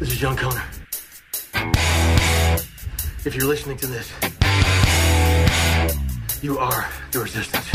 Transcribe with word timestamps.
This 0.00 0.10
is 0.10 0.18
John 0.18 0.36
Connor. 0.36 0.62
If 3.24 3.36
you're 3.36 3.46
listening 3.46 3.76
to 3.78 3.86
this, 3.86 4.12
you 6.42 6.58
are 6.58 6.88
the 7.12 7.20
resistance. 7.20 7.70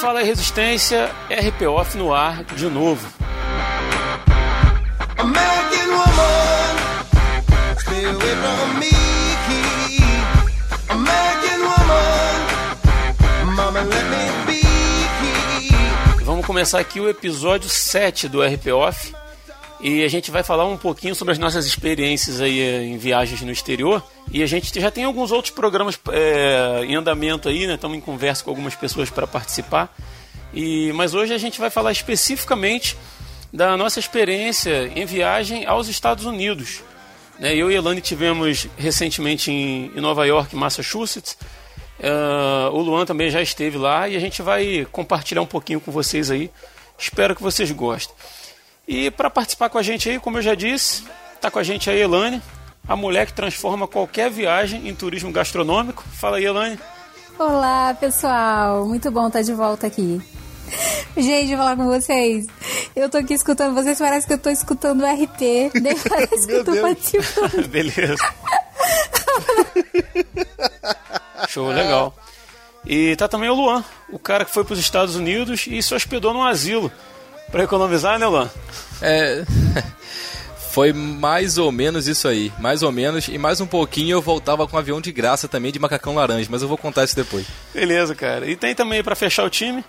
Fala 0.00 0.20
aí, 0.20 0.28
Resistência, 0.30 1.10
RP 1.30 1.66
Off 1.66 1.94
no 1.94 2.14
ar 2.14 2.42
de 2.42 2.70
novo. 2.70 3.06
American 5.18 5.90
woman, 5.90 6.76
stay 7.78 8.04
away 8.06 8.34
from 8.34 8.80
me. 8.80 9.03
Começar 16.54 16.78
aqui 16.78 17.00
o 17.00 17.08
episódio 17.08 17.68
7 17.68 18.28
do 18.28 18.40
RP 18.40 18.68
Off. 18.68 19.12
E 19.80 20.04
a 20.04 20.08
gente 20.08 20.30
vai 20.30 20.44
falar 20.44 20.64
um 20.64 20.76
pouquinho 20.76 21.12
sobre 21.12 21.32
as 21.32 21.38
nossas 21.38 21.66
experiências 21.66 22.40
aí 22.40 22.60
eh, 22.60 22.84
em 22.84 22.96
viagens 22.96 23.40
no 23.40 23.50
exterior. 23.50 24.00
E 24.30 24.40
a 24.40 24.46
gente 24.46 24.80
já 24.80 24.88
tem 24.88 25.02
alguns 25.02 25.32
outros 25.32 25.52
programas 25.52 25.98
é, 26.12 26.84
em 26.84 26.94
andamento 26.94 27.48
aí, 27.48 27.66
né? 27.66 27.74
Estamos 27.74 27.98
em 27.98 28.00
conversa 28.00 28.44
com 28.44 28.50
algumas 28.50 28.76
pessoas 28.76 29.10
para 29.10 29.26
participar. 29.26 29.92
E, 30.54 30.92
mas 30.92 31.12
hoje 31.12 31.34
a 31.34 31.38
gente 31.38 31.58
vai 31.58 31.70
falar 31.70 31.90
especificamente 31.90 32.96
da 33.52 33.76
nossa 33.76 33.98
experiência 33.98 34.92
em 34.94 35.04
viagem 35.04 35.66
aos 35.66 35.88
Estados 35.88 36.24
Unidos. 36.24 36.84
Né? 37.40 37.56
Eu 37.56 37.68
e 37.68 37.74
Elane 37.74 38.00
tivemos 38.00 38.68
recentemente 38.78 39.50
em, 39.50 39.90
em 39.92 40.00
Nova 40.00 40.24
York, 40.24 40.54
Massachusetts. 40.54 41.36
Uh, 41.98 42.70
o 42.72 42.80
Luan 42.80 43.06
também 43.06 43.30
já 43.30 43.40
esteve 43.40 43.78
lá 43.78 44.08
e 44.08 44.16
a 44.16 44.20
gente 44.20 44.42
vai 44.42 44.86
compartilhar 44.90 45.42
um 45.42 45.46
pouquinho 45.46 45.80
com 45.80 45.92
vocês 45.92 46.30
aí. 46.30 46.50
Espero 46.98 47.34
que 47.34 47.42
vocês 47.42 47.70
gostem. 47.70 48.14
E 48.86 49.10
para 49.10 49.30
participar 49.30 49.68
com 49.68 49.78
a 49.78 49.82
gente 49.82 50.08
aí, 50.08 50.18
como 50.18 50.38
eu 50.38 50.42
já 50.42 50.54
disse, 50.54 51.04
tá 51.40 51.50
com 51.50 51.58
a 51.58 51.62
gente 51.62 51.88
a 51.88 51.94
Elane, 51.94 52.42
a 52.86 52.94
mulher 52.94 53.26
que 53.26 53.32
transforma 53.32 53.88
qualquer 53.88 54.30
viagem 54.30 54.88
em 54.88 54.94
turismo 54.94 55.32
gastronômico. 55.32 56.04
Fala 56.12 56.36
aí, 56.36 56.44
Elane. 56.44 56.78
Olá, 57.38 57.96
pessoal. 57.98 58.86
Muito 58.86 59.10
bom 59.10 59.26
estar 59.26 59.42
de 59.42 59.52
volta 59.52 59.86
aqui. 59.86 60.20
Gente, 61.16 61.48
vou 61.48 61.58
falar 61.58 61.76
com 61.76 61.86
vocês. 61.86 62.46
Eu 62.94 63.08
tô 63.08 63.18
aqui 63.18 63.34
escutando 63.34 63.74
vocês, 63.74 63.98
parece 63.98 64.26
que 64.26 64.32
eu 64.32 64.38
tô 64.38 64.50
escutando 64.50 65.02
o 65.02 65.06
RP. 65.06 65.72
Nem 65.80 65.98
parece 66.08 66.46
que 66.46 66.52
eu 66.52 66.64
tô 66.64 66.76
participando. 66.76 67.66
Beleza. 67.68 68.16
Show, 71.48 71.68
legal. 71.68 72.14
E 72.86 73.16
tá 73.16 73.26
também 73.26 73.48
o 73.48 73.54
Luan, 73.54 73.82
o 74.10 74.18
cara 74.18 74.44
que 74.44 74.50
foi 74.50 74.64
para 74.64 74.74
os 74.74 74.78
Estados 74.78 75.16
Unidos 75.16 75.66
e 75.66 75.82
se 75.82 75.94
hospedou 75.94 76.34
num 76.34 76.42
asilo. 76.42 76.92
Para 77.50 77.64
economizar, 77.64 78.18
né, 78.18 78.26
Luan? 78.26 78.50
É. 79.00 79.44
Foi 80.74 80.92
mais 80.92 81.56
ou 81.56 81.70
menos 81.70 82.08
isso 82.08 82.26
aí. 82.26 82.52
Mais 82.58 82.82
ou 82.82 82.90
menos. 82.90 83.28
E 83.28 83.38
mais 83.38 83.60
um 83.60 83.66
pouquinho 83.66 84.16
eu 84.16 84.20
voltava 84.20 84.66
com 84.66 84.76
um 84.76 84.78
avião 84.80 85.00
de 85.00 85.12
graça 85.12 85.46
também 85.46 85.70
de 85.70 85.78
macacão 85.78 86.16
laranja. 86.16 86.48
Mas 86.50 86.62
eu 86.62 86.68
vou 86.68 86.76
contar 86.76 87.04
isso 87.04 87.14
depois. 87.14 87.46
Beleza, 87.72 88.12
cara. 88.12 88.50
E 88.50 88.56
tem 88.56 88.74
também, 88.74 89.04
para 89.04 89.14
fechar 89.14 89.44
o 89.44 89.50
time, 89.50 89.84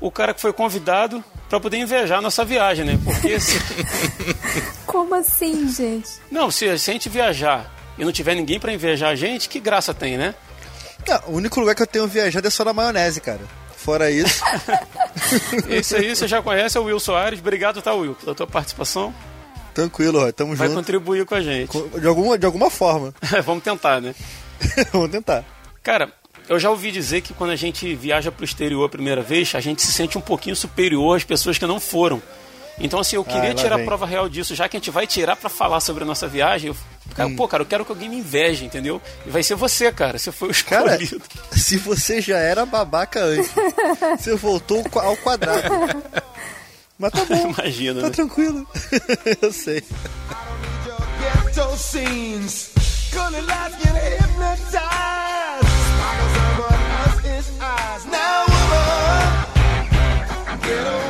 o 0.00 0.10
cara 0.10 0.32
que 0.32 0.40
foi 0.40 0.54
convidado 0.54 1.22
para 1.50 1.60
poder 1.60 1.76
invejar 1.76 2.20
a 2.20 2.22
nossa 2.22 2.46
viagem, 2.46 2.82
né? 2.82 2.98
Porque 3.04 3.36
se... 3.40 3.58
Como 4.86 5.14
assim, 5.14 5.70
gente? 5.70 6.08
Não, 6.30 6.50
se, 6.50 6.78
se 6.78 6.90
a 6.90 6.94
gente 6.94 7.10
viajar 7.10 7.70
e 7.98 8.04
não 8.04 8.10
tiver 8.10 8.34
ninguém 8.34 8.58
para 8.58 8.72
invejar 8.72 9.10
a 9.10 9.14
gente, 9.14 9.50
que 9.50 9.60
graça 9.60 9.92
tem, 9.92 10.16
né? 10.16 10.34
Não, 11.06 11.20
o 11.28 11.36
único 11.36 11.58
lugar 11.60 11.74
que 11.74 11.82
eu 11.82 11.86
tenho 11.86 12.06
viajado 12.06 12.46
é 12.46 12.50
só 12.50 12.64
na 12.64 12.72
maionese, 12.72 13.20
cara. 13.20 13.40
Fora 13.76 14.10
isso. 14.10 14.40
Isso 15.68 15.96
aí 15.96 16.14
você 16.14 16.28
já 16.28 16.40
conhece, 16.40 16.76
é 16.78 16.80
o 16.80 16.84
Will 16.84 17.00
Soares. 17.00 17.40
Obrigado, 17.40 17.82
tá, 17.82 17.92
Will, 17.92 18.14
pela 18.14 18.34
tua 18.34 18.46
participação. 18.46 19.12
Tranquilo, 19.74 20.20
Roy, 20.20 20.32
tamo 20.32 20.54
Vai 20.54 20.68
junto. 20.68 20.76
contribuir 20.78 21.24
com 21.24 21.34
a 21.34 21.40
gente. 21.40 21.76
De 21.98 22.06
alguma, 22.06 22.38
de 22.38 22.46
alguma 22.46 22.70
forma. 22.70 23.12
Vamos 23.44 23.64
tentar, 23.64 24.00
né? 24.00 24.14
Vamos 24.92 25.10
tentar. 25.10 25.44
Cara, 25.82 26.12
eu 26.48 26.58
já 26.60 26.70
ouvi 26.70 26.92
dizer 26.92 27.22
que 27.22 27.34
quando 27.34 27.50
a 27.50 27.56
gente 27.56 27.92
viaja 27.94 28.30
para 28.30 28.42
o 28.42 28.44
exterior 28.44 28.84
a 28.84 28.88
primeira 28.88 29.22
vez, 29.22 29.52
a 29.54 29.60
gente 29.60 29.82
se 29.82 29.92
sente 29.92 30.16
um 30.16 30.20
pouquinho 30.20 30.54
superior 30.54 31.16
às 31.16 31.24
pessoas 31.24 31.58
que 31.58 31.66
não 31.66 31.80
foram. 31.80 32.22
Então, 32.78 32.98
assim, 32.98 33.16
eu 33.16 33.24
queria 33.24 33.50
Ah, 33.52 33.54
tirar 33.54 33.74
a 33.74 33.78
vem. 33.78 33.86
prova 33.86 34.06
real 34.06 34.28
disso, 34.28 34.54
já 34.54 34.68
que 34.68 34.76
a 34.76 34.80
gente 34.80 34.90
vai 34.90 35.06
tirar 35.06 35.36
para 35.36 35.48
falar 35.50 35.78
sobre 35.80 36.02
a 36.02 36.06
nossa 36.06 36.26
viagem. 36.26 36.68
Eu, 36.68 36.76
cara, 37.14 37.28
Hum. 37.28 37.36
Pô, 37.36 37.46
cara, 37.46 37.62
eu 37.62 37.66
quero 37.66 37.84
que 37.84 37.92
alguém 37.92 38.08
me 38.08 38.16
inveje, 38.16 38.64
entendeu? 38.64 39.00
E 39.26 39.30
vai 39.30 39.42
ser 39.42 39.54
você, 39.54 39.92
cara. 39.92 40.18
Você 40.18 40.32
foi 40.32 40.50
o 40.50 40.64
Cara, 40.64 40.96
escolhido. 40.96 41.22
se 41.52 41.76
você 41.76 42.20
já 42.20 42.38
era 42.38 42.64
babaca 42.66 43.20
antes, 43.20 43.50
você 44.18 44.34
voltou 44.34 44.82
ao 44.94 45.16
quadrado. 45.18 45.68
Mas 46.98 47.12
tá 47.12 47.24
bom, 47.24 47.50
Imagina, 47.50 48.00
tá 48.00 48.06
né? 48.08 48.12
tranquilo. 48.12 48.66
eu 49.42 49.52
sei. 49.52 49.82
Now, 58.10 58.44
woman, 58.48 59.46
get 60.62 60.86
away. 60.86 61.01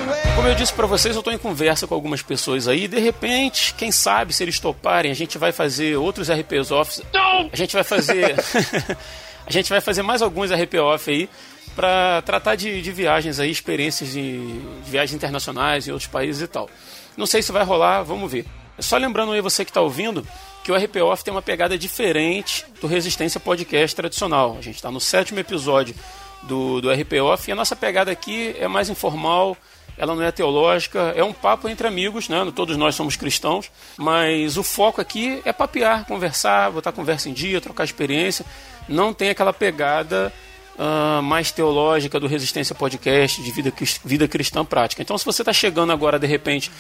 Como 0.43 0.51
eu 0.51 0.57
disse 0.57 0.73
pra 0.73 0.89
vocês, 0.89 1.15
eu 1.15 1.23
tô 1.23 1.31
em 1.31 1.39
conversa 1.39 1.87
com 1.87 1.95
algumas 1.95 2.21
pessoas 2.21 2.67
aí. 2.67 2.89
De 2.89 2.99
repente, 2.99 3.73
quem 3.75 3.93
sabe, 3.93 4.33
se 4.33 4.43
eles 4.43 4.59
toparem, 4.59 5.09
a 5.09 5.15
gente 5.15 5.39
vai 5.39 5.53
fazer 5.53 5.97
outros 5.97 6.29
RPs 6.29 6.73
Office. 6.73 7.01
Não! 7.15 7.49
A 7.53 7.55
gente 7.55 7.73
vai 7.73 7.85
fazer. 7.85 8.35
a 9.47 9.53
gente 9.53 9.71
vai 9.71 9.81
fazer 9.81 10.03
mais 10.03 10.21
alguns 10.21 10.51
RP 10.51 10.75
Off 10.81 11.09
aí 11.09 11.31
pra 11.77 12.23
tratar 12.23 12.57
de, 12.57 12.83
de 12.83 12.91
viagens 12.91 13.39
aí, 13.39 13.53
experiências 13.53 14.11
de, 14.11 14.59
de 14.83 14.91
viagens 14.91 15.15
internacionais 15.15 15.87
em 15.87 15.93
outros 15.93 16.11
países 16.11 16.43
e 16.43 16.49
tal. 16.49 16.69
Não 17.17 17.25
sei 17.25 17.41
se 17.41 17.53
vai 17.53 17.63
rolar, 17.63 18.03
vamos 18.03 18.29
ver. 18.29 18.45
Só 18.81 18.97
lembrando 18.97 19.31
aí 19.31 19.41
você 19.41 19.65
que 19.65 19.73
tá 19.73 19.81
ouvindo 19.81 20.27
que 20.65 20.73
o 20.73 20.77
RP 20.77 20.97
Off 21.03 21.23
tem 21.23 21.33
uma 21.33 21.41
pegada 21.41 21.79
diferente 21.79 22.67
do 22.81 22.89
Resistência 22.89 23.39
Podcast 23.39 23.95
tradicional. 23.95 24.57
A 24.59 24.61
gente 24.61 24.75
está 24.75 24.91
no 24.91 24.99
sétimo 24.99 25.39
episódio 25.39 25.95
do, 26.43 26.81
do 26.81 26.91
RP 26.91 27.13
Off 27.23 27.49
e 27.49 27.53
a 27.53 27.55
nossa 27.55 27.77
pegada 27.77 28.11
aqui 28.11 28.57
é 28.59 28.67
mais 28.67 28.91
informal, 28.91 29.57
ela 29.97 30.15
não 30.15 30.23
é 30.23 30.33
teológica, 30.33 31.13
é 31.17 31.23
um 31.23 31.33
papo 31.33 31.69
entre 31.69 31.87
amigos, 31.87 32.29
né? 32.29 32.51
Todos 32.55 32.77
nós 32.77 32.95
somos 32.95 33.17
cristãos, 33.17 33.71
mas 33.97 34.57
o 34.57 34.63
foco 34.63 35.01
aqui 35.01 35.41
é 35.45 35.53
papear, 35.53 36.05
conversar, 36.07 36.71
botar 36.71 36.93
conversa 36.93 37.29
em 37.29 37.33
dia, 37.33 37.61
trocar 37.61 37.85
experiência. 37.85 38.45
Não 38.89 39.13
tem 39.13 39.31
aquela 39.31 39.53
pegada 39.53 40.33
ah, 40.79 41.21
mais 41.23 41.51
teológica 41.51 42.19
do 42.19 42.27
Resistência 42.27 42.75
Podcast 42.75 43.43
de 43.43 43.51
vida, 43.51 43.73
vida 44.05 44.27
cristã 44.27 44.65
prática. 44.65 45.03
Então, 45.03 45.17
se 45.19 45.25
você 45.25 45.43
está 45.43 45.53
chegando 45.53 45.93
agora, 45.93 46.19
de 46.19 46.27
repente, 46.27 46.71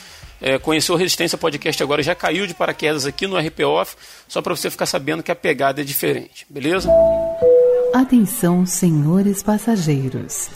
é, 0.40 0.58
conheceu 0.58 0.94
o 0.94 0.98
Resistência 0.98 1.36
Podcast 1.36 1.82
agora 1.82 2.02
já 2.02 2.14
caiu 2.14 2.46
de 2.46 2.54
paraquedas 2.54 3.06
aqui 3.06 3.26
no 3.26 3.38
RP 3.38 3.60
Off, 3.60 3.96
só 4.26 4.40
para 4.40 4.56
você 4.56 4.70
ficar 4.70 4.86
sabendo 4.86 5.22
que 5.22 5.30
a 5.30 5.36
pegada 5.36 5.82
é 5.82 5.84
diferente, 5.84 6.46
beleza? 6.48 6.90
Atenção, 7.94 8.64
senhores 8.64 9.42
passageiros. 9.42 10.48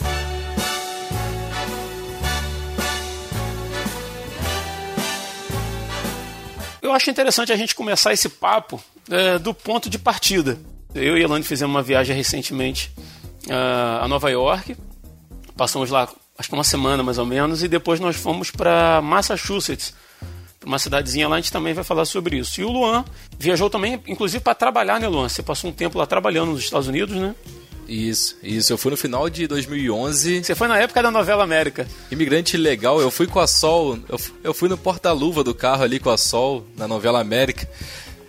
Eu 6.87 6.93
acho 6.93 7.09
interessante 7.09 7.51
a 7.51 7.55
gente 7.57 7.75
começar 7.75 8.13
esse 8.13 8.29
papo 8.29 8.81
é, 9.09 9.37
do 9.37 9.53
ponto 9.53 9.89
de 9.89 9.99
partida. 9.99 10.57
Eu 10.95 11.17
e 11.17 11.21
a 11.21 11.23
Elane 11.25 11.43
fizemos 11.43 11.75
uma 11.75 11.83
viagem 11.83 12.15
recentemente 12.15 12.93
ah, 13.49 13.99
a 14.03 14.07
Nova 14.07 14.31
York. 14.31 14.73
Passamos 15.57 15.89
lá, 15.89 16.07
acho 16.37 16.47
que 16.47 16.55
uma 16.55 16.63
semana 16.63 17.03
mais 17.03 17.17
ou 17.17 17.25
menos, 17.25 17.61
e 17.61 17.67
depois 17.67 17.99
nós 17.99 18.15
fomos 18.15 18.51
para 18.51 19.01
Massachusetts, 19.01 19.93
para 20.57 20.67
uma 20.67 20.79
cidadezinha 20.79 21.27
lá. 21.27 21.35
A 21.35 21.41
gente 21.41 21.51
também 21.51 21.73
vai 21.73 21.83
falar 21.83 22.05
sobre 22.05 22.37
isso. 22.37 22.61
E 22.61 22.63
o 22.63 22.71
Luan 22.71 23.03
viajou 23.37 23.69
também, 23.69 24.01
inclusive, 24.07 24.41
para 24.41 24.55
trabalhar, 24.55 24.97
né, 24.97 25.09
Luan? 25.09 25.27
Você 25.27 25.43
passou 25.43 25.69
um 25.69 25.73
tempo 25.73 25.97
lá 25.97 26.05
trabalhando 26.05 26.53
nos 26.53 26.61
Estados 26.63 26.87
Unidos, 26.87 27.17
né? 27.17 27.35
Isso, 27.87 28.35
isso. 28.43 28.73
Eu 28.73 28.77
fui 28.77 28.91
no 28.91 28.97
final 28.97 29.29
de 29.29 29.47
2011. 29.47 30.43
Você 30.43 30.55
foi 30.55 30.67
na 30.67 30.77
época 30.77 31.01
da 31.01 31.09
novela 31.09 31.43
América. 31.43 31.87
Imigrante 32.11 32.57
legal, 32.57 32.99
eu 32.99 33.09
fui 33.09 33.27
com 33.27 33.39
a 33.39 33.47
Sol. 33.47 33.97
Eu, 34.09 34.19
eu 34.43 34.53
fui 34.53 34.67
no 34.67 34.77
porta-luva 34.77 35.43
do 35.43 35.55
carro 35.55 35.83
ali 35.83 35.99
com 35.99 36.09
a 36.09 36.17
Sol, 36.17 36.65
na 36.75 36.87
novela 36.87 37.21
América. 37.21 37.67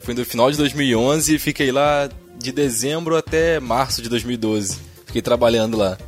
Fui 0.01 0.15
no 0.15 0.25
final 0.25 0.51
de 0.51 0.57
2011 0.57 1.35
e 1.35 1.39
fiquei 1.39 1.73
lá 1.73 2.09
de 2.39 2.53
dezembro 2.53 3.17
até 3.17 3.59
março 3.59 4.01
de 4.01 4.09
2012. 4.09 4.79
Fiquei 5.07 5.21
trabalhando 5.21 5.77
lá. 5.77 5.99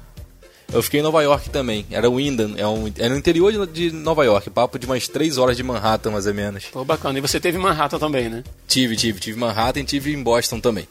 Eu 0.72 0.82
fiquei 0.82 1.00
em 1.00 1.02
Nova 1.02 1.20
York 1.20 1.50
também. 1.50 1.84
Era 1.90 2.08
Windham, 2.08 2.54
é, 2.56 2.66
um, 2.66 2.92
é 2.96 3.08
no 3.08 3.16
interior 3.16 3.66
de, 3.66 3.90
de 3.90 3.96
Nova 3.96 4.24
York, 4.24 4.48
papo 4.50 4.78
de 4.78 4.86
umas 4.86 5.08
3 5.08 5.36
horas 5.36 5.56
de 5.56 5.64
Manhattan, 5.64 6.12
mais 6.12 6.26
ou 6.26 6.34
menos. 6.34 6.66
Pô, 6.66 6.84
bacana. 6.84 7.18
E 7.18 7.20
você 7.20 7.40
teve 7.40 7.58
em 7.58 7.60
Manhattan 7.60 7.98
também, 7.98 8.28
né? 8.28 8.44
Tive, 8.68 8.94
tive, 8.94 9.18
tive 9.18 9.36
em 9.36 9.40
Manhattan 9.40 9.80
e 9.80 9.84
tive 9.84 10.12
em 10.12 10.22
Boston 10.22 10.60
também. 10.60 10.86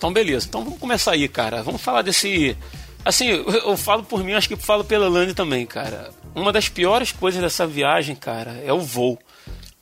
Então, 0.00 0.10
beleza. 0.10 0.46
Então, 0.48 0.64
vamos 0.64 0.78
começar 0.78 1.12
aí, 1.12 1.28
cara. 1.28 1.62
Vamos 1.62 1.82
falar 1.82 2.00
desse. 2.00 2.56
Assim, 3.04 3.26
eu, 3.26 3.50
eu 3.50 3.76
falo 3.76 4.02
por 4.02 4.24
mim, 4.24 4.32
acho 4.32 4.48
que 4.48 4.56
falo 4.56 4.82
pela 4.82 5.10
Lani 5.10 5.34
também, 5.34 5.66
cara. 5.66 6.08
Uma 6.34 6.50
das 6.50 6.70
piores 6.70 7.12
coisas 7.12 7.38
dessa 7.38 7.66
viagem, 7.66 8.16
cara, 8.16 8.52
é 8.64 8.72
o 8.72 8.80
voo. 8.80 9.18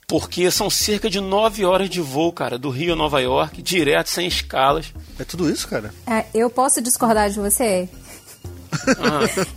Porque 0.09 0.51
são 0.51 0.69
cerca 0.69 1.09
de 1.09 1.21
nove 1.21 1.65
horas 1.65 1.89
de 1.89 2.01
voo, 2.01 2.33
cara, 2.33 2.59
do 2.59 2.69
Rio 2.69 2.95
a 2.95 2.97
Nova 2.97 3.21
York, 3.21 3.63
direto, 3.63 4.09
sem 4.09 4.27
escalas. 4.27 4.93
É 5.21 5.23
tudo 5.23 5.49
isso, 5.49 5.69
cara? 5.69 5.95
É, 6.05 6.25
eu 6.35 6.51
posso 6.51 6.83
discordar 6.83 7.31
de 7.31 7.39
você? 7.39 7.89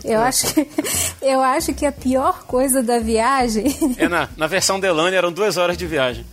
Eu 0.05 0.21
acho 0.21 0.53
que 0.53 0.67
eu 1.21 1.41
acho 1.41 1.73
que 1.73 1.85
a 1.85 1.91
pior 1.91 2.43
coisa 2.43 2.81
da 2.81 2.99
viagem 2.99 3.65
É 3.97 4.07
na, 4.07 4.29
na 4.37 4.47
versão 4.47 4.79
Delane 4.79 5.15
eram 5.15 5.31
duas 5.31 5.57
horas 5.57 5.75
de 5.75 5.85
viagem. 5.87 6.23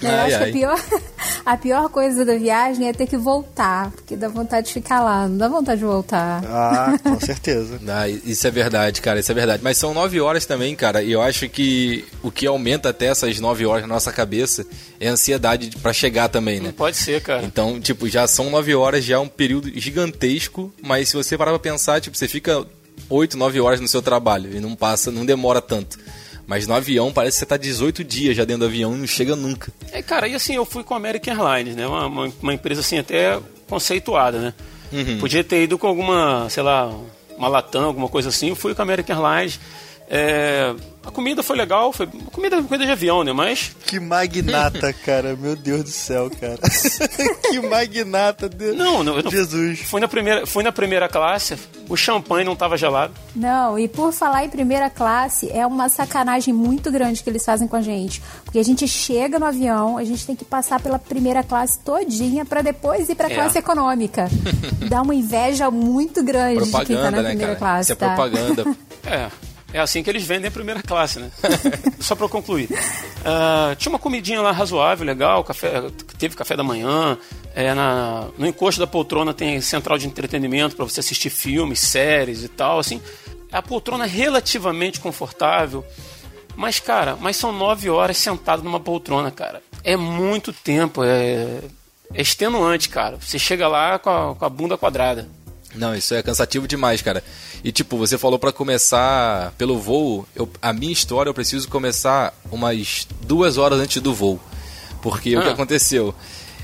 Eu 0.00 0.08
Ai, 0.10 0.32
acho 0.32 0.38
que 0.38 0.42
ai. 0.44 0.48
a 0.48 0.52
pior, 0.52 0.84
a 1.44 1.56
pior 1.56 1.88
coisa 1.88 2.24
da 2.24 2.36
viagem 2.36 2.88
é 2.88 2.92
ter 2.92 3.06
que 3.08 3.16
voltar, 3.16 3.90
porque 3.90 4.16
dá 4.16 4.28
vontade 4.28 4.68
de 4.68 4.72
ficar 4.72 5.00
lá, 5.02 5.26
não 5.26 5.36
dá 5.36 5.48
vontade 5.48 5.80
de 5.80 5.84
voltar. 5.84 6.40
Ah, 6.46 6.96
com 7.02 7.18
certeza. 7.20 7.80
Ah, 7.88 8.08
isso 8.08 8.46
é 8.46 8.50
verdade, 8.50 9.00
cara, 9.02 9.18
isso 9.18 9.32
é 9.32 9.34
verdade. 9.34 9.60
Mas 9.62 9.76
são 9.76 9.92
nove 9.92 10.20
horas 10.20 10.46
também, 10.46 10.76
cara, 10.76 11.02
e 11.02 11.10
eu 11.10 11.20
acho 11.20 11.48
que 11.48 12.04
o 12.22 12.30
que 12.30 12.46
aumenta 12.46 12.90
até 12.90 13.06
essas 13.06 13.40
nove 13.40 13.66
horas 13.66 13.82
na 13.82 13.88
nossa 13.94 14.12
cabeça 14.12 14.64
é 15.00 15.08
a 15.08 15.12
ansiedade 15.12 15.68
de- 15.68 15.76
pra 15.78 15.92
chegar 15.92 16.28
também, 16.28 16.60
né? 16.60 16.66
Não 16.68 16.72
pode 16.74 16.96
ser, 16.96 17.20
cara. 17.20 17.42
Então, 17.44 17.80
tipo, 17.80 18.08
já 18.08 18.26
são 18.28 18.50
nove 18.50 18.72
horas, 18.76 19.04
já 19.04 19.16
é 19.16 19.18
um 19.18 19.28
período 19.28 19.68
gigantesco, 19.74 20.72
mas 20.80 21.08
se 21.08 21.16
você 21.16 21.36
parar 21.36 21.50
pra 21.50 21.58
pensar, 21.58 22.00
tipo, 22.00 22.16
você 22.16 22.28
fica 22.28 22.64
oito, 23.10 23.36
nove 23.36 23.60
horas 23.60 23.80
no 23.80 23.88
seu 23.88 24.00
trabalho 24.00 24.56
e 24.56 24.60
não 24.60 24.76
passa, 24.76 25.10
não 25.10 25.26
demora 25.26 25.60
tanto. 25.60 25.98
Mas 26.48 26.66
no 26.66 26.72
avião 26.72 27.12
parece 27.12 27.36
que 27.36 27.40
você 27.40 27.46
tá 27.46 27.58
18 27.58 28.02
dias 28.02 28.34
já 28.34 28.42
dentro 28.42 28.60
do 28.60 28.64
avião 28.64 28.94
e 28.94 28.98
não 28.98 29.06
chega 29.06 29.36
nunca. 29.36 29.70
É, 29.92 30.00
cara, 30.00 30.26
e 30.26 30.34
assim, 30.34 30.54
eu 30.54 30.64
fui 30.64 30.82
com 30.82 30.94
a 30.94 30.96
American 30.96 31.34
Airlines, 31.34 31.76
né? 31.76 31.86
Uma, 31.86 32.06
uma, 32.06 32.32
uma 32.42 32.54
empresa 32.54 32.80
assim 32.80 32.98
até 32.98 33.38
conceituada, 33.68 34.38
né? 34.38 34.54
Podia 35.20 35.44
ter 35.44 35.62
ido 35.62 35.76
com 35.76 35.86
alguma, 35.86 36.48
sei 36.48 36.62
lá, 36.62 36.90
uma 37.36 37.48
Latam, 37.48 37.84
alguma 37.84 38.08
coisa 38.08 38.30
assim. 38.30 38.48
Eu 38.48 38.56
fui 38.56 38.74
com 38.74 38.80
a 38.80 38.84
American 38.84 39.22
Airlines. 39.22 39.60
É, 40.10 40.74
a 41.04 41.10
comida 41.10 41.42
foi 41.42 41.56
legal, 41.56 41.92
foi 41.92 42.06
comida, 42.32 42.62
comida 42.62 42.84
de 42.86 42.90
avião, 42.92 43.22
né? 43.22 43.32
Mas 43.32 43.72
Que 43.86 44.00
magnata, 44.00 44.90
cara. 45.04 45.36
Meu 45.36 45.54
Deus 45.54 45.84
do 45.84 45.90
céu, 45.90 46.30
cara. 46.40 46.58
que 47.50 47.60
magnata. 47.60 48.48
Deus. 48.48 48.74
não, 48.76 49.04
não, 49.04 49.20
não 49.22 49.30
Jesus. 49.30 49.80
fui 49.80 50.00
na 50.00 50.08
primeira, 50.08 50.46
fui 50.46 50.62
na 50.64 50.72
primeira 50.72 51.08
classe. 51.08 51.56
O 51.90 51.96
champanhe 51.96 52.44
não 52.44 52.54
estava 52.54 52.76
gelado. 52.76 53.12
Não, 53.36 53.78
e 53.78 53.86
por 53.88 54.12
falar 54.12 54.44
em 54.44 54.48
primeira 54.48 54.88
classe, 54.90 55.50
é 55.50 55.66
uma 55.66 55.88
sacanagem 55.90 56.52
muito 56.54 56.90
grande 56.90 57.22
que 57.22 57.28
eles 57.28 57.44
fazem 57.44 57.68
com 57.68 57.76
a 57.76 57.82
gente. 57.82 58.22
Porque 58.44 58.58
a 58.58 58.62
gente 58.64 58.86
chega 58.88 59.38
no 59.38 59.44
avião, 59.46 59.98
a 59.98 60.04
gente 60.04 60.26
tem 60.26 60.36
que 60.36 60.44
passar 60.44 60.80
pela 60.80 60.98
primeira 60.98 61.42
classe 61.42 61.78
todinha 61.80 62.44
pra 62.46 62.62
depois 62.62 63.08
ir 63.10 63.14
pra 63.14 63.30
É. 63.30 63.34
classe 63.34 63.58
econômica. 63.58 64.28
Dá 64.88 65.02
uma 65.02 65.14
inveja 65.14 65.70
muito 65.70 66.22
grande 66.22 66.64
de 66.64 66.70
quem 66.70 66.70
tá 66.72 66.78
Propaganda, 66.78 67.10
na 67.10 67.22
né, 67.22 67.28
primeira 67.30 67.56
cara? 67.56 67.58
classe, 67.58 67.92
Isso 67.92 67.92
é 67.92 67.96
tá? 67.96 68.14
propaganda. 68.14 68.76
É, 69.06 69.28
é 69.72 69.80
assim 69.80 70.02
que 70.02 70.08
eles 70.08 70.24
vendem 70.24 70.48
a 70.48 70.50
primeira 70.50 70.82
classe, 70.82 71.18
né? 71.18 71.30
Só 72.00 72.16
eu 72.18 72.28
concluir. 72.28 72.68
Ah, 73.24 73.74
tinha 73.76 73.90
uma 73.90 73.98
comidinha 73.98 74.40
lá 74.40 74.50
razoável, 74.50 75.04
legal, 75.06 75.44
café, 75.44 75.82
teve 76.18 76.34
café 76.34 76.56
da 76.56 76.64
manhã. 76.64 77.18
é, 77.54 77.74
na, 77.74 78.28
no 78.38 78.46
encosto 78.46 78.80
da 78.80 78.86
poltrona 78.86 79.34
tem 79.34 79.60
central 79.60 79.98
de 79.98 80.06
entretenimento 80.06 80.74
pra 80.74 80.84
você 80.84 81.00
assistir 81.00 81.30
filmes, 81.30 81.80
séries 81.80 82.42
e 82.42 82.48
tal, 82.48 82.78
assim. 82.78 83.00
A 83.52 83.60
poltrona 83.60 84.04
é 84.04 84.08
relativamente 84.08 85.00
confortável. 85.00 85.84
Mas, 86.56 86.80
cara, 86.80 87.16
mas 87.20 87.36
são 87.36 87.52
nove 87.52 87.88
horas 87.88 88.16
sentado 88.16 88.62
numa 88.62 88.80
poltrona, 88.80 89.30
cara. 89.30 89.62
É 89.84 89.96
muito 89.96 90.52
tempo, 90.52 91.04
é, 91.04 91.60
é 92.14 92.20
extenuante, 92.20 92.88
cara. 92.88 93.16
Você 93.20 93.38
chega 93.38 93.68
lá 93.68 93.98
com 93.98 94.10
a, 94.10 94.34
com 94.34 94.44
a 94.44 94.48
bunda 94.48 94.76
quadrada. 94.76 95.28
Não, 95.74 95.94
isso 95.94 96.14
é 96.14 96.22
cansativo 96.22 96.66
demais, 96.66 97.02
cara. 97.02 97.22
E 97.62 97.70
tipo, 97.70 97.96
você 97.98 98.16
falou 98.16 98.38
pra 98.38 98.50
começar 98.52 99.52
pelo 99.58 99.78
voo. 99.78 100.26
Eu, 100.34 100.48
a 100.62 100.72
minha 100.72 100.92
história 100.92 101.28
eu 101.28 101.34
preciso 101.34 101.68
começar 101.68 102.34
umas 102.50 103.06
duas 103.20 103.58
horas 103.58 103.78
antes 103.78 104.00
do 104.00 104.14
voo. 104.14 104.40
Porque 105.02 105.36
o 105.36 105.42
que 105.42 105.48
Ah. 105.48 105.52
aconteceu? 105.52 106.14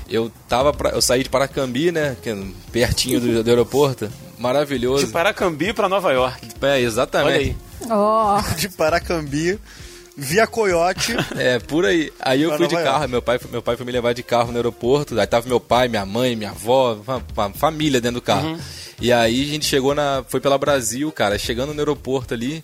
Eu 0.09 0.31
tava 0.47 0.73
pra, 0.73 0.89
eu 0.91 1.01
saí 1.01 1.23
de 1.23 1.29
Paracambi, 1.29 1.91
né? 1.91 2.15
Que 2.21 2.29
é 2.29 2.37
pertinho 2.71 3.19
do, 3.19 3.43
do 3.43 3.49
aeroporto. 3.49 4.09
Maravilhoso. 4.37 5.05
De 5.07 5.11
Paracambi 5.11 5.71
pra 5.73 5.87
Nova 5.87 6.11
York. 6.11 6.47
É, 6.61 6.79
exatamente. 6.81 7.27
Olha 7.33 7.39
aí. 7.39 7.57
Ó, 7.89 8.41
De 8.57 8.69
Paracambi, 8.69 9.59
via 10.17 10.47
Coyote. 10.47 11.15
É, 11.37 11.59
por 11.59 11.85
aí. 11.85 12.11
Aí 12.19 12.41
eu 12.41 12.55
fui 12.57 12.67
de 12.67 12.75
carro, 12.75 13.07
meu 13.09 13.21
pai, 13.21 13.39
meu 13.51 13.61
pai 13.61 13.75
foi 13.75 13.85
me 13.85 13.91
levar 13.91 14.13
de 14.13 14.23
carro 14.23 14.51
no 14.51 14.57
aeroporto. 14.57 15.19
Aí 15.19 15.27
tava 15.27 15.47
meu 15.47 15.59
pai, 15.59 15.87
minha 15.87 16.05
mãe, 16.05 16.35
minha 16.35 16.51
avó, 16.51 16.93
uma, 16.93 17.23
uma 17.35 17.49
família 17.51 17.99
dentro 17.99 18.19
do 18.19 18.21
carro. 18.21 18.49
Uhum. 18.49 18.59
E 19.01 19.11
aí 19.11 19.43
a 19.43 19.45
gente 19.45 19.65
chegou 19.65 19.93
na. 19.93 20.23
Foi 20.27 20.39
pela 20.39 20.57
Brasil, 20.57 21.11
cara. 21.11 21.37
Chegando 21.37 21.73
no 21.73 21.79
aeroporto 21.79 22.33
ali, 22.33 22.63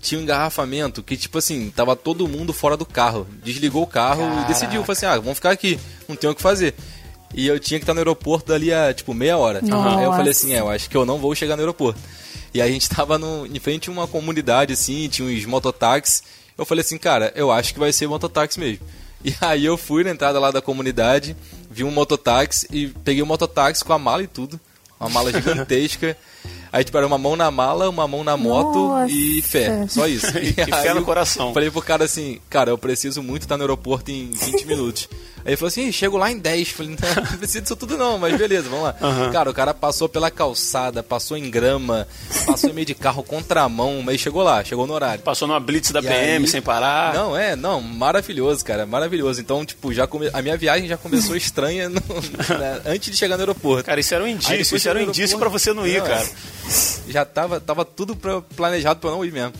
tinha 0.00 0.18
um 0.18 0.22
engarrafamento 0.22 1.02
que, 1.02 1.16
tipo 1.16 1.38
assim, 1.38 1.70
tava 1.74 1.94
todo 1.94 2.28
mundo 2.28 2.52
fora 2.52 2.76
do 2.76 2.86
carro. 2.86 3.26
Desligou 3.44 3.82
o 3.82 3.86
carro 3.86 4.22
e 4.42 4.48
decidiu. 4.48 4.82
Falou 4.82 4.92
assim: 4.92 5.06
ah, 5.06 5.16
vamos 5.16 5.34
ficar 5.34 5.50
aqui, 5.50 5.78
não 6.08 6.16
tem 6.16 6.30
o 6.30 6.34
que 6.34 6.42
fazer. 6.42 6.74
E 7.34 7.46
eu 7.46 7.60
tinha 7.60 7.78
que 7.78 7.84
estar 7.84 7.92
no 7.92 8.00
aeroporto 8.00 8.48
dali 8.48 8.72
a, 8.72 8.94
tipo, 8.94 9.12
meia 9.12 9.36
hora. 9.36 9.60
Nossa. 9.60 9.98
Aí 9.98 10.04
eu 10.04 10.12
falei 10.12 10.30
assim: 10.30 10.54
é, 10.54 10.60
eu 10.60 10.70
acho 10.70 10.88
que 10.88 10.96
eu 10.96 11.04
não 11.04 11.18
vou 11.18 11.34
chegar 11.34 11.56
no 11.56 11.62
aeroporto. 11.62 12.00
E 12.54 12.62
aí 12.62 12.70
a 12.70 12.72
gente 12.72 12.88
tava 12.88 13.18
no, 13.18 13.46
em 13.46 13.58
frente 13.58 13.90
a 13.90 13.92
uma 13.92 14.06
comunidade, 14.06 14.72
assim, 14.72 15.08
tinha 15.08 15.28
uns 15.28 15.44
mototáxis. 15.44 16.22
Eu 16.56 16.64
falei 16.64 16.82
assim, 16.82 16.98
cara, 16.98 17.32
eu 17.34 17.50
acho 17.50 17.72
que 17.72 17.80
vai 17.80 17.92
ser 17.92 18.06
mototáxi 18.08 18.58
mesmo. 18.58 18.86
E 19.24 19.34
aí 19.40 19.64
eu 19.64 19.76
fui 19.76 20.04
na 20.04 20.10
entrada 20.10 20.38
lá 20.38 20.50
da 20.50 20.62
comunidade, 20.62 21.36
vi 21.70 21.84
um 21.84 21.90
mototáxi 21.90 22.66
e 22.70 22.88
peguei 23.04 23.22
o 23.22 23.26
mototáxi 23.26 23.84
com 23.84 23.92
a 23.92 23.98
mala 23.98 24.22
e 24.22 24.26
tudo. 24.26 24.58
Uma 24.98 25.10
mala 25.10 25.30
gigantesca. 25.32 26.16
Aí, 26.72 26.84
tipo, 26.84 26.96
era 26.96 27.06
uma 27.06 27.18
mão 27.18 27.36
na 27.36 27.50
mala, 27.50 27.88
uma 27.88 28.06
mão 28.06 28.24
na 28.24 28.36
moto 28.36 28.88
Nossa. 28.88 29.10
e 29.12 29.42
fé. 29.42 29.86
Só 29.88 30.06
isso. 30.06 30.26
E 30.38 30.52
fé 30.52 30.88
aí 30.88 30.94
no 30.94 31.04
coração. 31.04 31.52
Falei 31.52 31.70
pro 31.70 31.82
cara 31.82 32.04
assim, 32.04 32.40
cara, 32.48 32.70
eu 32.70 32.78
preciso 32.78 33.22
muito 33.22 33.42
estar 33.42 33.56
no 33.56 33.62
aeroporto 33.62 34.10
em 34.10 34.30
20 34.30 34.66
minutos. 34.66 35.08
Aí 35.46 35.50
ele 35.52 35.56
falou 35.56 35.68
assim, 35.68 35.86
"Ih, 35.86 35.92
chego 35.92 36.16
lá 36.16 36.30
em 36.30 36.38
10. 36.38 36.68
Falei, 36.74 36.96
não, 37.00 37.22
não 37.30 37.38
precisa 37.38 37.60
disso 37.62 37.76
tudo 37.76 37.96
não, 37.96 38.18
mas 38.18 38.36
beleza, 38.36 38.68
vamos 38.68 38.84
lá. 38.84 38.94
Cara, 39.32 39.48
o 39.48 39.54
cara 39.54 39.72
passou 39.72 40.08
pela 40.08 40.28
calçada, 40.30 41.02
passou 41.04 41.36
em 41.36 41.48
grama, 41.48 42.06
passou 42.44 42.68
em 42.68 42.72
meio 42.72 42.86
de 42.86 42.94
carro 42.94 43.22
contramão, 43.22 44.02
mas 44.02 44.20
chegou 44.20 44.42
lá, 44.42 44.62
chegou 44.64 44.86
no 44.86 44.92
horário. 44.92 45.22
Passou 45.22 45.46
numa 45.46 45.60
blitz 45.60 45.92
da 45.92 46.00
E 46.00 46.02
PM 46.02 46.44
aí- 46.44 46.50
sem 46.50 46.60
parar. 46.60 47.14
Não, 47.14 47.36
é, 47.36 47.54
não, 47.54 47.80
maravilhoso, 47.80 48.64
cara, 48.64 48.84
maravilhoso. 48.84 49.40
Então, 49.40 49.64
tipo, 49.64 49.92
já 49.94 50.06
come... 50.06 50.28
a 50.32 50.42
minha 50.42 50.56
viagem 50.56 50.88
já 50.88 50.96
começou 50.96 51.34
estranha 51.38 51.88
no- 51.88 52.00
na- 52.48 52.90
antes 52.90 53.10
de 53.12 53.16
chegar 53.16 53.36
no 53.36 53.42
aeroporto. 53.42 53.84
Cara, 53.84 54.00
isso 54.00 54.12
era 54.14 54.24
um 54.24 54.28
indício, 54.28 54.76
isso 54.76 54.88
era 54.88 54.98
um 54.98 55.02
indício 55.02 55.38
pra 55.38 55.46
aeroporto. 55.48 55.58
você 55.64 55.72
não 55.72 55.86
ir, 55.86 55.98
Não, 56.00 56.06
cara. 56.06 56.28
Já 57.08 57.24
tava, 57.24 57.60
tava 57.60 57.84
tudo 57.84 58.16
planejado 58.56 58.98
pra 58.98 59.10
eu 59.10 59.14
não 59.14 59.24
ir 59.24 59.32
mesmo. 59.32 59.52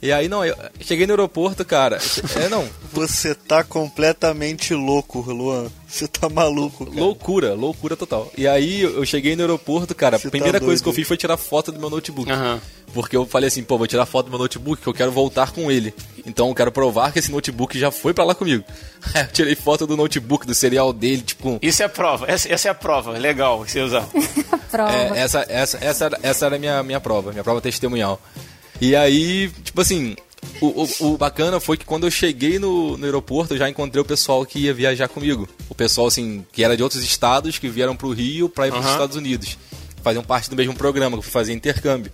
E 0.00 0.12
aí, 0.12 0.28
não, 0.28 0.44
eu 0.44 0.54
cheguei 0.80 1.06
no 1.06 1.12
aeroporto, 1.12 1.64
cara. 1.64 1.98
É, 2.36 2.48
não, 2.48 2.68
Você 2.92 3.34
tá 3.34 3.64
completamente 3.64 4.72
louco, 4.72 5.20
Luan. 5.20 5.66
Você 5.88 6.06
tá 6.06 6.28
maluco, 6.28 6.86
cara. 6.86 7.00
loucura, 7.00 7.54
loucura 7.54 7.96
total. 7.96 8.30
E 8.36 8.46
aí, 8.46 8.82
eu 8.82 9.04
cheguei 9.04 9.34
no 9.34 9.42
aeroporto, 9.42 9.94
cara. 9.94 10.18
Você 10.18 10.28
a 10.28 10.30
primeira 10.30 10.60
tá 10.60 10.64
coisa 10.64 10.80
que 10.82 10.88
eu 10.88 10.92
fiz 10.92 11.06
foi 11.08 11.16
tirar 11.16 11.36
foto 11.36 11.72
do 11.72 11.80
meu 11.80 11.90
notebook. 11.90 12.30
Aham. 12.30 12.60
Porque 12.94 13.16
eu 13.16 13.26
falei 13.26 13.48
assim, 13.48 13.62
pô, 13.62 13.76
vou 13.76 13.86
tirar 13.86 14.06
foto 14.06 14.26
do 14.26 14.30
meu 14.30 14.38
notebook, 14.38 14.80
que 14.82 14.88
eu 14.88 14.94
quero 14.94 15.10
voltar 15.10 15.50
com 15.52 15.70
ele. 15.70 15.92
Então 16.24 16.48
eu 16.48 16.54
quero 16.54 16.70
provar 16.72 17.12
que 17.12 17.18
esse 17.18 17.30
notebook 17.30 17.78
já 17.78 17.90
foi 17.90 18.14
pra 18.14 18.24
lá 18.24 18.34
comigo. 18.34 18.64
Eu 19.14 19.26
tirei 19.28 19.54
foto 19.54 19.86
do 19.86 19.96
notebook, 19.96 20.46
do 20.46 20.54
serial 20.54 20.92
dele, 20.92 21.22
tipo. 21.22 21.58
Isso 21.62 21.82
é 21.82 21.86
a 21.86 21.88
prova, 21.88 22.26
essa, 22.28 22.52
essa 22.52 22.68
é 22.68 22.70
a 22.70 22.74
prova, 22.74 23.12
legal 23.12 23.58
você 23.64 23.80
usar. 23.80 24.06
prova. 24.70 24.92
É, 24.92 25.20
essa, 25.20 25.44
essa, 25.48 25.78
essa, 25.84 26.04
era- 26.06 26.18
essa 26.22 26.46
era 26.46 26.56
a 26.56 26.58
minha, 26.58 26.82
minha 26.82 27.00
prova, 27.00 27.30
minha 27.30 27.44
prova 27.44 27.60
testemunhal. 27.60 28.20
E 28.80 28.94
aí, 28.94 29.50
tipo 29.64 29.80
assim, 29.80 30.16
o, 30.60 30.84
o, 30.84 31.12
o 31.12 31.18
bacana 31.18 31.60
foi 31.60 31.76
que 31.76 31.84
quando 31.84 32.06
eu 32.06 32.10
cheguei 32.10 32.58
no, 32.58 32.96
no 32.96 33.04
aeroporto, 33.04 33.54
eu 33.54 33.58
já 33.58 33.68
encontrei 33.68 34.00
o 34.00 34.04
pessoal 34.04 34.44
que 34.44 34.60
ia 34.60 34.74
viajar 34.74 35.08
comigo. 35.08 35.48
O 35.68 35.74
pessoal, 35.74 36.06
assim, 36.06 36.44
que 36.52 36.62
era 36.64 36.76
de 36.76 36.82
outros 36.82 37.02
estados, 37.02 37.58
que 37.58 37.68
vieram 37.68 37.96
pro 37.96 38.12
Rio 38.12 38.48
pra 38.48 38.68
ir 38.68 38.70
pros 38.70 38.84
Aham. 38.84 38.92
Estados 38.92 39.16
Unidos. 39.16 39.58
Faziam 40.02 40.22
parte 40.22 40.48
do 40.48 40.56
mesmo 40.56 40.74
programa, 40.74 41.16
que 41.16 41.18
eu 41.18 41.22
fui 41.22 41.32
fazer 41.32 41.52
intercâmbio. 41.52 42.12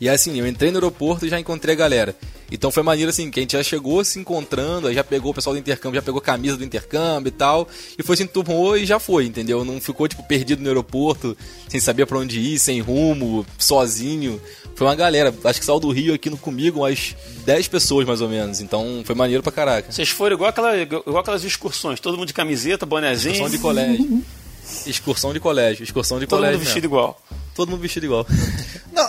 E 0.00 0.08
assim, 0.08 0.38
eu 0.38 0.46
entrei 0.46 0.70
no 0.70 0.78
aeroporto 0.78 1.26
e 1.26 1.28
já 1.28 1.38
encontrei 1.38 1.74
a 1.74 1.78
galera. 1.78 2.16
Então 2.50 2.70
foi 2.70 2.82
maneiro 2.82 3.10
assim, 3.10 3.30
que 3.30 3.40
a 3.40 3.42
gente 3.42 3.52
já 3.52 3.62
chegou 3.62 4.04
se 4.04 4.18
encontrando, 4.18 4.86
aí 4.86 4.94
já 4.94 5.02
pegou 5.02 5.30
o 5.30 5.34
pessoal 5.34 5.54
do 5.54 5.58
intercâmbio, 5.58 5.98
já 5.98 6.02
pegou 6.02 6.20
camisa 6.20 6.56
do 6.56 6.64
intercâmbio 6.64 7.28
e 7.28 7.32
tal, 7.32 7.66
e 7.98 8.02
foi 8.02 8.16
se 8.16 8.22
enturmou 8.22 8.76
e 8.76 8.84
já 8.84 8.98
foi, 8.98 9.24
entendeu? 9.24 9.64
Não 9.64 9.80
ficou 9.80 10.06
tipo 10.06 10.22
perdido 10.24 10.62
no 10.62 10.68
aeroporto, 10.68 11.36
sem 11.68 11.80
saber 11.80 12.06
pra 12.06 12.18
onde 12.18 12.38
ir, 12.38 12.58
sem 12.58 12.80
rumo, 12.80 13.46
sozinho. 13.58 14.40
Foi 14.74 14.86
uma 14.86 14.94
galera, 14.94 15.32
acho 15.44 15.60
que 15.60 15.64
saiu 15.66 15.78
do 15.78 15.90
Rio 15.90 16.14
aqui 16.14 16.28
no 16.28 16.36
comigo 16.36 16.80
umas 16.80 17.14
10 17.44 17.68
pessoas 17.68 18.06
mais 18.06 18.20
ou 18.20 18.28
menos, 18.28 18.60
então 18.60 19.02
foi 19.04 19.14
maneiro 19.14 19.42
pra 19.42 19.52
caraca. 19.52 19.92
Vocês 19.92 20.08
foram 20.08 20.34
igual, 20.34 20.50
aquela, 20.50 20.76
igual 20.76 21.18
aquelas 21.18 21.44
excursões, 21.44 22.00
todo 22.00 22.16
mundo 22.16 22.26
de 22.26 22.34
camiseta, 22.34 22.84
bonezinho, 22.84 23.34
Excursão 23.34 23.50
de 23.50 23.58
colégio. 23.58 24.22
Excursão 24.86 25.32
de 25.32 25.40
colégio, 25.40 25.84
excursão 25.84 26.18
de 26.18 26.26
todo 26.26 26.38
colégio. 26.38 26.58
mundo 26.58 26.64
vestido 26.64 26.84
mesmo. 26.88 26.96
igual. 26.96 27.22
Todo 27.54 27.70
mundo 27.70 27.80
vestido 27.80 28.06
igual. 28.06 28.26
Não, 28.92 29.04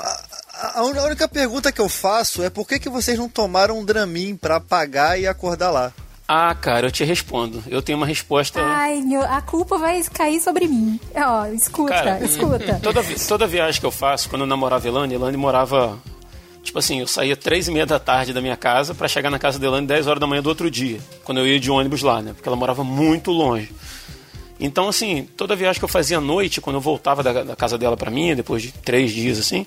a 0.74 0.84
única 0.84 1.28
pergunta 1.28 1.72
que 1.72 1.80
eu 1.80 1.88
faço 1.88 2.44
é 2.44 2.50
por 2.50 2.68
que, 2.68 2.78
que 2.80 2.90
vocês 2.90 3.18
não 3.18 3.30
tomaram 3.30 3.80
um 3.80 3.86
Dramin 3.86 4.36
pra 4.36 4.58
apagar 4.58 5.20
e 5.20 5.28
acordar 5.28 5.72
lá? 5.72 5.94
Ah, 6.28 6.56
cara, 6.56 6.88
eu 6.88 6.92
te 6.92 7.04
respondo. 7.04 7.64
Eu 7.68 7.82
tenho 7.82 7.98
uma 7.98 8.08
resposta. 8.08 8.60
Ai, 8.60 9.02
meu, 9.02 9.22
a 9.22 9.42
culpa 9.42 9.78
vai 9.78 10.02
cair 10.04 10.40
sobre 10.40 10.68
mim. 10.68 11.00
Ó, 11.16 11.46
escuta, 11.48 11.94
Cara, 11.94 12.20
escuta. 12.26 12.80
Toda, 12.82 13.04
toda 13.28 13.48
viagem 13.48 13.80
que 13.80 13.86
eu 13.86 13.92
faço, 13.92 14.30
quando 14.30 14.42
eu 14.42 14.48
namorava 14.48 14.88
Elane, 14.88 15.14
Elane 15.14 15.38
morava 15.38 16.00
Tipo 16.66 16.80
assim, 16.80 17.00
eu 17.00 17.08
saía 17.08 17.38
três 17.38 17.68
e 17.68 17.72
meia 17.72 17.86
da 17.86 18.00
tarde 18.00 18.34
da 18.34 18.42
minha 18.42 18.58
casa 18.58 18.96
para 18.96 19.08
chegar 19.08 19.30
na 19.30 19.38
casa 19.38 19.60
da 19.60 19.68
Elane 19.68 19.86
10 19.86 20.08
horas 20.08 20.20
da 20.20 20.26
manhã 20.26 20.42
do 20.42 20.50
outro 20.50 20.70
dia, 20.70 21.00
quando 21.24 21.38
eu 21.38 21.48
ia 21.48 21.60
de 21.60 21.70
ônibus 21.70 22.02
lá, 22.02 22.24
né? 22.24 22.34
Porque 22.34 22.50
ela 22.50 22.56
morava 22.56 22.84
muito 22.84 23.32
longe. 23.32 23.72
Então, 24.60 24.90
assim, 24.90 25.30
toda 25.38 25.56
viagem 25.56 25.80
que 25.80 25.86
eu 25.86 25.90
fazia 25.90 26.18
à 26.18 26.22
noite, 26.22 26.60
quando 26.60 26.78
eu 26.78 26.82
voltava 26.82 27.22
da, 27.22 27.44
da 27.44 27.56
casa 27.56 27.78
dela 27.78 27.96
para 27.96 28.10
mim, 28.10 28.36
depois 28.36 28.64
de 28.64 28.72
três 28.72 29.12
dias, 29.12 29.38
assim, 29.38 29.64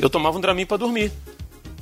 eu 0.00 0.08
tomava 0.08 0.38
um 0.38 0.40
Dramin 0.40 0.64
para 0.64 0.78
dormir. 0.78 1.12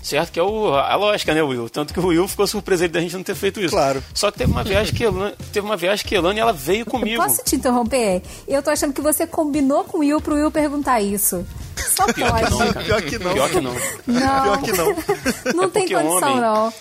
Certo? 0.03 0.33
Que 0.33 0.41
é 0.41 0.43
o, 0.43 0.75
a 0.75 0.95
lógica, 0.97 1.35
né, 1.35 1.43
Will? 1.43 1.69
Tanto 1.69 1.93
que 1.93 2.01
o 2.01 2.07
Will 2.07 2.27
ficou 2.27 2.47
surpreso 2.47 2.89
da 2.89 3.01
gente 3.01 3.15
não 3.15 3.23
ter 3.23 3.35
feito 3.35 3.61
isso. 3.61 3.71
Claro. 3.75 4.03
Só 4.15 4.31
que 4.31 4.39
teve 4.39 4.51
uma 4.51 4.65
viagem 4.65 4.95
que 4.95 5.05
Elane, 5.05 5.35
teve 5.53 5.67
uma 5.67 5.77
viagem 5.77 6.07
que 6.07 6.15
Elane 6.15 6.41
ela 6.41 6.53
veio 6.53 6.87
comigo. 6.87 7.23
Posso 7.23 7.43
te 7.45 7.57
interromper? 7.57 8.23
Eu 8.49 8.63
tô 8.63 8.71
achando 8.71 8.93
que 8.95 9.01
você 9.03 9.27
combinou 9.27 9.85
com 9.85 9.99
o 9.99 10.01
Will 10.01 10.21
pro 10.21 10.35
Will 10.37 10.51
perguntar 10.51 11.01
isso. 11.03 11.47
Só 11.77 12.07
Pior 12.13 12.33
que 12.35 12.41
pode. 12.41 12.51
não, 12.51 12.73
cara. 12.73 12.85
Pior 12.85 13.03
que 13.03 13.19
não. 13.19 13.33
Pior 13.35 13.51
que 13.51 13.61
não. 13.61 13.75
Não, 14.07 14.43
Pior 14.43 14.63
que 14.63 14.73
não. 14.73 14.87
não 15.55 15.71
tem 15.71 15.83
porque 15.89 15.95
condição, 15.95 16.29
homem- 16.33 16.41
não. 16.41 16.73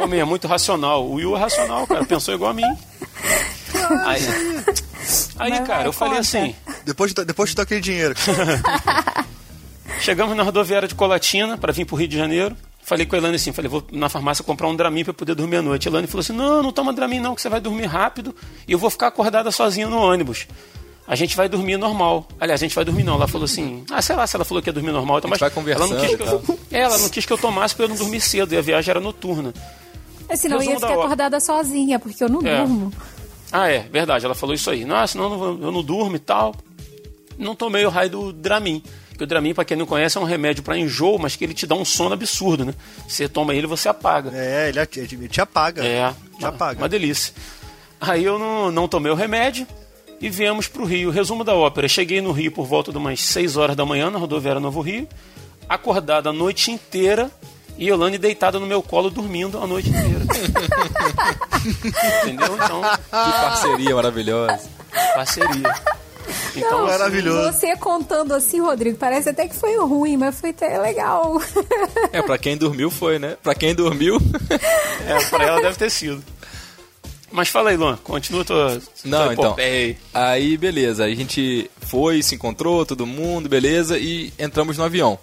O 0.00 0.04
homem 0.04 0.20
é 0.20 0.24
muito 0.24 0.46
racional. 0.46 1.04
O 1.06 1.14
Will 1.14 1.36
é 1.36 1.40
racional, 1.40 1.86
cara. 1.86 2.04
Pensou 2.04 2.34
igual 2.34 2.50
a 2.50 2.54
mim. 2.54 2.62
Aí, 4.04 4.22
aí 5.38 5.60
cara, 5.62 5.84
eu 5.88 5.92
falei 5.92 6.18
assim. 6.18 6.54
Depois, 6.84 7.12
de- 7.14 7.24
depois 7.24 7.50
de 7.50 7.56
dar 7.56 7.62
aquele 7.64 7.80
dinheiro. 7.80 8.14
Chegamos 10.00 10.36
na 10.36 10.42
rodoviária 10.42 10.88
de 10.88 10.94
Colatina 10.94 11.56
para 11.58 11.72
vir 11.72 11.84
pro 11.84 11.96
Rio 11.96 12.08
de 12.08 12.16
Janeiro. 12.16 12.56
Falei 12.82 13.04
com 13.04 13.16
a 13.16 13.18
Elane 13.18 13.34
assim, 13.36 13.52
falei, 13.52 13.68
vou 13.68 13.82
na 13.90 14.08
farmácia 14.08 14.44
comprar 14.44 14.68
um 14.68 14.76
Dramin 14.76 15.02
para 15.04 15.12
poder 15.12 15.34
dormir 15.34 15.56
à 15.56 15.62
noite. 15.62 15.88
A 15.88 15.90
Elane 15.90 16.06
falou 16.06 16.20
assim, 16.20 16.32
não, 16.32 16.62
não 16.62 16.70
toma 16.70 16.92
Dramin 16.92 17.18
não, 17.18 17.34
que 17.34 17.42
você 17.42 17.48
vai 17.48 17.60
dormir 17.60 17.86
rápido 17.86 18.34
e 18.68 18.72
eu 18.72 18.78
vou 18.78 18.88
ficar 18.90 19.08
acordada 19.08 19.50
sozinha 19.50 19.88
no 19.88 19.98
ônibus. 19.98 20.46
A 21.08 21.14
gente 21.16 21.36
vai 21.36 21.48
dormir 21.48 21.76
normal. 21.76 22.26
Aliás, 22.38 22.60
a 22.60 22.64
gente 22.64 22.74
vai 22.74 22.84
dormir 22.84 23.02
não. 23.04 23.14
Ela 23.14 23.26
falou 23.28 23.44
assim, 23.44 23.84
ah, 23.90 24.00
sei 24.02 24.14
lá 24.14 24.26
se 24.26 24.36
ela 24.36 24.44
falou 24.44 24.62
que 24.62 24.68
ia 24.68 24.72
dormir 24.72 24.92
normal. 24.92 25.18
Então, 25.18 25.30
A 25.30 25.34
gente 25.34 25.40
mas 25.40 25.40
vai 25.40 25.50
conversando 25.50 25.94
ela 25.94 26.02
não, 26.02 26.08
quis 26.08 26.16
que 26.16 26.22
eu, 26.52 26.58
É, 26.70 26.80
ela 26.80 26.98
não 26.98 27.08
quis 27.08 27.26
que 27.26 27.32
eu 27.32 27.38
tomasse 27.38 27.74
porque 27.74 27.84
eu 27.84 27.88
não 27.88 27.96
dormi 27.96 28.20
cedo 28.20 28.52
e 28.52 28.56
a 28.56 28.60
viagem 28.60 28.90
era 28.90 29.00
noturna. 29.00 29.52
Mas 30.28 30.40
senão 30.40 30.56
eu 30.56 30.62
ia 30.62 30.70
Resumo 30.70 30.88
ficar 30.90 31.00
acordada 31.00 31.38
sozinha, 31.40 31.98
porque 31.98 32.22
eu 32.22 32.28
não 32.28 32.40
É. 32.44 32.58
durmo. 32.58 32.92
Ah, 33.52 33.68
é, 33.68 33.80
verdade. 33.80 34.24
Ela 34.24 34.34
falou 34.34 34.54
isso 34.54 34.68
aí. 34.70 34.84
Nossa, 34.84 35.12
senão 35.12 35.32
eu 35.32 35.38
não, 35.56 35.66
eu 35.66 35.72
não 35.72 35.82
durmo 35.82 36.16
e 36.16 36.20
tal. 36.20 36.54
Não 37.38 37.54
tomei 37.54 37.84
o 37.86 37.88
raio 37.90 38.10
do 38.10 38.32
Dramin. 38.32 38.82
Que 39.16 39.24
o 39.24 39.26
Dramin, 39.26 39.54
pra 39.54 39.64
quem 39.64 39.76
não 39.76 39.86
conhece, 39.86 40.18
é 40.18 40.20
um 40.20 40.24
remédio 40.24 40.62
pra 40.62 40.76
enjoo, 40.76 41.18
mas 41.18 41.34
que 41.36 41.44
ele 41.44 41.54
te 41.54 41.66
dá 41.66 41.74
um 41.74 41.84
sono 41.84 42.12
absurdo, 42.12 42.64
né? 42.66 42.74
Você 43.08 43.28
toma 43.28 43.54
ele, 43.54 43.66
você 43.66 43.88
apaga. 43.88 44.30
É, 44.34 44.68
ele, 44.68 44.78
at- 44.78 44.96
ele 44.96 45.28
te 45.28 45.40
apaga. 45.40 45.82
É, 45.84 46.10
Te 46.10 46.40
uma, 46.40 46.48
apaga. 46.48 46.78
uma 46.80 46.88
delícia. 46.88 47.32
Aí 48.00 48.22
eu 48.24 48.38
não, 48.38 48.70
não 48.70 48.86
tomei 48.86 49.10
o 49.10 49.14
remédio 49.14 49.66
e 50.20 50.28
viemos 50.28 50.68
pro 50.68 50.84
Rio. 50.84 51.10
Resumo 51.10 51.42
da 51.44 51.54
ópera: 51.54 51.88
cheguei 51.88 52.20
no 52.20 52.30
Rio 52.30 52.52
por 52.52 52.66
volta 52.66 52.92
de 52.92 52.98
umas 52.98 53.22
6 53.22 53.56
horas 53.56 53.74
da 53.74 53.86
manhã, 53.86 54.10
na 54.10 54.18
rodoviária 54.18 54.60
Novo 54.60 54.82
Rio, 54.82 55.08
acordada 55.66 56.28
a 56.28 56.32
noite 56.32 56.70
inteira 56.70 57.30
e 57.78 57.88
Elane 57.88 58.18
deitada 58.18 58.58
no 58.60 58.66
meu 58.66 58.82
colo 58.82 59.08
dormindo 59.10 59.58
a 59.62 59.66
noite 59.66 59.88
inteira. 59.88 60.24
Entendeu? 62.22 62.54
Então, 62.54 62.82
Que 62.82 63.10
parceria 63.10 63.94
maravilhosa. 63.94 64.68
parceria. 65.14 65.74
Então, 66.54 66.86
assim, 66.86 66.98
Maravilhoso. 66.98 67.52
Você 67.52 67.76
contando 67.76 68.34
assim, 68.34 68.60
Rodrigo, 68.60 68.96
parece 68.96 69.28
até 69.28 69.46
que 69.46 69.54
foi 69.54 69.76
ruim, 69.78 70.16
mas 70.16 70.40
foi 70.40 70.50
até 70.50 70.78
legal. 70.78 71.40
É, 72.12 72.22
pra 72.22 72.38
quem 72.38 72.56
dormiu 72.56 72.90
foi, 72.90 73.18
né? 73.18 73.36
Pra 73.42 73.54
quem 73.54 73.74
dormiu. 73.74 74.18
é, 75.06 75.24
pra 75.28 75.44
ela 75.44 75.60
deve 75.60 75.76
ter 75.76 75.90
sido. 75.90 76.22
Mas 77.30 77.48
fala 77.48 77.70
aí, 77.70 77.76
Luan, 77.76 77.98
continua 78.02 78.44
tua, 78.44 78.80
Não, 79.04 79.24
tua 79.24 79.32
então. 79.34 79.56
Aí, 80.14 80.56
beleza. 80.56 81.04
A 81.04 81.14
gente 81.14 81.70
foi, 81.80 82.22
se 82.22 82.34
encontrou, 82.34 82.86
todo 82.86 83.06
mundo, 83.06 83.48
beleza, 83.48 83.98
e 83.98 84.32
entramos 84.38 84.78
no 84.78 84.84
avião. 84.84 85.18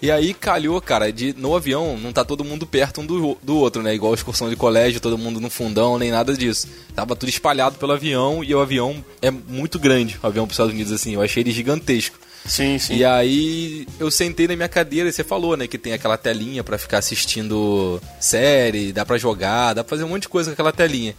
E 0.00 0.10
aí 0.10 0.34
calhou, 0.34 0.80
cara, 0.80 1.12
de 1.12 1.32
no 1.34 1.54
avião 1.54 1.96
não 1.98 2.12
tá 2.12 2.24
todo 2.24 2.44
mundo 2.44 2.66
perto 2.66 3.00
um 3.00 3.06
do, 3.06 3.36
do 3.42 3.56
outro, 3.56 3.82
né? 3.82 3.94
Igual 3.94 4.14
excursão 4.14 4.48
de 4.48 4.56
colégio, 4.56 5.00
todo 5.00 5.16
mundo 5.16 5.40
no 5.40 5.50
fundão, 5.50 5.98
nem 5.98 6.10
nada 6.10 6.36
disso. 6.36 6.68
Tava 6.94 7.16
tudo 7.16 7.28
espalhado 7.28 7.78
pelo 7.78 7.92
avião 7.92 8.44
e 8.44 8.54
o 8.54 8.60
avião 8.60 9.04
é 9.22 9.30
muito 9.30 9.78
grande, 9.78 10.18
o 10.22 10.26
avião 10.26 10.46
pros 10.46 10.54
Estados 10.54 10.72
Unidos, 10.72 10.92
assim. 10.92 11.14
Eu 11.14 11.22
achei 11.22 11.42
ele 11.42 11.50
gigantesco. 11.50 12.18
Sim, 12.44 12.78
sim. 12.78 12.96
E 12.96 13.04
aí 13.04 13.86
eu 13.98 14.10
sentei 14.10 14.46
na 14.46 14.54
minha 14.54 14.68
cadeira 14.68 15.08
e 15.08 15.12
você 15.12 15.24
falou, 15.24 15.56
né, 15.56 15.66
que 15.66 15.78
tem 15.78 15.92
aquela 15.92 16.16
telinha 16.16 16.62
pra 16.62 16.78
ficar 16.78 16.98
assistindo 16.98 18.00
série, 18.20 18.92
dá 18.92 19.04
pra 19.04 19.18
jogar, 19.18 19.74
dá 19.74 19.82
pra 19.82 19.90
fazer 19.90 20.04
um 20.04 20.08
monte 20.08 20.22
de 20.22 20.28
coisa 20.28 20.50
com 20.50 20.54
aquela 20.54 20.72
telinha. 20.72 21.14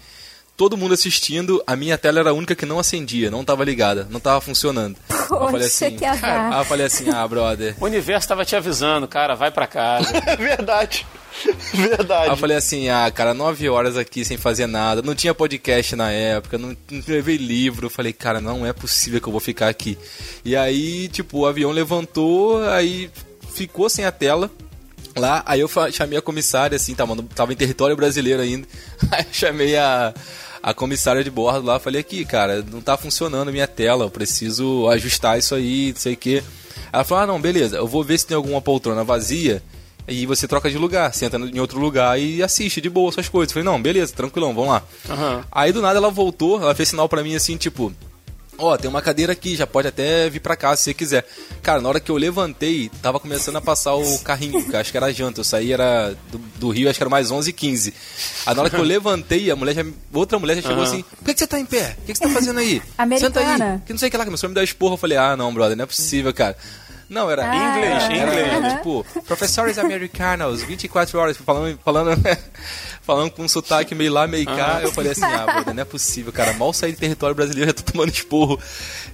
Todo 0.58 0.76
mundo 0.76 0.96
assistindo, 0.96 1.64
a 1.68 1.76
minha 1.76 1.98
tela 2.00 2.20
era 2.20 2.32
a 2.32 2.34
única 2.34 2.56
que 2.56 2.66
não 2.66 2.80
acendia, 2.80 3.30
não 3.30 3.46
tava 3.46 3.64
ligada, 3.64 4.08
não 4.10 4.20
tava 4.20 4.42
funcionando. 4.42 4.98
Aí 5.08 5.16
eu 5.22 5.28
falei 5.28 5.52
Poxa, 5.52 5.66
assim, 5.86 5.96
que 5.98 6.06
azar. 6.06 6.54
aí 6.54 6.60
eu 6.62 6.66
falei 6.66 6.86
assim, 6.88 7.10
ah, 7.12 7.28
brother. 7.28 7.76
O 7.80 7.86
universo 7.86 8.28
tava 8.28 8.44
te 8.44 8.56
avisando, 8.56 9.08
cara, 9.08 9.36
vai 9.36 9.52
pra 9.52 9.68
casa. 9.68 10.12
Verdade. 10.40 11.06
Verdade. 11.76 12.24
Aí 12.24 12.30
eu 12.30 12.38
falei 12.38 12.58
assim, 12.58 12.90
ah, 12.90 13.12
cara, 13.12 13.34
nove 13.36 13.70
horas 13.70 13.98
aqui 13.98 14.26
sem 14.26 14.36
fazer 14.38 14.66
nada, 14.66 15.02
não 15.04 15.14
tinha 15.14 15.34
podcast 15.36 15.96
na 15.96 16.12
época, 16.12 16.58
não, 16.58 16.70
não 16.90 17.04
levei 17.08 17.38
livro. 17.38 17.86
Eu 17.86 17.90
falei, 17.92 18.12
cara, 18.14 18.42
não 18.42 18.66
é 18.66 18.74
possível 18.74 19.22
que 19.22 19.28
eu 19.28 19.32
vou 19.32 19.42
ficar 19.42 19.68
aqui. 19.68 19.96
E 20.44 20.56
aí, 20.56 21.08
tipo, 21.10 21.40
o 21.40 21.46
avião 21.46 21.70
levantou, 21.72 22.64
aí 22.70 23.12
ficou 23.54 23.90
sem 23.90 24.06
a 24.06 24.12
tela. 24.12 24.50
Lá, 25.16 25.44
aí 25.48 25.60
eu 25.60 25.70
chamei 25.92 26.18
a 26.18 26.22
comissária, 26.22 26.76
assim, 26.76 26.94
tava, 26.96 27.16
no- 27.16 27.24
tava 27.24 27.52
em 27.52 27.56
território 27.56 27.96
brasileiro 27.96 28.42
ainda. 28.42 28.68
Aí 29.12 29.24
eu 29.24 29.34
chamei 29.34 29.76
a, 29.76 30.14
a 30.68 30.74
comissária 30.74 31.24
de 31.24 31.32
bordo 31.32 31.66
lá, 31.66 31.80
falei 31.80 32.02
aqui, 32.02 32.26
cara, 32.26 32.62
não 32.62 32.82
tá 32.82 32.98
funcionando 32.98 33.48
a 33.48 33.52
minha 33.54 33.66
tela, 33.66 34.04
eu 34.04 34.10
preciso 34.10 34.86
ajustar 34.90 35.40
isso 35.40 35.56
aí, 35.56 35.94
não 35.94 36.02
sei 36.02 36.14
o 36.14 36.18
que. 36.18 36.44
Ela 36.92 37.06
falou, 37.06 37.24
ah, 37.24 37.28
não, 37.28 37.40
beleza, 37.40 37.78
eu 37.78 37.88
vou 37.88 38.04
ver 38.04 38.18
se 38.18 38.28
tem 38.28 38.36
alguma 38.36 38.62
poltrona 38.62 39.02
vazia 39.02 39.64
e 40.06 40.26
você 40.26 40.46
troca 40.46 40.70
de 40.70 40.78
lugar, 40.78 41.14
senta 41.14 41.38
em 41.38 41.58
outro 41.62 41.80
lugar 41.80 42.20
e 42.20 42.44
assiste 42.44 42.82
de 42.82 42.90
boa 42.90 43.14
suas 43.14 43.30
coisas. 43.30 43.56
Eu 43.56 43.64
falei, 43.64 43.74
não, 43.74 43.82
beleza, 43.82 44.12
tranquilão, 44.14 44.54
vamos 44.54 44.72
lá. 44.72 44.84
Aham. 45.10 45.46
Aí 45.50 45.72
do 45.72 45.82
nada 45.82 46.00
ela 46.00 46.12
voltou, 46.12 46.62
ela 46.62 46.76
fez 46.76 46.90
sinal 46.90 47.08
pra 47.08 47.24
mim 47.24 47.34
assim, 47.34 47.56
tipo, 47.56 47.94
ó, 48.58 48.78
tem 48.78 48.90
uma 48.90 49.02
cadeira 49.02 49.34
aqui, 49.34 49.56
já 49.56 49.66
pode 49.68 49.88
até 49.88 50.30
vir 50.30 50.40
pra 50.40 50.56
cá 50.56 50.76
se 50.76 50.84
você 50.84 50.94
quiser. 50.94 51.26
Cara, 51.62 51.82
na 51.82 51.90
hora 51.90 52.00
que 52.00 52.10
eu 52.12 52.18
levantei, 52.18 52.90
tava 53.02 53.20
começando 53.20 53.56
a 53.58 53.62
passar 53.62 53.96
o 53.96 54.20
carrinho, 54.20 54.64
que 54.70 54.76
acho 54.76 54.92
que 54.92 54.98
era 54.98 55.12
janta. 55.14 55.40
Eu 55.40 55.44
saí, 55.44 55.72
era 55.74 56.16
do, 56.32 56.38
do 56.38 56.70
Rio, 56.70 56.90
acho 56.90 56.98
que 56.98 57.04
era 57.04 57.10
mais 57.10 57.32
11 57.32 57.50
h 57.52 57.58
15 57.58 57.94
Aí 58.46 58.56
na 58.56 58.62
hora 58.62 58.70
que 58.70 58.76
eu 58.76 58.84
levantei, 58.84 59.50
a 59.52 59.56
mulher 59.56 59.74
já, 59.76 59.86
outra 60.14 60.40
mulher 60.40 60.56
já 60.56 60.62
chegou 60.64 60.78
Aham. 60.84 60.84
assim, 60.84 61.04
por 61.04 61.26
que, 61.26 61.34
que 61.34 61.40
você 61.40 61.48
tá 61.48 61.60
em 61.60 61.66
pé? 61.66 61.96
O 62.02 62.06
que, 62.06 62.12
que 62.14 62.18
você 62.18 62.24
tá 62.26 62.30
fazendo 62.30 62.60
aí? 62.60 62.82
Americana. 62.98 63.34
Senta 63.58 63.66
aí. 63.66 63.82
Que 63.86 63.94
não 63.94 64.00
sei 64.00 64.08
o 64.08 64.12
que 64.12 64.18
lá, 64.18 64.26
começou 64.26 64.48
a 64.48 64.50
me 64.50 64.56
dar 64.56 64.64
esporro. 64.64 64.94
Eu 64.94 64.98
falei, 64.98 65.18
ah, 65.18 65.36
não, 65.38 65.54
brother, 65.54 65.76
não 65.78 65.84
é 65.84 65.88
possível, 65.88 66.34
cara. 66.34 66.56
Não, 67.10 67.32
era 67.32 67.50
Ah, 67.50 67.56
Inglês, 67.78 68.04
inglês. 68.04 68.48
era, 68.54 68.76
tipo, 68.78 69.06
professores 69.26 69.78
americanos, 69.78 70.62
24 70.62 71.18
horas, 71.18 71.38
falando, 71.38 71.80
falando, 71.84 72.12
falando 73.08 73.32
com 73.32 73.44
um 73.44 73.48
sotaque 73.48 73.96
meio 73.96 74.12
lá, 74.14 74.28
meio 74.28 74.46
cá. 74.46 74.80
Eu 74.84 74.92
falei 74.92 75.14
assim, 75.14 75.24
ah, 75.24 75.46
brother, 75.46 75.74
não 75.74 75.82
é 75.82 75.86
possível, 75.86 76.32
cara. 76.34 76.54
Mal 76.54 76.72
saí 76.74 76.92
de 76.92 76.98
território 77.00 77.36
brasileiro, 77.36 77.70
já 77.70 77.74
tô 77.74 77.84
tomando 77.92 78.12
esporro. 78.12 78.60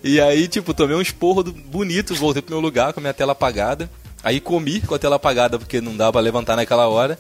E 0.04 0.20
aí, 0.20 0.48
tipo, 0.50 0.74
tomei 0.74 0.96
um 0.98 1.02
esporro 1.02 1.44
do- 1.44 1.54
bonito, 1.54 2.14
voltei 2.16 2.42
pro 2.42 2.56
meu 2.56 2.60
lugar 2.62 2.92
com 2.92 3.00
a 3.00 3.02
minha 3.02 3.14
tela 3.14 3.32
apagada. 3.32 3.90
Aí 4.24 4.40
comi 4.40 4.82
com 4.82 4.96
a 4.96 5.00
tela 5.00 5.16
apagada, 5.18 5.60
porque 5.60 5.80
não 5.80 5.96
dava 5.96 6.14
pra 6.14 6.22
levantar 6.22 6.56
naquela 6.56 6.88
hora. 6.88 7.20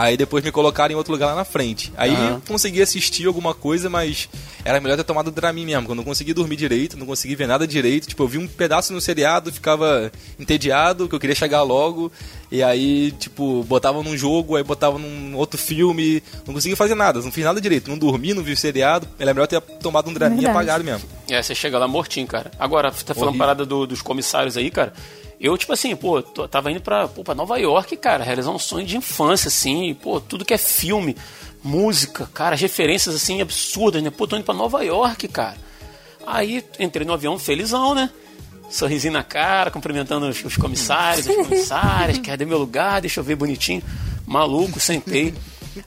Aí 0.00 0.16
depois 0.16 0.44
me 0.44 0.52
colocaram 0.52 0.92
em 0.94 0.96
outro 0.96 1.12
lugar 1.12 1.26
lá 1.26 1.34
na 1.34 1.44
frente. 1.44 1.92
Aí 1.96 2.14
Aham. 2.14 2.40
consegui 2.46 2.80
assistir 2.80 3.26
alguma 3.26 3.52
coisa, 3.52 3.90
mas 3.90 4.28
era 4.64 4.80
melhor 4.80 4.96
ter 4.96 5.02
tomado 5.02 5.28
Dramin 5.32 5.64
mesmo, 5.66 5.82
porque 5.82 5.90
eu 5.90 5.96
não 5.96 6.04
consegui 6.04 6.32
dormir 6.32 6.54
direito, 6.54 6.96
não 6.96 7.04
consegui 7.04 7.34
ver 7.34 7.48
nada 7.48 7.66
direito. 7.66 8.06
Tipo, 8.06 8.22
eu 8.22 8.28
vi 8.28 8.38
um 8.38 8.46
pedaço 8.46 8.92
no 8.92 9.00
seriado, 9.00 9.52
ficava 9.52 10.12
entediado, 10.38 11.08
que 11.08 11.14
eu 11.16 11.18
queria 11.18 11.34
chegar 11.34 11.62
logo. 11.62 12.12
E 12.50 12.62
aí, 12.62 13.10
tipo, 13.18 13.64
botava 13.64 14.00
num 14.00 14.16
jogo, 14.16 14.54
aí 14.54 14.62
botava 14.62 15.00
num 15.00 15.34
outro 15.36 15.58
filme, 15.58 16.22
não 16.46 16.54
consegui 16.54 16.76
fazer 16.76 16.94
nada, 16.94 17.20
não 17.20 17.32
fiz 17.32 17.44
nada 17.44 17.60
direito. 17.60 17.90
Não 17.90 17.98
dormi, 17.98 18.32
não 18.32 18.42
vi 18.44 18.52
o 18.52 18.56
seriado. 18.56 19.06
Era 19.18 19.34
melhor 19.34 19.48
ter 19.48 19.60
tomado 19.60 20.08
um 20.08 20.14
Dramin 20.14 20.36
Verdade. 20.36 20.56
apagado 20.56 20.84
mesmo. 20.84 21.08
É, 21.28 21.42
você 21.42 21.56
chega 21.56 21.76
lá 21.76 21.88
mortinho, 21.88 22.26
cara. 22.28 22.52
Agora, 22.56 22.92
você 22.92 23.04
tá 23.04 23.14
falando 23.14 23.30
Horrível. 23.30 23.46
parada 23.46 23.66
do- 23.66 23.84
dos 23.84 24.00
comissários 24.00 24.56
aí, 24.56 24.70
cara. 24.70 24.92
Eu, 25.40 25.56
tipo 25.56 25.72
assim, 25.72 25.94
pô, 25.94 26.20
tava 26.22 26.70
indo 26.70 26.80
pra, 26.80 27.06
pô, 27.06 27.22
pra 27.22 27.34
Nova 27.34 27.56
York, 27.58 27.96
cara, 27.96 28.24
realizar 28.24 28.50
um 28.50 28.58
sonho 28.58 28.84
de 28.84 28.96
infância, 28.96 29.48
assim, 29.48 29.94
pô, 29.94 30.20
tudo 30.20 30.44
que 30.44 30.52
é 30.52 30.58
filme, 30.58 31.16
música, 31.62 32.28
cara, 32.34 32.54
as 32.56 32.60
referências, 32.60 33.14
assim, 33.14 33.40
absurdas, 33.40 34.02
né? 34.02 34.10
Pô, 34.10 34.26
tô 34.26 34.36
indo 34.36 34.44
pra 34.44 34.54
Nova 34.54 34.82
York, 34.82 35.28
cara. 35.28 35.56
Aí, 36.26 36.64
entrei 36.80 37.06
no 37.06 37.12
avião 37.12 37.38
felizão, 37.38 37.94
né? 37.94 38.10
Sorrisinho 38.68 39.12
na 39.12 39.22
cara, 39.22 39.70
cumprimentando 39.70 40.28
os, 40.28 40.44
os 40.44 40.56
comissários, 40.56 41.26
as 41.28 41.34
comissárias, 41.34 42.18
cadê 42.18 42.44
meu 42.44 42.58
lugar? 42.58 43.00
Deixa 43.00 43.20
eu 43.20 43.24
ver 43.24 43.36
bonitinho. 43.36 43.82
Maluco, 44.26 44.78
sentei. 44.80 45.32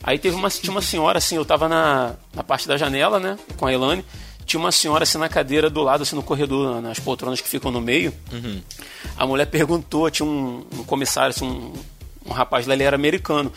Aí 0.02 0.18
teve 0.18 0.36
uma, 0.36 0.50
tinha 0.50 0.72
uma 0.72 0.82
senhora, 0.82 1.18
assim, 1.18 1.36
eu 1.36 1.44
tava 1.46 1.68
na, 1.68 2.16
na 2.34 2.42
parte 2.44 2.68
da 2.68 2.78
janela, 2.78 3.20
né, 3.20 3.38
com 3.58 3.66
a 3.66 3.74
Elane. 3.74 4.04
Tinha 4.46 4.60
uma 4.60 4.72
senhora, 4.72 5.04
assim, 5.04 5.18
na 5.18 5.30
cadeira 5.30 5.70
do 5.70 5.84
lado, 5.84 6.04
assim, 6.04 6.16
no 6.16 6.24
corredor, 6.24 6.82
nas 6.82 7.00
poltronas 7.00 7.40
que 7.42 7.48
ficam 7.48 7.70
no 7.70 7.82
meio. 7.82 8.14
A 9.18 9.26
mulher 9.26 9.46
perguntou, 9.46 10.10
tinha 10.10 10.28
um, 10.28 10.66
um 10.74 10.84
comissário, 10.84 11.30
assim, 11.30 11.46
um, 11.46 11.74
um 12.26 12.34
rapaz 12.34 12.66
lá, 12.68 12.74
ele 12.74 12.84
era 12.84 12.96
americano. 12.96 13.52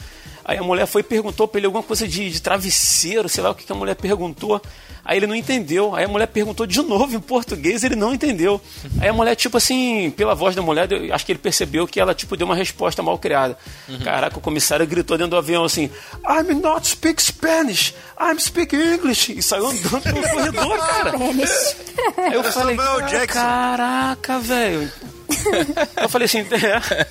Aí 0.44 0.58
a 0.58 0.62
mulher 0.62 0.86
foi 0.86 1.00
e 1.00 1.04
perguntou 1.04 1.48
pra 1.48 1.58
ele 1.58 1.66
alguma 1.66 1.82
coisa 1.82 2.06
de, 2.06 2.30
de 2.30 2.42
travesseiro, 2.42 3.28
sei 3.28 3.42
lá 3.42 3.50
o 3.50 3.54
que, 3.54 3.64
que 3.64 3.72
a 3.72 3.74
mulher 3.74 3.94
perguntou. 3.94 4.60
Aí 5.04 5.18
ele 5.18 5.26
não 5.26 5.34
entendeu. 5.34 5.94
Aí 5.94 6.04
a 6.04 6.08
mulher 6.08 6.26
perguntou 6.26 6.66
de 6.66 6.80
novo 6.82 7.14
em 7.14 7.20
português, 7.20 7.84
ele 7.84 7.94
não 7.94 8.14
entendeu. 8.14 8.60
Aí 9.00 9.08
a 9.08 9.12
mulher, 9.12 9.34
tipo 9.36 9.56
assim, 9.56 10.10
pela 10.16 10.34
voz 10.34 10.54
da 10.56 10.62
mulher, 10.62 10.90
eu 10.90 11.14
acho 11.14 11.26
que 11.26 11.32
ele 11.32 11.38
percebeu 11.38 11.86
que 11.86 12.00
ela, 12.00 12.14
tipo, 12.14 12.36
deu 12.36 12.46
uma 12.46 12.54
resposta 12.56 13.02
mal 13.02 13.18
criada. 13.18 13.56
Caraca, 14.02 14.38
o 14.38 14.40
comissário 14.40 14.86
gritou 14.86 15.18
dentro 15.18 15.32
do 15.32 15.36
avião 15.36 15.64
assim: 15.64 15.90
I'm 16.26 16.54
not 16.54 16.86
speak 16.86 17.22
Spanish, 17.22 17.94
I'm 18.18 18.38
speak 18.38 18.74
English. 18.74 19.32
E 19.32 19.42
saiu 19.42 19.66
andando 19.66 20.00
pelo 20.00 20.22
corredor, 20.22 20.78
cara. 20.78 21.10
Spanish. 21.10 21.76
Aí 22.16 22.34
eu 22.34 22.44
falei, 22.44 22.76
caraca, 23.26 24.38
velho. 24.38 24.90
Eu 26.00 26.08
falei 26.08 26.26
assim, 26.26 26.40
é, 26.52 27.06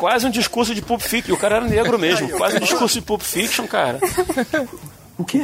quase 0.00 0.26
um 0.26 0.30
discurso 0.30 0.74
de 0.74 0.80
Pulp 0.80 1.02
Fiction. 1.02 1.34
O 1.34 1.38
cara 1.38 1.56
era 1.56 1.68
negro 1.68 1.98
mesmo, 2.00 2.26
quase 2.30 2.56
um 2.56 2.60
discurso 2.60 2.98
de 2.98 3.04
Pulp 3.04 3.20
Fiction, 3.20 3.66
cara. 3.66 4.00
O 5.18 5.24
quê? 5.26 5.42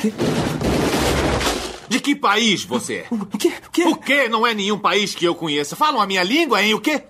De 1.86 2.00
que 2.00 2.16
país 2.16 2.64
você 2.64 2.94
é? 2.94 3.06
O 3.10 3.26
quê? 3.38 3.52
O 3.66 3.70
quê? 3.70 3.84
O 3.84 3.96
que 3.96 4.28
não 4.30 4.46
é 4.46 4.54
nenhum 4.54 4.78
país 4.78 5.14
que 5.14 5.26
eu 5.26 5.34
conheça? 5.34 5.76
Falam 5.76 6.00
a 6.00 6.06
minha 6.06 6.22
língua, 6.22 6.62
hein? 6.62 6.72
O 6.72 6.80
quê? 6.80 7.02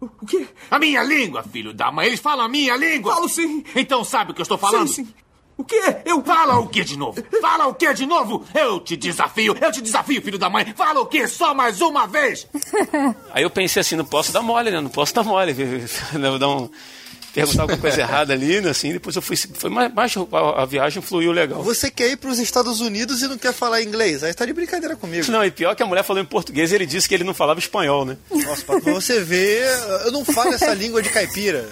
O 0.00 0.26
quê? 0.26 0.44
A 0.68 0.80
minha 0.80 1.04
língua, 1.04 1.44
filho 1.44 1.72
da 1.72 1.92
mãe. 1.92 2.08
Eles 2.08 2.18
falam 2.18 2.44
a 2.44 2.48
minha 2.48 2.76
língua. 2.76 3.14
Falo 3.14 3.28
sim. 3.28 3.64
Então 3.76 4.02
sabe 4.02 4.32
o 4.32 4.34
que 4.34 4.40
eu 4.40 4.42
estou 4.42 4.58
falando? 4.58 4.88
Sim, 4.88 5.04
sim. 5.04 5.14
O 5.56 5.64
quê? 5.64 5.80
Eu... 6.04 6.22
Fala 6.22 6.58
o 6.58 6.68
que 6.68 6.82
de 6.82 6.96
novo? 6.96 7.22
Fala 7.40 7.66
o 7.66 7.74
que 7.74 7.92
de 7.92 8.06
novo? 8.06 8.44
Eu 8.54 8.80
te 8.80 8.96
desafio, 8.96 9.56
eu 9.60 9.72
te 9.72 9.80
desafio, 9.80 10.22
filho 10.22 10.38
da 10.38 10.48
mãe. 10.48 10.72
Fala 10.76 11.00
o 11.00 11.06
que 11.06 11.26
só 11.26 11.54
mais 11.54 11.80
uma 11.80 12.06
vez? 12.06 12.46
Aí 13.32 13.42
eu 13.42 13.50
pensei 13.50 13.80
assim, 13.80 13.96
não 13.96 14.04
posso 14.04 14.32
dar 14.32 14.42
mole, 14.42 14.70
né? 14.70 14.80
Não 14.80 14.90
posso 14.90 15.14
dar 15.14 15.22
mole. 15.22 15.52
Vou 15.52 16.38
dar 16.38 16.48
um... 16.48 16.70
Perguntar 17.32 17.62
alguma 17.62 17.78
coisa 17.78 18.00
errada 18.02 18.34
ali, 18.34 18.60
né? 18.60 18.70
Assim, 18.70 18.92
depois 18.92 19.16
eu 19.16 19.22
fui... 19.22 19.36
Foi 19.36 19.70
mais, 19.70 19.92
mais 19.94 20.14
a, 20.16 20.62
a 20.62 20.66
viagem 20.66 21.02
fluiu 21.02 21.32
legal. 21.32 21.62
Você 21.62 21.90
quer 21.90 22.10
ir 22.10 22.16
pros 22.18 22.38
Estados 22.38 22.80
Unidos 22.80 23.22
e 23.22 23.28
não 23.28 23.38
quer 23.38 23.54
falar 23.54 23.82
inglês? 23.82 24.22
Aí 24.22 24.34
tá 24.34 24.44
de 24.44 24.52
brincadeira 24.52 24.96
comigo. 24.96 25.30
Não, 25.30 25.42
e 25.42 25.50
pior 25.50 25.74
que 25.74 25.82
a 25.82 25.86
mulher 25.86 26.02
falou 26.02 26.22
em 26.22 26.26
português 26.26 26.72
e 26.72 26.74
ele 26.74 26.84
disse 26.84 27.08
que 27.08 27.14
ele 27.14 27.24
não 27.24 27.32
falava 27.32 27.58
espanhol, 27.58 28.04
né? 28.04 28.18
Nossa, 28.30 28.62
pra 28.64 28.78
você 28.80 29.20
ver, 29.20 29.66
eu 30.04 30.12
não 30.12 30.24
falo 30.26 30.52
essa 30.52 30.72
língua 30.74 31.00
de 31.02 31.08
caipira. 31.08 31.70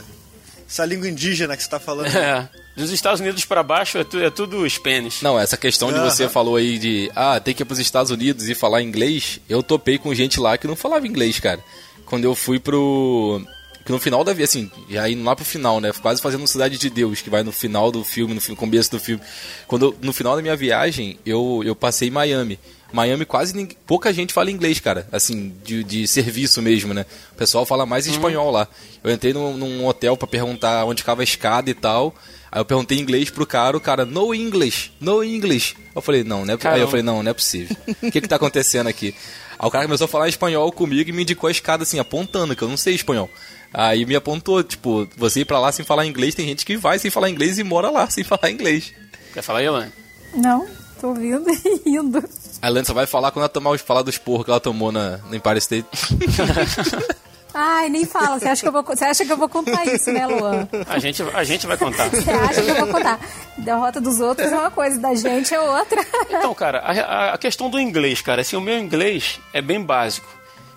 Essa 0.71 0.85
língua 0.85 1.09
indígena 1.09 1.57
que 1.57 1.65
você 1.65 1.69
tá 1.69 1.81
falando. 1.81 2.07
É. 2.07 2.49
Dos 2.77 2.93
Estados 2.93 3.21
Unidos 3.21 3.45
pra 3.45 3.61
baixo 3.61 3.99
é, 3.99 4.05
tu, 4.05 4.21
é 4.21 4.31
tudo 4.31 4.69
Spanish. 4.71 5.21
Não, 5.21 5.39
essa 5.39 5.57
questão 5.57 5.93
de 5.93 5.99
você 5.99 6.29
falou 6.29 6.55
aí 6.55 6.79
de, 6.79 7.11
ah, 7.17 7.41
tem 7.41 7.53
que 7.53 7.63
ir 7.63 7.67
pros 7.67 7.81
Estados 7.81 8.13
Unidos 8.13 8.49
e 8.49 8.55
falar 8.55 8.81
inglês, 8.81 9.41
eu 9.49 9.65
topei 9.65 9.99
com 9.99 10.15
gente 10.15 10.39
lá 10.39 10.57
que 10.57 10.69
não 10.69 10.77
falava 10.77 11.09
inglês, 11.09 11.41
cara. 11.41 11.59
Quando 12.07 12.25
eu 12.25 12.37
fui 12.37 12.61
pro. 12.61 13.45
Que 13.85 13.91
no 13.91 13.99
final 13.99 14.23
da 14.23 14.33
vida, 14.33 14.45
assim, 14.45 14.71
já 14.89 15.09
indo 15.09 15.25
lá 15.25 15.35
pro 15.35 15.45
final, 15.45 15.81
né? 15.81 15.91
Quase 16.01 16.23
fazendo 16.23 16.47
Cidade 16.47 16.79
de 16.79 16.89
Deus, 16.89 17.21
que 17.21 17.31
vai 17.31 17.43
no 17.43 17.51
final 17.51 17.91
do 17.91 18.05
filme, 18.05 18.35
no 18.35 18.57
começo 18.57 18.91
do 18.93 19.01
filme. 19.01 19.23
Quando 19.67 19.97
no 20.01 20.13
final 20.13 20.37
da 20.37 20.43
minha 20.43 20.57
viagem, 20.57 21.19
eu, 21.27 21.63
eu 21.65 21.75
passei 21.75 22.09
em 22.09 22.13
Miami. 22.13 22.59
Miami 22.93 23.25
quase 23.25 23.55
ninguém, 23.55 23.77
pouca 23.87 24.13
gente 24.13 24.33
fala 24.33 24.51
inglês, 24.51 24.81
cara. 24.81 25.07
Assim, 25.13 25.55
de, 25.65 25.85
de 25.85 26.07
serviço 26.09 26.61
mesmo, 26.61 26.93
né? 26.93 27.07
O 27.33 27.35
pessoal 27.37 27.65
fala 27.65 27.87
mais 27.87 28.07
espanhol 28.07 28.51
lá. 28.51 28.69
Eu 29.03 29.13
entrei 29.13 29.33
num, 29.33 29.57
num 29.57 29.87
hotel 29.87 30.17
pra 30.17 30.27
perguntar 30.27 30.85
onde 30.85 31.03
ficava 31.03 31.23
a 31.23 31.25
escada 31.25 31.71
e 31.71 31.75
tal. 31.75 32.15
Aí 32.53 32.61
eu 32.61 32.65
perguntei 32.65 32.99
em 32.99 33.01
inglês 33.01 33.31
pro 33.31 33.47
cara, 33.47 33.77
o 33.77 33.81
cara, 33.81 34.05
no 34.05 34.35
English, 34.35 34.93
no 35.01 35.23
English. 35.23 35.77
Eu 35.95 36.03
falei, 36.03 36.25
não, 36.25 36.45
não 36.45 36.55
é 36.55 36.59
Aí 36.69 36.81
eu 36.81 36.89
falei, 36.89 37.03
não, 37.03 37.23
não 37.23 37.31
é 37.31 37.35
possível. 37.35 37.77
O 38.03 38.11
que 38.11 38.21
que 38.21 38.29
tá 38.29 38.37
acontecendo 38.37 38.89
aqui? 38.89 39.15
Aí 39.57 39.69
o 39.69 39.71
cara 39.71 39.85
começou 39.85 40.07
a 40.07 40.09
falar 40.09 40.29
espanhol 40.29 40.73
comigo 40.73 41.11
e 41.11 41.13
me 41.13 41.23
indicou 41.23 41.47
a 41.47 41.51
escada 41.51 41.85
assim, 41.85 41.99
apontando, 41.99 42.57
que 42.57 42.63
eu 42.63 42.69
não 42.69 42.77
sei 42.77 42.95
espanhol. 42.95 43.31
Aí 43.73 44.05
me 44.05 44.17
apontou, 44.17 44.65
tipo, 44.65 45.07
você 45.17 45.41
ir 45.41 45.45
pra 45.45 45.61
lá 45.61 45.71
sem 45.71 45.85
falar 45.85 46.07
inglês, 46.07 46.35
tem 46.35 46.47
gente 46.47 46.67
que 46.67 46.77
vai 46.77 46.99
sem 46.99 47.11
falar 47.11 47.31
inglês 47.31 47.59
e 47.59 47.63
mora 47.63 47.89
lá 47.89 48.11
sem 48.11 48.25
falar 48.25 48.51
inglês. 48.51 48.93
Quer 49.33 49.43
falar 49.43 49.63
Elan? 49.63 49.93
Não, 50.35 50.67
tô 51.01 51.09
ouvindo 51.09 51.49
e 51.49 51.83
rindo. 51.87 52.23
A 52.63 52.69
Lana 52.69 52.85
só 52.85 52.93
vai 52.93 53.07
falar 53.07 53.31
quando 53.31 53.45
ela 53.45 53.49
tomar 53.49 53.71
os 53.71 53.81
falar 53.81 54.03
dos 54.03 54.19
porros 54.19 54.45
que 54.45 54.51
ela 54.51 54.61
tomou 54.61 54.93
na, 54.93 55.19
no 55.19 55.35
Empire 55.35 55.59
State. 55.59 55.87
Ai, 57.53 57.89
nem 57.89 58.05
fala. 58.05 58.39
Você 58.39 58.49
acha 58.49 58.63
que 58.63 58.69
eu 58.69 58.73
vou, 58.73 58.83
você 58.83 59.05
acha 59.05 59.25
que 59.25 59.33
eu 59.33 59.37
vou 59.37 59.49
contar 59.49 59.85
isso, 59.85 60.13
né, 60.13 60.27
Luan? 60.27 60.69
A 60.89 60.99
gente, 60.99 61.23
a 61.23 61.43
gente 61.43 61.67
vai 61.67 61.77
contar. 61.77 62.09
Você 62.11 62.31
acha 62.31 62.63
que 62.63 62.71
eu 62.71 62.77
vou 62.77 62.87
contar? 62.87 63.19
Derrota 63.59 64.01
dos 64.01 64.21
outros 64.21 64.53
é 64.53 64.57
uma 64.57 64.71
coisa, 64.71 65.01
da 65.01 65.15
gente 65.15 65.53
é 65.53 65.61
outra. 65.61 66.05
Então, 66.29 66.55
cara, 66.55 66.79
a, 66.79 67.35
a 67.35 67.39
questão 67.39 67.69
do 67.69 67.81
inglês, 67.81 68.21
cara, 68.21 68.43
assim, 68.43 68.55
o 68.55 68.61
meu 68.61 68.79
inglês 68.79 69.41
é 69.53 69.61
bem 69.61 69.83
básico. 69.83 70.29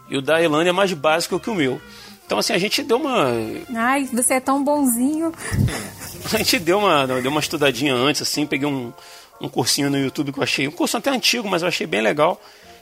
E 0.09 0.17
o 0.17 0.21
da 0.21 0.41
Elane 0.41 0.69
é 0.69 0.73
mais 0.73 0.91
básico 0.93 1.39
que 1.39 1.49
o 1.49 1.55
meu. 1.55 1.79
Então, 2.25 2.39
assim, 2.39 2.53
a 2.53 2.57
gente 2.57 2.81
deu 2.81 2.97
uma. 2.97 3.27
Ai, 3.75 4.09
você 4.11 4.35
é 4.35 4.39
tão 4.39 4.63
bonzinho. 4.63 5.31
A 6.25 6.37
gente 6.37 6.57
deu 6.57 6.79
uma, 6.79 7.05
deu 7.05 7.29
uma 7.29 7.41
estudadinha 7.41 7.93
antes, 7.93 8.21
assim, 8.21 8.45
peguei 8.45 8.65
um, 8.65 8.93
um 9.41 9.49
cursinho 9.49 9.89
no 9.89 9.97
YouTube 9.97 10.31
que 10.31 10.39
eu 10.39 10.43
achei. 10.43 10.67
Um 10.67 10.71
curso 10.71 10.97
até 10.97 11.09
antigo, 11.09 11.47
mas 11.49 11.61
eu 11.61 11.67
achei 11.67 11.85
bem 11.87 12.01
legal. 12.01 12.41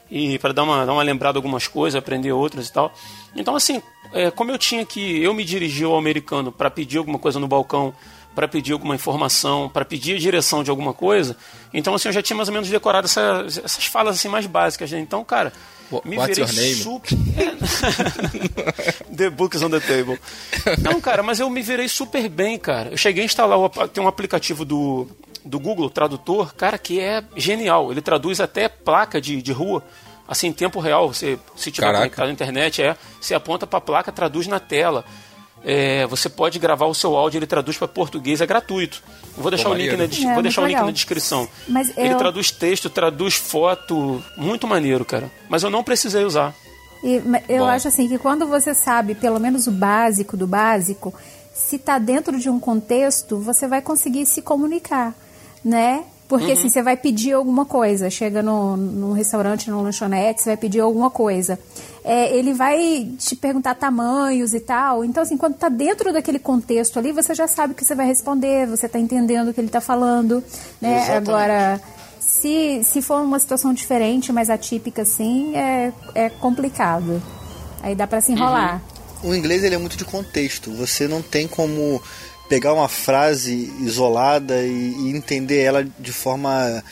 E 0.09 0.37
para 0.39 0.53
dar 0.53 0.63
uma, 0.63 0.85
dar 0.85 0.91
uma 0.93 1.03
lembrada 1.03 1.37
algumas 1.37 1.67
coisas, 1.67 1.97
aprender 1.97 2.31
outras 2.33 2.67
e 2.67 2.73
tal. 2.73 2.93
Então, 3.35 3.55
assim, 3.55 3.81
é, 4.13 4.29
como 4.29 4.51
eu 4.51 4.57
tinha 4.57 4.85
que. 4.85 5.21
Eu 5.23 5.33
me 5.33 5.43
dirigir 5.45 5.85
ao 5.85 5.97
americano 5.97 6.51
para 6.51 6.69
pedir 6.69 6.97
alguma 6.97 7.17
coisa 7.17 7.39
no 7.39 7.47
balcão, 7.47 7.93
para 8.35 8.45
pedir 8.47 8.73
alguma 8.73 8.93
informação, 8.93 9.69
para 9.69 9.85
pedir 9.85 10.15
a 10.15 10.19
direção 10.19 10.63
de 10.63 10.69
alguma 10.69 10.93
coisa. 10.93 11.37
Então, 11.73 11.95
assim, 11.95 12.09
eu 12.09 12.13
já 12.13 12.21
tinha 12.21 12.35
mais 12.35 12.49
ou 12.49 12.53
menos 12.53 12.69
decorado 12.69 13.05
essa- 13.05 13.45
essas 13.47 13.85
falas 13.85 14.17
assim 14.17 14.27
mais 14.27 14.45
básicas. 14.45 14.91
Né? 14.91 14.99
Então, 14.99 15.23
cara, 15.23 15.53
me 16.03 16.17
what's 16.17 16.37
virei 16.37 16.43
your 16.43 16.53
name? 16.53 16.75
super. 16.75 17.17
the 19.15 19.29
books 19.29 19.61
on 19.63 19.69
the 19.69 19.79
table. 19.79 20.19
Não, 20.81 20.99
cara, 20.99 21.23
mas 21.23 21.39
eu 21.39 21.49
me 21.49 21.61
virei 21.61 21.87
super 21.87 22.27
bem, 22.29 22.57
cara. 22.57 22.89
Eu 22.91 22.97
cheguei 22.97 23.23
a 23.23 23.25
instalar, 23.25 23.57
o, 23.57 23.69
tem 23.87 24.03
um 24.03 24.07
aplicativo 24.07 24.65
do, 24.65 25.07
do 25.45 25.59
Google 25.59 25.89
Tradutor, 25.89 26.53
cara, 26.55 26.77
que 26.77 26.99
é 26.99 27.23
genial. 27.35 27.91
Ele 27.91 28.01
traduz 28.01 28.39
até 28.39 28.67
placa 28.69 29.19
de, 29.21 29.41
de 29.41 29.51
rua, 29.51 29.83
assim, 30.27 30.47
em 30.47 30.53
tempo 30.53 30.79
real. 30.79 31.13
Você, 31.13 31.37
se 31.55 31.71
tiver 31.71 31.87
Caraca. 31.87 32.01
conectado 32.03 32.27
na 32.27 32.33
internet, 32.33 32.81
é, 32.81 32.95
você 33.19 33.33
aponta 33.33 33.65
pra 33.65 33.81
placa, 33.81 34.11
traduz 34.11 34.47
na 34.47 34.59
tela. 34.59 35.03
É, 35.63 36.07
você 36.07 36.27
pode 36.27 36.57
gravar 36.57 36.87
o 36.87 36.93
seu 36.95 37.15
áudio, 37.15 37.37
ele 37.37 37.45
traduz 37.45 37.77
para 37.77 37.87
português, 37.87 38.41
é 38.41 38.47
gratuito. 38.47 39.03
Eu 39.37 39.43
vou 39.43 39.51
deixar 39.51 39.69
Pô, 39.69 39.75
o 39.75 39.77
link, 39.77 39.95
na, 39.95 40.05
É, 40.05 40.33
vou 40.33 40.41
deixar 40.41 40.63
o 40.63 40.65
link 40.65 40.79
na 40.79 40.89
descrição. 40.91 41.47
Mas 41.67 41.95
Ele 41.95 42.13
eu- 42.13 42.17
traduz 42.17 42.49
texto, 42.49 42.89
traduz 42.89 43.35
foto, 43.35 44.23
muito 44.35 44.67
maneiro, 44.67 45.05
cara. 45.05 45.31
Mas 45.47 45.61
eu 45.61 45.69
não 45.69 45.83
precisei 45.83 46.25
usar. 46.25 46.55
E, 47.03 47.21
eu 47.47 47.63
Bom. 47.63 47.67
acho 47.67 47.87
assim 47.87 48.07
que 48.07 48.17
quando 48.17 48.47
você 48.47 48.73
sabe 48.73 49.13
pelo 49.13 49.39
menos 49.39 49.67
o 49.67 49.71
básico 49.71 50.35
do 50.35 50.47
básico, 50.47 51.13
se 51.53 51.77
tá 51.77 51.99
dentro 51.99 52.39
de 52.39 52.49
um 52.49 52.59
contexto, 52.59 53.37
você 53.39 53.67
vai 53.67 53.81
conseguir 53.83 54.25
se 54.25 54.41
comunicar, 54.41 55.13
né? 55.63 56.03
Porque 56.31 56.53
assim, 56.53 56.69
você 56.69 56.81
vai 56.81 56.95
pedir 56.95 57.33
alguma 57.33 57.65
coisa, 57.65 58.09
chega 58.09 58.41
no, 58.41 58.77
num 58.77 59.11
restaurante, 59.11 59.69
num 59.69 59.81
lanchonete, 59.81 60.41
você 60.41 60.51
vai 60.51 60.57
pedir 60.57 60.79
alguma 60.79 61.09
coisa. 61.09 61.59
É, 62.05 62.33
ele 62.33 62.53
vai 62.53 63.09
te 63.17 63.35
perguntar 63.35 63.75
tamanhos 63.75 64.53
e 64.53 64.61
tal. 64.61 65.03
Então, 65.03 65.21
assim, 65.21 65.35
quando 65.35 65.55
tá 65.55 65.67
dentro 65.67 66.13
daquele 66.13 66.39
contexto 66.39 66.97
ali, 66.97 67.11
você 67.11 67.35
já 67.35 67.49
sabe 67.49 67.73
o 67.73 67.75
que 67.75 67.83
você 67.83 67.93
vai 67.93 68.05
responder, 68.05 68.65
você 68.65 68.87
tá 68.87 68.97
entendendo 68.97 69.49
o 69.49 69.53
que 69.53 69.59
ele 69.59 69.67
tá 69.67 69.81
falando, 69.81 70.41
né? 70.79 70.99
Exatamente. 70.99 71.29
Agora, 71.29 71.81
se, 72.17 72.81
se 72.85 73.01
for 73.01 73.21
uma 73.21 73.37
situação 73.37 73.73
diferente, 73.73 74.31
mais 74.31 74.49
atípica 74.49 75.01
assim, 75.01 75.53
é, 75.53 75.91
é 76.15 76.29
complicado. 76.29 77.21
Aí 77.83 77.93
dá 77.93 78.07
pra 78.07 78.21
se 78.21 78.31
enrolar. 78.31 78.81
O 79.21 79.35
inglês 79.35 79.65
ele 79.65 79.75
é 79.75 79.77
muito 79.77 79.97
de 79.97 80.05
contexto. 80.05 80.71
Você 80.71 81.09
não 81.09 81.21
tem 81.21 81.45
como 81.45 82.01
pegar 82.51 82.73
uma 82.73 82.89
frase 82.89 83.71
isolada 83.79 84.61
e, 84.61 84.69
e 85.05 85.09
entender 85.15 85.61
ela 85.61 85.87
de 85.97 86.11
forma 86.11 86.83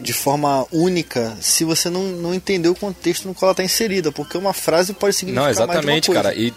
de 0.00 0.12
forma 0.12 0.66
única 0.72 1.36
se 1.40 1.62
você 1.62 1.88
não, 1.88 2.02
não 2.02 2.34
entender 2.34 2.68
o 2.68 2.74
contexto 2.74 3.28
no 3.28 3.32
qual 3.32 3.46
ela 3.50 3.52
está 3.52 3.62
inserida, 3.62 4.10
porque 4.10 4.36
uma 4.36 4.52
frase 4.52 4.92
pode 4.92 5.14
significar 5.14 5.42
Não, 5.42 5.44
mais 5.46 5.56
de 5.56 5.62
uma 5.62 5.72
exatamente, 5.74 6.06
coisa. 6.06 6.22
cara. 6.24 6.34
E 6.34 6.52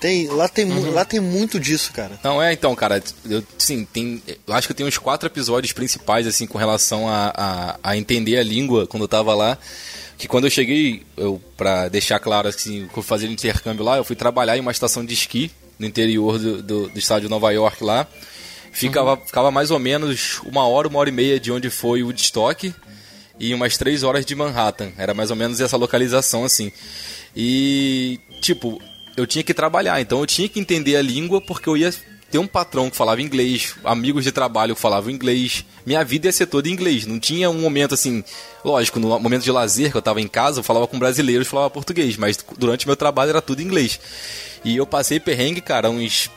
Tem, 0.00 0.26
lá, 0.28 0.48
tem, 0.48 0.64
mu- 0.64 0.90
lá 0.90 1.04
tem 1.04 1.20
muito 1.20 1.60
disso, 1.60 1.92
cara. 1.92 2.18
Não, 2.24 2.42
é 2.42 2.52
então, 2.54 2.74
cara, 2.74 3.00
eu, 3.28 3.44
sim, 3.58 3.84
tem, 3.92 4.20
eu 4.48 4.54
acho 4.54 4.66
que 4.66 4.72
eu 4.72 4.76
tenho 4.76 4.88
uns 4.88 4.96
quatro 4.98 5.28
episódios 5.28 5.72
principais, 5.74 6.26
assim, 6.26 6.46
com 6.46 6.56
relação 6.58 7.06
a, 7.08 7.30
a, 7.36 7.78
a 7.90 7.96
entender 7.96 8.38
a 8.38 8.42
língua 8.42 8.86
quando 8.86 9.02
eu 9.04 9.08
tava 9.08 9.34
lá. 9.34 9.56
Que 10.18 10.26
quando 10.26 10.44
eu 10.46 10.50
cheguei, 10.50 11.04
eu, 11.16 11.40
pra 11.56 11.88
deixar 11.88 12.18
claro, 12.20 12.48
assim, 12.48 12.88
que 12.92 12.98
eu 12.98 13.02
fazia 13.02 13.28
intercâmbio 13.28 13.84
lá, 13.84 13.96
eu 13.98 14.04
fui 14.04 14.16
trabalhar 14.16 14.56
em 14.56 14.60
uma 14.60 14.72
estação 14.72 15.04
de 15.04 15.14
esqui 15.14 15.50
no 15.82 15.88
interior 15.88 16.38
do, 16.38 16.62
do, 16.62 16.88
do 16.88 16.98
estado 16.98 17.22
de 17.22 17.28
Nova 17.28 17.50
York 17.50 17.82
lá. 17.84 18.06
Ficava, 18.70 19.18
ficava 19.18 19.50
mais 19.50 19.70
ou 19.70 19.78
menos 19.78 20.40
uma 20.46 20.66
hora, 20.66 20.88
uma 20.88 20.98
hora 20.98 21.10
e 21.10 21.12
meia 21.12 21.38
de 21.38 21.52
onde 21.52 21.68
foi 21.68 22.02
o 22.02 22.06
Woodstock 22.06 22.72
e 23.38 23.52
umas 23.52 23.76
três 23.76 24.02
horas 24.02 24.24
de 24.24 24.34
Manhattan. 24.34 24.92
Era 24.96 25.12
mais 25.12 25.30
ou 25.30 25.36
menos 25.36 25.60
essa 25.60 25.76
localização, 25.76 26.44
assim. 26.44 26.72
E, 27.36 28.18
tipo, 28.40 28.80
eu 29.14 29.26
tinha 29.26 29.42
que 29.42 29.52
trabalhar, 29.52 30.00
então 30.00 30.20
eu 30.20 30.26
tinha 30.26 30.48
que 30.48 30.58
entender 30.58 30.96
a 30.96 31.02
língua 31.02 31.40
porque 31.40 31.68
eu 31.68 31.76
ia 31.76 31.92
ter 32.30 32.38
um 32.38 32.46
patrão 32.46 32.88
que 32.88 32.96
falava 32.96 33.20
inglês, 33.20 33.74
amigos 33.84 34.24
de 34.24 34.32
trabalho 34.32 34.74
que 34.74 34.80
falavam 34.80 35.10
inglês. 35.10 35.66
Minha 35.84 36.02
vida 36.02 36.28
ia 36.28 36.32
ser 36.32 36.46
toda 36.46 36.66
em 36.66 36.72
inglês. 36.72 37.04
Não 37.04 37.20
tinha 37.20 37.50
um 37.50 37.60
momento 37.60 37.92
assim, 37.92 38.24
lógico, 38.64 38.98
no 38.98 39.20
momento 39.20 39.42
de 39.42 39.52
lazer 39.52 39.90
que 39.90 39.98
eu 39.98 40.02
tava 40.02 40.18
em 40.18 40.26
casa, 40.26 40.60
eu 40.60 40.64
falava 40.64 40.86
com 40.86 40.98
brasileiros, 40.98 41.46
falava 41.46 41.68
português, 41.68 42.16
mas 42.16 42.38
durante 42.56 42.86
meu 42.86 42.96
trabalho 42.96 43.28
era 43.28 43.42
tudo 43.42 43.60
inglês. 43.60 44.00
E 44.64 44.76
eu 44.76 44.86
passei 44.86 45.18
perrengue, 45.18 45.60
cara, 45.60 45.90
uns 45.90 46.30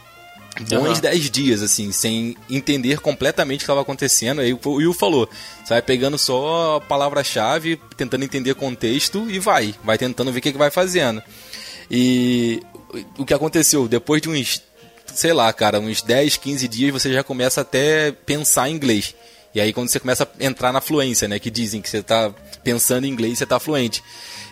bons 0.62 1.00
Aham. 1.00 1.02
10 1.02 1.32
dias, 1.32 1.62
assim, 1.62 1.92
sem 1.92 2.36
entender 2.50 3.00
completamente 3.00 3.58
o 3.58 3.60
que 3.60 3.64
estava 3.64 3.82
acontecendo. 3.82 4.42
Aí 4.42 4.54
o 4.54 4.60
Will 4.66 4.94
falou: 4.94 5.30
você 5.64 5.74
vai 5.74 5.82
pegando 5.82 6.18
só 6.18 6.78
a 6.78 6.82
palavra-chave, 6.82 7.80
tentando 7.98 8.24
entender 8.24 8.56
contexto 8.56 9.30
e 9.30 9.40
vai. 9.40 9.76
Vai 9.84 9.98
tentando 9.98 10.32
ver 10.32 10.40
o 10.40 10.42
que, 10.42 10.52
que 10.52 10.58
vai 10.58 10.72
fazendo. 10.72 11.22
E 11.90 12.62
o 13.18 13.26
que 13.26 13.34
aconteceu? 13.34 13.88
Depois 13.88 14.22
de 14.22 14.30
uns, 14.30 14.62
sei 15.14 15.34
lá, 15.34 15.52
cara, 15.52 15.80
uns 15.80 16.02
10, 16.02 16.38
15 16.38 16.68
dias, 16.68 16.92
você 16.92 17.14
já 17.14 17.24
começa 17.24 17.62
até 17.62 18.12
pensar 18.12 18.70
em 18.70 18.74
inglês. 18.74 19.14
E 19.54 19.62
aí 19.62 19.72
quando 19.72 19.88
você 19.88 20.00
começa 20.00 20.24
a 20.24 20.44
entrar 20.44 20.74
na 20.74 20.82
fluência, 20.82 21.28
né? 21.28 21.40
Que 21.40 21.50
dizem 21.50 21.82
que 21.82 21.90
você 21.90 22.04
tá 22.04 22.34
pensando 22.64 23.06
em 23.06 23.10
inglês, 23.10 23.38
você 23.38 23.46
tá 23.46 23.60
fluente. 23.60 24.04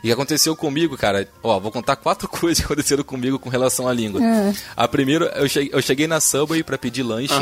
E 0.04 0.12
aconteceu 0.12 0.56
comigo, 0.56 0.98
cara? 0.98 1.28
Ó, 1.42 1.60
vou 1.60 1.72
contar 1.72 1.96
quatro 1.96 2.28
coisas 2.30 2.60
que 2.60 2.66
aconteceram 2.66 3.04
comigo 3.04 3.40
com 3.40 3.50
relação 3.50 3.88
à 3.88 3.94
língua. 3.94 4.20
A 4.76 4.88
primeira, 4.88 5.26
eu 5.38 5.48
cheguei, 5.48 5.70
eu 5.74 5.82
cheguei 5.82 6.08
na 6.08 6.20
Subway 6.20 6.62
pra 6.62 6.78
pedir 6.78 7.04
lanche. 7.04 7.34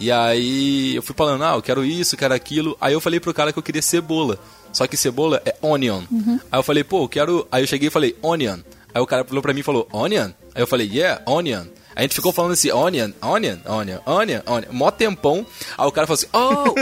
E 0.00 0.10
aí 0.10 0.94
eu 0.94 1.02
fui 1.02 1.14
falando, 1.14 1.42
ah, 1.44 1.54
eu 1.54 1.62
quero 1.62 1.84
isso, 1.84 2.16
quero 2.16 2.32
aquilo. 2.32 2.76
Aí 2.80 2.92
eu 2.94 3.00
falei 3.00 3.20
pro 3.20 3.34
cara 3.34 3.52
que 3.52 3.58
eu 3.58 3.62
queria 3.62 3.82
cebola. 3.82 4.38
Só 4.72 4.86
que 4.86 4.96
cebola 4.96 5.42
é 5.44 5.54
onion. 5.60 6.02
Aí 6.50 6.58
eu 6.58 6.62
falei, 6.62 6.84
pô, 6.84 7.02
eu 7.04 7.08
quero. 7.08 7.46
Aí 7.50 7.62
eu 7.62 7.66
cheguei 7.66 7.88
e 7.88 7.90
falei, 7.90 8.16
onion. 8.22 8.58
Aí 8.94 9.02
o 9.02 9.06
cara 9.06 9.24
falou 9.24 9.42
pra 9.42 9.52
mim 9.52 9.60
e 9.60 9.64
falou, 9.64 9.86
onion? 9.92 10.30
Aí 10.54 10.62
eu 10.62 10.66
falei, 10.66 10.88
yeah, 10.92 11.20
onion. 11.26 11.64
A 11.98 12.02
gente 12.02 12.14
ficou 12.14 12.32
falando 12.32 12.52
assim, 12.52 12.70
onion, 12.70 13.10
onion, 13.20 13.56
onion, 13.66 13.98
onion, 14.06 14.40
onion. 14.46 14.68
Mó 14.70 14.88
tempão. 14.88 15.44
Aí 15.76 15.84
o 15.84 15.90
cara 15.90 16.06
falou 16.06 16.14
assim, 16.14 16.28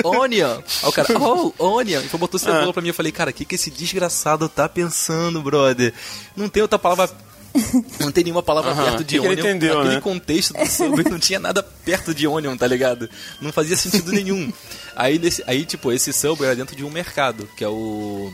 oh, 0.04 0.08
onion. 0.20 0.58
Aí 0.82 0.88
o 0.90 0.92
cara, 0.92 1.08
oh, 1.18 1.52
onion. 1.58 2.02
E 2.02 2.08
foi 2.08 2.20
botou 2.20 2.38
cebola 2.38 2.70
pra 2.70 2.82
mim. 2.82 2.88
Eu 2.88 2.94
falei, 2.94 3.10
cara, 3.10 3.30
o 3.30 3.32
que, 3.32 3.46
que 3.46 3.54
esse 3.54 3.70
desgraçado 3.70 4.46
tá 4.46 4.68
pensando, 4.68 5.40
brother? 5.40 5.94
Não 6.36 6.50
tem 6.50 6.60
outra 6.60 6.78
palavra. 6.78 7.08
Não 7.98 8.12
tem 8.12 8.24
nenhuma 8.24 8.42
palavra 8.42 8.74
perto 8.74 8.98
de 9.02 9.14
Que 9.14 9.20
que 9.20 9.26
ele 9.26 9.40
onion. 9.40 9.46
entendeu, 9.48 9.76
Naquele 9.76 9.94
né? 9.94 10.00
contexto 10.02 10.52
do 10.52 10.66
Subway 10.66 11.06
não 11.08 11.18
tinha 11.18 11.40
nada 11.40 11.62
perto 11.62 12.14
de 12.14 12.28
onion, 12.28 12.54
tá 12.54 12.66
ligado? 12.66 13.08
Não 13.40 13.50
fazia 13.50 13.74
sentido 13.74 14.12
nenhum. 14.12 14.52
Aí, 14.94 15.18
nesse, 15.18 15.42
aí 15.46 15.64
tipo, 15.64 15.90
esse 15.90 16.12
Subway 16.12 16.48
era 16.48 16.56
dentro 16.56 16.76
de 16.76 16.84
um 16.84 16.90
mercado, 16.90 17.48
que 17.56 17.64
é 17.64 17.68
o 17.68 18.30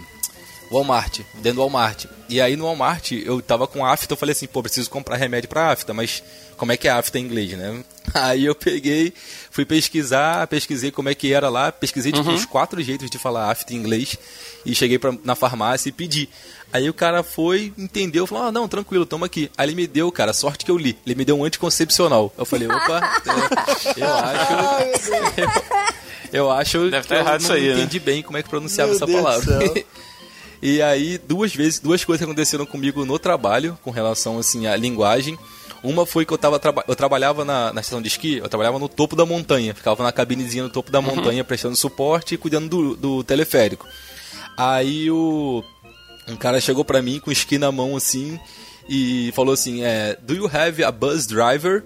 Walmart, 0.73 1.21
dentro 1.35 1.55
do 1.55 1.61
Walmart. 1.61 2.07
E 2.29 2.41
aí 2.41 2.57
no 2.57 2.65
Walmart 2.65 3.13
eu 3.13 3.41
tava 3.43 3.67
com 3.67 3.85
afta, 3.85 4.13
eu 4.13 4.17
falei 4.17 4.33
assim, 4.33 4.47
pô, 4.47 4.63
preciso 4.63 4.89
comprar 4.89 5.17
remédio 5.17 5.49
pra 5.49 5.71
afta, 5.71 5.93
mas 5.93 6.23
como 6.57 6.73
é 6.73 6.77
que 6.77 6.89
é 6.89 6.91
afta 6.91 7.19
em 7.19 7.25
inglês, 7.25 7.53
né? 7.53 7.83
Aí 8.15 8.45
eu 8.45 8.55
peguei, 8.55 9.13
fui 9.51 9.65
pesquisar, 9.65 10.47
pesquisei 10.47 10.91
como 10.91 11.09
é 11.09 11.15
que 11.15 11.33
era 11.33 11.49
lá, 11.49 11.73
pesquisei 11.73 12.13
tipo 12.13 12.29
uns 12.31 12.45
quatro 12.45 12.81
jeitos 12.83 13.11
de 13.11 13.19
falar 13.19 13.51
afta 13.51 13.73
em 13.73 13.77
inglês 13.77 14.19
e 14.65 14.75
cheguei 14.75 14.99
pra, 14.99 15.15
na 15.25 15.35
farmácia 15.35 15.89
e 15.89 15.93
pedi. 15.93 16.29
Aí 16.73 16.89
o 16.89 16.95
cara 16.95 17.23
foi, 17.23 17.73
entendeu, 17.77 18.27
falou, 18.27 18.45
ah, 18.45 18.53
não, 18.53 18.69
tranquilo, 18.69 19.05
toma 19.07 19.27
aqui. 19.27 19.51
Aí 19.57 19.67
ele 19.67 19.75
me 19.75 19.87
deu, 19.87 20.13
cara, 20.13 20.33
sorte 20.33 20.65
que 20.65 20.71
eu 20.71 20.79
li, 20.79 20.97
ele 21.05 21.15
me 21.15 21.25
deu 21.25 21.39
um 21.39 21.45
anticoncepcional. 21.45 22.33
Eu 22.37 22.45
falei, 22.45 22.69
opa, 22.69 23.01
é, 23.97 24.03
eu 24.03 24.15
acho... 24.15 25.83
Eu, 26.33 26.45
eu 26.45 26.51
acho 26.51 26.91
Deve 26.91 27.03
que 27.03 27.09
tá 27.09 27.17
eu 27.17 27.21
errado 27.21 27.41
não 27.43 27.45
isso 27.45 27.53
aí, 27.53 27.69
né? 27.69 27.75
entendi 27.75 28.01
bem 28.01 28.23
como 28.23 28.39
é 28.39 28.43
que 28.43 28.49
pronunciava 28.49 28.89
Meu 28.89 28.97
essa 28.97 29.05
Deus 29.05 29.21
palavra. 29.21 29.59
E 30.63 30.81
aí, 30.81 31.19
duas 31.19 31.53
vezes, 31.53 31.81
duas 31.81 32.05
coisas 32.05 32.23
aconteceram 32.23 32.65
comigo 32.65 33.05
no 33.05 33.19
trabalho, 33.19 33.77
com 33.83 33.91
relação, 33.91 34.39
assim, 34.39 34.69
à 34.69 34.77
linguagem. 34.77 35.37
Uma 35.83 36.07
foi 36.07 36.25
que 36.25 36.33
eu, 36.33 36.39
tava 36.39 36.61
eu 36.87 36.95
trabalhava 36.95 37.45
na, 37.45 37.73
na 37.73 37.81
estação 37.81 38.01
de 38.01 38.07
esqui, 38.07 38.37
eu 38.37 38.49
trabalhava 38.49 38.79
no 38.79 38.89
topo 38.89 39.17
da 39.17 39.27
montanha. 39.27 39.75
Ficava 39.75 40.05
na 40.05 40.13
cabinezinha 40.13 40.63
no 40.63 40.71
topo 40.71 40.93
da 40.93 41.03
montanha, 41.03 41.43
prestando 41.43 41.75
suporte 41.75 42.37
e 42.37 42.39
cuidando 42.39 42.69
do, 42.69 42.97
do 42.97 43.25
teleférico. 43.25 43.89
Aí 44.57 45.11
o... 45.11 45.65
Um 46.29 46.37
cara 46.37 46.61
chegou 46.61 46.85
pra 46.85 47.03
mim 47.03 47.19
com 47.19 47.33
esqui 47.33 47.59
na 47.59 47.73
mão, 47.73 47.97
assim, 47.97 48.39
e 48.89 49.33
falou 49.35 49.53
assim, 49.53 49.83
é... 49.83 50.17
Do 50.23 50.33
you 50.33 50.47
have 50.47 50.85
a 50.85 50.93
bus 50.93 51.27
driver? 51.27 51.83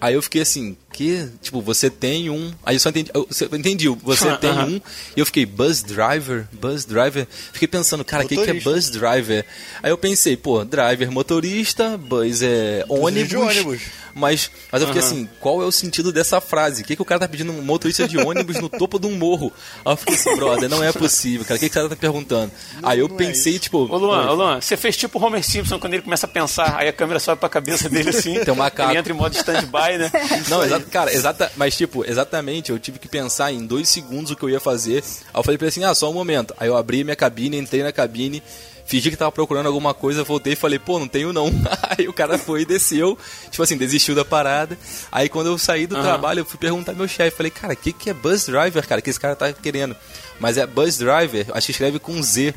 Aí 0.00 0.14
eu 0.14 0.22
fiquei 0.22 0.42
assim, 0.42 0.76
que? 0.96 1.28
Tipo, 1.42 1.60
você 1.60 1.90
tem 1.90 2.30
um. 2.30 2.52
Aí 2.64 2.76
eu 2.76 2.80
só 2.80 2.88
entendi. 2.88 3.10
Eu, 3.12 3.28
eu 3.28 3.58
entendi, 3.58 3.88
você 3.88 4.34
tem 4.38 4.50
um. 4.50 4.80
E 5.14 5.20
eu 5.20 5.26
fiquei, 5.26 5.44
bus 5.44 5.82
driver? 5.82 6.46
Bus 6.52 6.86
driver? 6.86 7.26
Fiquei 7.52 7.68
pensando, 7.68 8.02
cara, 8.04 8.24
o 8.24 8.28
que, 8.28 8.36
que 8.36 8.50
é 8.50 8.54
bus 8.54 8.88
driver? 8.88 9.44
Aí 9.82 9.90
eu 9.90 9.98
pensei, 9.98 10.36
pô, 10.36 10.64
driver 10.64 11.10
motorista, 11.10 11.98
bus 11.98 12.40
é 12.42 12.84
ônibus. 12.88 13.28
de 13.28 13.36
ônibus. 13.36 13.82
Mas, 14.16 14.50
mas 14.72 14.80
eu 14.80 14.88
fiquei 14.88 15.02
assim, 15.02 15.28
qual 15.38 15.60
é 15.62 15.66
o 15.66 15.70
sentido 15.70 16.10
dessa 16.10 16.40
frase? 16.40 16.80
O 16.80 16.84
que, 16.86 16.96
que 16.96 17.02
o 17.02 17.04
cara 17.04 17.20
tá 17.20 17.28
pedindo 17.28 17.52
um 17.52 17.60
motorista 17.60 18.08
de 18.08 18.16
ônibus 18.16 18.58
no 18.58 18.70
topo 18.70 18.98
de 18.98 19.06
um 19.06 19.14
morro? 19.14 19.52
Aí 19.84 19.92
eu 19.92 19.96
fiquei 19.96 20.14
assim, 20.14 20.34
brother, 20.36 20.70
não 20.70 20.82
é 20.82 20.90
possível, 20.90 21.44
cara. 21.44 21.58
O 21.58 21.60
que, 21.60 21.68
que 21.68 21.72
o 21.72 21.74
cara 21.74 21.88
tá 21.90 21.96
perguntando? 21.96 22.50
Aí 22.82 22.98
eu 22.98 23.08
não 23.08 23.14
é 23.14 23.18
pensei, 23.18 23.58
tipo. 23.58 23.78
Ô 23.78 23.98
Luan, 23.98 24.30
ô 24.30 24.34
Luan, 24.34 24.58
você 24.58 24.74
fez 24.74 24.96
tipo 24.96 25.18
o 25.18 25.22
Homer 25.22 25.44
Simpson 25.44 25.78
quando 25.78 25.92
ele 25.92 26.02
começa 26.02 26.24
a 26.24 26.28
pensar, 26.30 26.76
aí 26.78 26.88
a 26.88 26.94
câmera 26.94 27.20
sobe 27.20 27.40
pra 27.40 27.50
cabeça 27.50 27.90
dele 27.90 28.08
assim. 28.08 28.42
Tem 28.42 28.54
um 28.54 28.56
macaco. 28.56 28.90
Ele 28.90 28.98
entra 28.98 29.12
em 29.12 29.16
modo 29.16 29.36
stand-by, 29.36 29.98
né? 29.98 30.10
Não, 30.48 30.64
exato, 30.64 30.86
cara, 30.86 31.12
exata, 31.12 31.52
mas 31.54 31.76
tipo, 31.76 32.02
exatamente, 32.02 32.72
eu 32.72 32.78
tive 32.78 32.98
que 32.98 33.08
pensar 33.08 33.52
em 33.52 33.66
dois 33.66 33.86
segundos 33.86 34.30
o 34.30 34.36
que 34.36 34.42
eu 34.42 34.48
ia 34.48 34.60
fazer. 34.60 35.04
Aí 35.34 35.40
eu 35.40 35.42
falei 35.42 35.58
pra 35.58 35.66
ele 35.66 35.68
assim, 35.68 35.84
ah, 35.84 35.94
só 35.94 36.10
um 36.10 36.14
momento. 36.14 36.54
Aí 36.58 36.68
eu 36.68 36.76
abri 36.76 37.04
minha 37.04 37.16
cabine, 37.16 37.58
entrei 37.58 37.82
na 37.82 37.92
cabine, 37.92 38.42
fingi 38.86 39.10
que 39.10 39.16
tava 39.16 39.32
procurando 39.32 39.66
alguma 39.66 39.92
coisa, 39.92 40.24
voltei 40.24 40.54
e 40.54 40.56
falei, 40.56 40.78
pô, 40.78 40.98
não 40.98 41.08
tenho 41.08 41.32
não. 41.32 41.50
Aí 41.98 42.08
o 42.08 42.12
cara 42.12 42.38
foi 42.38 42.62
e 42.62 42.64
desceu, 42.64 43.18
tipo 43.50 43.62
assim, 43.62 43.76
desistiu 43.76 44.14
da 44.14 44.24
parada. 44.24 44.78
Aí 45.10 45.28
quando 45.28 45.48
eu 45.48 45.58
saí 45.58 45.86
do 45.86 46.00
trabalho, 46.00 46.40
eu 46.40 46.44
fui 46.44 46.58
perguntar 46.58 46.92
ao 46.92 46.96
meu 46.96 47.08
chefe, 47.08 47.36
falei, 47.36 47.50
cara, 47.50 47.74
o 47.74 47.76
que, 47.76 47.92
que 47.92 48.10
é 48.10 48.14
bus 48.14 48.46
driver, 48.46 48.86
cara, 48.86 49.02
que 49.02 49.10
esse 49.10 49.20
cara 49.20 49.34
tá 49.36 49.52
querendo? 49.52 49.96
Mas 50.38 50.56
é 50.56 50.66
bus 50.66 50.98
driver, 50.98 51.46
acho 51.52 51.66
que 51.66 51.72
escreve 51.72 51.98
com 51.98 52.22
Z. 52.22 52.54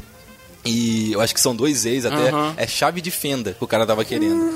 E 0.65 1.13
eu 1.13 1.21
acho 1.21 1.33
que 1.33 1.39
são 1.39 1.55
dois 1.55 1.77
Z's 1.79 2.05
até. 2.05 2.29
Aham. 2.29 2.53
É 2.57 2.67
chave 2.67 2.99
de 3.01 3.09
fenda 3.11 3.53
que 3.53 3.63
o 3.63 3.67
cara 3.67 3.85
tava 3.85 4.03
querendo. 4.03 4.51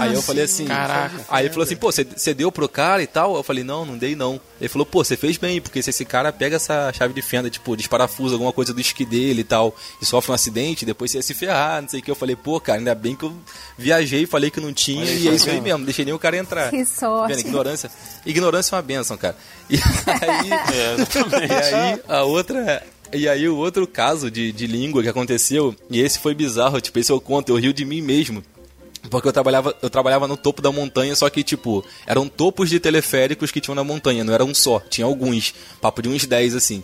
aí 0.00 0.12
eu 0.12 0.20
falei 0.20 0.44
assim. 0.44 0.66
Caraca. 0.66 1.24
Aí 1.28 1.46
ele 1.46 1.50
falou 1.52 1.64
assim, 1.64 1.76
pô, 1.76 1.90
você 1.90 2.34
deu 2.34 2.52
pro 2.52 2.68
cara 2.68 3.02
e 3.02 3.06
tal? 3.06 3.34
Eu 3.36 3.42
falei, 3.42 3.64
não, 3.64 3.84
não 3.86 3.96
dei 3.96 4.14
não. 4.14 4.38
Ele 4.60 4.68
falou, 4.68 4.84
pô, 4.84 5.02
você 5.02 5.16
fez 5.16 5.36
bem, 5.38 5.60
porque 5.60 5.82
se 5.82 5.90
esse 5.90 6.04
cara 6.04 6.32
pega 6.32 6.56
essa 6.56 6.92
chave 6.92 7.14
de 7.14 7.22
fenda, 7.22 7.48
tipo, 7.48 7.74
desparafusa 7.76 8.34
alguma 8.34 8.52
coisa 8.52 8.72
do 8.74 8.80
esqui 8.80 9.04
dele 9.04 9.40
e 9.40 9.44
tal, 9.44 9.74
e 10.00 10.04
sofre 10.04 10.30
um 10.30 10.34
acidente, 10.34 10.84
depois 10.84 11.10
você 11.10 11.18
ia 11.18 11.22
se 11.22 11.34
ferrar, 11.34 11.80
não 11.82 11.88
sei 11.88 12.00
o 12.00 12.02
que. 12.02 12.10
Eu 12.10 12.14
falei, 12.14 12.36
pô, 12.36 12.60
cara, 12.60 12.78
ainda 12.78 12.94
bem 12.94 13.16
que 13.16 13.24
eu 13.24 13.34
viajei, 13.78 14.26
falei 14.26 14.50
que 14.50 14.60
não 14.60 14.72
tinha, 14.72 15.04
e 15.04 15.28
é 15.28 15.34
isso 15.34 15.48
aí 15.48 15.60
mesmo, 15.60 15.84
deixei 15.84 16.04
nem 16.04 16.14
o 16.14 16.18
cara 16.18 16.36
entrar. 16.36 16.70
Que 16.70 16.84
sorte. 16.84 17.34
Vendo, 17.34 17.46
ignorância. 17.46 17.90
Ignorância 18.24 18.74
é 18.74 18.76
uma 18.76 18.82
benção, 18.82 19.16
cara. 19.16 19.36
E 19.68 19.76
aí, 20.06 20.50
É, 20.74 21.46
e 21.46 21.74
aí 21.74 22.00
a 22.08 22.22
outra. 22.24 22.82
E 23.12 23.28
aí 23.28 23.48
o 23.48 23.56
outro 23.56 23.86
caso 23.86 24.30
de, 24.30 24.52
de 24.52 24.66
língua 24.66 25.02
que 25.02 25.08
aconteceu, 25.08 25.74
e 25.90 26.00
esse 26.00 26.18
foi 26.18 26.34
bizarro, 26.34 26.80
tipo, 26.80 26.98
esse 26.98 27.10
eu 27.12 27.20
conto, 27.20 27.50
eu 27.50 27.56
rio 27.56 27.72
de 27.72 27.84
mim 27.84 28.00
mesmo. 28.00 28.42
Porque 29.10 29.28
eu 29.28 29.32
trabalhava, 29.32 29.74
eu 29.80 29.88
trabalhava 29.88 30.26
no 30.26 30.36
topo 30.36 30.60
da 30.60 30.72
montanha, 30.72 31.14
só 31.14 31.30
que, 31.30 31.44
tipo, 31.44 31.84
eram 32.06 32.28
topos 32.28 32.68
de 32.68 32.80
teleféricos 32.80 33.52
que 33.52 33.60
tinham 33.60 33.74
na 33.76 33.84
montanha, 33.84 34.24
não 34.24 34.34
era 34.34 34.44
um 34.44 34.52
só, 34.52 34.80
tinha 34.80 35.04
alguns, 35.04 35.54
papo 35.80 36.02
de 36.02 36.08
uns 36.08 36.26
10 36.26 36.54
assim. 36.56 36.82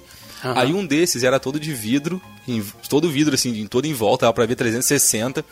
Aí 0.56 0.72
um 0.72 0.84
desses 0.86 1.24
era 1.24 1.38
todo 1.40 1.58
de 1.58 1.72
vidro, 1.72 2.20
em- 2.46 2.64
todo 2.88 3.10
vidro 3.10 3.34
assim, 3.34 3.60
em- 3.60 3.66
todo 3.66 3.86
em 3.86 3.92
volta, 3.92 4.26
dava 4.26 4.32
pra 4.34 4.46
ver 4.46 4.54
360. 4.56 5.44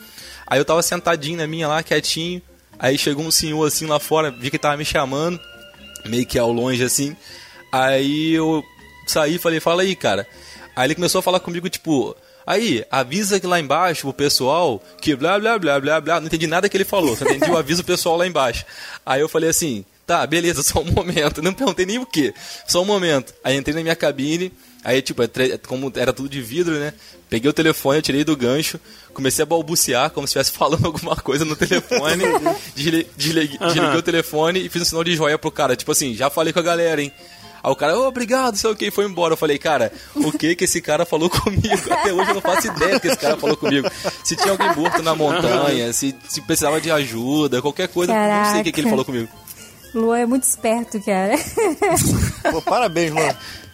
Aí 0.46 0.58
eu 0.60 0.64
tava 0.64 0.82
sentadinho 0.82 1.36
na 1.38 1.46
minha 1.46 1.66
lá, 1.68 1.82
quietinho. 1.82 2.40
Aí 2.78 2.96
chegou 2.96 3.24
um 3.24 3.30
senhor 3.30 3.64
assim 3.66 3.86
lá 3.86 3.98
fora, 4.00 4.30
vi 4.30 4.50
que 4.50 4.58
tava 4.58 4.76
me 4.76 4.84
chamando, 4.84 5.38
meio 6.06 6.24
que 6.26 6.38
ao 6.38 6.52
longe 6.52 6.82
assim. 6.84 7.16
Aí 7.72 8.32
eu 8.32 8.64
saí 9.06 9.36
e 9.36 9.38
falei, 9.38 9.60
fala 9.60 9.82
aí, 9.82 9.94
cara. 9.94 10.26
Aí 10.76 10.86
ele 10.86 10.94
começou 10.94 11.18
a 11.18 11.22
falar 11.22 11.40
comigo, 11.40 11.68
tipo, 11.68 12.16
aí, 12.46 12.84
avisa 12.90 13.38
que 13.40 13.46
lá 13.46 13.58
embaixo 13.60 14.02
pro 14.02 14.12
pessoal 14.12 14.82
que 15.00 15.14
blá 15.16 15.38
blá 15.38 15.58
blá 15.58 15.80
blá 15.80 16.00
blá. 16.00 16.20
Não 16.20 16.26
entendi 16.26 16.46
nada 16.46 16.68
que 16.68 16.76
ele 16.76 16.84
falou, 16.84 17.16
só 17.16 17.24
entendi 17.24 17.50
o 17.50 17.56
aviso 17.56 17.84
pessoal 17.84 18.16
lá 18.16 18.26
embaixo. 18.26 18.64
Aí 19.04 19.20
eu 19.20 19.28
falei 19.28 19.50
assim, 19.50 19.84
tá, 20.06 20.26
beleza, 20.26 20.62
só 20.64 20.80
um 20.80 20.90
momento. 20.92 21.42
Não 21.42 21.52
perguntei 21.52 21.84
nem 21.86 21.98
o 21.98 22.06
que, 22.06 22.32
só 22.66 22.82
um 22.82 22.86
momento. 22.86 23.34
Aí 23.44 23.56
entrei 23.56 23.74
na 23.74 23.82
minha 23.82 23.96
cabine, 23.96 24.52
aí, 24.84 25.02
tipo, 25.02 25.22
como 25.66 25.92
era 25.96 26.12
tudo 26.12 26.28
de 26.28 26.40
vidro, 26.40 26.74
né? 26.78 26.94
Peguei 27.28 27.48
o 27.48 27.52
telefone, 27.52 27.98
eu 27.98 28.02
tirei 28.02 28.24
do 28.24 28.36
gancho, 28.36 28.80
comecei 29.14 29.42
a 29.42 29.46
balbuciar 29.46 30.10
como 30.10 30.26
se 30.26 30.36
estivesse 30.36 30.50
falando 30.58 30.84
alguma 30.86 31.14
coisa 31.16 31.44
no 31.44 31.54
telefone. 31.54 32.24
desle- 32.74 33.06
desle- 33.16 33.46
Desliguei 33.58 33.96
o 33.98 34.02
telefone 34.02 34.66
e 34.66 34.68
fiz 34.68 34.82
um 34.82 34.84
sinal 34.84 35.04
de 35.04 35.14
joia 35.14 35.38
pro 35.38 35.50
cara, 35.50 35.76
tipo 35.76 35.92
assim, 35.92 36.14
já 36.14 36.28
falei 36.30 36.52
com 36.52 36.58
a 36.58 36.62
galera, 36.62 37.00
hein? 37.02 37.12
Aí 37.62 37.70
o 37.70 37.76
cara, 37.76 37.98
ô, 37.98 38.06
obrigado, 38.06 38.56
sei 38.56 38.70
o 38.70 38.76
que, 38.76 38.86
e 38.86 38.90
foi 38.90 39.04
embora. 39.04 39.34
Eu 39.34 39.36
falei, 39.36 39.58
cara, 39.58 39.92
o 40.14 40.32
que 40.32 40.54
que 40.56 40.64
esse 40.64 40.80
cara 40.80 41.04
falou 41.04 41.28
comigo? 41.30 41.92
Até 41.92 42.12
hoje 42.12 42.30
eu 42.30 42.34
não 42.34 42.40
faço 42.40 42.66
ideia 42.68 42.94
do 42.94 43.00
que 43.00 43.08
esse 43.08 43.18
cara 43.18 43.36
falou 43.36 43.56
comigo. 43.56 43.88
Se 44.24 44.36
tinha 44.36 44.52
alguém 44.52 44.74
morto 44.74 45.02
na 45.02 45.14
montanha, 45.14 45.92
se, 45.92 46.14
se 46.28 46.40
precisava 46.40 46.80
de 46.80 46.90
ajuda, 46.90 47.60
qualquer 47.62 47.88
coisa, 47.88 48.12
não 48.12 48.52
sei 48.52 48.60
o 48.60 48.64
que, 48.64 48.72
que 48.72 48.80
ele 48.80 48.90
Caraca. 48.90 48.90
falou 48.90 49.04
comigo. 49.04 49.28
Luan 49.94 50.18
é 50.20 50.26
muito 50.26 50.44
esperto, 50.44 51.00
cara. 51.04 51.34
Pô, 52.50 52.62
parabéns, 52.62 53.12
Luan. 53.12 53.34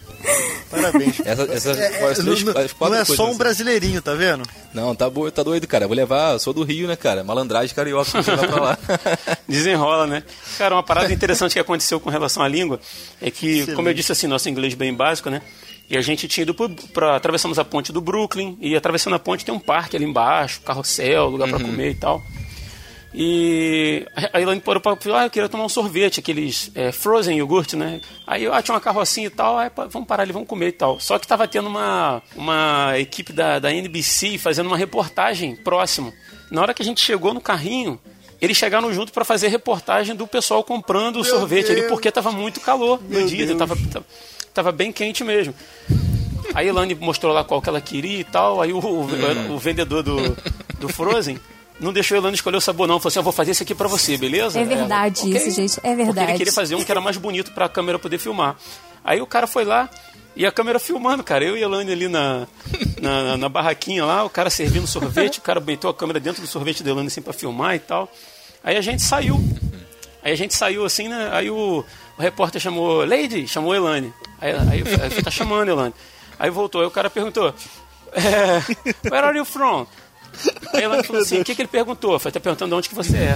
Parabéns. 0.69 1.19
Essa, 1.21 1.43
essa, 1.43 1.71
É, 1.71 2.03
as 2.11 2.17
não, 2.19 2.25
três- 2.25 2.43
não- 2.43 2.51
as 2.57 2.73
quatro 2.73 2.95
não 2.95 3.01
é 3.01 3.05
coisas, 3.05 3.15
só 3.15 3.25
um 3.25 3.29
assim. 3.29 3.37
brasileirinho, 3.37 4.01
tá 4.01 4.13
vendo? 4.13 4.43
Não, 4.73 4.93
tá, 4.95 5.09
bo- 5.09 5.31
tá 5.31 5.43
doido, 5.43 5.65
cara. 5.67 5.87
Vou 5.87 5.95
levar, 5.95 6.33
eu 6.33 6.39
sou 6.39 6.53
do 6.53 6.63
Rio, 6.63 6.87
né, 6.87 6.95
cara? 6.95 7.23
Malandragem 7.23 7.73
carioca, 7.75 8.21
vou 8.21 8.35
levar 8.35 8.47
pra 8.47 8.61
lá. 8.63 8.77
Desenrola, 9.47 10.05
né? 10.07 10.23
Cara, 10.57 10.75
uma 10.75 10.83
parada 10.83 11.11
interessante 11.13 11.53
que 11.53 11.59
aconteceu 11.59 11.99
com 11.99 12.09
relação 12.09 12.43
à 12.43 12.47
língua 12.47 12.79
é 13.21 13.31
que, 13.31 13.65
como 13.73 13.87
eu 13.89 13.93
disse 13.93 14.11
assim, 14.11 14.27
nosso 14.27 14.49
inglês 14.49 14.73
bem 14.73 14.93
básico, 14.93 15.29
né? 15.29 15.41
E 15.89 15.97
a 15.97 16.01
gente 16.01 16.27
tinha 16.27 16.41
ido 16.43 16.53
pro- 16.53 16.69
pra. 16.93 17.15
Atravessamos 17.15 17.57
a 17.57 17.63
ponte 17.63 17.93
do 17.93 18.01
Brooklyn 18.01 18.57
e 18.59 18.75
atravessando 18.75 19.15
a 19.15 19.19
ponte 19.19 19.45
tem 19.45 19.53
um 19.55 19.59
parque 19.59 19.95
ali 19.95 20.03
embaixo, 20.03 20.59
carrossel, 20.61 21.29
lugar 21.29 21.47
pra 21.47 21.59
comer 21.59 21.91
e 21.91 21.95
tal. 21.95 22.21
E 23.19 24.05
a 24.31 24.39
Ilane 24.39 24.61
parou 24.61 24.79
pra 24.79 24.95
falar, 24.95 25.21
ah, 25.21 25.25
eu 25.25 25.29
queria 25.31 25.49
tomar 25.49 25.65
um 25.65 25.69
sorvete, 25.69 26.19
aqueles 26.19 26.69
é, 26.75 26.91
frozen 26.91 27.35
iogurte, 27.35 27.75
né? 27.75 27.99
Aí 28.27 28.43
eu 28.43 28.53
ah, 28.53 28.61
tinha 28.61 28.75
uma 28.75 28.79
carrocinha 28.79 29.25
e 29.25 29.31
tal, 29.31 29.57
aí, 29.57 29.71
vamos 29.89 30.07
parar 30.07 30.21
ali, 30.21 30.31
vamos 30.31 30.47
comer 30.47 30.67
e 30.67 30.71
tal. 30.73 30.99
Só 30.99 31.17
que 31.17 31.25
tava 31.25 31.47
tendo 31.47 31.67
uma, 31.67 32.21
uma 32.35 32.93
equipe 32.99 33.33
da, 33.33 33.57
da 33.57 33.73
NBC 33.73 34.37
fazendo 34.37 34.67
uma 34.67 34.77
reportagem 34.77 35.55
próximo. 35.55 36.13
Na 36.51 36.61
hora 36.61 36.75
que 36.75 36.83
a 36.83 36.85
gente 36.85 37.01
chegou 37.01 37.33
no 37.33 37.41
carrinho, 37.41 37.99
eles 38.39 38.55
chegaram 38.55 38.93
junto 38.93 39.11
para 39.11 39.25
fazer 39.25 39.47
reportagem 39.47 40.15
do 40.15 40.27
pessoal 40.27 40.63
comprando 40.63 41.15
o 41.15 41.23
sorvete 41.23 41.71
ali, 41.71 41.87
porque 41.87 42.11
tava 42.11 42.31
muito 42.31 42.61
calor 42.61 43.01
no 43.01 43.25
dia, 43.25 43.47
tava, 43.55 43.75
tava, 43.91 44.05
tava 44.53 44.71
bem 44.71 44.91
quente 44.91 45.23
mesmo. 45.23 45.55
Aí 46.53 46.67
a 46.67 46.69
Ilane 46.69 46.93
mostrou 46.93 47.33
lá 47.33 47.43
qual 47.43 47.63
que 47.63 47.69
ela 47.69 47.81
queria 47.81 48.19
e 48.19 48.23
tal, 48.23 48.61
aí 48.61 48.71
o, 48.71 48.77
o, 48.77 49.53
o 49.55 49.57
vendedor 49.57 50.03
do, 50.03 50.37
do 50.79 50.87
Frozen 50.87 51.39
não 51.79 51.93
deixou 51.93 52.15
a 52.15 52.19
Ilana 52.19 52.35
escolher 52.35 52.57
o 52.57 52.61
sabor, 52.61 52.87
não. 52.87 52.99
Falou 52.99 53.09
assim: 53.09 53.19
eu 53.19 53.23
vou 53.23 53.33
fazer 53.33 53.51
esse 53.51 53.63
aqui 53.63 53.75
pra 53.75 53.87
você, 53.87 54.17
beleza? 54.17 54.59
É 54.59 54.63
verdade 54.65 55.21
Ela, 55.21 55.37
isso, 55.37 55.51
gente. 55.51 55.77
É 55.79 55.81
Porque 55.81 55.95
verdade. 55.95 56.31
ele 56.31 56.37
queria 56.37 56.53
fazer 56.53 56.75
um 56.75 56.83
que 56.83 56.91
era 56.91 57.01
mais 57.01 57.17
bonito 57.17 57.51
pra 57.51 57.67
câmera 57.69 57.99
poder 57.99 58.17
filmar. 58.17 58.55
Aí 59.03 59.21
o 59.21 59.27
cara 59.27 59.47
foi 59.47 59.63
lá 59.63 59.89
e 60.35 60.45
a 60.45 60.51
câmera 60.51 60.79
filmando, 60.79 61.23
cara. 61.23 61.43
Eu 61.45 61.55
e 61.57 61.59
a 61.63 61.65
Elane 61.65 61.91
ali 61.91 62.07
na, 62.07 62.47
na, 63.01 63.37
na- 63.37 63.49
barraquinha 63.49 64.03
lá, 64.05 64.23
o 64.23 64.29
cara 64.29 64.49
servindo 64.49 64.85
sorvete, 64.87 65.39
o 65.39 65.41
cara 65.41 65.59
meteu 65.59 65.89
a 65.89 65.93
câmera 65.93 66.19
dentro 66.19 66.41
do 66.41 66.47
sorvete 66.47 66.83
da 66.83 66.89
Elane 66.91 67.07
assim 67.07 67.21
pra 67.21 67.33
filmar 67.33 67.75
e 67.75 67.79
tal. 67.79 68.11
Aí 68.63 68.75
a 68.75 68.81
gente 68.81 69.01
saiu. 69.01 69.37
Aí 70.23 70.33
a 70.33 70.35
gente 70.35 70.53
saiu 70.53 70.83
assim, 70.83 71.07
né? 71.07 71.29
Aí 71.31 71.49
o, 71.49 71.85
o 72.17 72.21
repórter 72.21 72.59
chamou, 72.61 73.05
Lady, 73.05 73.47
chamou 73.47 73.71
a 73.71 73.77
Elane. 73.77 74.13
Aí, 74.41 74.51
aí, 74.51 75.23
tá 75.23 75.31
chamando 75.31 75.69
a 75.69 75.71
Elane. 75.71 75.93
Aí 76.37 76.49
voltou, 76.49 76.81
aí 76.81 76.87
o 76.87 76.91
cara 76.91 77.09
perguntou, 77.09 77.53
é, 78.11 79.09
Where 79.09 79.25
are 79.27 79.37
you 79.37 79.45
from? 79.45 79.87
Aí 80.73 80.83
ela 80.83 81.03
falou 81.03 81.21
assim, 81.21 81.39
o 81.41 81.45
que, 81.45 81.55
que 81.55 81.61
ele 81.61 81.69
perguntou? 81.69 82.19
Foi 82.19 82.29
até 82.29 82.39
perguntando 82.39 82.69
de 82.69 82.75
onde 82.75 82.89
que 82.89 82.95
você 82.95 83.17
é. 83.17 83.35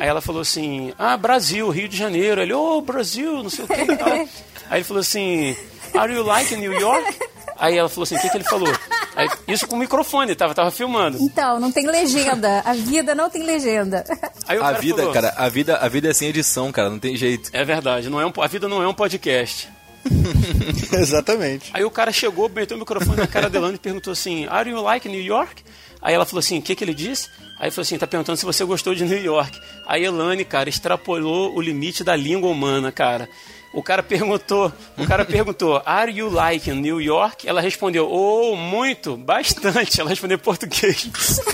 Aí 0.00 0.08
ela 0.08 0.20
falou 0.20 0.42
assim, 0.42 0.92
ah, 0.98 1.16
Brasil, 1.16 1.68
Rio 1.70 1.88
de 1.88 1.96
Janeiro. 1.96 2.40
Ele, 2.40 2.52
ô, 2.52 2.80
Brasil, 2.80 3.42
não 3.42 3.50
sei 3.50 3.64
o 3.64 3.68
que 3.68 3.80
e 3.80 3.96
tal. 3.96 4.08
Aí 4.08 4.78
ele 4.78 4.84
falou 4.84 5.00
assim, 5.00 5.56
are 5.94 6.12
you 6.12 6.22
like 6.22 6.54
New 6.56 6.72
York? 6.72 7.18
Aí 7.58 7.76
ela 7.76 7.88
falou 7.88 8.04
assim, 8.04 8.16
o 8.16 8.20
que, 8.20 8.30
que 8.30 8.36
ele 8.36 8.44
falou? 8.44 8.68
Aí, 9.16 9.28
isso 9.48 9.66
com 9.66 9.74
o 9.74 9.78
microfone, 9.78 10.34
tava, 10.36 10.54
tava 10.54 10.70
filmando. 10.70 11.18
Então, 11.20 11.58
não 11.58 11.72
tem 11.72 11.86
legenda. 11.86 12.62
A 12.64 12.72
vida 12.72 13.16
não 13.16 13.28
tem 13.28 13.42
legenda. 13.42 14.04
Aí 14.46 14.56
o 14.56 14.62
A 14.62 14.66
cara 14.66 14.78
vida, 14.78 14.96
falou, 14.98 15.12
cara, 15.12 15.34
a 15.36 15.48
vida, 15.48 15.76
a 15.76 15.88
vida 15.88 16.08
é 16.08 16.12
sem 16.12 16.28
edição, 16.28 16.70
cara, 16.70 16.88
não 16.88 17.00
tem 17.00 17.16
jeito. 17.16 17.50
É 17.52 17.64
verdade, 17.64 18.08
não 18.08 18.20
é 18.20 18.26
um, 18.26 18.32
a 18.40 18.46
vida 18.46 18.68
não 18.68 18.80
é 18.80 18.86
um 18.86 18.94
podcast. 18.94 19.68
Exatamente. 20.92 21.70
Aí 21.74 21.84
o 21.84 21.90
cara 21.90 22.12
chegou, 22.12 22.48
meteu 22.48 22.76
o 22.76 22.80
microfone 22.80 23.16
na 23.16 23.26
cara 23.26 23.50
dela 23.50 23.72
e 23.72 23.78
perguntou 23.78 24.12
assim: 24.12 24.46
Are 24.46 24.70
you 24.70 24.80
like 24.80 25.08
New 25.08 25.20
York? 25.20 25.62
Aí 26.00 26.14
ela 26.14 26.24
falou 26.24 26.40
assim: 26.40 26.58
O 26.58 26.62
que, 26.62 26.74
que 26.74 26.84
ele 26.84 26.94
disse? 26.94 27.28
Aí 27.58 27.66
ele 27.66 27.70
falou 27.70 27.82
assim: 27.82 27.98
Tá 27.98 28.06
perguntando 28.06 28.38
se 28.38 28.44
você 28.44 28.64
gostou 28.64 28.94
de 28.94 29.04
New 29.04 29.22
York. 29.22 29.58
Aí 29.86 30.04
Elane, 30.04 30.44
cara, 30.44 30.68
extrapolou 30.68 31.54
o 31.56 31.60
limite 31.60 32.04
da 32.04 32.14
língua 32.14 32.50
humana, 32.50 32.92
cara. 32.92 33.28
O 33.72 33.82
cara 33.82 34.02
perguntou, 34.02 34.72
o 34.96 35.06
cara 35.06 35.24
perguntou, 35.26 35.82
Are 35.84 36.10
you 36.10 36.30
like 36.30 36.70
New 36.72 37.00
York? 37.00 37.46
Ela 37.46 37.60
respondeu, 37.60 38.08
Oh, 38.10 38.56
muito, 38.56 39.16
bastante. 39.16 40.00
Ela 40.00 40.10
respondeu 40.10 40.38
português. 40.38 41.10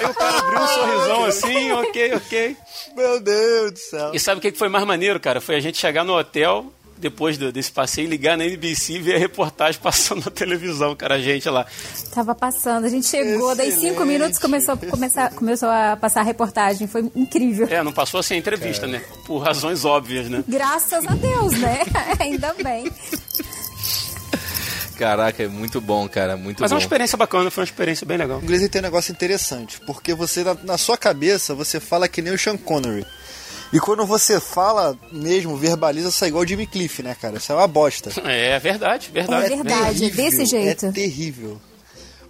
Aí 0.00 0.06
o 0.06 0.14
cara 0.14 0.38
abriu 0.38 0.60
um 0.60 0.66
sorrisão 0.66 1.24
assim, 1.24 1.72
ok, 1.72 2.14
ok. 2.14 2.56
Meu 2.96 3.20
Deus 3.20 3.72
do 3.72 3.78
céu. 3.78 4.10
E 4.14 4.18
sabe 4.18 4.38
o 4.38 4.40
que 4.42 4.52
que 4.52 4.58
foi 4.58 4.68
mais 4.68 4.84
maneiro, 4.84 5.20
cara? 5.20 5.40
Foi 5.40 5.54
a 5.54 5.60
gente 5.60 5.78
chegar 5.78 6.04
no 6.04 6.16
hotel, 6.18 6.72
depois 7.04 7.38
do- 7.38 7.52
desse 7.52 7.70
passeio, 7.70 8.08
ligar 8.08 8.36
na 8.36 8.44
NBC 8.44 8.94
e 8.94 8.98
ver 8.98 9.14
a 9.16 9.18
reportagem 9.18 9.80
passando 9.80 10.24
na 10.24 10.30
televisão, 10.30 10.96
cara, 10.96 11.14
a 11.16 11.20
gente 11.20 11.48
lá. 11.48 11.66
Tava 12.14 12.34
passando, 12.34 12.84
a 12.84 12.88
gente 12.88 13.06
chegou, 13.06 13.54
daí 13.54 13.70
cinco 13.72 13.86
Excelente. 13.86 14.06
minutos 14.06 14.38
começou, 14.38 14.74
a- 14.74 14.76
começar, 14.76 15.30
começou 15.32 15.68
a 15.68 15.96
passar 15.96 16.20
a 16.20 16.24
reportagem. 16.24 16.86
Foi 16.88 17.10
incrível. 17.14 17.66
É, 17.70 17.82
não 17.82 17.92
passou 17.92 18.22
sem 18.22 18.38
entrevista, 18.38 18.86
né? 18.86 19.02
Por 19.26 19.38
razões 19.38 19.84
óbvias, 19.84 20.28
né? 20.28 20.42
Graças 20.48 21.06
a 21.06 21.14
Deus, 21.14 21.52
né? 21.58 21.80
Ainda 22.18 22.54
bem. 22.62 22.90
Caraca, 24.96 25.42
é 25.42 25.48
muito 25.48 25.80
bom, 25.80 26.08
cara, 26.08 26.36
muito 26.36 26.60
Mas 26.62 26.70
é 26.70 26.74
bom. 26.74 26.76
uma 26.76 26.82
experiência 26.82 27.18
bacana, 27.18 27.50
foi 27.50 27.62
uma 27.62 27.66
experiência 27.66 28.06
bem 28.06 28.16
legal. 28.16 28.38
O 28.38 28.42
inglês 28.42 28.66
tem 28.68 28.80
um 28.80 28.84
negócio 28.84 29.10
interessante, 29.10 29.80
porque 29.84 30.14
você, 30.14 30.44
na, 30.44 30.56
na 30.62 30.78
sua 30.78 30.96
cabeça, 30.96 31.52
você 31.54 31.80
fala 31.80 32.06
que 32.08 32.22
nem 32.22 32.32
o 32.32 32.38
Sean 32.38 32.56
Connery. 32.56 33.04
E 33.72 33.80
quando 33.80 34.06
você 34.06 34.38
fala 34.38 34.96
mesmo, 35.10 35.56
verbaliza, 35.56 36.10
sai 36.10 36.28
igual 36.28 36.44
o 36.44 36.46
Jimmy 36.46 36.66
Cliff, 36.66 37.02
né, 37.02 37.16
cara? 37.20 37.38
Isso 37.38 37.50
é 37.50 37.54
uma 37.54 37.66
bosta. 37.66 38.10
É 38.24 38.58
verdade, 38.58 39.10
verdade. 39.12 39.52
É 39.52 39.56
verdade, 39.56 40.04
é 40.04 40.10
desse 40.10 40.44
jeito. 40.44 40.86
É 40.86 40.92
terrível. 40.92 41.60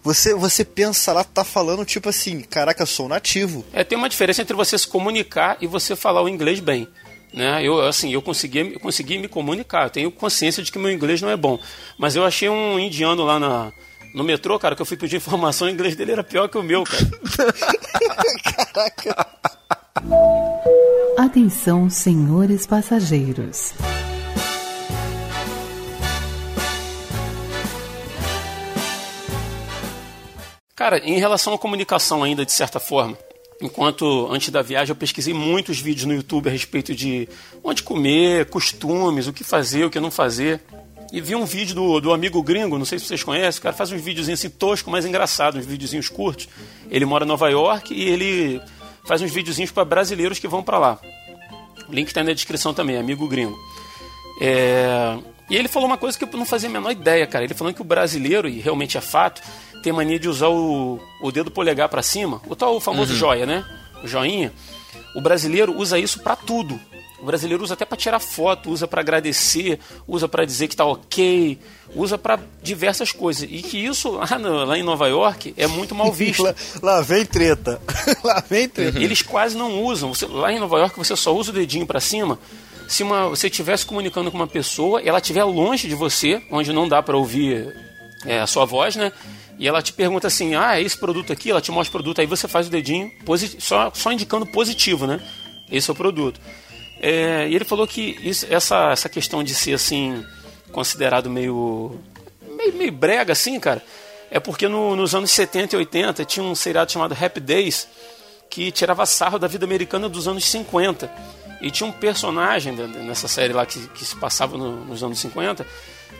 Você, 0.02 0.34
você 0.34 0.64
pensa 0.64 1.12
lá, 1.12 1.24
tá 1.24 1.44
falando 1.44 1.84
tipo 1.84 2.10
assim, 2.10 2.40
caraca, 2.40 2.82
eu 2.82 2.86
sou 2.86 3.08
nativo. 3.08 3.64
É, 3.72 3.82
tem 3.82 3.96
uma 3.96 4.08
diferença 4.08 4.42
entre 4.42 4.54
você 4.54 4.78
se 4.78 4.86
comunicar 4.86 5.56
e 5.62 5.66
você 5.66 5.96
falar 5.96 6.22
o 6.22 6.28
inglês 6.28 6.60
bem. 6.60 6.86
Né? 7.32 7.66
Eu, 7.66 7.80
assim, 7.80 8.12
eu 8.12 8.20
consegui, 8.20 8.74
eu 8.74 8.80
consegui 8.80 9.18
me 9.18 9.28
comunicar. 9.28 9.84
Eu 9.84 9.90
tenho 9.90 10.10
consciência 10.10 10.62
de 10.62 10.70
que 10.70 10.78
meu 10.78 10.92
inglês 10.92 11.22
não 11.22 11.30
é 11.30 11.36
bom. 11.36 11.58
Mas 11.98 12.14
eu 12.14 12.24
achei 12.24 12.50
um 12.50 12.78
indiano 12.78 13.24
lá 13.24 13.40
na, 13.40 13.72
no 14.14 14.22
metrô, 14.22 14.58
cara, 14.58 14.76
que 14.76 14.82
eu 14.82 14.86
fui 14.86 14.96
pedir 14.96 15.16
informação, 15.16 15.66
o 15.66 15.70
inglês 15.70 15.96
dele 15.96 16.12
era 16.12 16.22
pior 16.22 16.48
que 16.48 16.56
o 16.56 16.62
meu, 16.62 16.84
cara. 16.84 17.04
Atenção, 21.16 21.88
senhores 21.88 22.66
passageiros. 22.66 23.72
Cara, 30.74 30.98
em 30.98 31.20
relação 31.20 31.54
à 31.54 31.58
comunicação 31.58 32.24
ainda, 32.24 32.44
de 32.44 32.50
certa 32.50 32.80
forma, 32.80 33.16
enquanto 33.62 34.26
antes 34.32 34.48
da 34.48 34.62
viagem 34.62 34.90
eu 34.90 34.96
pesquisei 34.96 35.32
muitos 35.32 35.78
vídeos 35.78 36.06
no 36.06 36.14
YouTube 36.14 36.48
a 36.48 36.52
respeito 36.52 36.92
de 36.92 37.28
onde 37.62 37.84
comer, 37.84 38.46
costumes, 38.46 39.28
o 39.28 39.32
que 39.32 39.44
fazer, 39.44 39.84
o 39.84 39.90
que 39.90 40.00
não 40.00 40.10
fazer. 40.10 40.60
E 41.12 41.20
vi 41.20 41.36
um 41.36 41.44
vídeo 41.44 41.76
do, 41.76 42.00
do 42.00 42.12
amigo 42.12 42.42
gringo, 42.42 42.76
não 42.76 42.84
sei 42.84 42.98
se 42.98 43.06
vocês 43.06 43.22
conhecem, 43.22 43.60
o 43.60 43.62
cara 43.62 43.76
faz 43.76 43.92
uns 43.92 44.02
videozinhos 44.02 44.40
assim 44.40 44.50
toscos, 44.50 44.90
mas 44.90 45.06
engraçados, 45.06 45.60
uns 45.60 45.66
videozinhos 45.66 46.08
curtos. 46.08 46.48
Ele 46.90 47.04
mora 47.04 47.24
em 47.24 47.28
Nova 47.28 47.48
York 47.48 47.94
e 47.94 48.08
ele 48.08 48.60
faz 49.04 49.22
uns 49.22 49.32
videozinhos 49.32 49.70
para 49.70 49.84
brasileiros 49.84 50.38
que 50.38 50.48
vão 50.48 50.62
para 50.62 50.78
lá. 50.78 50.98
O 51.88 51.92
link 51.92 52.08
está 52.08 52.22
na 52.24 52.32
descrição 52.32 52.72
também, 52.72 52.96
amigo 52.96 53.28
gringo. 53.28 53.58
É, 54.40 55.16
E 55.50 55.56
ele 55.56 55.68
falou 55.68 55.86
uma 55.86 55.98
coisa 55.98 56.18
que 56.18 56.24
eu 56.24 56.28
não 56.32 56.46
fazia 56.46 56.68
a 56.68 56.72
menor 56.72 56.90
ideia, 56.90 57.26
cara. 57.26 57.44
Ele 57.44 57.54
falou 57.54 57.72
que 57.72 57.82
o 57.82 57.84
brasileiro, 57.84 58.48
e 58.48 58.60
realmente 58.60 58.96
é 58.96 59.00
fato, 59.00 59.42
tem 59.82 59.92
mania 59.92 60.18
de 60.18 60.28
usar 60.28 60.48
o, 60.48 60.98
o 61.20 61.30
dedo 61.30 61.50
polegar 61.50 61.88
para 61.88 62.02
cima, 62.02 62.40
o 62.48 62.56
tal 62.56 62.80
famoso 62.80 63.14
joia, 63.14 63.44
né? 63.44 63.64
O 64.02 64.08
joinha. 64.08 64.52
O 65.14 65.20
brasileiro 65.20 65.76
usa 65.76 65.98
isso 65.98 66.20
para 66.20 66.34
tudo. 66.34 66.80
O 67.24 67.26
brasileiro 67.26 67.64
usa 67.64 67.72
até 67.72 67.86
para 67.86 67.96
tirar 67.96 68.20
foto, 68.20 68.68
usa 68.70 68.86
para 68.86 69.00
agradecer, 69.00 69.80
usa 70.06 70.28
para 70.28 70.44
dizer 70.44 70.68
que 70.68 70.76
tá 70.76 70.84
ok, 70.84 71.58
usa 71.96 72.18
para 72.18 72.38
diversas 72.62 73.12
coisas. 73.12 73.48
E 73.50 73.62
que 73.62 73.78
isso 73.82 74.10
lá, 74.20 74.38
no- 74.38 74.66
lá 74.66 74.76
em 74.78 74.82
Nova 74.82 75.08
York 75.08 75.54
é 75.56 75.66
muito 75.66 75.94
mal 75.94 76.12
visto. 76.12 76.42
Lá, 76.44 76.54
lá 76.82 77.00
vem 77.00 77.24
treta. 77.24 77.80
lá 78.22 78.44
vem 78.46 78.68
treta. 78.68 78.98
Eles 79.00 79.22
quase 79.22 79.56
não 79.56 79.82
usam. 79.82 80.12
Você- 80.12 80.26
lá 80.26 80.52
em 80.52 80.58
Nova 80.60 80.76
York 80.78 80.98
você 80.98 81.16
só 81.16 81.34
usa 81.34 81.50
o 81.50 81.54
dedinho 81.54 81.86
para 81.86 81.98
cima. 81.98 82.38
Se 82.86 83.02
uma, 83.02 83.30
você 83.30 83.46
estivesse 83.46 83.86
comunicando 83.86 84.30
com 84.30 84.36
uma 84.36 84.46
pessoa, 84.46 85.00
ela 85.00 85.18
estiver 85.18 85.44
longe 85.44 85.88
de 85.88 85.94
você, 85.94 86.42
onde 86.50 86.74
não 86.74 86.86
dá 86.86 87.02
para 87.02 87.16
ouvir 87.16 87.74
é, 88.26 88.40
a 88.40 88.46
sua 88.46 88.66
voz, 88.66 88.96
né? 88.96 89.10
E 89.58 89.66
ela 89.66 89.80
te 89.80 89.94
pergunta 89.94 90.26
assim: 90.26 90.54
ah, 90.54 90.78
é 90.78 90.82
esse 90.82 90.98
produto 90.98 91.32
aqui? 91.32 91.50
Ela 91.50 91.62
te 91.62 91.70
mostra 91.72 91.88
o 91.88 91.92
produto, 92.02 92.20
aí 92.20 92.26
você 92.26 92.46
faz 92.46 92.66
o 92.66 92.70
dedinho, 92.70 93.10
só, 93.58 93.90
só 93.94 94.12
indicando 94.12 94.44
positivo, 94.44 95.06
né? 95.06 95.20
Esse 95.72 95.88
é 95.88 95.92
o 95.94 95.96
produto. 95.96 96.38
É, 97.00 97.46
e 97.48 97.54
ele 97.54 97.64
falou 97.64 97.86
que 97.86 98.16
isso- 98.22 98.46
essa, 98.48 98.90
essa 98.92 99.08
questão 99.08 99.42
de 99.42 99.54
ser 99.54 99.74
assim, 99.74 100.24
considerado 100.72 101.28
meio, 101.28 101.98
meio, 102.56 102.72
meio 102.74 102.92
brega, 102.92 103.32
assim, 103.32 103.58
cara, 103.60 103.82
é 104.30 104.40
porque 104.40 104.66
no- 104.68 104.96
nos 104.96 105.14
anos 105.14 105.30
70 105.30 105.74
e 105.76 105.78
80 105.78 106.24
tinha 106.24 106.44
um 106.44 106.54
seriado 106.54 106.90
chamado 106.90 107.16
Happy 107.20 107.40
Days 107.40 107.86
que 108.48 108.70
tirava 108.70 109.04
sarro 109.06 109.38
da 109.38 109.46
vida 109.48 109.64
americana 109.64 110.08
dos 110.08 110.26
anos 110.28 110.44
50. 110.46 111.10
E 111.60 111.70
tinha 111.70 111.88
um 111.88 111.92
personagem 111.92 112.72
nessa 112.72 113.26
série 113.26 113.52
lá 113.52 113.64
que, 113.64 113.86
que 113.88 114.04
se 114.04 114.14
passava 114.16 114.56
no- 114.56 114.84
nos 114.84 115.02
anos 115.02 115.18
50, 115.18 115.66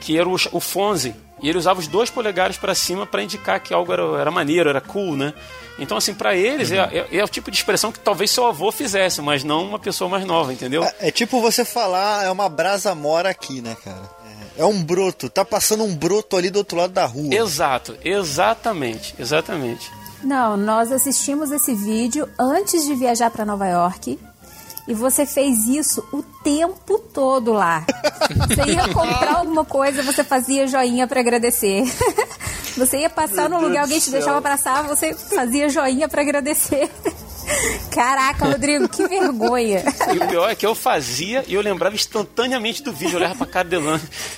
que 0.01 0.19
era 0.19 0.29
o, 0.29 0.35
o 0.53 0.61
Fonzie. 0.61 1.15
E 1.43 1.49
ele 1.49 1.59
usava 1.59 1.81
os 1.81 1.87
dois 1.89 2.09
polegares 2.11 2.57
para 2.57 2.75
cima 2.75 3.05
para 3.07 3.23
indicar 3.23 3.61
que 3.61 3.75
algo 3.75 3.93
era, 3.93 4.03
era 4.21 4.31
maneiro, 4.31 4.71
era 4.71 4.81
cool, 4.81 5.17
né? 5.17 5.35
Então, 5.79 5.97
assim, 5.99 6.15
para 6.15 6.35
eles 6.37 6.71
é, 6.71 6.77
é- 6.79 7.17
é 7.19 7.25
o 7.25 7.29
tipo 7.29 7.51
de 7.51 7.57
expressão 7.57 7.91
que 7.91 7.99
talvez 7.99 8.31
seu 8.31 8.47
avô 8.47 8.71
fizesse, 8.71 9.21
mas 9.21 9.43
não 9.43 9.65
uma 9.67 9.79
pessoa 9.79 10.09
mais 10.09 10.25
nova, 10.25 10.53
entendeu? 10.53 10.85
É, 10.85 11.09
é 11.09 11.11
tipo 11.11 11.41
você 11.41 11.65
falar, 11.65 12.25
é 12.25 12.31
uma 12.31 12.49
brasa 12.49 12.95
mora 12.95 13.29
aqui, 13.29 13.61
né, 13.61 13.77
cara? 13.85 14.09
É, 14.57 14.63
é 14.63 14.65
um 14.65 14.83
broto, 14.83 15.29
tá 15.29 15.45
passando 15.45 15.83
um 15.83 15.95
broto 15.95 16.37
ali 16.37 16.49
do 16.49 16.59
outro 16.61 16.79
lado 16.79 16.93
da 16.93 17.05
rua. 17.05 17.35
Exato, 17.35 17.97
exatamente, 18.05 19.15
exatamente. 19.19 19.91
Não, 20.23 20.57
nós 20.57 20.91
assistimos 20.93 21.51
esse 21.51 21.75
vídeo 21.75 22.27
antes 22.39 22.87
de 22.87 22.95
viajar 22.95 23.31
para 23.31 23.45
Nova 23.45 23.67
York. 23.67 24.19
E 24.87 24.93
você 24.95 25.25
fez 25.25 25.67
isso 25.67 26.07
o 26.13 26.23
tempo 26.23 26.99
todo 26.99 27.53
lá. 27.53 27.85
Você 28.49 28.73
ia 28.73 28.89
comprar 28.93 29.37
alguma 29.37 29.65
coisa, 29.65 30.03
você 30.03 30.23
fazia 30.23 30.67
joinha 30.67 31.07
para 31.07 31.21
agradecer. 31.21 31.85
Você 32.77 32.99
ia 32.99 33.11
passar 33.11 33.49
Meu 33.49 33.61
num 33.61 33.69
lugar, 33.69 33.73
Deus 33.73 33.83
alguém 33.85 34.01
te 34.01 34.11
deixava 34.11 34.39
abraçar, 34.39 34.83
você 34.83 35.15
fazia 35.15 35.69
joinha 35.69 36.09
para 36.09 36.23
agradecer. 36.23 36.91
Caraca, 37.91 38.47
Rodrigo, 38.47 38.89
que 38.89 39.07
vergonha. 39.07 39.83
E 40.13 40.19
o 40.19 40.29
pior 40.29 40.51
é 40.51 40.55
que 40.55 40.67
eu 40.67 40.75
fazia 40.75 41.45
e 41.47 41.55
eu 41.55 41.61
lembrava 41.61 41.95
instantaneamente 41.95 42.83
do 42.83 42.93
vídeo, 42.93 43.13
eu 43.15 43.19
olhava 43.21 43.35
pra 43.37 43.47
cara 43.47 43.69
dele. 43.69 43.85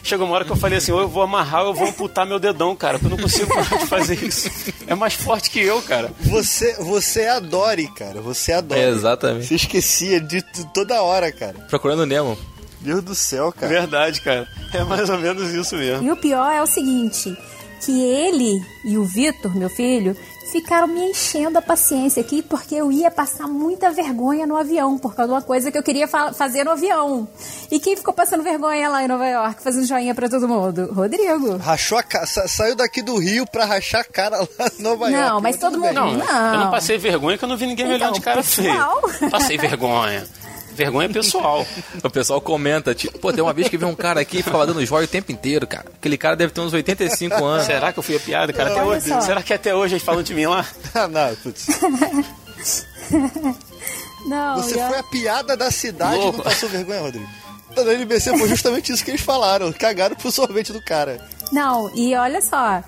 Chegou 0.02 0.26
uma 0.26 0.34
hora 0.34 0.44
que 0.44 0.52
eu 0.52 0.56
falei 0.56 0.78
assim, 0.78 0.92
ou 0.92 1.00
eu 1.00 1.08
vou 1.08 1.22
amarrar 1.22 1.62
ou 1.62 1.68
eu 1.68 1.74
vou 1.74 1.88
amputar 1.88 2.26
meu 2.26 2.38
dedão, 2.38 2.74
cara, 2.76 2.98
porque 2.98 3.12
eu 3.12 3.16
não 3.16 3.22
consigo 3.22 3.48
parar 3.54 3.78
de 3.78 3.86
fazer 3.86 4.22
isso. 4.22 4.50
É 4.86 4.94
mais 4.94 5.14
forte 5.14 5.50
que 5.50 5.60
eu, 5.60 5.80
cara. 5.82 6.10
Você, 6.20 6.74
você 6.74 7.22
é 7.22 7.30
a 7.30 7.40
Dory, 7.40 7.88
cara. 7.88 8.20
Você 8.20 8.52
é 8.52 8.56
a 8.56 8.60
Dory. 8.60 8.80
É, 8.80 8.88
exatamente. 8.90 9.46
Você 9.46 9.54
esquecia 9.54 10.20
de 10.20 10.42
t- 10.42 10.66
toda 10.74 11.00
hora, 11.02 11.32
cara. 11.32 11.54
Procurando 11.70 12.00
o 12.00 12.06
Nemo. 12.06 12.36
Deus 12.80 13.02
do 13.02 13.14
céu, 13.14 13.52
cara. 13.52 13.68
Verdade, 13.72 14.20
cara. 14.20 14.46
É 14.72 14.84
mais 14.84 15.08
ou 15.08 15.18
menos 15.18 15.52
isso 15.52 15.74
mesmo. 15.76 16.06
E 16.06 16.10
o 16.12 16.16
pior 16.16 16.52
é 16.52 16.62
o 16.62 16.66
seguinte, 16.66 17.36
que 17.84 18.00
ele 18.04 18.60
e 18.84 18.96
o 18.98 19.04
Vitor, 19.04 19.56
meu 19.56 19.68
filho, 19.70 20.16
ficaram 20.52 20.86
me 20.86 21.10
enchendo 21.10 21.58
a 21.58 21.62
paciência 21.62 22.20
aqui 22.20 22.42
porque 22.42 22.74
eu 22.74 22.90
ia 22.92 23.10
passar 23.10 23.46
muita 23.48 23.90
vergonha 23.90 24.46
no 24.46 24.56
avião, 24.56 24.96
por 24.98 25.14
causa 25.14 25.28
de 25.32 25.34
uma 25.34 25.42
coisa 25.42 25.70
que 25.72 25.78
eu 25.78 25.82
queria 25.82 26.06
fa- 26.06 26.32
fazer 26.32 26.64
no 26.64 26.70
avião. 26.70 27.28
E 27.70 27.78
quem 27.80 27.96
ficou 27.96 28.14
passando 28.14 28.42
vergonha 28.42 28.88
lá 28.88 29.02
em 29.02 29.08
Nova 29.08 29.26
York, 29.26 29.62
fazendo 29.62 29.84
joinha 29.86 30.14
pra 30.14 30.28
todo 30.28 30.48
mundo? 30.48 30.92
Rodrigo. 30.92 31.56
Rachou 31.56 31.98
a 31.98 32.02
cara. 32.02 32.26
Saiu 32.26 32.74
daqui 32.76 33.02
do 33.02 33.16
Rio 33.18 33.46
pra 33.46 33.64
rachar 33.64 34.02
a 34.02 34.04
cara 34.04 34.38
lá 34.38 34.70
em 34.78 34.82
Nova 34.82 35.10
York. 35.10 35.28
Não, 35.28 35.40
mas 35.40 35.56
todo 35.56 35.78
mundo-. 35.78 35.92
Não, 35.94 36.12
Não. 36.14 36.54
eu 36.54 36.60
não 36.60 36.70
passei 36.70 36.96
vergonha 36.98 37.36
que 37.36 37.44
eu 37.44 37.48
não 37.48 37.56
vi 37.56 37.66
ninguém 37.66 37.86
me 37.86 37.94
Então, 37.96 38.06
olhando 38.08 38.18
de 38.18 38.24
cara 38.24 38.42
feia. 38.42 38.72
pessoal. 38.72 39.02
Passei 39.30 39.58
vergonha. 39.58 40.26
Vergonha 40.76 41.08
pessoal. 41.08 41.66
O 42.04 42.10
pessoal 42.10 42.40
comenta, 42.40 42.94
tipo, 42.94 43.18
pô, 43.18 43.32
tem 43.32 43.42
uma 43.42 43.52
vez 43.52 43.68
que 43.68 43.76
veio 43.76 43.90
um 43.90 43.94
cara 43.94 44.20
aqui 44.20 44.38
e 44.38 44.42
ficava 44.42 44.66
dando 44.66 44.84
joia 44.84 45.04
o 45.04 45.08
tempo 45.08 45.32
inteiro, 45.32 45.66
cara. 45.66 45.86
Aquele 45.96 46.16
cara 46.16 46.36
deve 46.36 46.52
ter 46.52 46.60
uns 46.60 46.72
85 46.72 47.44
anos. 47.44 47.66
Será 47.66 47.92
que 47.92 47.98
eu 47.98 48.02
fui 48.02 48.16
a 48.16 48.20
piada, 48.20 48.52
cara? 48.52 48.70
Até 48.70 48.84
hoje, 48.84 49.22
será 49.22 49.42
que 49.42 49.52
até 49.54 49.74
hoje 49.74 49.94
eles 49.94 50.04
falam 50.04 50.22
de 50.22 50.34
mim 50.34 50.46
lá? 50.46 50.64
Ah, 50.94 51.08
não, 51.08 51.34
putz. 51.36 51.66
Não, 54.26 54.56
Você 54.56 54.74
eu- 54.80 54.88
foi 54.88 54.98
a 54.98 55.02
piada 55.04 55.56
da 55.56 55.70
cidade 55.70 56.16
e 56.16 56.18
Louco. 56.18 56.38
não 56.38 56.44
passou 56.44 56.68
vergonha, 56.68 57.00
Rodrigo. 57.00 57.28
Na 57.76 57.92
NBC 57.92 58.36
foi 58.38 58.48
justamente 58.48 58.90
isso 58.92 59.04
que 59.04 59.10
eles 59.10 59.20
falaram. 59.20 59.70
Cagaram 59.72 60.16
pro 60.16 60.32
sorvete 60.32 60.72
do 60.72 60.82
cara. 60.82 61.20
Não, 61.52 61.90
e 61.94 62.14
olha 62.16 62.40
só, 62.40 62.82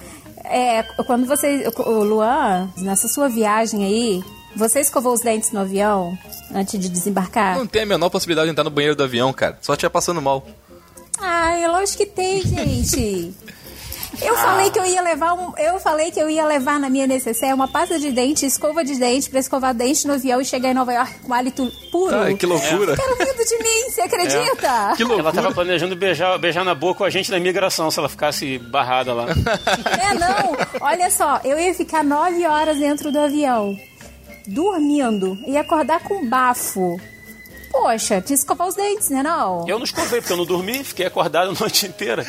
é, 0.45 0.83
quando 1.07 1.27
você, 1.27 1.71
o 1.77 2.03
Luan, 2.03 2.69
nessa 2.79 3.07
sua 3.07 3.29
viagem 3.29 3.85
aí, 3.85 4.25
você 4.59 4.81
escovou 4.81 5.13
os 5.13 5.21
dentes 5.21 5.53
no 5.53 5.61
avião 5.61 6.19
antes 6.53 6.79
de 6.79 6.89
desembarcar? 6.89 7.57
Não 7.57 7.67
tem 7.67 7.83
a 7.83 7.87
menor 7.87 8.11
possibilidade 8.11 8.49
de 8.49 8.51
entrar 8.51 8.65
no 8.65 8.71
banheiro 8.71 8.97
do 8.97 9.05
avião, 9.05 9.33
cara. 9.33 9.57
Só 9.63 9.75
estiver 9.75 9.89
passando 9.89 10.21
mal. 10.21 10.45
Ai, 11.21 11.67
lógico 11.69 11.99
que 11.99 12.07
tem, 12.07 12.43
gente. 12.43 13.35
Eu 14.21 14.35
falei 14.35 14.71
que 14.71 14.79
eu 14.79 14.85
ia 14.85 15.01
levar 15.01 15.35
um, 15.35 15.53
eu 15.59 15.79
falei 15.79 16.11
que 16.11 16.19
eu 16.19 16.29
ia 16.29 16.45
levar 16.45 16.81
na 16.81 16.91
minha 16.91 17.07
necessaire 17.07 17.55
uma 17.55 17.69
pasta 17.69 18.01
de 18.01 18.11
dente, 18.11 18.45
escova 18.45 18.83
de 18.83 18.97
dente 18.97 19.31
pra 19.31 19.39
escovar 19.39 19.73
dente 19.73 20.09
no 20.09 20.15
avião 20.15 20.41
e 20.41 20.45
chegar 20.45 20.71
em 20.71 20.75
Nova 20.75 20.93
York 20.93 21.21
com 21.21 21.33
hálito 21.33 21.71
puro. 21.93 22.17
Ai, 22.17 22.35
que 22.35 22.47
loucura. 22.47 22.97
Ficaram 22.97 23.17
rindo 23.17 23.45
de 23.45 23.59
mim, 23.59 23.91
você 23.91 24.01
acredita? 24.01 24.95
Que 24.97 25.05
loucura. 25.05 25.29
Ela 25.29 25.33
tava 25.33 25.53
planejando 25.53 25.95
beijar, 25.95 26.37
beijar 26.39 26.65
na 26.65 26.75
boca 26.75 26.99
com 26.99 27.05
a 27.05 27.11
gente 27.11 27.31
da 27.31 27.37
imigração, 27.37 27.91
se 27.93 27.99
ela 28.01 28.09
ficasse 28.09 28.59
barrada 28.59 29.15
lá. 29.15 29.27
É, 29.29 30.15
não. 30.15 30.57
Olha 30.81 31.11
só, 31.11 31.41
eu 31.45 31.57
ia 31.59 31.73
ficar 31.75 32.03
nove 32.03 32.45
horas 32.45 32.79
dentro 32.79 33.13
do 33.13 33.21
avião, 33.21 33.79
dormindo, 34.49 35.39
e 35.47 35.57
acordar 35.57 36.03
com 36.03 36.27
bafo. 36.27 37.01
Poxa, 37.71 38.15
tinha 38.15 38.23
que 38.23 38.33
escovar 38.33 38.67
os 38.67 38.75
dentes, 38.75 39.11
né 39.11 39.23
não? 39.23 39.69
Eu 39.69 39.79
não 39.79 39.85
escovei, 39.85 40.21
porque 40.21 40.33
eu 40.33 40.39
não 40.39 40.47
dormi, 40.47 40.83
fiquei 40.83 41.07
acordado 41.07 41.51
a 41.51 41.61
noite 41.61 41.87
inteira. 41.87 42.25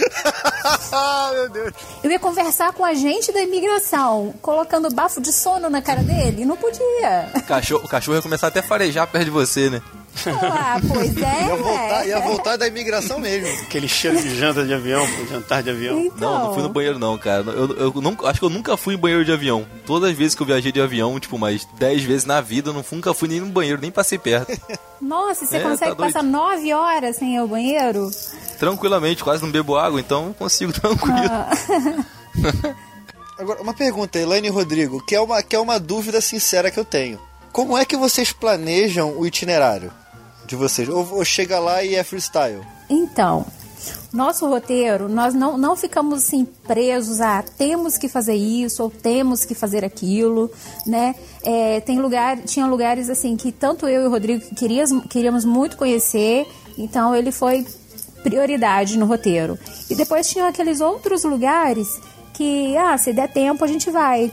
ah, 0.92 1.32
meu 1.34 1.50
Deus. 1.50 1.74
Eu 2.04 2.12
ia 2.12 2.20
conversar 2.20 2.74
com 2.74 2.84
o 2.84 2.86
agente 2.86 3.32
da 3.32 3.42
imigração, 3.42 4.34
colocando 4.42 4.94
bafo 4.94 5.22
de 5.22 5.32
sono 5.32 5.70
na 5.70 5.82
cara 5.82 6.04
dele, 6.04 6.42
e 6.42 6.46
não 6.46 6.58
podia. 6.58 7.32
O 7.36 7.44
cachorro, 7.44 7.86
o 7.86 7.88
cachorro 7.88 8.18
ia 8.18 8.22
começar 8.22 8.48
até 8.48 8.60
a 8.60 8.64
farejar 8.64 9.08
perto 9.08 9.26
de 9.26 9.32
você, 9.32 9.70
né? 9.70 9.82
Ah, 10.28 10.80
pois 10.88 11.16
é. 11.22 11.48
Ia 11.48 11.56
voltar, 11.56 12.00
né? 12.00 12.08
ia 12.08 12.20
voltar 12.20 12.58
da 12.58 12.68
imigração 12.68 13.20
mesmo. 13.20 13.48
Aquele 13.64 13.88
cheiro 13.88 14.22
de 14.22 14.36
janta 14.36 14.66
de 14.66 14.74
avião, 14.74 15.06
jantar 15.30 15.64
de 15.64 15.70
avião. 15.70 16.00
Então, 16.00 16.18
Não, 16.20 16.44
não 16.46 16.54
fui 16.54 16.64
no 16.64 16.70
banheiro 16.70 17.00
não, 17.00 17.18
cara. 17.18 17.44
Eu, 17.52 17.76
eu 17.78 17.94
nunca, 18.02 18.28
acho 18.28 18.40
que 18.40 18.46
eu 18.46 18.50
nunca 18.50 18.76
fui 18.78 18.96
em 18.96 18.98
banheiro 18.98 19.24
de 19.26 19.32
avião. 19.32 19.66
Todas 19.86 20.10
as 20.12 20.18
vezes 20.18 20.36
que 20.36 20.42
eu 20.42 20.48
viajei 20.48 20.72
de 20.72 20.82
avião, 20.82 21.20
tipo, 21.20 21.38
mais 21.38 21.66
10 21.78 22.04
vezes 22.04 22.26
na 22.26 22.42
vida, 22.42 22.70
eu 22.70 22.74
não, 22.74 22.84
nunca 22.92 23.14
fui 23.14 23.28
nem 23.28 23.40
no 23.40 23.48
banheiro, 23.48 23.82
nem 23.82 23.92
passei 23.92 24.18
perto. 24.18 24.52
Nossa, 25.02 25.46
você 25.46 25.58
É, 25.58 25.62
consegue 25.62 25.92
tá 25.96 26.04
passar 26.04 26.24
nove 26.24 26.74
horas 26.74 27.16
sem 27.16 27.36
ir 27.36 27.38
ao 27.38 27.48
banheiro? 27.48 28.10
Tranquilamente, 28.60 29.24
quase 29.24 29.42
não 29.42 29.50
bebo 29.52 29.78
água, 29.78 30.00
então 30.00 30.34
consigo 30.34 30.74
tranquilo. 30.78 31.16
Agora, 33.38 33.62
uma 33.62 33.74
pergunta, 33.74 34.20
Elaine 34.20 34.48
e 34.48 34.52
Rodrigo, 34.52 35.02
que 35.06 35.16
é 35.16 35.22
uma, 35.22 35.42
que 35.42 35.56
é 35.56 35.60
uma 35.60 35.80
dúvida 35.80 36.20
sincera 36.20 36.70
que 36.70 36.78
eu 36.80 36.84
tenho. 36.84 37.20
Como 37.54 37.78
é 37.78 37.86
que 37.86 37.96
vocês 37.96 38.32
planejam 38.34 39.18
o 39.18 39.26
itinerário 39.26 39.92
de 40.50 40.56
vocês? 40.56 40.90
Ou, 40.90 41.08
ou 41.14 41.24
chega 41.24 41.60
lá 41.60 41.84
e 41.84 41.96
é 41.96 42.04
freestyle? 42.04 42.62
Então, 42.90 43.46
nosso 44.12 44.48
roteiro, 44.48 45.08
nós 45.08 45.34
não, 45.34 45.58
não 45.58 45.76
ficamos 45.76 46.24
assim 46.26 46.44
presos 46.44 47.22
a 47.22 47.44
temos 47.44 47.98
que 47.98 48.10
fazer 48.10 48.34
isso 48.34 48.82
ou 48.84 48.90
temos 48.90 49.46
que 49.46 49.54
fazer 49.54 49.86
aquilo, 49.86 50.52
né? 50.86 51.16
É, 51.44 51.80
tem 51.82 52.00
lugar, 52.00 52.38
tinha 52.40 52.66
lugares 52.66 53.10
assim 53.10 53.38
que 53.38 53.52
tanto 53.52 53.88
eu 53.88 54.04
e 54.04 54.08
o 54.08 54.10
Rodrigo 54.10 54.44
queríamos, 54.56 55.06
queríamos 55.08 55.46
muito 55.46 55.78
conhecer, 55.78 56.48
então 56.78 57.16
ele 57.16 57.32
foi 57.32 57.66
prioridade 58.24 58.98
no 58.98 59.06
roteiro. 59.06 59.58
E 59.90 59.96
depois 59.96 60.28
tinha 60.28 60.48
aqueles 60.48 60.82
outros 60.82 61.24
lugares 61.24 62.02
que, 62.34 62.76
ah, 62.76 62.98
se 62.98 63.14
der 63.14 63.32
tempo 63.32 63.64
a 63.64 63.68
gente 63.68 63.92
vai, 63.92 64.32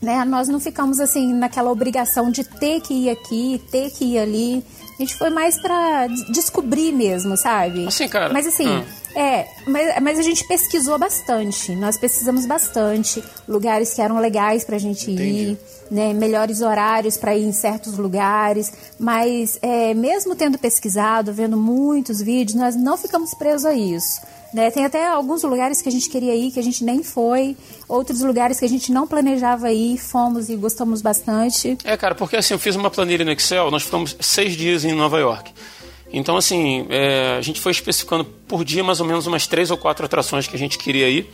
né? 0.00 0.24
Nós 0.24 0.46
não 0.46 0.60
ficamos 0.60 1.00
assim 1.00 1.32
naquela 1.32 1.70
obrigação 1.72 2.30
de 2.30 2.44
ter 2.44 2.80
que 2.80 2.94
ir 2.94 3.10
aqui, 3.10 3.60
ter 3.72 3.90
que 3.90 4.04
ir 4.04 4.18
ali. 4.18 4.64
A 4.98 5.02
gente 5.02 5.16
foi 5.16 5.30
mais 5.30 5.60
pra 5.60 6.06
des- 6.06 6.26
descobrir 6.32 6.92
mesmo, 6.92 7.36
sabe? 7.36 7.86
Assim, 7.86 8.08
cara, 8.08 8.32
Mas 8.32 8.46
assim, 8.46 8.68
hum. 8.68 8.84
é, 9.16 9.46
mas, 9.66 10.00
mas 10.00 10.18
a 10.18 10.22
gente 10.22 10.46
pesquisou 10.46 10.98
bastante. 10.98 11.74
Nós 11.74 11.96
pesquisamos 11.98 12.46
bastante 12.46 13.22
lugares 13.48 13.92
que 13.92 14.00
eram 14.00 14.18
legais 14.20 14.62
pra 14.64 14.78
gente 14.78 15.10
ir, 15.10 15.58
né? 15.90 16.12
Melhores 16.12 16.60
horários 16.60 17.16
pra 17.16 17.34
ir 17.36 17.44
em 17.44 17.52
certos 17.52 17.98
lugares. 17.98 18.72
Mas 18.98 19.58
é, 19.62 19.92
mesmo 19.94 20.34
tendo 20.36 20.58
pesquisado, 20.58 21.32
vendo 21.32 21.56
muitos 21.56 22.20
vídeos, 22.22 22.56
nós 22.56 22.76
não 22.76 22.96
ficamos 22.96 23.34
presos 23.34 23.64
a 23.66 23.74
isso. 23.74 24.20
Né? 24.54 24.70
Tem 24.70 24.84
até 24.84 25.08
alguns 25.08 25.42
lugares 25.42 25.82
que 25.82 25.88
a 25.88 25.92
gente 25.92 26.08
queria 26.08 26.32
ir, 26.32 26.52
que 26.52 26.60
a 26.60 26.62
gente 26.62 26.84
nem 26.84 27.02
foi. 27.02 27.56
Outros 27.88 28.20
lugares 28.20 28.60
que 28.60 28.64
a 28.64 28.68
gente 28.68 28.92
não 28.92 29.04
planejava 29.04 29.72
ir, 29.72 29.98
fomos 29.98 30.48
e 30.48 30.54
gostamos 30.54 31.02
bastante. 31.02 31.76
É, 31.82 31.96
cara, 31.96 32.14
porque 32.14 32.36
assim, 32.36 32.54
eu 32.54 32.58
fiz 32.58 32.76
uma 32.76 32.88
planilha 32.88 33.24
no 33.24 33.32
Excel, 33.32 33.68
nós 33.72 33.82
ficamos 33.82 34.16
seis 34.20 34.56
dias 34.56 34.84
em 34.84 34.92
Nova 34.92 35.18
York. 35.18 35.52
Então, 36.12 36.36
assim, 36.36 36.86
é, 36.88 37.34
a 37.36 37.40
gente 37.40 37.60
foi 37.60 37.72
especificando 37.72 38.24
por 38.24 38.64
dia 38.64 38.84
mais 38.84 39.00
ou 39.00 39.06
menos 39.06 39.26
umas 39.26 39.48
três 39.48 39.72
ou 39.72 39.76
quatro 39.76 40.06
atrações 40.06 40.46
que 40.46 40.54
a 40.54 40.58
gente 40.58 40.78
queria 40.78 41.08
ir 41.08 41.28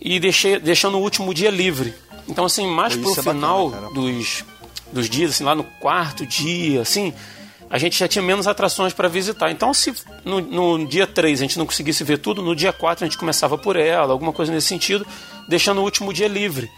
e 0.00 0.18
deixei, 0.18 0.58
deixando 0.58 0.98
o 0.98 1.00
último 1.00 1.32
dia 1.32 1.50
livre. 1.50 1.94
Então, 2.26 2.44
assim, 2.44 2.66
mais 2.66 2.96
Pô, 2.96 3.02
pro 3.02 3.10
isso 3.12 3.20
é 3.20 3.32
final 3.32 3.70
bacana, 3.70 3.94
dos, 3.94 4.44
dos 4.92 5.08
dias, 5.08 5.30
assim, 5.30 5.44
lá 5.44 5.54
no 5.54 5.62
quarto 5.62 6.26
dia, 6.26 6.82
assim, 6.82 7.14
a 7.70 7.78
gente 7.78 7.96
já 7.96 8.08
tinha 8.08 8.20
menos 8.20 8.48
atrações 8.48 8.92
para 8.92 9.08
visitar. 9.08 9.48
Então, 9.52 9.72
se 9.72 9.94
no, 10.24 10.40
no 10.40 10.86
dia 10.88 11.06
3 11.06 11.40
a 11.40 11.44
gente 11.44 11.56
não 11.56 11.64
conseguisse 11.64 12.02
ver 12.02 12.18
tudo, 12.18 12.42
no 12.42 12.56
dia 12.56 12.72
4 12.72 13.04
a 13.04 13.08
gente 13.08 13.16
começava 13.16 13.56
por 13.56 13.76
ela, 13.76 14.12
alguma 14.12 14.32
coisa 14.32 14.52
nesse 14.52 14.66
sentido, 14.66 15.06
deixando 15.48 15.78
o 15.78 15.84
último 15.84 16.12
dia 16.12 16.26
livre. 16.26 16.68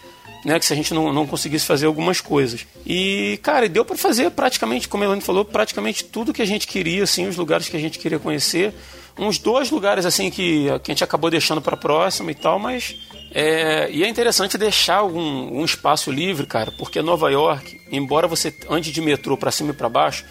Né, 0.45 0.59
que 0.59 0.65
se 0.65 0.73
a 0.73 0.75
gente 0.75 0.93
não, 0.93 1.13
não 1.13 1.25
conseguisse 1.25 1.65
fazer 1.65 1.85
algumas 1.85 2.19
coisas. 2.19 2.67
E, 2.85 3.39
cara, 3.41 3.69
deu 3.69 3.85
para 3.85 3.95
fazer 3.95 4.29
praticamente, 4.29 4.89
como 4.89 5.01
a 5.01 5.07
Elane 5.07 5.21
falou, 5.21 5.45
praticamente 5.45 6.03
tudo 6.03 6.33
que 6.33 6.41
a 6.41 6.45
gente 6.45 6.67
queria, 6.67 7.03
assim, 7.03 7.25
os 7.29 7.37
lugares 7.37 7.69
que 7.69 7.77
a 7.77 7.79
gente 7.79 7.97
queria 7.97 8.19
conhecer. 8.19 8.73
Uns 9.17 9.37
dois 9.37 9.71
lugares, 9.71 10.05
assim, 10.05 10.29
que, 10.29 10.65
que 10.83 10.91
a 10.91 10.93
gente 10.93 11.03
acabou 11.03 11.29
deixando 11.29 11.61
para 11.61 11.77
próxima 11.77 12.29
e 12.29 12.35
tal, 12.35 12.59
mas. 12.59 12.93
É, 13.31 13.89
e 13.89 14.03
é 14.03 14.07
interessante 14.09 14.57
deixar 14.57 15.03
um, 15.05 15.61
um 15.61 15.63
espaço 15.63 16.11
livre, 16.11 16.45
cara, 16.45 16.73
porque 16.77 17.01
Nova 17.01 17.31
York, 17.31 17.79
embora 17.89 18.27
você 18.27 18.53
ande 18.69 18.91
de 18.91 18.99
metrô 18.99 19.37
para 19.37 19.49
cima 19.49 19.71
e 19.71 19.73
para 19.73 19.87
baixo, 19.87 20.25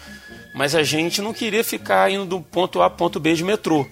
mas 0.53 0.75
a 0.75 0.83
gente 0.83 1.21
não 1.21 1.33
queria 1.33 1.63
ficar 1.63 2.11
indo 2.11 2.25
do 2.25 2.41
ponto 2.41 2.81
A 2.81 2.89
ponto 2.89 3.19
B 3.19 3.33
de 3.33 3.43
metrô. 3.43 3.85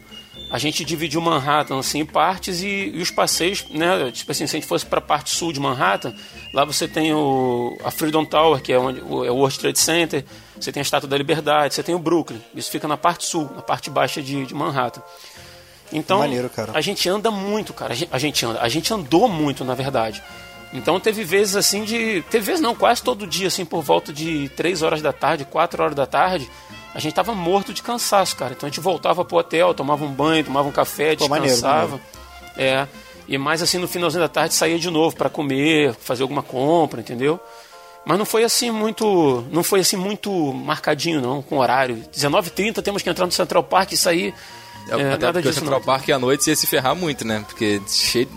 A 0.52 0.58
gente 0.58 0.84
dividiu 0.84 1.22
Manhattan 1.22 1.80
assim, 1.80 2.00
em 2.00 2.06
partes 2.06 2.62
e, 2.62 2.92
e 2.94 3.02
os 3.02 3.10
passeios, 3.10 3.66
né? 3.70 4.12
Tipo 4.12 4.34
assim, 4.34 4.46
se 4.46 4.58
a 4.58 4.60
gente 4.60 4.68
fosse 4.68 4.86
para 4.86 5.00
a 5.00 5.02
parte 5.02 5.30
sul 5.30 5.54
de 5.54 5.62
Manhattan, 5.62 6.14
lá 6.54 6.66
você 6.66 6.90
tem 6.90 7.14
o, 7.14 7.78
a 7.86 7.90
Freedom 7.90 8.26
Tower, 8.26 8.62
que 8.62 8.74
é, 8.74 8.78
onde, 8.78 9.00
o, 9.00 9.24
é 9.24 9.32
o 9.32 9.36
World 9.36 9.58
Trade 9.58 9.80
Center, 9.80 10.26
você 10.60 10.70
tem 10.72 10.82
a 10.82 10.84
Estátua 10.84 11.08
da 11.08 11.18
Liberdade, 11.18 11.74
você 11.74 11.82
tem 11.82 11.96
o 11.96 12.00
Brooklyn. 12.00 12.42
Isso 12.54 12.70
fica 12.70 12.86
na 12.86 12.98
parte 12.98 13.26
sul, 13.26 13.50
na 13.56 13.62
parte 13.62 13.90
baixa 13.90 14.22
de, 14.22 14.46
de 14.46 14.54
Manhattan. 14.54 15.02
Então, 15.94 16.20
Maneiro, 16.20 16.50
cara. 16.50 16.72
a 16.76 16.82
gente 16.82 17.08
anda 17.08 17.32
muito, 17.32 17.74
cara. 17.74 17.94
A 17.94 17.96
gente, 17.96 18.10
a 18.12 18.18
gente 18.18 18.46
anda, 18.46 18.62
a 18.62 18.70
gente 18.70 18.94
andou 18.94 19.30
muito, 19.30 19.64
na 19.64 19.74
verdade. 19.74 20.22
Então 20.74 21.00
teve 21.00 21.24
vezes 21.24 21.56
assim 21.56 21.84
de. 21.84 22.24
Teve 22.30 22.46
vezes 22.46 22.62
não, 22.62 22.74
quase 22.74 23.04
todo 23.04 23.28
dia, 23.28 23.48
assim, 23.48 23.66
por 23.66 23.82
volta 23.82 24.14
de 24.14 24.50
3 24.56 24.82
horas 24.82 25.02
da 25.02 25.12
tarde, 25.12 25.44
4 25.46 25.84
horas 25.84 25.96
da 25.96 26.06
tarde, 26.06 26.50
a 26.96 27.00
gente 27.00 27.14
tava 27.14 27.34
morto 27.34 27.74
de 27.74 27.84
cansaço, 27.84 28.36
cara. 28.36 28.54
Então 28.54 28.68
a 28.68 28.70
gente 28.70 28.80
voltava 28.80 29.26
pro 29.26 29.38
hotel, 29.38 29.74
tomava 29.74 30.06
um 30.06 30.12
banho, 30.12 30.44
tomava 30.46 30.68
um 30.68 30.72
café, 30.72 31.16
Pô, 31.16 31.28
maneiro, 31.28 31.54
descansava. 31.54 32.00
É. 32.58 32.88
E 33.28 33.38
mais 33.38 33.62
assim 33.62 33.78
no 33.78 33.88
finalzinho 33.88 34.22
da 34.22 34.30
tarde 34.30 34.54
saía 34.54 34.80
de 34.80 34.90
novo 34.90 35.16
para 35.16 35.30
comer, 35.30 35.94
fazer 35.96 36.24
alguma 36.24 36.42
compra, 36.42 37.02
entendeu? 37.02 37.40
Mas 38.06 38.18
não 38.18 38.26
foi 38.26 38.44
assim 38.44 38.72
muito. 38.72 39.46
Não 39.52 39.64
foi 39.64 39.82
assim 39.82 39.96
muito 39.96 40.32
marcadinho, 40.54 41.22
não, 41.22 41.42
com 41.42 41.58
horário. 41.58 42.04
19h30 42.14 42.82
temos 42.82 43.02
que 43.02 43.10
entrar 43.10 43.26
no 43.26 43.32
Central 43.32 43.64
Park 43.64 43.92
e 43.92 43.98
sair. 43.98 44.34
É, 44.90 44.94
É, 44.94 45.14
até 45.14 45.26
nada 45.26 45.34
porque 45.34 45.48
o 45.48 45.52
disso, 45.52 45.60
Central 45.60 45.80
não. 45.80 45.86
Park 45.86 46.10
à 46.10 46.18
noite 46.18 46.50
ia 46.50 46.56
se 46.56 46.66
ferrar 46.66 46.96
muito, 46.96 47.26
né? 47.26 47.44
Porque 47.48 47.82
cheio. 47.88 48.28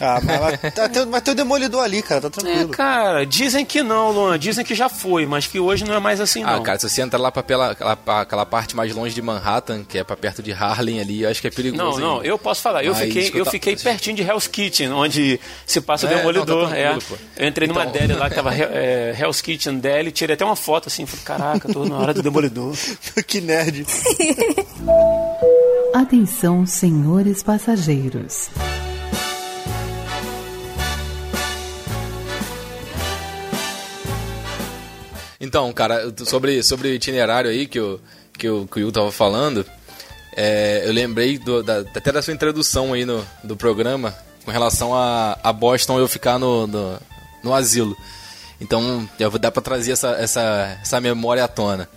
Ah, 0.00 0.20
mas 0.22 0.74
tá, 0.74 0.88
tem, 0.88 1.06
vai 1.06 1.20
ter 1.20 1.32
o 1.32 1.34
demolidor 1.34 1.82
ali, 1.82 2.02
cara, 2.02 2.20
tá 2.22 2.28
É, 2.28 2.30
tranquilo. 2.42 2.68
cara, 2.70 3.26
dizem 3.26 3.64
que 3.64 3.82
não, 3.82 4.10
Luan. 4.12 4.38
Dizem 4.38 4.64
que 4.64 4.74
já 4.74 4.88
foi, 4.88 5.26
mas 5.26 5.46
que 5.46 5.58
hoje 5.58 5.84
não 5.84 5.94
é 5.94 5.98
mais 5.98 6.20
assim, 6.20 6.42
Ah, 6.44 6.56
não. 6.56 6.62
cara, 6.62 6.78
se 6.78 6.88
você 6.88 7.02
entrar 7.02 7.18
lá 7.18 7.32
pra 7.32 7.42
pela, 7.42 7.72
aquela, 7.72 7.96
pra 7.96 8.20
aquela 8.20 8.46
parte 8.46 8.76
mais 8.76 8.94
longe 8.94 9.14
de 9.14 9.22
Manhattan, 9.22 9.84
que 9.84 9.98
é 9.98 10.04
pra 10.04 10.16
perto 10.16 10.42
de 10.42 10.52
Harlem 10.52 11.00
ali, 11.00 11.22
eu 11.22 11.30
acho 11.30 11.40
que 11.40 11.48
é 11.48 11.50
perigoso. 11.50 11.82
Não, 11.82 11.98
não, 11.98 12.16
hein? 12.22 12.28
eu 12.28 12.38
posso 12.38 12.62
falar. 12.62 12.84
Eu 12.84 12.92
Mas 12.92 13.02
fiquei, 13.06 13.22
escuta- 13.24 13.38
eu 13.38 13.46
fiquei 13.46 13.76
pertinho 13.76 14.16
de 14.16 14.22
Hell's 14.22 14.46
Kitchen, 14.46 14.92
onde 14.92 15.40
se 15.66 15.80
passa 15.80 16.06
o 16.06 16.10
É, 16.10 16.16
Demolidor. 16.16 16.62
não, 16.64 16.70
tá 16.70 16.76
é. 16.78 16.96
Eu 17.36 17.48
entrei 17.48 17.66
numa 17.68 17.82
Então- 17.82 17.92
deli 17.92 18.12
lá 18.14 18.28
que 18.28 18.34
tava 18.36 18.54
é, 18.54 19.16
Hell's 19.18 19.40
Kitchen 19.40 19.78
deli, 19.78 20.12
tirei 20.12 20.34
até 20.34 20.44
uma 20.44 20.56
foto 20.56 20.88
assim, 20.88 21.06
falei, 21.06 21.24
caraca, 21.24 21.72
tô 21.72 21.84
na 21.84 21.96
hora 21.96 22.14
do 22.14 22.22
Demolidor. 22.22 22.74
que 23.26 23.40
nerd. 23.40 23.86
Atenção, 25.94 26.66
senhores 26.66 27.42
passageiros. 27.42 28.50
Então, 35.48 35.72
cara, 35.72 36.12
sobre, 36.26 36.62
sobre 36.62 36.88
o 36.88 36.92
itinerário 36.92 37.50
aí 37.50 37.66
que, 37.66 37.80
o 37.80 37.98
que, 38.34 38.50
o, 38.50 38.66
que 38.66 38.80
o 38.80 38.82
Will 38.82 38.92
tava 38.92 39.10
falando, 39.10 39.64
é, 40.36 40.82
eu 40.84 40.92
lembrei 40.92 41.38
do, 41.38 41.62
da, 41.62 41.78
até 41.78 42.12
da 42.12 42.20
sua 42.20 42.34
introdução 42.34 42.92
aí 42.92 43.06
no, 43.06 43.26
do 43.42 43.56
programa 43.56 44.14
com 44.44 44.50
relação 44.50 44.94
a, 44.94 45.38
a 45.42 45.50
Boston 45.50 45.98
eu 45.98 46.06
ficar 46.06 46.38
no, 46.38 46.66
no, 46.66 47.00
no 47.42 47.54
asilo. 47.54 47.96
Então, 48.60 49.08
eu 49.18 49.30
vou 49.30 49.40
dar 49.40 49.50
pra 49.50 49.62
trazer 49.62 49.92
essa, 49.92 50.10
essa, 50.10 50.78
essa 50.82 51.00
memória 51.00 51.42
à 51.42 51.48
tona. 51.48 51.88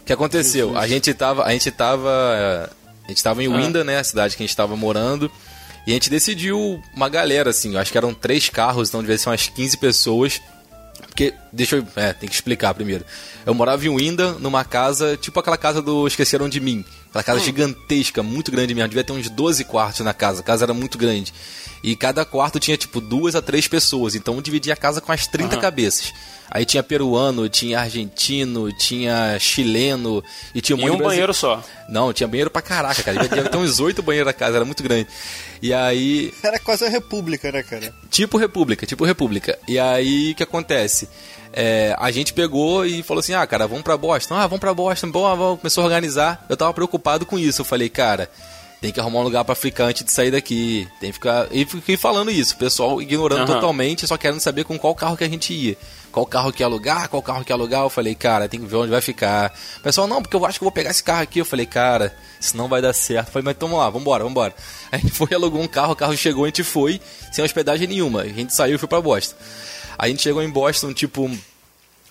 O 0.00 0.04
que 0.04 0.12
aconteceu? 0.14 0.74
A 0.78 0.88
gente 0.88 1.12
tava. 1.12 1.44
A 1.44 1.52
gente 1.52 1.70
tava. 1.70 2.70
A 3.04 3.08
gente 3.08 3.22
tava 3.22 3.42
em 3.42 3.48
Winda, 3.48 3.84
né? 3.84 3.98
A 3.98 4.04
cidade 4.04 4.34
que 4.34 4.42
a 4.42 4.46
gente 4.46 4.56
tava 4.56 4.74
morando. 4.76 5.30
E 5.86 5.90
a 5.90 5.94
gente 5.94 6.08
decidiu 6.08 6.82
uma 6.94 7.08
galera, 7.10 7.50
assim, 7.50 7.74
eu 7.74 7.80
acho 7.80 7.92
que 7.92 7.98
eram 7.98 8.14
três 8.14 8.48
carros, 8.48 8.88
então 8.88 9.02
devia 9.02 9.18
ser 9.18 9.28
umas 9.28 9.48
15 9.48 9.76
pessoas. 9.76 10.40
Porque, 11.18 11.34
deixa 11.52 11.74
eu. 11.74 11.84
É, 11.96 12.12
tem 12.12 12.28
que 12.28 12.34
explicar 12.36 12.72
primeiro. 12.74 13.04
Eu 13.44 13.52
morava 13.52 13.84
em 13.84 13.92
Winda, 13.92 14.34
numa 14.34 14.64
casa, 14.64 15.16
tipo 15.16 15.40
aquela 15.40 15.56
casa 15.56 15.82
do 15.82 16.06
Esqueceram 16.06 16.48
de 16.48 16.60
Mim. 16.60 16.84
Aquela 17.10 17.24
casa 17.24 17.40
gigantesca, 17.40 18.22
muito 18.22 18.50
grande 18.50 18.74
mesmo. 18.74 18.88
Devia 18.88 19.04
ter 19.04 19.12
uns 19.12 19.28
12 19.30 19.64
quartos 19.64 20.00
na 20.00 20.12
casa. 20.12 20.40
A 20.40 20.42
casa 20.44 20.64
era 20.64 20.74
muito 20.74 20.98
grande. 20.98 21.32
E 21.82 21.96
cada 21.96 22.24
quarto 22.24 22.58
tinha, 22.58 22.76
tipo, 22.76 23.00
duas 23.00 23.34
a 23.34 23.42
três 23.42 23.66
pessoas. 23.66 24.14
Então 24.14 24.34
eu 24.34 24.42
dividia 24.42 24.74
a 24.74 24.76
casa 24.76 25.00
com 25.00 25.12
as 25.12 25.26
30 25.26 25.56
cabeças. 25.56 26.12
Aí 26.50 26.64
tinha 26.64 26.82
peruano, 26.82 27.48
tinha 27.48 27.78
argentino, 27.78 28.72
tinha 28.72 29.38
chileno 29.38 30.24
e 30.54 30.60
tinha 30.60 30.76
um 30.76 30.80
E 30.80 30.90
um 30.90 30.96
banheiro 30.96 31.34
só. 31.34 31.62
Não, 31.88 32.12
tinha 32.12 32.26
banheiro 32.26 32.50
pra 32.50 32.62
caraca, 32.62 33.02
cara. 33.02 33.18
Devia 33.28 33.44
ter 33.44 33.56
uns 33.58 33.80
oito 33.80 34.02
banheiros 34.02 34.26
na 34.26 34.32
casa, 34.32 34.56
era 34.56 34.64
muito 34.64 34.82
grande. 34.82 35.06
E 35.60 35.74
aí, 35.74 36.32
Era 36.42 36.58
quase 36.58 36.84
a 36.86 36.88
república, 36.88 37.52
né, 37.52 37.62
cara? 37.62 37.92
Tipo 38.10 38.38
República, 38.38 38.86
tipo 38.86 39.04
República. 39.04 39.58
E 39.68 39.78
aí, 39.78 40.32
o 40.32 40.34
que 40.34 40.42
acontece? 40.42 41.08
É, 41.60 41.92
a 41.98 42.12
gente 42.12 42.32
pegou 42.32 42.86
e 42.86 43.02
falou 43.02 43.18
assim, 43.18 43.34
ah, 43.34 43.44
cara, 43.44 43.66
vamos 43.66 43.82
pra 43.82 43.96
Boston. 43.96 44.36
Ah, 44.36 44.46
vamos 44.46 44.60
pra 44.60 44.72
Boston. 44.72 45.10
Bom, 45.10 45.22
vamos. 45.36 45.58
Começou 45.58 45.82
a 45.82 45.86
organizar. 45.86 46.46
Eu 46.48 46.56
tava 46.56 46.72
preocupado 46.72 47.26
com 47.26 47.36
isso. 47.36 47.62
Eu 47.62 47.64
falei, 47.64 47.88
cara, 47.88 48.30
tem 48.80 48.92
que 48.92 49.00
arrumar 49.00 49.18
um 49.18 49.24
lugar 49.24 49.44
pra 49.44 49.56
ficar 49.56 49.86
antes 49.86 50.04
de 50.04 50.12
sair 50.12 50.30
daqui. 50.30 50.86
Tem 51.00 51.10
que 51.10 51.14
ficar... 51.14 51.48
E 51.50 51.64
fiquei 51.64 51.96
falando 51.96 52.30
isso. 52.30 52.54
O 52.54 52.58
pessoal 52.58 53.02
ignorando 53.02 53.40
Aham. 53.40 53.54
totalmente, 53.54 54.06
só 54.06 54.16
querendo 54.16 54.38
saber 54.38 54.62
com 54.62 54.78
qual 54.78 54.94
carro 54.94 55.16
que 55.16 55.24
a 55.24 55.28
gente 55.28 55.52
ia. 55.52 55.76
Qual 56.12 56.24
carro 56.24 56.52
que 56.52 56.62
ia 56.62 56.66
alugar, 56.66 57.08
qual 57.08 57.20
carro 57.20 57.44
que 57.44 57.50
ia 57.50 57.56
alugar. 57.56 57.82
Eu 57.82 57.90
falei, 57.90 58.14
cara, 58.14 58.48
tem 58.48 58.60
que 58.60 58.66
ver 58.66 58.76
onde 58.76 58.92
vai 58.92 59.00
ficar. 59.00 59.52
O 59.78 59.80
pessoal, 59.80 60.06
não, 60.06 60.22
porque 60.22 60.36
eu 60.36 60.46
acho 60.46 60.60
que 60.60 60.64
eu 60.64 60.66
vou 60.66 60.72
pegar 60.72 60.90
esse 60.90 61.02
carro 61.02 61.22
aqui. 61.22 61.40
Eu 61.40 61.44
falei, 61.44 61.66
cara, 61.66 62.14
isso 62.40 62.56
não 62.56 62.68
vai 62.68 62.80
dar 62.80 62.92
certo. 62.92 63.26
Eu 63.26 63.32
falei, 63.32 63.44
mas 63.46 63.56
então 63.56 63.68
vamos 63.68 63.82
lá, 63.82 63.90
vambora, 63.90 64.22
vambora. 64.22 64.54
A 64.92 64.96
gente 64.96 65.10
foi, 65.10 65.34
alugou 65.34 65.60
um 65.60 65.66
carro, 65.66 65.94
o 65.94 65.96
carro 65.96 66.16
chegou, 66.16 66.44
a 66.44 66.46
gente 66.46 66.62
foi, 66.62 67.00
sem 67.32 67.44
hospedagem 67.44 67.88
nenhuma. 67.88 68.22
A 68.22 68.28
gente 68.28 68.54
saiu 68.54 68.76
e 68.76 68.78
foi 68.78 68.88
pra 68.88 69.00
Boston. 69.02 69.34
A 69.98 70.08
gente 70.08 70.22
chegou 70.22 70.42
em 70.42 70.50
Boston, 70.50 70.92
tipo, 70.92 71.30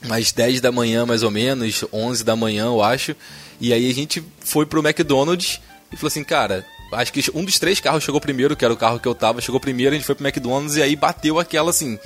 umas 0.03 0.31
10 0.31 0.61
da 0.61 0.71
manhã, 0.71 1.05
mais 1.05 1.23
ou 1.23 1.31
menos, 1.31 1.85
11 1.91 2.23
da 2.23 2.35
manhã, 2.35 2.65
eu 2.65 2.83
acho. 2.83 3.15
E 3.59 3.71
aí 3.73 3.89
a 3.89 3.93
gente 3.93 4.23
foi 4.41 4.65
pro 4.65 4.85
McDonald's 4.85 5.59
e 5.91 5.95
falou 5.95 6.07
assim, 6.07 6.23
cara, 6.23 6.65
acho 6.91 7.13
que 7.13 7.23
um 7.33 7.43
dos 7.43 7.57
três 7.59 7.79
carros 7.79 8.03
chegou 8.03 8.21
primeiro, 8.21 8.55
que 8.55 8.65
era 8.65 8.73
o 8.73 8.77
carro 8.77 8.99
que 8.99 9.07
eu 9.07 9.15
tava, 9.15 9.41
chegou 9.41 9.59
primeiro, 9.59 9.93
a 9.93 9.97
gente 9.97 10.05
foi 10.05 10.15
pro 10.15 10.25
McDonald's 10.25 10.75
e 10.75 10.81
aí 10.81 10.95
bateu 10.95 11.39
aquela 11.39 11.69
assim, 11.69 11.97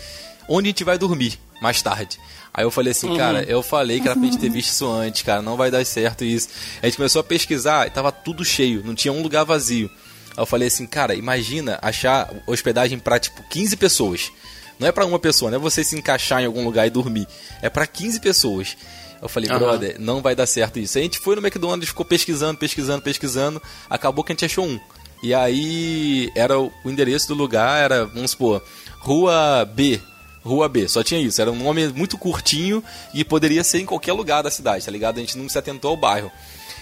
onde 0.47 0.67
a 0.67 0.71
gente 0.71 0.83
vai 0.83 0.97
dormir 0.97 1.39
mais 1.61 1.81
tarde? 1.81 2.19
Aí 2.53 2.63
eu 2.63 2.71
falei 2.71 2.91
assim, 2.91 3.15
cara, 3.15 3.43
eu 3.43 3.63
falei 3.63 3.99
que 3.99 4.07
era 4.07 4.15
pra 4.15 4.25
gente 4.25 4.37
ter 4.37 4.49
visto 4.49 4.69
isso 4.69 4.89
antes, 4.89 5.23
cara, 5.23 5.41
não 5.41 5.55
vai 5.55 5.71
dar 5.71 5.85
certo 5.85 6.23
isso. 6.23 6.49
A 6.81 6.85
gente 6.85 6.97
começou 6.97 7.21
a 7.21 7.23
pesquisar 7.23 7.87
e 7.87 7.89
tava 7.89 8.11
tudo 8.11 8.43
cheio, 8.43 8.83
não 8.85 8.93
tinha 8.93 9.11
um 9.11 9.21
lugar 9.21 9.45
vazio. 9.45 9.89
Aí 10.31 10.41
eu 10.41 10.45
falei 10.45 10.67
assim, 10.67 10.85
cara, 10.85 11.15
imagina 11.15 11.79
achar 11.81 12.29
hospedagem 12.45 12.99
pra 12.99 13.19
tipo 13.19 13.41
15 13.49 13.75
pessoas. 13.77 14.31
Não 14.81 14.87
é 14.87 14.91
pra 14.91 15.05
uma 15.05 15.19
pessoa, 15.19 15.51
não 15.51 15.59
é 15.59 15.61
você 15.61 15.83
se 15.83 15.95
encaixar 15.95 16.41
em 16.41 16.47
algum 16.47 16.63
lugar 16.65 16.87
e 16.87 16.89
dormir. 16.89 17.27
É 17.61 17.69
pra 17.69 17.85
15 17.85 18.19
pessoas. 18.19 18.75
Eu 19.21 19.29
falei, 19.29 19.47
Aham. 19.47 19.59
brother, 19.59 19.95
não 19.99 20.23
vai 20.23 20.35
dar 20.35 20.47
certo 20.47 20.79
isso. 20.79 20.97
Aí 20.97 21.03
a 21.03 21.05
gente 21.05 21.19
foi 21.19 21.35
no 21.35 21.41
McDonald's, 21.45 21.87
ficou 21.89 22.03
pesquisando, 22.03 22.57
pesquisando, 22.57 23.03
pesquisando. 23.03 23.61
Acabou 23.87 24.23
que 24.23 24.31
a 24.31 24.33
gente 24.33 24.45
achou 24.45 24.65
um. 24.65 24.79
E 25.21 25.35
aí 25.35 26.31
era 26.33 26.59
o 26.59 26.71
endereço 26.83 27.27
do 27.27 27.35
lugar, 27.35 27.79
era, 27.83 28.05
vamos 28.07 28.31
supor, 28.31 28.63
Rua 29.01 29.69
B. 29.71 30.01
Rua 30.43 30.67
B, 30.67 30.87
só 30.87 31.03
tinha 31.03 31.21
isso. 31.21 31.39
Era 31.39 31.51
um 31.51 31.63
nome 31.63 31.87
muito 31.89 32.17
curtinho 32.17 32.83
e 33.13 33.23
poderia 33.23 33.63
ser 33.63 33.81
em 33.81 33.85
qualquer 33.85 34.13
lugar 34.13 34.41
da 34.41 34.49
cidade, 34.49 34.83
tá 34.83 34.91
ligado? 34.91 35.17
A 35.17 35.19
gente 35.19 35.37
não 35.37 35.47
se 35.47 35.59
atentou 35.59 35.91
ao 35.91 35.97
bairro. 35.97 36.31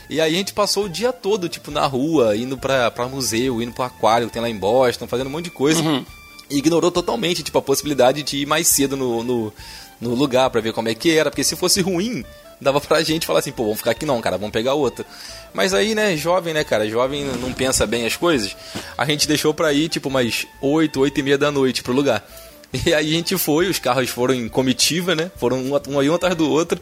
E 0.09 0.21
aí 0.21 0.33
a 0.33 0.37
gente 0.37 0.53
passou 0.53 0.85
o 0.85 0.89
dia 0.89 1.11
todo, 1.11 1.49
tipo, 1.49 1.69
na 1.69 1.85
rua, 1.85 2.33
indo 2.37 2.57
pra, 2.57 2.89
pra 2.89 3.09
museu, 3.09 3.61
indo 3.61 3.73
pro 3.73 3.83
aquário 3.83 4.27
que 4.27 4.33
tem 4.33 4.41
lá 4.41 4.49
em 4.49 4.55
Boston, 4.57 5.05
fazendo 5.05 5.27
um 5.27 5.31
monte 5.31 5.43
de 5.45 5.51
coisa. 5.51 5.81
E 5.81 6.05
ignorou 6.49 6.91
totalmente, 6.91 7.43
tipo, 7.43 7.57
a 7.57 7.61
possibilidade 7.61 8.23
de 8.23 8.37
ir 8.37 8.45
mais 8.45 8.67
cedo 8.67 8.97
no, 8.97 9.23
no, 9.23 9.53
no 9.99 10.15
lugar 10.15 10.49
pra 10.49 10.61
ver 10.61 10.73
como 10.73 10.89
é 10.89 10.95
que 10.95 11.15
era. 11.15 11.29
Porque 11.29 11.43
se 11.43 11.55
fosse 11.55 11.81
ruim, 11.81 12.25
dava 12.59 12.81
pra 12.81 13.01
gente 13.01 13.25
falar 13.25 13.39
assim, 13.39 13.51
pô, 13.51 13.63
vamos 13.63 13.77
ficar 13.77 13.91
aqui 13.91 14.05
não, 14.05 14.19
cara, 14.21 14.37
vamos 14.37 14.51
pegar 14.51 14.73
outra. 14.73 15.05
Mas 15.53 15.73
aí, 15.73 15.95
né, 15.95 16.15
jovem, 16.17 16.53
né, 16.53 16.63
cara, 16.63 16.89
jovem 16.89 17.25
não 17.25 17.53
pensa 17.53 17.85
bem 17.85 18.05
as 18.05 18.15
coisas. 18.15 18.55
A 18.97 19.05
gente 19.05 19.27
deixou 19.27 19.53
pra 19.53 19.73
ir, 19.73 19.89
tipo, 19.89 20.09
umas 20.09 20.45
8, 20.61 20.99
8 20.99 21.19
e 21.19 21.23
meia 21.23 21.37
da 21.37 21.51
noite 21.51 21.83
pro 21.83 21.93
lugar. 21.93 22.25
E 22.85 22.93
aí 22.93 23.15
a 23.15 23.17
gente 23.17 23.35
foi, 23.35 23.67
os 23.67 23.79
carros 23.79 24.11
foram 24.11 24.35
em 24.35 24.47
comitiva, 24.47 25.15
né? 25.15 25.31
Foram 25.37 25.57
um, 25.57 25.73
um 25.73 26.11
um 26.11 26.13
atrás 26.13 26.35
do 26.35 26.47
outro. 26.47 26.79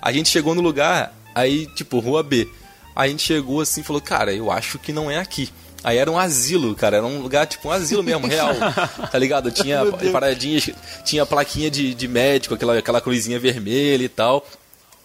A 0.00 0.12
gente 0.12 0.28
chegou 0.28 0.54
no 0.54 0.60
lugar, 0.60 1.12
aí, 1.34 1.66
tipo, 1.74 1.98
rua 1.98 2.22
B. 2.22 2.48
A 2.94 3.08
gente 3.08 3.24
chegou 3.24 3.60
assim 3.60 3.80
e 3.80 3.84
falou, 3.84 4.00
cara, 4.00 4.32
eu 4.32 4.48
acho 4.48 4.78
que 4.78 4.92
não 4.92 5.10
é 5.10 5.18
aqui. 5.18 5.50
Aí 5.84 5.98
era 5.98 6.10
um 6.10 6.18
asilo, 6.18 6.74
cara, 6.74 6.96
era 6.96 7.06
um 7.06 7.20
lugar 7.20 7.46
tipo 7.46 7.68
um 7.68 7.70
asilo 7.70 8.02
mesmo, 8.02 8.26
real. 8.26 8.50
Tá 9.12 9.18
ligado? 9.18 9.50
Tinha 9.50 9.80
paradinhas, 10.10 10.70
tinha 11.04 11.26
plaquinha 11.26 11.70
de, 11.70 11.94
de 11.94 12.08
médico, 12.08 12.54
aquela, 12.54 12.78
aquela 12.78 13.00
cruzinha 13.00 13.38
vermelha 13.38 14.02
e 14.02 14.08
tal. 14.08 14.44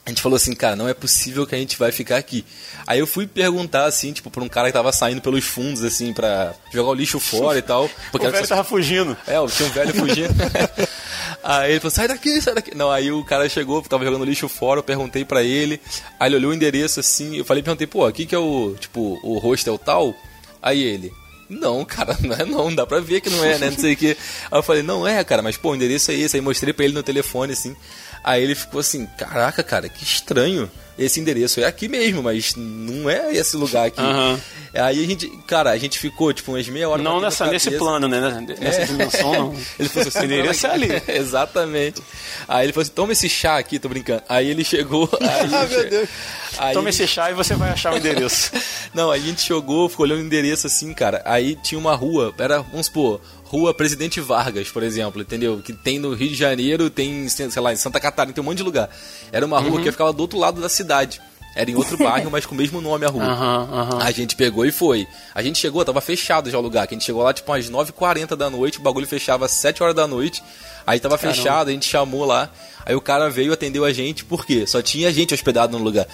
A 0.05 0.09
gente 0.09 0.21
falou 0.23 0.37
assim, 0.37 0.55
cara, 0.55 0.75
não 0.75 0.87
é 0.87 0.93
possível 0.93 1.45
que 1.45 1.53
a 1.53 1.57
gente 1.57 1.77
vai 1.77 1.91
ficar 1.91 2.17
aqui. 2.17 2.43
Aí 2.87 2.97
eu 2.97 3.05
fui 3.05 3.27
perguntar, 3.27 3.85
assim, 3.85 4.11
tipo, 4.11 4.31
pra 4.31 4.41
um 4.43 4.49
cara 4.49 4.67
que 4.69 4.73
tava 4.73 4.91
saindo 4.91 5.21
pelos 5.21 5.43
fundos, 5.45 5.83
assim, 5.83 6.13
pra 6.13 6.53
jogar 6.73 6.89
o 6.89 6.93
lixo 6.95 7.19
fora 7.19 7.59
e 7.59 7.61
tal. 7.61 7.87
Porque 8.11 8.25
O 8.25 8.31
velho 8.31 8.47
só- 8.47 8.55
tava 8.55 8.67
fugindo. 8.67 9.15
é, 9.27 9.33
tinha 9.47 9.69
um 9.69 9.71
velho 9.71 9.93
fugindo. 9.93 10.33
aí 11.43 11.71
ele 11.71 11.79
falou, 11.79 11.91
sai 11.91 12.07
daqui, 12.07 12.41
sai 12.41 12.55
daqui. 12.55 12.73
Não, 12.75 12.89
aí 12.89 13.11
o 13.11 13.23
cara 13.23 13.47
chegou, 13.47 13.81
tava 13.83 14.03
jogando 14.03 14.25
lixo 14.25 14.49
fora, 14.49 14.79
eu 14.79 14.83
perguntei 14.83 15.23
pra 15.23 15.43
ele. 15.43 15.79
Aí 16.19 16.27
ele 16.29 16.37
olhou 16.37 16.51
o 16.51 16.55
endereço 16.55 16.99
assim, 16.99 17.37
eu 17.37 17.45
falei, 17.45 17.61
perguntei, 17.61 17.85
pô, 17.85 18.05
aqui 18.05 18.25
que 18.25 18.33
é 18.33 18.39
o, 18.39 18.75
tipo, 18.79 19.19
o 19.21 19.37
hostel 19.37 19.77
tal? 19.77 20.15
Aí 20.61 20.81
ele, 20.81 21.13
não, 21.49 21.83
cara, 21.83 22.15
não 22.21 22.35
é 22.35 22.45
não, 22.45 22.73
dá 22.73 22.85
pra 22.85 22.99
ver 22.99 23.21
que 23.21 23.29
não 23.29 23.43
é, 23.43 23.57
né, 23.57 23.69
não 23.71 23.77
sei 23.77 23.93
o 23.93 23.97
que. 23.97 24.09
Aí 24.09 24.59
eu 24.59 24.63
falei, 24.63 24.83
não 24.83 25.07
é, 25.07 25.23
cara, 25.23 25.41
mas 25.41 25.57
pô, 25.57 25.71
o 25.71 25.75
endereço 25.75 26.11
é 26.11 26.13
esse. 26.13 26.37
Aí 26.37 26.41
mostrei 26.41 26.73
pra 26.73 26.85
ele 26.85 26.93
no 26.93 27.03
telefone, 27.03 27.53
assim. 27.53 27.75
Aí 28.23 28.43
ele 28.43 28.55
ficou 28.55 28.79
assim, 28.79 29.07
caraca, 29.17 29.63
cara, 29.63 29.87
que 29.89 30.03
estranho. 30.03 30.69
Esse 30.97 31.17
endereço 31.17 31.61
é 31.61 31.63
aqui 31.63 31.87
mesmo, 31.87 32.21
mas 32.21 32.55
não 32.57 33.09
é 33.09 33.33
esse 33.33 33.55
lugar 33.55 33.87
aqui. 33.87 34.01
Aham. 34.01 34.37
Aí 34.73 35.01
a 35.01 35.07
gente, 35.07 35.29
cara, 35.47 35.69
a 35.69 35.77
gente 35.77 35.97
ficou, 35.97 36.33
tipo, 36.33 36.51
umas 36.51 36.67
meia 36.67 36.89
hora 36.89 37.01
Não 37.01 37.21
nessa, 37.21 37.45
nesse 37.47 37.71
plano, 37.71 38.05
né? 38.09 38.19
Nessa 38.59 38.81
É. 38.81 38.85
dimensão, 38.85 39.31
não. 39.33 39.55
Ele 39.79 39.87
falou 39.87 40.07
assim, 40.09 40.17
Esse 40.17 40.25
endereço 40.25 40.67
é 40.67 40.71
ali. 40.71 40.89
Exatamente. 41.07 42.01
Aí 42.45 42.65
ele 42.65 42.73
falou 42.73 42.81
assim, 42.81 42.91
toma 42.91 43.13
esse 43.13 43.29
chá 43.29 43.57
aqui, 43.57 43.79
tô 43.79 43.87
brincando. 43.87 44.21
Aí 44.27 44.49
ele 44.49 44.65
chegou. 44.65 45.09
Aí, 45.21 45.49
Ah, 45.53 45.65
meu 45.67 45.89
Deus. 45.89 46.09
Aí, 46.57 46.73
Toma 46.73 46.89
esse 46.89 47.07
chá 47.07 47.31
e 47.31 47.33
você 47.33 47.55
vai 47.55 47.69
achar 47.69 47.93
o 47.93 47.97
endereço. 47.97 48.51
Não, 48.93 49.09
aí 49.11 49.21
a 49.21 49.25
gente 49.25 49.41
chegou, 49.41 49.87
ficou 49.87 50.05
olhando 50.05 50.19
o 50.19 50.25
endereço 50.25 50.67
assim, 50.67 50.93
cara. 50.93 51.21
Aí 51.23 51.55
tinha 51.55 51.79
uma 51.79 51.95
rua, 51.95 52.33
era, 52.37 52.59
vamos 52.61 52.87
supor, 52.87 53.21
Rua 53.49 53.73
Presidente 53.73 54.21
Vargas, 54.21 54.69
por 54.69 54.83
exemplo, 54.83 55.23
entendeu? 55.23 55.59
Que 55.63 55.73
tem 55.73 55.97
no 55.97 56.13
Rio 56.13 56.29
de 56.29 56.35
Janeiro, 56.35 56.87
tem, 56.87 57.27
sei 57.27 57.49
lá, 57.59 57.73
em 57.73 57.75
Santa 57.75 57.99
Catarina, 57.99 58.31
tem 58.31 58.43
um 58.43 58.45
monte 58.45 58.57
de 58.57 58.63
lugar. 58.63 58.87
Era 59.31 59.43
uma 59.43 59.59
rua 59.59 59.81
que 59.81 59.91
ficava 59.91 60.13
do 60.13 60.19
outro 60.21 60.37
lado 60.37 60.61
da 60.61 60.69
cidade. 60.69 61.19
Era 61.55 61.71
em 61.71 61.73
outro 61.73 61.97
bairro, 61.99 62.29
mas 62.29 62.45
com 62.45 62.53
o 62.53 62.57
mesmo 62.57 62.79
nome 62.79 63.07
a 63.07 63.09
rua. 63.09 63.23
Aham, 63.23 63.69
aham. 63.71 64.03
A 64.03 64.11
gente 64.11 64.35
pegou 64.35 64.67
e 64.67 64.71
foi. 64.71 65.07
A 65.33 65.41
gente 65.41 65.57
chegou, 65.57 65.83
tava 65.83 65.99
fechado 65.99 66.47
já 66.51 66.59
o 66.59 66.61
lugar. 66.61 66.85
Que 66.85 66.93
a 66.93 66.95
gente 66.97 67.05
chegou 67.05 67.23
lá 67.23 67.33
tipo 67.33 67.51
umas 67.51 67.67
9h40 67.67 68.35
da 68.35 68.51
noite, 68.51 68.77
o 68.77 68.81
bagulho 68.83 69.07
fechava 69.07 69.47
às 69.47 69.51
7 69.53 69.81
horas 69.81 69.95
da 69.95 70.05
noite. 70.05 70.43
Aí 70.85 70.99
tava 70.99 71.17
Caramba. 71.17 71.35
fechado, 71.35 71.69
a 71.69 71.71
gente 71.71 71.89
chamou 71.89 72.25
lá. 72.25 72.51
Aí 72.85 72.95
o 72.95 73.01
cara 73.01 73.31
veio 73.31 73.51
atendeu 73.51 73.83
a 73.83 73.91
gente, 73.91 74.23
por 74.23 74.45
quê? 74.45 74.67
Só 74.67 74.79
tinha 74.79 75.11
gente 75.11 75.33
hospedado 75.33 75.75
no 75.75 75.83
lugar. 75.83 76.05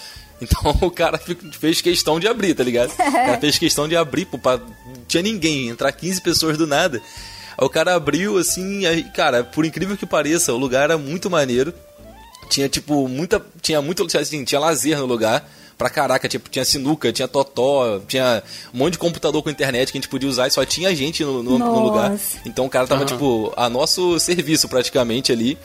Então 0.48 0.78
o 0.88 0.92
cara 0.92 1.20
fez 1.60 1.82
questão 1.82 2.20
de 2.20 2.28
abrir, 2.28 2.54
tá 2.54 2.64
ligado? 2.64 2.92
O 2.92 2.96
cara 2.98 3.38
fez 3.40 3.58
questão 3.58 3.88
de 3.88 3.96
abrir, 3.96 4.26
pô, 4.26 4.38
pra... 4.38 4.58
não 4.58 5.04
tinha 5.08 5.24
ninguém, 5.24 5.68
entrar 5.70 5.92
15 5.92 6.22
pessoas 6.22 6.58
do 6.58 6.66
nada. 6.68 7.02
Aí 7.58 7.66
o 7.66 7.70
cara 7.70 7.96
abriu 7.96 8.38
assim, 8.38 8.86
aí, 8.86 9.04
cara, 9.04 9.44
por 9.44 9.66
incrível 9.66 9.96
que 9.98 10.06
pareça, 10.06 10.54
o 10.54 10.58
lugar 10.58 10.84
era 10.84 10.98
muito 10.98 11.30
maneiro. 11.30 11.74
Tinha, 12.50 12.70
tipo, 12.70 13.08
muita. 13.08 13.42
Tinha 13.62 13.82
muito. 13.82 14.06
tinha, 14.08 14.22
Assim, 14.22 14.44
tinha 14.44 14.60
lazer 14.60 14.98
no 15.00 15.06
lugar. 15.06 15.50
Pra 15.78 15.90
caraca, 15.90 16.30
tipo, 16.30 16.48
tinha 16.50 16.64
sinuca, 16.64 17.12
tinha 17.12 17.28
totó, 17.28 18.00
tinha 18.08 18.42
um 18.74 18.78
monte 18.78 18.94
de 18.94 19.00
computador 19.00 19.44
com 19.44 19.50
internet 19.50 19.92
que 19.92 19.98
a 19.98 20.00
gente 20.02 20.08
podia 20.10 20.30
usar 20.30 20.48
e 20.48 20.52
só 20.52 20.64
tinha 20.64 20.96
gente 20.96 21.22
no, 21.22 21.44
no- 21.44 21.60
no 21.60 21.80
lugar. 21.84 22.12
Nossa. 22.12 22.38
Então 22.46 22.66
o 22.66 22.70
cara 22.70 22.88
tava, 22.88 23.04
tipo, 23.04 23.52
a 23.58 23.68
nosso 23.70 24.18
serviço 24.20 24.70
praticamente 24.70 25.34
ali. 25.34 25.58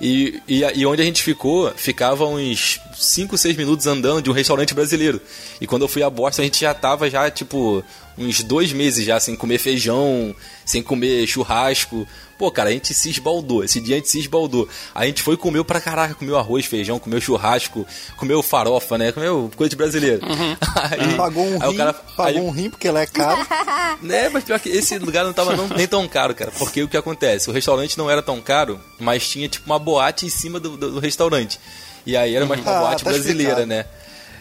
E, 0.00 0.40
e, 0.46 0.60
e 0.60 0.86
onde 0.86 1.02
a 1.02 1.04
gente 1.04 1.22
ficou, 1.22 1.70
ficava 1.72 2.24
uns 2.24 2.80
5, 2.94 3.36
6 3.36 3.56
minutos 3.56 3.86
andando 3.86 4.22
de 4.22 4.30
um 4.30 4.32
restaurante 4.32 4.74
brasileiro. 4.74 5.20
E 5.60 5.66
quando 5.66 5.82
eu 5.82 5.88
fui 5.88 6.02
a 6.02 6.10
Boston, 6.10 6.42
a 6.42 6.44
gente 6.44 6.60
já 6.60 6.72
tava 6.72 7.10
já, 7.10 7.30
tipo, 7.30 7.84
uns 8.18 8.42
dois 8.42 8.72
meses 8.72 9.04
já 9.04 9.18
sem 9.20 9.36
comer 9.36 9.58
feijão, 9.58 10.34
sem 10.64 10.82
comer 10.82 11.26
churrasco. 11.26 12.06
Pô, 12.38 12.50
cara, 12.52 12.68
a 12.68 12.72
gente 12.72 12.94
se 12.94 13.10
esbaldou. 13.10 13.64
Esse 13.64 13.80
dia 13.80 13.96
a 13.96 13.98
gente 13.98 14.08
se 14.10 14.20
esbaldou. 14.20 14.68
A 14.94 15.04
gente 15.06 15.22
foi 15.22 15.34
e 15.34 15.36
comeu 15.36 15.64
pra 15.64 15.80
caraca, 15.80 16.14
comeu 16.14 16.38
arroz, 16.38 16.66
feijão, 16.66 16.98
comeu 16.98 17.20
churrasco, 17.20 17.84
comeu 18.16 18.40
farofa, 18.42 18.96
né? 18.96 19.10
Comeu 19.10 19.50
coisa 19.56 19.70
de 19.70 19.74
brasileiro. 19.76 20.20
Aí, 20.76 21.14
Pagou 21.16 21.44
um 21.44 21.60
aí 21.62 21.70
rim, 21.76 21.94
pagou 22.16 22.46
um 22.46 22.50
rim 22.50 22.70
porque 22.70 22.86
ela 22.86 23.00
é 23.00 23.06
caro. 23.06 23.44
né, 24.00 24.28
mas 24.28 24.44
pior 24.44 24.60
que 24.60 24.68
esse 24.68 24.96
lugar 24.98 25.24
não 25.24 25.32
tava 25.32 25.56
não- 25.56 25.66
nem 25.68 25.86
tão 25.88 26.06
caro, 26.06 26.32
cara. 26.34 26.52
Porque 26.56 26.80
o 26.82 26.86
que 26.88 26.96
acontece? 26.96 27.50
O 27.50 27.52
restaurante 27.52 27.98
não 27.98 28.08
era 28.08 28.22
tão 28.22 28.40
caro, 28.40 28.78
mas 29.00 29.28
tinha 29.28 29.48
tipo 29.48 29.66
uma 29.66 29.78
boate 29.78 30.24
em 30.24 30.28
cima 30.28 30.60
do, 30.60 30.76
do- 30.76 30.92
do 30.92 31.00
restaurante. 31.00 31.58
E 32.06 32.16
aí 32.16 32.34
era 32.36 32.46
mais 32.46 32.60
uma 32.60 32.70
Ah, 32.70 32.80
boate 32.80 33.02
tá 33.04 33.10
brasileira, 33.10 33.62
explicado. 33.62 33.66
né? 33.66 33.84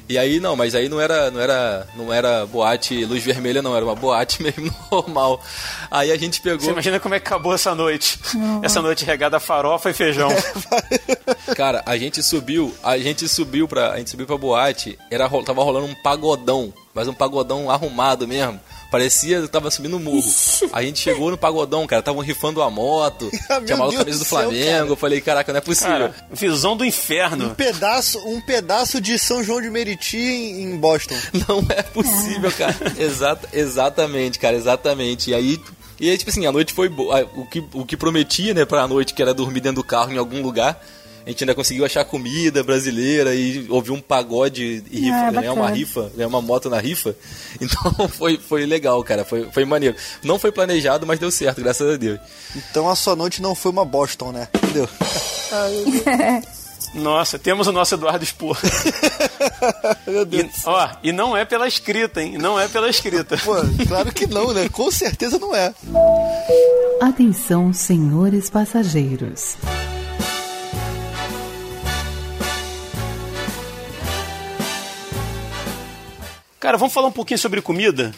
E 0.09 0.17
aí 0.17 0.39
não, 0.39 0.55
mas 0.55 0.73
aí 0.73 0.87
não 0.87 1.01
era, 1.01 1.29
não 1.29 1.41
era, 1.41 1.87
não 1.95 2.13
era 2.13 2.45
boate 2.45 3.03
luz 3.03 3.23
vermelha, 3.23 3.61
não, 3.61 3.75
era 3.75 3.83
uma 3.83 3.95
boate 3.95 4.41
mesmo 4.43 4.73
normal. 4.89 5.41
Aí 5.91 6.11
a 6.11 6.17
gente 6.17 6.41
pegou. 6.41 6.61
Você 6.61 6.71
imagina 6.71 6.99
como 6.99 7.13
é 7.15 7.19
que 7.19 7.27
acabou 7.27 7.53
essa 7.53 7.75
noite. 7.75 8.17
Essa 8.61 8.81
noite 8.81 9.03
regada 9.03 9.37
a 9.37 9.39
farofa 9.39 9.89
e 9.89 9.93
feijão. 9.93 10.29
Cara, 11.55 11.83
a 11.85 11.97
gente 11.97 12.23
subiu, 12.23 12.73
a 12.83 12.97
gente 12.97 13.27
subiu 13.27 13.67
pra, 13.67 13.91
a 13.91 13.97
gente 13.97 14.09
subiu 14.09 14.25
pra 14.25 14.37
boate, 14.37 14.97
era, 15.11 15.29
tava 15.43 15.63
rolando 15.63 15.87
um 15.87 15.95
pagodão, 15.95 16.73
mas 16.93 17.07
um 17.07 17.13
pagodão 17.13 17.69
arrumado 17.69 18.27
mesmo. 18.27 18.59
Parecia 18.91 19.41
que 19.41 19.47
tava 19.47 19.69
subindo 19.69 19.97
o 19.97 19.99
morro. 19.99 20.23
A 20.71 20.81
gente 20.81 20.99
chegou 20.99 21.29
no 21.29 21.37
pagodão, 21.37 21.85
cara, 21.85 21.99
estavam 21.99 22.21
rifando 22.21 22.61
a 22.61 22.69
moto, 22.69 23.29
Ah, 23.49 23.59
tinha 23.61 23.77
maluco 23.77 23.97
camisa 23.97 24.17
do 24.17 24.23
do 24.23 24.27
céu, 24.27 24.39
Flamengo. 24.43 24.65
cara. 24.65 24.87
Eu 24.87 24.95
falei, 24.95 25.21
caraca, 25.21 25.51
não 25.51 25.57
é 25.57 25.61
possível. 25.61 25.91
Cara, 25.91 26.15
visão 26.31 26.77
do 26.77 26.83
Um 26.83 26.87
inferno. 26.87 27.53
pedaço, 27.55 28.17
um 28.19 28.39
pedaço 28.41 29.01
de 29.01 29.19
São 29.19 29.43
João 29.43 29.61
de 29.61 29.69
Meriti 29.69 30.17
em, 30.17 30.63
em 30.63 30.77
Boston. 30.77 31.15
Não 31.47 31.65
é 31.69 31.83
possível, 31.83 32.51
cara. 32.51 32.75
Exata, 32.97 33.49
exatamente, 33.53 34.39
cara, 34.39 34.55
exatamente. 34.55 35.29
E 35.31 35.33
aí, 35.33 35.59
e 35.99 36.09
aí, 36.09 36.17
tipo 36.17 36.29
assim, 36.31 36.45
a 36.45 36.51
noite 36.51 36.73
foi 36.73 36.87
boa. 36.89 37.23
O 37.35 37.45
que, 37.45 37.63
o 37.73 37.85
que 37.85 37.97
prometia, 37.97 38.53
né, 38.53 38.65
pra 38.65 38.87
noite, 38.87 39.13
que 39.13 39.21
era 39.21 39.33
dormir 39.33 39.59
dentro 39.61 39.81
do 39.81 39.83
carro 39.83 40.11
em 40.11 40.17
algum 40.17 40.41
lugar. 40.41 40.81
A 41.27 41.29
gente 41.29 41.43
ainda 41.43 41.53
conseguiu 41.53 41.83
achar 41.83 42.05
comida 42.05 42.63
brasileira 42.63 43.35
e 43.35 43.65
ouvir 43.67 43.91
um 43.91 43.99
pagode 43.99 44.81
e 44.89 44.99
rifa, 45.01 45.13
Ah, 45.13 45.31
ganhar 45.31 45.51
uma 45.51 45.69
rifa, 45.69 46.09
ganhar 46.15 46.29
uma 46.29 46.41
moto 46.41 46.69
na 46.69 46.79
rifa. 46.79 47.13
Então 47.59 48.07
foi, 48.07 48.37
foi 48.37 48.65
legal, 48.65 49.03
cara. 49.03 49.25
Foi, 49.25 49.43
foi 49.51 49.65
maneiro. 49.65 49.93
Não 50.23 50.39
foi 50.39 50.53
planejado, 50.53 51.05
mas 51.05 51.19
deu 51.19 51.29
certo, 51.29 51.61
graças 51.61 51.95
a 51.95 51.97
Deus. 51.97 52.17
Então 52.55 52.87
a 52.87 52.95
sua 52.95 53.13
noite 53.13 53.41
não 53.41 53.53
foi 53.53 53.73
uma 53.73 53.83
Boston, 53.83 54.31
né? 54.31 54.47
Entendeu? 54.55 54.87
Nossa, 56.95 57.37
temos 57.37 57.67
o 57.67 57.73
nosso 57.73 57.95
Eduardo 57.95 58.25
Spor. 58.25 58.57
Meu 60.07 60.23
Deus. 60.23 60.45
E, 60.45 60.49
ó, 60.69 60.89
e 61.03 61.11
não 61.11 61.35
é 61.35 61.43
pela 61.43 61.67
escrita, 61.67 62.23
hein? 62.23 62.37
Não 62.37 62.57
é 62.57 62.69
pela 62.69 62.89
escrita. 62.89 63.37
Pô, 63.37 63.53
claro 63.85 64.13
que 64.13 64.25
não, 64.27 64.53
né? 64.53 64.69
Com 64.69 64.89
certeza 64.89 65.37
não 65.37 65.53
é. 65.53 65.73
Atenção, 67.01 67.73
senhores 67.73 68.49
passageiros. 68.49 69.57
Cara, 76.59 76.77
vamos 76.77 76.93
falar 76.93 77.07
um 77.07 77.11
pouquinho 77.11 77.37
sobre 77.37 77.61
comida? 77.61 78.13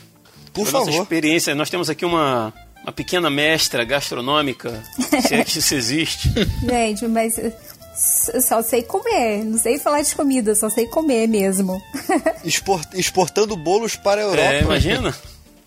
Por 0.54 0.66
nossa 0.72 0.86
favor. 0.92 1.02
experiência. 1.04 1.54
Nós 1.56 1.70
temos 1.70 1.90
aqui 1.90 2.06
uma, 2.06 2.54
uma 2.84 2.92
pequena 2.92 3.30
mestra 3.30 3.84
gastronômica, 3.84 4.82
se 5.28 5.36
é 5.36 5.44
que 5.44 5.60
isso 5.60 5.76
existe. 5.76 6.30
Gente, 6.64 7.08
mas 7.08 7.38
eu 7.38 8.42
só 8.42 8.62
sei 8.62 8.82
comer. 8.84 9.44
Não 9.44 9.58
sei 9.58 9.78
falar 9.78 10.02
de 10.02 10.16
comida, 10.16 10.56
só 10.56 10.70
sei 10.70 10.88
comer 10.88 11.28
mesmo. 11.28 11.82
Expor- 12.44 12.82
exportando 12.94 13.56
bolos 13.56 13.96
para 13.96 14.22
a 14.22 14.24
Europa. 14.24 14.42
É, 14.42 14.62
imagina. 14.62 15.16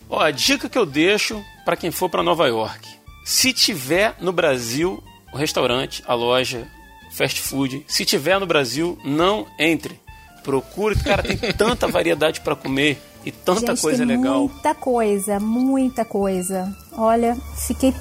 Ó, 0.08 0.20
a 0.20 0.30
dica 0.30 0.68
que 0.68 0.78
eu 0.78 0.86
deixo 0.86 1.42
para 1.64 1.76
quem 1.76 1.90
for 1.90 2.08
para 2.08 2.22
Nova 2.22 2.46
York. 2.48 2.88
Se 3.24 3.52
tiver 3.52 4.14
no 4.20 4.32
Brasil 4.32 5.02
o 5.32 5.36
restaurante, 5.36 6.02
a 6.06 6.12
loja, 6.14 6.66
fast 7.12 7.40
food, 7.40 7.84
se 7.86 8.04
tiver 8.04 8.38
no 8.40 8.46
Brasil, 8.46 8.98
não 9.04 9.46
entre. 9.58 9.98
Procure, 10.42 10.96
cara, 10.96 11.22
tem 11.22 11.36
tanta 11.52 11.86
variedade 11.86 12.40
para 12.40 12.56
comer 12.56 13.00
e 13.24 13.30
tanta 13.30 13.72
Gente, 13.74 13.80
coisa 13.80 14.06
tem 14.06 14.16
legal. 14.16 14.48
Muita 14.48 14.74
coisa, 14.74 15.40
muita 15.40 16.04
coisa. 16.04 16.76
Olha, 16.92 17.36
fiquei 17.66 17.94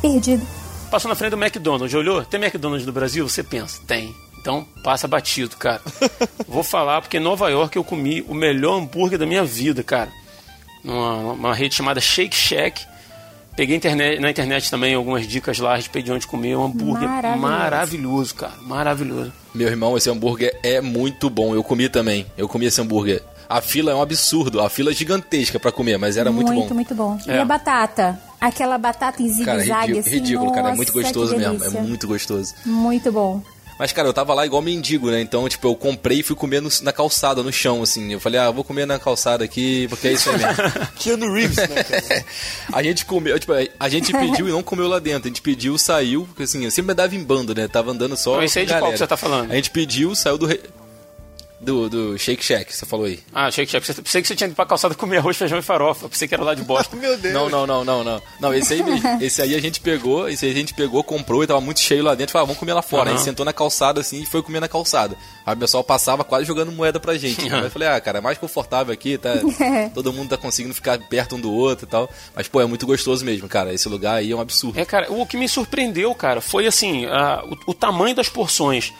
perdida. 0.00 0.44
Passou 0.90 1.08
na 1.08 1.14
frente 1.14 1.30
do 1.30 1.42
McDonald's, 1.42 1.94
olhou? 1.94 2.24
Tem 2.24 2.40
McDonald's 2.40 2.86
no 2.86 2.92
Brasil? 2.92 3.28
Você 3.28 3.42
pensa, 3.42 3.80
tem. 3.86 4.14
Então 4.38 4.64
passa 4.82 5.08
batido, 5.08 5.56
cara. 5.56 5.82
Vou 6.46 6.62
falar 6.62 7.00
porque 7.00 7.16
em 7.16 7.20
Nova 7.20 7.48
York 7.48 7.76
eu 7.76 7.82
comi 7.82 8.24
o 8.28 8.34
melhor 8.34 8.78
hambúrguer 8.78 9.18
da 9.18 9.26
minha 9.26 9.44
vida, 9.44 9.82
cara. 9.82 10.10
Numa, 10.84 11.34
numa 11.34 11.54
rede 11.54 11.74
chamada 11.74 12.00
Shake 12.00 12.36
Shack. 12.36 12.86
Peguei 13.56 13.76
internet- 13.76 14.20
na 14.20 14.30
internet 14.30 14.70
também 14.70 14.94
algumas 14.94 15.26
dicas 15.26 15.58
lá 15.58 15.72
a 15.72 15.76
respeito 15.76 16.04
de 16.06 16.12
onde 16.12 16.26
comer. 16.26 16.56
Um 16.56 16.64
hambúrguer 16.64 17.08
Maravilhoso. 17.08 17.40
maravilhoso, 17.40 18.34
cara. 18.34 18.52
Maravilhoso. 18.62 19.32
Meu 19.54 19.68
irmão, 19.68 19.96
esse 19.96 20.10
hambúrguer 20.10 20.58
é 20.62 20.80
muito 20.80 21.30
bom. 21.30 21.54
Eu 21.54 21.64
comi 21.64 21.88
também. 21.88 22.26
Eu 22.36 22.46
comi 22.48 22.66
esse 22.66 22.80
hambúrguer. 22.80 23.22
A 23.48 23.60
fila 23.60 23.92
é 23.92 23.94
um 23.94 24.02
absurdo. 24.02 24.60
A 24.60 24.68
fila 24.68 24.90
é 24.90 24.94
gigantesca 24.94 25.58
pra 25.58 25.72
comer, 25.72 25.96
mas 25.98 26.16
era 26.16 26.30
muito, 26.30 26.52
muito, 26.52 26.68
bom. 26.68 26.74
muito 26.74 26.94
bom. 26.94 27.18
E 27.26 27.30
É. 27.30 27.38
a 27.40 27.44
batata? 27.44 28.20
Aquela 28.40 28.76
batata 28.76 29.22
em 29.22 29.28
Cara, 29.44 29.58
zigue-zague, 29.60 29.86
ridículo, 29.86 30.00
assim. 30.00 30.10
ridículo, 30.10 30.48
cara. 30.50 30.60
É 30.60 30.62
nossa, 30.64 30.76
muito 30.76 30.92
gostoso 30.92 31.36
mesmo. 31.36 31.64
É 31.64 31.70
muito 31.80 32.06
gostoso. 32.06 32.54
Muito 32.66 33.10
bom. 33.12 33.40
Mas, 33.78 33.92
cara, 33.92 34.08
eu 34.08 34.12
tava 34.14 34.32
lá 34.32 34.46
igual 34.46 34.62
mendigo, 34.62 35.10
né? 35.10 35.20
Então, 35.20 35.46
tipo, 35.48 35.68
eu 35.68 35.74
comprei 35.74 36.20
e 36.20 36.22
fui 36.22 36.34
comer 36.34 36.62
no- 36.62 36.70
na 36.82 36.92
calçada, 36.92 37.42
no 37.42 37.52
chão, 37.52 37.82
assim. 37.82 38.12
Eu 38.12 38.18
falei, 38.20 38.40
ah, 38.40 38.50
vou 38.50 38.64
comer 38.64 38.86
na 38.86 38.98
calçada 38.98 39.44
aqui, 39.44 39.86
porque 39.88 40.08
é 40.08 40.12
isso 40.12 40.30
aí 40.30 40.38
mesmo. 40.38 40.54
Keanu 40.98 41.32
Reeves, 41.32 41.56
né, 41.56 41.66
cara? 41.84 42.24
a 42.72 42.82
gente 42.82 43.04
comeu, 43.04 43.38
tipo, 43.38 43.52
a 43.78 43.88
gente 43.88 44.12
pediu 44.12 44.48
e 44.48 44.50
não 44.52 44.62
comeu 44.62 44.88
lá 44.88 44.98
dentro. 44.98 45.24
A 45.26 45.28
gente 45.28 45.42
pediu, 45.42 45.76
saiu, 45.76 46.24
porque 46.26 46.44
assim, 46.44 46.64
eu 46.64 46.70
sempre 46.70 46.92
andava 46.92 47.14
em 47.14 47.22
bando, 47.22 47.54
né? 47.54 47.68
Tava 47.68 47.90
andando 47.90 48.16
só. 48.16 48.40
Aí 48.40 48.48
com 48.48 48.64
de 48.64 48.72
qual 48.78 48.92
que 48.92 48.98
você 48.98 49.06
tá 49.06 49.16
falando? 49.16 49.52
A 49.52 49.54
gente 49.56 49.70
pediu, 49.70 50.14
saiu 50.14 50.38
do. 50.38 50.46
re- 50.46 50.60
Do, 51.66 51.90
do 51.90 52.16
Shake 52.18 52.44
Shack, 52.44 52.72
você 52.72 52.86
falou 52.86 53.06
aí. 53.06 53.18
Ah, 53.34 53.50
Shake 53.50 53.70
Shack. 53.70 53.84
Pensei 54.02 54.22
que 54.22 54.28
você 54.28 54.36
tinha 54.36 54.46
ido 54.46 54.54
pra 54.54 54.64
calçada 54.64 54.94
comer 54.94 55.18
arroz, 55.18 55.36
feijão 55.36 55.58
e 55.58 55.62
farofa. 55.62 56.08
Pensei 56.08 56.28
que 56.28 56.34
era 56.34 56.44
lá 56.44 56.54
de 56.54 56.62
bosta. 56.62 56.94
Meu 56.96 57.16
Deus. 57.18 57.34
Não, 57.34 57.48
não, 57.48 57.66
não, 57.66 57.84
não, 57.84 58.04
não. 58.04 58.22
Não, 58.40 58.54
esse 58.54 58.74
aí 58.74 58.82
mesmo. 58.84 59.06
Esse 59.20 59.42
aí 59.42 59.54
a 59.54 59.60
gente 59.60 59.80
pegou, 59.80 60.28
esse 60.28 60.44
aí 60.46 60.52
a 60.52 60.54
gente 60.54 60.72
pegou, 60.74 61.02
comprou 61.02 61.42
e 61.42 61.46
tava 61.46 61.60
muito 61.60 61.80
cheio 61.80 62.04
lá 62.04 62.14
dentro. 62.14 62.32
Falou, 62.32 62.44
ah, 62.44 62.46
vamos 62.46 62.60
comer 62.60 62.72
lá 62.74 62.82
fora. 62.82 63.02
A 63.02 63.06
Aham. 63.08 63.16
gente 63.16 63.24
sentou 63.24 63.44
na 63.44 63.52
calçada 63.52 64.00
assim 64.00 64.22
e 64.22 64.26
foi 64.26 64.42
comer 64.42 64.60
na 64.60 64.68
calçada. 64.68 65.16
Aí 65.44 65.54
o 65.54 65.58
pessoal 65.58 65.82
passava 65.82 66.22
quase 66.22 66.44
jogando 66.44 66.70
moeda 66.70 67.00
pra 67.00 67.16
gente. 67.18 67.52
Aí 67.52 67.62
eu 67.64 67.70
falei, 67.70 67.88
ah, 67.88 68.00
cara, 68.00 68.18
é 68.18 68.20
mais 68.20 68.38
confortável 68.38 68.92
aqui, 68.94 69.18
tá? 69.18 69.30
Todo 69.92 70.12
mundo 70.12 70.28
tá 70.30 70.36
conseguindo 70.36 70.72
ficar 70.74 70.98
perto 71.08 71.34
um 71.36 71.40
do 71.40 71.50
outro 71.52 71.86
e 71.86 71.88
tal. 71.90 72.08
Mas, 72.34 72.46
pô, 72.46 72.60
é 72.60 72.66
muito 72.66 72.86
gostoso 72.86 73.24
mesmo, 73.24 73.48
cara. 73.48 73.74
Esse 73.74 73.88
lugar 73.88 74.14
aí 74.16 74.30
é 74.30 74.36
um 74.36 74.40
absurdo. 74.40 74.78
É, 74.78 74.84
cara, 74.84 75.10
o 75.12 75.26
que 75.26 75.36
me 75.36 75.48
surpreendeu, 75.48 76.14
cara, 76.14 76.40
foi 76.40 76.66
assim, 76.66 77.06
a- 77.06 77.42
o, 77.66 77.70
o 77.72 77.74
tamanho 77.74 78.14
das 78.14 78.28
porções. 78.28 78.92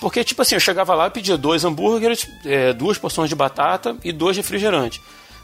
Porque, 0.00 0.22
tipo 0.22 0.42
assim, 0.42 0.54
eu 0.56 0.60
chegava 0.60 0.94
lá 0.94 1.06
e 1.06 1.10
pedia 1.10 1.36
dois 1.38 1.64
hambúrgueres, 1.64 2.28
é, 2.44 2.72
duas 2.72 2.98
porções 2.98 3.28
de 3.28 3.34
batata 3.34 3.96
e 4.04 4.12
dois 4.12 4.36
refrigerantes. 4.36 5.00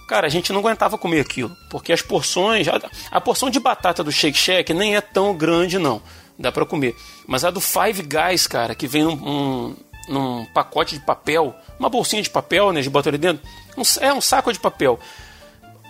Cara, 0.07 0.27
a 0.27 0.31
gente 0.31 0.53
não 0.53 0.61
aguentava 0.61 0.99
comer 0.99 1.21
aquilo. 1.21 1.57
Porque 1.71 1.93
as 1.93 2.03
porções. 2.03 2.69
A, 2.69 2.79
a 3.11 3.21
porção 3.21 3.49
de 3.49 3.59
batata 3.59 4.05
do 4.05 4.13
Shake 4.13 4.37
Shack 4.37 4.75
nem 4.75 4.95
é 4.95 5.01
tão 5.01 5.35
grande, 5.35 5.79
não. 5.79 6.03
Dá 6.39 6.53
pra 6.53 6.67
comer. 6.67 6.95
Mas 7.27 7.45
a 7.45 7.51
do 7.51 7.61
Five 7.61 8.03
Guys, 8.03 8.47
cara, 8.47 8.75
que 8.75 8.87
vem 8.87 9.05
num, 9.05 9.13
um- 9.15 9.77
num 10.09 10.45
pacote 10.47 10.99
de 10.99 11.05
papel, 11.05 11.55
uma 11.79 11.89
bolsinha 11.89 12.21
de 12.23 12.29
papel, 12.29 12.73
né? 12.73 12.81
De 12.83 12.91
bota 12.91 13.09
ali 13.09 13.17
dentro. 13.19 13.43
um- 13.77 13.83
é 14.01 14.13
um 14.13 14.21
saco 14.21 14.53
de 14.53 14.59
papel. 14.59 14.99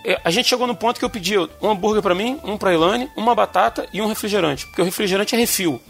É, 0.05 0.19
a 0.23 0.29
gente 0.29 0.47
chegou 0.49 0.67
no 0.67 0.75
ponto 0.75 0.99
que 0.99 1.05
eu 1.05 1.09
pedi 1.09 1.37
um 1.37 1.69
hambúrguer 1.71 2.01
pra 2.01 2.13
mim, 2.15 2.39
um 2.43 2.57
pra 2.57 2.73
Ilane, 2.73 3.09
uma 3.17 3.33
batata 3.33 3.87
e 3.91 4.01
um 4.01 4.07
refrigerante. 4.07 4.65
Porque 4.67 4.81
o 4.81 4.85
refrigerante 4.85 5.33
é 5.35 5.37
refil. 5.37 5.81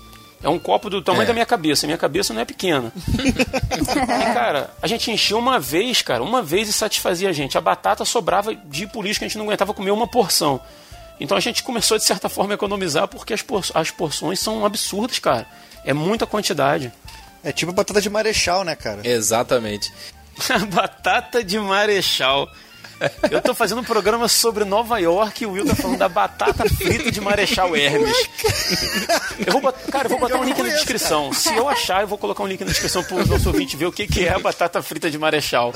É 0.43 0.49
um 0.49 0.59
copo 0.59 0.89
do 0.89 1.01
tamanho 1.01 1.23
É. 1.23 1.27
da 1.27 1.33
minha 1.33 1.45
cabeça. 1.45 1.87
Minha 1.87 1.97
cabeça 1.97 2.33
não 2.33 2.41
é 2.41 2.45
pequena. 2.45 2.91
e, 3.07 3.31
cara, 4.33 4.69
a 4.81 4.87
gente 4.87 5.09
enchia 5.09 5.37
uma 5.37 5.57
vez, 5.59 6.01
cara, 6.01 6.21
uma 6.21 6.41
vez 6.43 6.67
e 6.67 6.73
satisfazia 6.73 7.29
a 7.29 7.31
gente. 7.31 7.57
A 7.57 7.61
batata 7.61 8.03
sobrava 8.03 8.53
de 8.53 8.85
polícia, 8.87 9.23
a 9.23 9.27
gente 9.27 9.37
não 9.37 9.45
aguentava 9.45 9.73
comer 9.73 9.91
uma 9.91 10.05
porção. 10.07 10.59
Então 11.19 11.37
a 11.37 11.39
gente 11.39 11.63
começou, 11.63 11.97
de 11.97 12.03
certa 12.03 12.27
forma, 12.27 12.53
a 12.53 12.55
economizar 12.55 13.07
porque 13.07 13.33
as, 13.33 13.41
por- 13.41 13.63
as 13.73 13.89
porções 13.91 14.39
são 14.39 14.65
absurdas, 14.65 15.17
cara. 15.19 15.45
É 15.85 15.93
muita 15.93 16.25
quantidade. 16.25 16.91
É 17.43 17.51
tipo 17.51 17.71
batata 17.71 18.01
de 18.01 18.09
marechal, 18.09 18.63
né, 18.63 18.75
cara? 18.75 19.07
Exatamente. 19.07 19.93
batata 20.73 21.43
de 21.43 21.57
marechal. 21.59 22.49
Eu 23.30 23.41
tô 23.41 23.54
fazendo 23.54 23.82
um 23.82 23.84
programa 23.84 24.28
sobre 24.28 24.64
Nova 24.64 24.99
York 24.99 25.43
e 25.43 25.47
o 25.47 25.51
Will 25.51 25.66
tá 25.66 25.76
falando 25.76 25.97
da 25.97 26.10
batata 26.10 26.64
frita 26.70 27.12
de 27.12 27.22
Marechal 27.22 27.76
Hermes. 27.76 28.30
Eu 29.45 29.54
vou 29.54 29.62
botar, 29.62 29.91
cara, 29.91 30.06
eu 30.06 30.10
vou 30.10 30.20
botar 30.20 30.38
um 30.39 30.43
link 30.43 30.62
na 30.62 30.70
descrição. 30.70 31.34
Se 31.34 31.54
eu 31.56 31.68
achar, 31.68 32.01
eu 32.01 32.08
vou 32.08 32.18
colocar 32.18 32.43
um 32.43 32.47
link 32.47 32.62
na 32.62 32.68
descrição 32.68 33.04
pro 33.04 33.26
nosso 33.26 33.47
ouvinte 33.49 33.76
ver 33.76 33.86
o 33.86 33.91
que, 33.91 34.08
que 34.08 34.26
é 34.26 34.34
a 34.34 34.39
batata 34.39 34.82
frita 34.82 35.10
de 35.10 35.18
Marechal. 35.18 35.74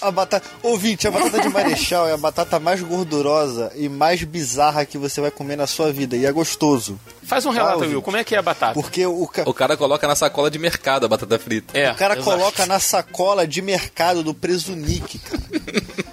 A 0.00 0.10
batata. 0.10 0.46
Ouvinte, 0.62 1.08
a 1.08 1.10
batata 1.10 1.40
de 1.40 1.48
marechal 1.48 2.08
é 2.08 2.12
a 2.12 2.16
batata 2.16 2.60
mais 2.60 2.80
gordurosa 2.80 3.72
e 3.74 3.88
mais 3.88 4.22
bizarra 4.22 4.84
que 4.84 4.96
você 4.96 5.20
vai 5.20 5.30
comer 5.30 5.56
na 5.56 5.66
sua 5.66 5.92
vida. 5.92 6.16
E 6.16 6.24
é 6.24 6.30
gostoso. 6.32 6.98
Faz 7.24 7.44
um 7.46 7.50
relato, 7.50 7.74
ouvinte. 7.78 7.94
Will, 7.94 8.02
como 8.02 8.16
é 8.16 8.22
que 8.24 8.34
é 8.34 8.38
a 8.38 8.42
batata? 8.42 8.74
Porque 8.74 9.04
o, 9.04 9.26
ca- 9.26 9.42
O 9.46 9.52
cara 9.52 9.76
coloca 9.76 10.06
na 10.06 10.14
sacola 10.14 10.50
de 10.50 10.58
mercado 10.58 11.04
a 11.06 11.08
batata 11.08 11.38
frita. 11.38 11.76
É, 11.76 11.90
o 11.90 11.94
cara 11.96 12.14
exato. 12.14 12.30
coloca 12.30 12.64
na 12.66 12.78
sacola 12.78 13.46
de 13.46 13.60
mercado 13.60 14.22
do 14.22 14.32
Presunique, 14.32 15.18
cara. 15.18 15.42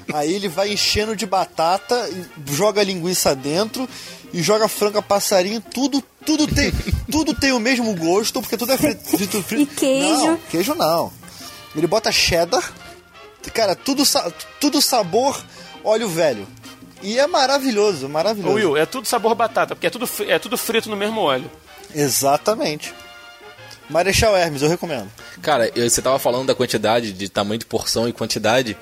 Aí 0.19 0.33
ele 0.33 0.47
vai 0.47 0.71
enchendo 0.71 1.15
de 1.15 1.25
batata, 1.25 2.09
joga 2.51 2.81
linguiça 2.81 3.35
dentro 3.35 3.87
e 4.33 4.41
joga 4.41 4.67
frango 4.67 4.97
a 4.97 5.01
passarinho, 5.01 5.59
tudo, 5.61 6.01
tudo 6.25 6.47
tem, 6.47 6.71
tudo 7.11 7.33
tem 7.33 7.51
o 7.51 7.59
mesmo 7.59 7.93
gosto, 7.95 8.41
porque 8.41 8.55
tudo 8.57 8.71
é 8.71 8.77
frito, 8.77 9.03
frito, 9.03 9.43
frito. 9.43 9.73
E 9.73 9.75
queijo? 9.75 10.07
Não, 10.27 10.37
queijo 10.49 10.73
não. 10.75 11.11
Ele 11.75 11.85
bota 11.87 12.11
cheddar, 12.13 12.63
cara, 13.51 13.75
tudo, 13.75 14.03
tudo 14.59 14.81
sabor 14.81 15.43
óleo 15.83 16.07
velho. 16.09 16.47
E 17.01 17.19
é 17.19 17.27
maravilhoso, 17.27 18.09
maravilhoso. 18.09 18.55
Will, 18.55 18.77
é 18.77 18.85
tudo 18.85 19.07
sabor 19.07 19.35
batata, 19.35 19.75
porque 19.75 19.87
é 19.87 19.89
tudo, 19.89 20.09
é 20.27 20.39
tudo 20.39 20.57
frito 20.57 20.89
no 20.89 20.95
mesmo 20.95 21.21
óleo. 21.21 21.49
Exatamente. 21.93 22.93
Marechal 23.89 24.35
Hermes, 24.35 24.61
eu 24.61 24.69
recomendo. 24.69 25.07
Cara, 25.41 25.69
eu- 25.75 25.87
você 25.89 26.01
tava 26.01 26.17
falando 26.17 26.47
da 26.47 26.55
quantidade, 26.55 27.13
de 27.13 27.29
tamanho 27.29 27.59
de 27.59 27.65
porção 27.65 28.07
e 28.09 28.13
quantidade. 28.13 28.75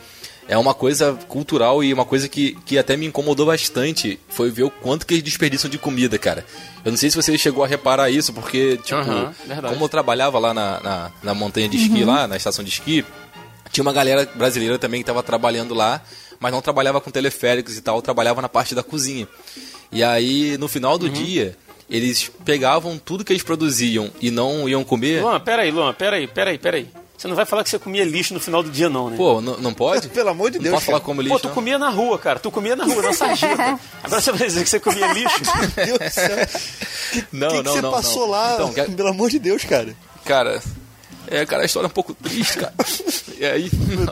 É 0.47 0.57
uma 0.57 0.73
coisa 0.73 1.13
cultural 1.29 1.81
e 1.83 1.93
uma 1.93 2.03
coisa 2.05 2.27
que, 2.27 2.57
que 2.65 2.77
até 2.77 2.97
me 2.97 3.05
incomodou 3.05 3.45
bastante 3.45 4.19
foi 4.29 4.49
ver 4.51 4.63
o 4.63 4.69
quanto 4.69 5.05
que 5.05 5.13
eles 5.13 5.23
desperdiçam 5.23 5.69
de 5.71 5.77
comida, 5.77 6.17
cara. 6.17 6.45
Eu 6.83 6.91
não 6.91 6.97
sei 6.97 7.09
se 7.09 7.15
você 7.15 7.37
chegou 7.37 7.63
a 7.63 7.67
reparar 7.67 8.09
isso, 8.09 8.33
porque, 8.33 8.77
tipo, 8.83 9.01
verdade. 9.47 9.73
como 9.73 9.85
eu 9.85 9.89
trabalhava 9.89 10.37
lá 10.39 10.53
na, 10.53 10.79
na, 10.81 11.11
na 11.23 11.33
montanha 11.33 11.69
de 11.69 11.77
esqui, 11.77 12.03
lá, 12.03 12.27
na 12.27 12.35
estação 12.35 12.63
de 12.63 12.69
esqui, 12.71 13.05
tinha 13.71 13.81
uma 13.83 13.93
galera 13.93 14.29
brasileira 14.35 14.77
também 14.77 15.01
que 15.01 15.05
tava 15.07 15.23
trabalhando 15.23 15.73
lá, 15.73 16.01
mas 16.39 16.51
não 16.51 16.61
trabalhava 16.61 16.99
com 17.01 17.09
teleféricos 17.11 17.77
e 17.77 17.81
tal, 17.81 18.01
trabalhava 18.01 18.41
na 18.41 18.49
parte 18.49 18.75
da 18.75 18.83
cozinha. 18.83 19.27
E 19.91 20.03
aí, 20.03 20.57
no 20.57 20.67
final 20.67 20.93
Uhum. 20.93 20.97
do 20.99 21.09
dia, 21.09 21.55
eles 21.89 22.29
pegavam 22.43 22.97
tudo 22.97 23.23
que 23.23 23.31
eles 23.31 23.43
produziam 23.43 24.09
e 24.21 24.29
não 24.31 24.67
iam 24.67 24.83
comer. 24.83 25.21
Luan, 25.21 25.39
peraí, 25.39 25.71
Luan, 25.71 25.93
peraí, 25.93 26.27
peraí, 26.27 26.57
peraí. 26.57 26.87
Você 27.15 27.27
não 27.27 27.35
vai 27.35 27.45
falar 27.45 27.63
que 27.63 27.69
você 27.69 27.79
comia 27.79 28.03
lixo 28.03 28.33
no 28.33 28.39
final 28.39 28.61
do 28.61 28.69
dia, 28.69 28.89
não, 28.89 29.09
né? 29.09 29.15
Pô, 29.15 29.39
não 29.39 29.73
pode? 29.73 30.09
Pelo 30.09 30.29
amor 30.29 30.49
de 30.51 30.57
Não 30.57 30.63
Deus, 30.63 30.73
posso 30.75 30.85
falar 30.87 30.97
cara. 30.99 31.05
como 31.05 31.21
Pô, 31.21 31.27
lixo, 31.27 31.39
tu 31.39 31.47
não? 31.47 31.53
comia 31.55 31.77
na 31.79 31.89
rua, 31.89 32.17
cara. 32.19 32.39
Tu 32.39 32.51
comia 32.51 32.75
na 32.75 32.83
rua, 32.83 33.01
na 33.01 33.13
sarjeta. 33.13 33.79
Agora 34.03 34.19
você 34.19 34.31
vai 34.33 34.47
dizer 34.47 34.63
que 34.63 34.69
você 34.69 34.79
comia 34.79 35.13
lixo. 35.13 35.39
Meu 35.77 35.85
Deus 35.85 35.99
do 35.99 36.09
céu. 36.09 36.47
Não, 37.31 37.47
O 37.47 37.51
que, 37.51 37.57
que 37.59 37.63
não, 37.63 37.73
você 37.75 37.81
não, 37.81 37.91
passou 37.91 38.21
não. 38.23 38.29
lá? 38.31 38.53
Então, 38.55 38.73
que- 38.73 38.91
Pelo 38.91 39.09
amor 39.09 39.29
de 39.29 39.39
Deus, 39.39 39.63
cara. 39.63 39.95
Cara, 40.25 40.61
é, 41.33 41.45
cara, 41.45 41.63
a 41.63 41.65
história 41.65 41.87
é 41.87 41.89
um 41.89 41.91
pouco 41.91 42.13
triste, 42.13 42.57
cara. 42.57 42.73
E 43.35 43.45
aí, 43.45 43.69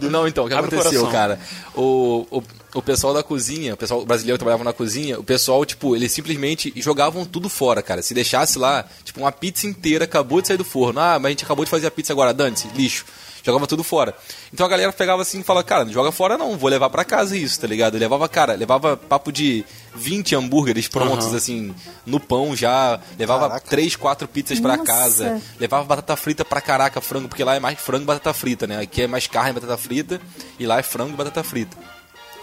não, 0.10 0.28
então, 0.28 0.44
o 0.44 0.48
que 0.50 0.54
Abre 0.54 0.76
o 0.76 0.80
aconteceu, 0.80 1.06
coração. 1.06 1.12
cara? 1.12 1.40
O, 1.74 2.28
o, 2.30 2.44
o 2.74 2.82
pessoal 2.82 3.14
da 3.14 3.24
cozinha, 3.24 3.76
o 3.76 3.78
pessoal 3.78 4.04
brasileiro 4.04 4.38
que 4.38 4.40
trabalhava 4.40 4.64
na 4.64 4.74
cozinha, 4.74 5.18
o 5.18 5.24
pessoal, 5.24 5.64
tipo, 5.64 5.96
eles 5.96 6.12
simplesmente 6.12 6.74
jogavam 6.76 7.24
tudo 7.24 7.48
fora, 7.48 7.82
cara. 7.82 8.02
Se 8.02 8.14
deixasse 8.14 8.60
lá, 8.60 8.84
tipo, 9.06 9.22
uma 9.22 9.32
pizza 9.32 9.68
inteira 9.68 10.04
acabou 10.04 10.42
de 10.42 10.48
sair 10.50 10.58
do 10.58 10.66
forno. 10.66 11.00
Ah, 11.00 11.18
mas 11.18 11.28
a 11.28 11.30
gente 11.30 11.46
acabou 11.46 11.64
de 11.64 11.72
fazer 11.72 11.88
a 11.88 11.92
pizza 11.92 12.12
agora, 12.12 12.34
dane-se, 12.34 12.68
lixo. 12.76 13.06
Jogava 13.44 13.66
tudo 13.68 13.84
fora. 13.84 14.16
Então 14.54 14.66
a 14.66 14.70
galera 14.70 14.94
pegava 14.94 15.22
assim 15.22 15.40
e 15.40 15.44
falava, 15.44 15.64
cara, 15.64 15.86
não 15.86 15.92
joga 15.92 16.12
fora 16.12 16.38
não, 16.38 16.58
vou 16.58 16.70
levar 16.70 16.90
pra 16.90 17.04
casa 17.04 17.36
isso, 17.36 17.60
tá 17.60 17.68
ligado? 17.68 17.98
Levava, 17.98 18.28
cara, 18.30 18.54
levava 18.54 18.96
papo 18.96 19.32
de 19.32 19.66
20 19.96 20.36
hambúrgueres 20.36 20.88
prontos, 20.88 21.34
assim, 21.34 21.74
no 22.06 22.20
pão 22.20 22.56
já. 22.56 23.00
Levava 23.18 23.48
Caraca. 23.48 23.68
três, 23.68 23.96
quatro 23.96 24.28
pizzas 24.28 24.60
pra 24.60 24.78
Nossa. 24.78 24.86
casa. 24.92 25.42
Levava 25.60 25.84
batata 25.86 26.16
frita 26.16 26.46
pra 26.46 26.62
caraca, 26.62 27.02
frango, 27.02 27.28
porque 27.28 27.44
lá 27.44 27.56
é 27.56 27.60
mais 27.60 27.80
frango 27.80 28.04
e 28.04 28.08
batata 28.08 28.34
frita, 28.34 28.68
né? 28.68 28.80
Aqui 28.80 29.04
é 29.04 29.08
mais 29.08 29.28
carne 29.28 29.52
e 29.52 29.54
batata 29.54 29.78
frita, 29.78 30.22
e 30.60 30.66
lá 30.66 30.80
é 30.80 30.84
frango 30.84 31.14
e 31.14 31.18
batata 31.18 31.44
frita. 31.44 31.76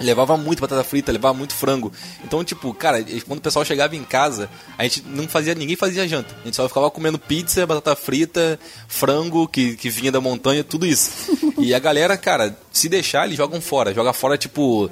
Levava 0.00 0.36
muito 0.36 0.60
batata 0.60 0.84
frita, 0.84 1.10
levava 1.10 1.34
muito 1.34 1.54
frango. 1.54 1.92
Então, 2.24 2.44
tipo, 2.44 2.72
cara, 2.72 3.04
quando 3.26 3.38
o 3.38 3.42
pessoal 3.42 3.64
chegava 3.64 3.96
em 3.96 4.04
casa, 4.04 4.48
a 4.76 4.84
gente 4.84 5.02
não 5.02 5.26
fazia, 5.26 5.54
ninguém 5.54 5.76
fazia 5.76 6.06
janta. 6.06 6.34
A 6.42 6.44
gente 6.44 6.56
só 6.56 6.68
ficava 6.68 6.90
comendo 6.90 7.18
pizza, 7.18 7.66
batata 7.66 7.96
frita, 7.96 8.58
frango 8.86 9.48
que, 9.48 9.76
que 9.76 9.90
vinha 9.90 10.12
da 10.12 10.20
montanha, 10.20 10.62
tudo 10.62 10.86
isso. 10.86 11.10
E 11.58 11.74
a 11.74 11.78
galera, 11.78 12.16
cara, 12.16 12.56
se 12.72 12.88
deixar, 12.88 13.26
eles 13.26 13.36
jogam 13.36 13.60
fora. 13.60 13.92
Joga 13.92 14.12
fora, 14.12 14.38
tipo, 14.38 14.90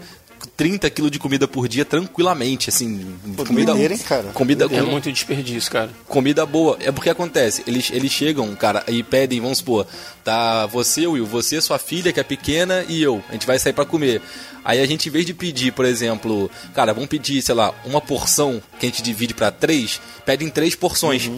30 0.57 0.89
quilos 0.91 1.11
de 1.11 1.19
comida 1.19 1.47
por 1.47 1.69
dia 1.69 1.85
tranquilamente, 1.85 2.69
assim. 2.69 3.15
comida, 3.47 3.73
doideira, 3.73 3.95
hein, 3.95 4.01
cara? 4.01 4.29
comida 4.33 4.67
É 4.71 4.83
muito 4.83 5.11
desperdício, 5.13 5.71
cara. 5.71 5.91
comida 6.07 6.45
boa. 6.47 6.79
É 6.81 6.91
porque 6.91 7.11
acontece, 7.11 7.63
eles, 7.67 7.91
eles 7.91 8.11
chegam, 8.11 8.55
cara, 8.55 8.85
e 8.89 9.03
pedem, 9.03 9.41
vamos 9.41 9.59
supor, 9.59 9.87
tá 10.25 10.67
você, 10.67 11.07
Will, 11.07 11.27
você, 11.27 11.61
sua 11.61 11.79
filha, 11.79 12.13
que 12.13 12.21
é 12.21 12.25
pequena, 12.25 12.85
e 12.89 13.03
eu. 13.03 13.23
A 13.29 13.33
gente 13.33 13.47
vai 13.47 13.59
sair 13.59 13.73
pra 13.73 13.85
comer. 13.85 14.23
Aí 14.65 14.81
a 14.81 14.87
gente, 14.87 15.09
em 15.09 15.13
vez 15.13 15.25
de 15.25 15.33
pedir, 15.33 15.73
por 15.73 15.85
exemplo, 15.85 16.51
cara, 16.75 16.93
vamos 16.93 17.09
pedir, 17.09 17.41
sei 17.41 17.55
lá, 17.55 17.73
uma 17.85 18.01
porção 18.01 18.61
que 18.81 18.87
a 18.87 18.89
gente 18.89 19.03
divide 19.03 19.33
pra 19.33 19.51
três, 19.51 20.01
pedem 20.25 20.49
três 20.49 20.75
porções. 20.75 21.31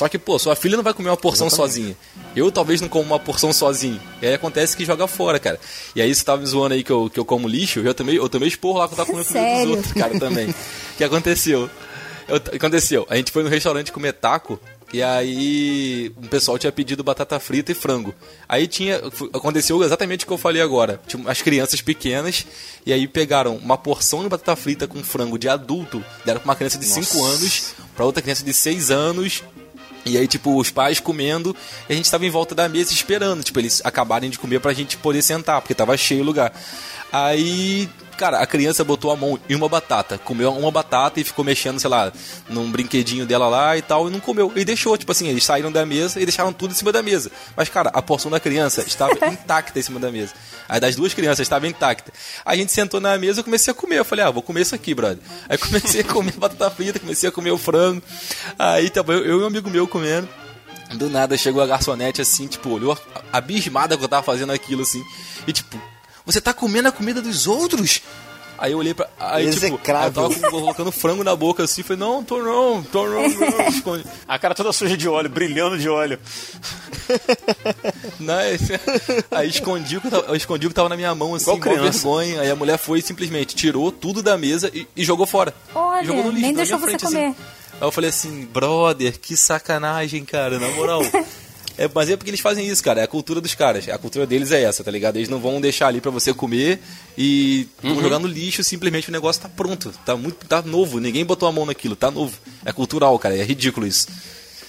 Só 0.00 0.08
que, 0.08 0.16
pô, 0.18 0.38
sua 0.38 0.56
filha 0.56 0.78
não 0.78 0.82
vai 0.82 0.94
comer 0.94 1.10
uma 1.10 1.16
porção 1.18 1.50
sozinha. 1.50 1.94
Eu 2.34 2.50
talvez 2.50 2.80
não 2.80 2.88
como 2.88 3.04
uma 3.04 3.20
porção 3.20 3.52
sozinho. 3.52 4.00
E 4.22 4.26
aí 4.26 4.32
acontece 4.32 4.74
que 4.74 4.82
joga 4.82 5.06
fora, 5.06 5.38
cara. 5.38 5.60
E 5.94 6.00
aí 6.00 6.14
você 6.14 6.24
tava 6.24 6.40
me 6.40 6.46
zoando 6.46 6.72
aí 6.74 6.82
que 6.82 6.90
eu, 6.90 7.10
que 7.10 7.20
eu 7.20 7.24
como 7.26 7.46
lixo, 7.46 7.80
eu 7.80 7.92
também, 7.92 8.14
eu 8.16 8.26
também 8.26 8.48
esporro 8.48 8.78
lá 8.78 8.88
que 8.88 8.94
eu 8.94 8.96
tava 8.96 9.10
comendo 9.10 9.28
comida 9.28 9.60
dos 9.66 9.76
outros, 9.76 9.92
cara, 9.92 10.18
também. 10.18 10.48
O 10.48 10.54
que 10.96 11.04
aconteceu? 11.04 11.68
Eu- 12.26 12.36
O 12.36 12.56
aconteceu? 12.56 13.06
A 13.10 13.16
gente 13.16 13.30
foi 13.30 13.42
no 13.42 13.50
restaurante 13.50 13.92
comer 13.92 14.14
taco 14.14 14.58
e 14.90 15.02
aí 15.02 16.10
um 16.16 16.26
pessoal 16.28 16.58
tinha 16.58 16.72
pedido 16.72 17.04
batata 17.04 17.38
frita 17.38 17.72
e 17.72 17.74
frango. 17.74 18.14
Aí 18.48 18.66
tinha. 18.66 19.02
Aconteceu 19.34 19.84
exatamente 19.84 20.24
o 20.24 20.26
que 20.28 20.32
eu 20.32 20.38
falei 20.38 20.62
agora. 20.62 20.98
Tinha 21.06 21.30
as 21.30 21.42
crianças 21.42 21.82
pequenas 21.82 22.46
e 22.86 22.92
aí 22.92 23.06
pegaram 23.06 23.56
uma 23.56 23.76
porção 23.76 24.22
de 24.22 24.30
batata 24.30 24.56
frita 24.56 24.86
com 24.86 25.02
frango 25.04 25.38
de 25.38 25.46
adulto, 25.46 26.02
deram 26.24 26.40
pra 26.40 26.48
uma 26.48 26.56
criança 26.56 26.78
de 26.78 26.86
5 26.86 27.22
anos, 27.22 27.74
pra 27.94 28.06
outra 28.06 28.22
criança 28.22 28.42
de 28.42 28.54
6 28.54 28.90
anos. 28.90 29.42
E 30.04 30.16
aí, 30.16 30.26
tipo, 30.26 30.56
os 30.56 30.70
pais 30.70 30.98
comendo, 30.98 31.54
e 31.88 31.92
a 31.92 31.96
gente 31.96 32.10
tava 32.10 32.24
em 32.24 32.30
volta 32.30 32.54
da 32.54 32.68
mesa 32.68 32.92
esperando, 32.92 33.42
tipo, 33.42 33.58
eles 33.58 33.82
acabarem 33.84 34.30
de 34.30 34.38
comer 34.38 34.60
pra 34.60 34.72
gente 34.72 34.96
poder 34.96 35.22
sentar, 35.22 35.60
porque 35.60 35.74
tava 35.74 35.96
cheio 35.96 36.22
o 36.22 36.24
lugar. 36.24 36.52
Aí, 37.12 37.88
cara, 38.16 38.38
a 38.38 38.46
criança 38.46 38.84
botou 38.84 39.10
a 39.10 39.16
mão 39.16 39.38
em 39.48 39.54
uma 39.54 39.68
batata, 39.68 40.16
comeu 40.18 40.52
uma 40.52 40.70
batata 40.70 41.20
e 41.20 41.24
ficou 41.24 41.44
mexendo, 41.44 41.80
sei 41.80 41.90
lá, 41.90 42.12
num 42.48 42.70
brinquedinho 42.70 43.26
dela 43.26 43.48
lá 43.48 43.76
e 43.76 43.82
tal, 43.82 44.08
e 44.08 44.10
não 44.10 44.20
comeu. 44.20 44.52
E 44.54 44.64
deixou, 44.64 44.96
tipo 44.96 45.10
assim, 45.10 45.28
eles 45.28 45.44
saíram 45.44 45.72
da 45.72 45.84
mesa 45.84 46.20
e 46.20 46.24
deixaram 46.24 46.52
tudo 46.52 46.70
em 46.70 46.74
cima 46.74 46.92
da 46.92 47.02
mesa. 47.02 47.30
Mas, 47.56 47.68
cara, 47.68 47.90
a 47.90 48.00
porção 48.00 48.30
da 48.30 48.38
criança 48.38 48.82
estava 48.86 49.12
intacta 49.26 49.78
em 49.78 49.82
cima 49.82 49.98
da 49.98 50.10
mesa. 50.10 50.32
A 50.70 50.78
das 50.78 50.94
duas 50.94 51.12
crianças 51.12 51.40
estava 51.40 51.66
intacta. 51.66 52.12
A 52.44 52.54
gente 52.54 52.70
sentou 52.70 53.00
na 53.00 53.18
mesa 53.18 53.40
e 53.40 53.44
comecei 53.44 53.72
a 53.72 53.74
comer. 53.74 53.98
Eu 53.98 54.04
falei, 54.04 54.24
ah, 54.24 54.30
vou 54.30 54.40
comer 54.40 54.60
isso 54.60 54.72
aqui, 54.72 54.94
brother. 54.94 55.18
Aí 55.48 55.58
comecei 55.58 56.02
a 56.02 56.04
comer 56.04 56.32
batata 56.32 56.70
frita, 56.70 57.00
comecei 57.00 57.28
a 57.28 57.32
comer 57.32 57.50
o 57.50 57.58
frango. 57.58 58.00
Aí 58.56 58.88
tava 58.88 59.12
eu, 59.14 59.24
eu 59.24 59.40
e 59.40 59.42
um 59.42 59.46
amigo 59.48 59.68
meu 59.68 59.88
comendo. 59.88 60.28
Do 60.94 61.10
nada 61.10 61.36
chegou 61.36 61.60
a 61.60 61.66
garçonete 61.66 62.20
assim, 62.20 62.46
tipo, 62.46 62.68
olhou 62.70 62.96
abismada 63.32 63.96
que 63.96 64.04
eu 64.04 64.08
tava 64.08 64.22
fazendo 64.22 64.52
aquilo 64.52 64.82
assim. 64.82 65.02
E 65.44 65.52
tipo, 65.52 65.80
você 66.24 66.40
tá 66.40 66.54
comendo 66.54 66.88
a 66.88 66.92
comida 66.92 67.20
dos 67.20 67.48
outros? 67.48 68.02
Aí 68.60 68.72
eu 68.72 68.78
olhei 68.78 68.92
pra. 68.92 69.06
Aí, 69.06 69.10
tipo, 69.18 69.24
aí 69.24 69.44
eu 69.44 69.48
Execrável. 69.48 70.28
tava 70.28 70.50
colocando 70.50 70.92
frango 70.92 71.24
na 71.24 71.34
boca 71.34 71.62
assim, 71.64 71.82
falei, 71.82 71.98
não, 71.98 72.22
tô 72.22 72.42
não, 72.42 72.82
tô 72.82 73.06
não, 73.08 73.22
não. 73.26 73.68
Esconde. 73.72 74.04
A 74.28 74.38
cara 74.38 74.54
toda 74.54 74.70
suja 74.70 74.98
de 74.98 75.08
óleo, 75.08 75.30
brilhando 75.30 75.78
de 75.78 75.88
óleo. 75.88 76.18
Né? 78.20 78.56
Aí 79.30 79.48
escondi 79.48 79.96
o, 79.96 80.00
que 80.00 80.10
tava, 80.10 80.26
eu 80.26 80.36
escondi 80.36 80.66
o 80.66 80.68
que 80.70 80.74
tava 80.74 80.88
na 80.88 80.96
minha 80.96 81.12
mão, 81.14 81.34
assim, 81.34 81.58
criança. 81.58 81.82
vergonha. 81.90 82.40
Aí 82.42 82.50
a 82.50 82.54
mulher 82.54 82.78
foi 82.78 82.98
e 82.98 83.02
simplesmente 83.02 83.56
tirou 83.56 83.90
tudo 83.90 84.22
da 84.22 84.36
mesa 84.36 84.70
e, 84.72 84.86
e 84.94 85.04
jogou 85.04 85.26
fora. 85.26 85.52
Olha, 85.74 86.04
jogou 86.04 86.24
no 86.24 86.30
lixo, 86.30 86.42
nem 86.42 86.52
na 86.52 86.58
deixou 86.58 86.78
minha 86.78 86.86
você 86.90 86.98
frente, 86.98 87.04
assim. 87.06 87.14
comer. 87.16 87.34
Aí 87.80 87.88
eu 87.88 87.90
falei 87.90 88.10
assim, 88.10 88.44
brother, 88.44 89.18
que 89.18 89.36
sacanagem, 89.36 90.24
cara, 90.24 90.58
na 90.58 90.68
moral. 90.68 91.00
É, 91.80 91.88
mas 91.94 92.10
é 92.10 92.16
porque 92.16 92.28
eles 92.28 92.40
fazem 92.40 92.68
isso, 92.68 92.84
cara. 92.84 93.00
É 93.00 93.04
a 93.04 93.08
cultura 93.08 93.40
dos 93.40 93.54
caras. 93.54 93.88
A 93.88 93.96
cultura 93.96 94.26
deles 94.26 94.52
é 94.52 94.62
essa, 94.62 94.84
tá 94.84 94.90
ligado? 94.90 95.16
Eles 95.16 95.30
não 95.30 95.38
vão 95.38 95.58
deixar 95.58 95.86
ali 95.86 95.98
pra 95.98 96.10
você 96.10 96.34
comer 96.34 96.78
e 97.16 97.66
vão 97.82 98.02
jogar 98.02 98.18
no 98.18 98.28
lixo, 98.28 98.62
simplesmente 98.62 99.08
o 99.08 99.12
negócio 99.12 99.40
tá 99.40 99.48
pronto. 99.48 99.90
Tá 100.04 100.14
muito. 100.14 100.46
tá 100.46 100.60
novo. 100.60 101.00
Ninguém 101.00 101.24
botou 101.24 101.48
a 101.48 101.52
mão 101.52 101.64
naquilo, 101.64 101.96
tá 101.96 102.10
novo. 102.10 102.36
É 102.66 102.70
cultural, 102.70 103.18
cara. 103.18 103.34
É 103.34 103.42
ridículo 103.42 103.86
isso. 103.86 104.08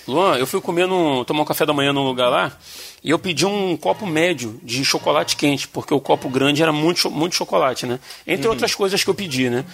Luan, 0.08 0.38
eu 0.38 0.48
fui 0.48 0.62
comer 0.62 0.88
num, 0.88 1.26
tomar 1.26 1.42
um 1.42 1.46
café 1.46 1.66
da 1.66 1.74
manhã 1.74 1.92
num 1.92 2.06
lugar 2.06 2.30
lá 2.30 2.58
e 3.04 3.10
eu 3.10 3.20
pedi 3.20 3.46
um 3.46 3.76
copo 3.76 4.08
médio 4.08 4.58
de 4.64 4.86
chocolate 4.86 5.36
quente, 5.36 5.68
porque 5.68 5.94
o 5.94 6.00
copo 6.00 6.30
grande 6.30 6.64
era 6.64 6.72
muito, 6.72 7.12
muito 7.12 7.36
chocolate, 7.36 7.86
né? 7.86 8.00
Entre 8.26 8.48
outras 8.48 8.74
coisas 8.74 9.04
que 9.04 9.10
eu 9.10 9.14
pedi, 9.14 9.50
né? 9.50 9.66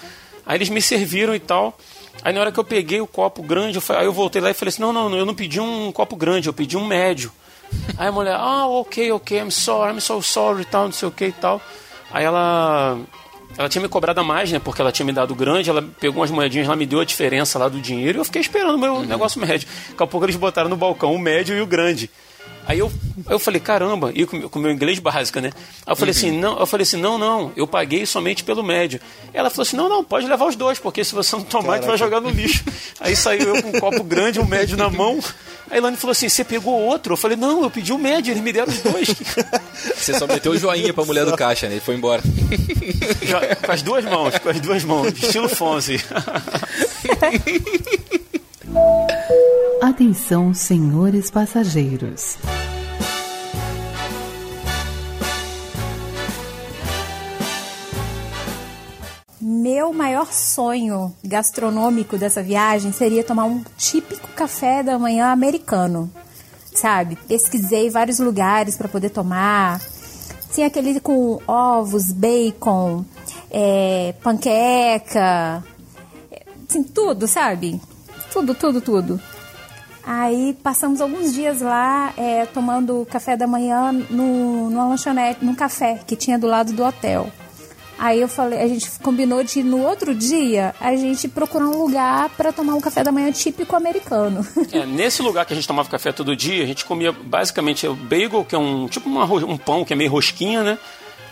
Aí 0.44 0.58
eles 0.58 0.70
me 0.70 0.82
serviram 0.82 1.36
e 1.36 1.40
tal. 1.40 1.78
Aí 2.28 2.34
na 2.34 2.42
hora 2.42 2.52
que 2.52 2.60
eu 2.60 2.64
peguei 2.66 3.00
o 3.00 3.08
copo 3.08 3.42
grande, 3.42 3.78
eu 3.78 3.82
fa- 3.82 4.00
aí 4.00 4.06
eu 4.06 4.12
voltei 4.12 4.42
lá 4.42 4.50
e 4.52 4.54
falei 4.54 4.68
assim: 4.68 4.82
não, 4.82 4.92
não, 4.92 5.16
eu 5.16 5.26
não 5.26 5.34
pedi 5.34 5.62
um 5.62 5.94
copo 5.94 6.14
grande, 6.18 6.50
eu 6.50 6.54
pedi 6.54 6.76
um 6.76 6.86
médio. 6.86 7.32
Aí 7.98 8.10
a 8.10 8.12
mulher, 8.12 8.36
ah, 8.38 8.68
ok, 8.68 9.10
ok, 9.14 9.40
I'm 9.40 9.50
sorry, 9.50 9.94
I'm 9.94 10.02
so 10.02 10.22
sorry 10.22 10.64
e 10.64 10.66
tal, 10.66 10.84
não 10.88 10.92
sei 10.92 11.08
o 11.08 11.12
que 11.12 11.28
e 11.28 11.32
tal. 11.32 11.62
Aí 12.12 12.26
ela. 12.26 13.00
Ela 13.58 13.70
tinha 13.70 13.82
me 13.82 13.88
cobrado 13.88 14.20
a 14.20 14.24
mais, 14.26 14.52
né? 14.52 14.60
Porque 14.60 14.82
ela 14.82 14.92
tinha 14.92 15.06
me 15.06 15.14
dado 15.14 15.34
grande, 15.34 15.70
ela 15.70 15.82
pegou 15.82 16.20
umas 16.20 16.30
moedinhas 16.30 16.68
lá, 16.68 16.76
me 16.76 16.86
deu 16.86 17.00
a 17.00 17.06
diferença 17.06 17.58
lá 17.58 17.70
do 17.70 17.80
dinheiro 17.80 18.18
e 18.18 18.20
eu 18.20 18.26
fiquei 18.26 18.42
esperando 18.42 18.76
o 18.76 18.78
meu 18.78 19.00
negócio 19.04 19.40
médio. 19.40 19.66
Daqui 19.92 20.04
a 20.04 20.06
pouco 20.06 20.26
eles 20.26 20.36
botaram 20.36 20.68
no 20.70 20.76
balcão 20.76 21.16
o 21.16 21.18
médio 21.18 21.56
e 21.58 21.62
o 21.62 21.66
grande. 21.66 22.12
Aí 22.68 22.80
eu, 22.80 22.92
aí 23.26 23.34
eu 23.34 23.40
falei, 23.40 23.62
caramba, 23.62 24.12
e 24.14 24.26
com 24.26 24.42
com 24.50 24.60
o 24.60 24.62
meu 24.62 24.72
inglês 24.72 25.00
básico, 25.00 25.40
né? 25.40 25.52
Aí 25.86 25.94
eu 25.94 25.96
falei 25.96 26.12
assim, 26.12 26.32
não, 26.32 26.60
eu 26.60 26.66
falei 26.66 26.84
assim, 26.84 26.98
não, 26.98 27.18
não, 27.18 27.54
eu 27.56 27.66
paguei 27.66 28.06
somente 28.06 28.44
pelo 28.44 28.62
médio. 28.62 29.00
Ela 29.34 29.50
falou 29.50 29.62
assim, 29.62 29.78
não, 29.78 29.88
não, 29.88 30.04
pode 30.04 30.28
levar 30.28 30.46
os 30.46 30.56
dois, 30.58 30.78
porque 30.78 31.02
se 31.02 31.16
você 31.16 31.38
não 31.38 31.44
tomar, 31.44 31.78
gente 31.78 31.88
vai 31.88 31.98
jogar 31.98 32.20
no 32.20 32.30
lixo. 32.30 32.66
Aí 33.00 33.16
saiu 33.16 33.56
eu 33.56 33.64
com 33.64 33.70
um 33.70 33.80
copo 33.80 34.04
grande, 34.04 34.40
um 34.42 34.46
médio 34.46 34.76
na 34.76 34.90
mão. 34.90 35.18
Aí 35.70 35.76
a 35.76 35.78
Ilane 35.78 35.96
falou 35.96 36.12
assim, 36.12 36.28
você 36.28 36.44
pegou 36.44 36.74
outro? 36.74 37.14
Eu 37.14 37.18
falei, 37.18 37.38
não, 37.38 37.64
eu 37.64 37.70
pedi 37.70 37.94
o 37.94 37.98
médio, 37.98 38.32
eles 38.32 38.44
me 38.44 38.52
deram 38.52 38.72
os 38.72 38.80
dois. 38.80 39.10
Você 39.96 40.18
só 40.18 40.26
meteu 40.26 40.54
o 40.54 40.58
joinha 40.58 40.94
pra 40.94 41.04
mulher 41.04 41.26
do 41.26 41.36
caixa, 41.36 41.68
né? 41.68 41.74
Ele 41.74 41.82
foi 41.82 41.96
embora. 41.96 42.22
Com 43.66 43.72
as 43.72 43.82
duas 43.82 44.06
mãos, 44.06 44.38
com 44.40 44.50
as 44.50 44.60
duas 44.62 44.84
mãos, 44.84 45.08
estilo 45.08 45.50
Fonzi. 45.50 46.00
Atenção, 49.82 50.54
senhores 50.54 51.32
passageiros. 51.32 52.38
Meu 59.42 59.94
maior 59.94 60.32
sonho 60.34 61.16
gastronômico 61.24 62.18
dessa 62.18 62.44
viagem 62.44 62.92
seria 62.92 63.24
tomar 63.24 63.46
um 63.46 63.64
típico 63.78 64.28
café 64.30 64.84
da 64.84 65.00
manhã 65.00 65.28
americano, 65.32 66.12
sabe? 66.76 67.16
Pesquisei 67.28 67.90
vários 67.90 68.20
lugares 68.20 68.76
para 68.78 68.88
poder 68.88 69.10
tomar. 69.10 69.82
Tinha 70.54 70.68
aquele 70.68 71.00
com 71.00 71.40
ovos, 71.48 72.12
bacon, 72.12 73.06
é, 73.50 74.14
panqueca, 74.22 75.64
assim, 76.70 76.84
tudo, 76.84 77.28
sabe? 77.28 77.80
Tudo, 78.38 78.54
tudo, 78.54 78.82
tudo. 78.82 79.22
Aí 80.04 80.56
passamos 80.62 81.02
alguns 81.02 81.34
dias 81.34 81.60
lá 81.60 82.14
é, 82.16 82.46
tomando 82.46 83.04
café 83.10 83.36
da 83.36 83.48
manhã 83.48 83.92
no, 83.92 84.70
numa 84.70 84.90
lanchonete, 84.90 85.44
num 85.44 85.56
café 85.56 86.00
que 86.06 86.16
tinha 86.16 86.38
do 86.38 86.46
lado 86.46 86.72
do 86.72 86.84
hotel. 86.84 87.32
Aí 87.98 88.22
eu 88.22 88.28
falei, 88.28 88.62
a 88.62 88.68
gente 88.68 88.92
combinou 89.00 89.44
de 89.44 89.64
no 89.64 89.82
outro 89.82 90.14
dia 90.14 90.76
a 90.80 90.96
gente 90.96 91.28
procurar 91.28 91.66
um 91.66 91.82
lugar 91.82 92.30
para 92.38 92.54
tomar 92.54 92.76
um 92.76 92.80
café 92.80 93.04
da 93.04 93.12
manhã 93.12 93.32
típico 93.32 93.76
americano. 93.76 94.46
É, 94.72 94.86
nesse 94.86 95.24
lugar 95.24 95.44
que 95.44 95.54
a 95.54 95.56
gente 95.56 95.68
tomava 95.68 95.90
café 95.90 96.12
todo 96.12 96.36
dia, 96.36 96.64
a 96.64 96.68
gente 96.68 96.86
comia 96.86 97.12
basicamente 97.12 97.88
o 97.88 97.96
bagel, 97.96 98.46
que 98.46 98.54
é 98.54 98.60
um 98.60 98.88
tipo 98.88 99.10
uma 99.10 99.26
um 99.26 99.58
pão 99.58 99.84
que 99.84 99.94
é 99.94 99.96
meio 99.96 100.12
rosquinha, 100.12 100.62
né? 100.62 100.78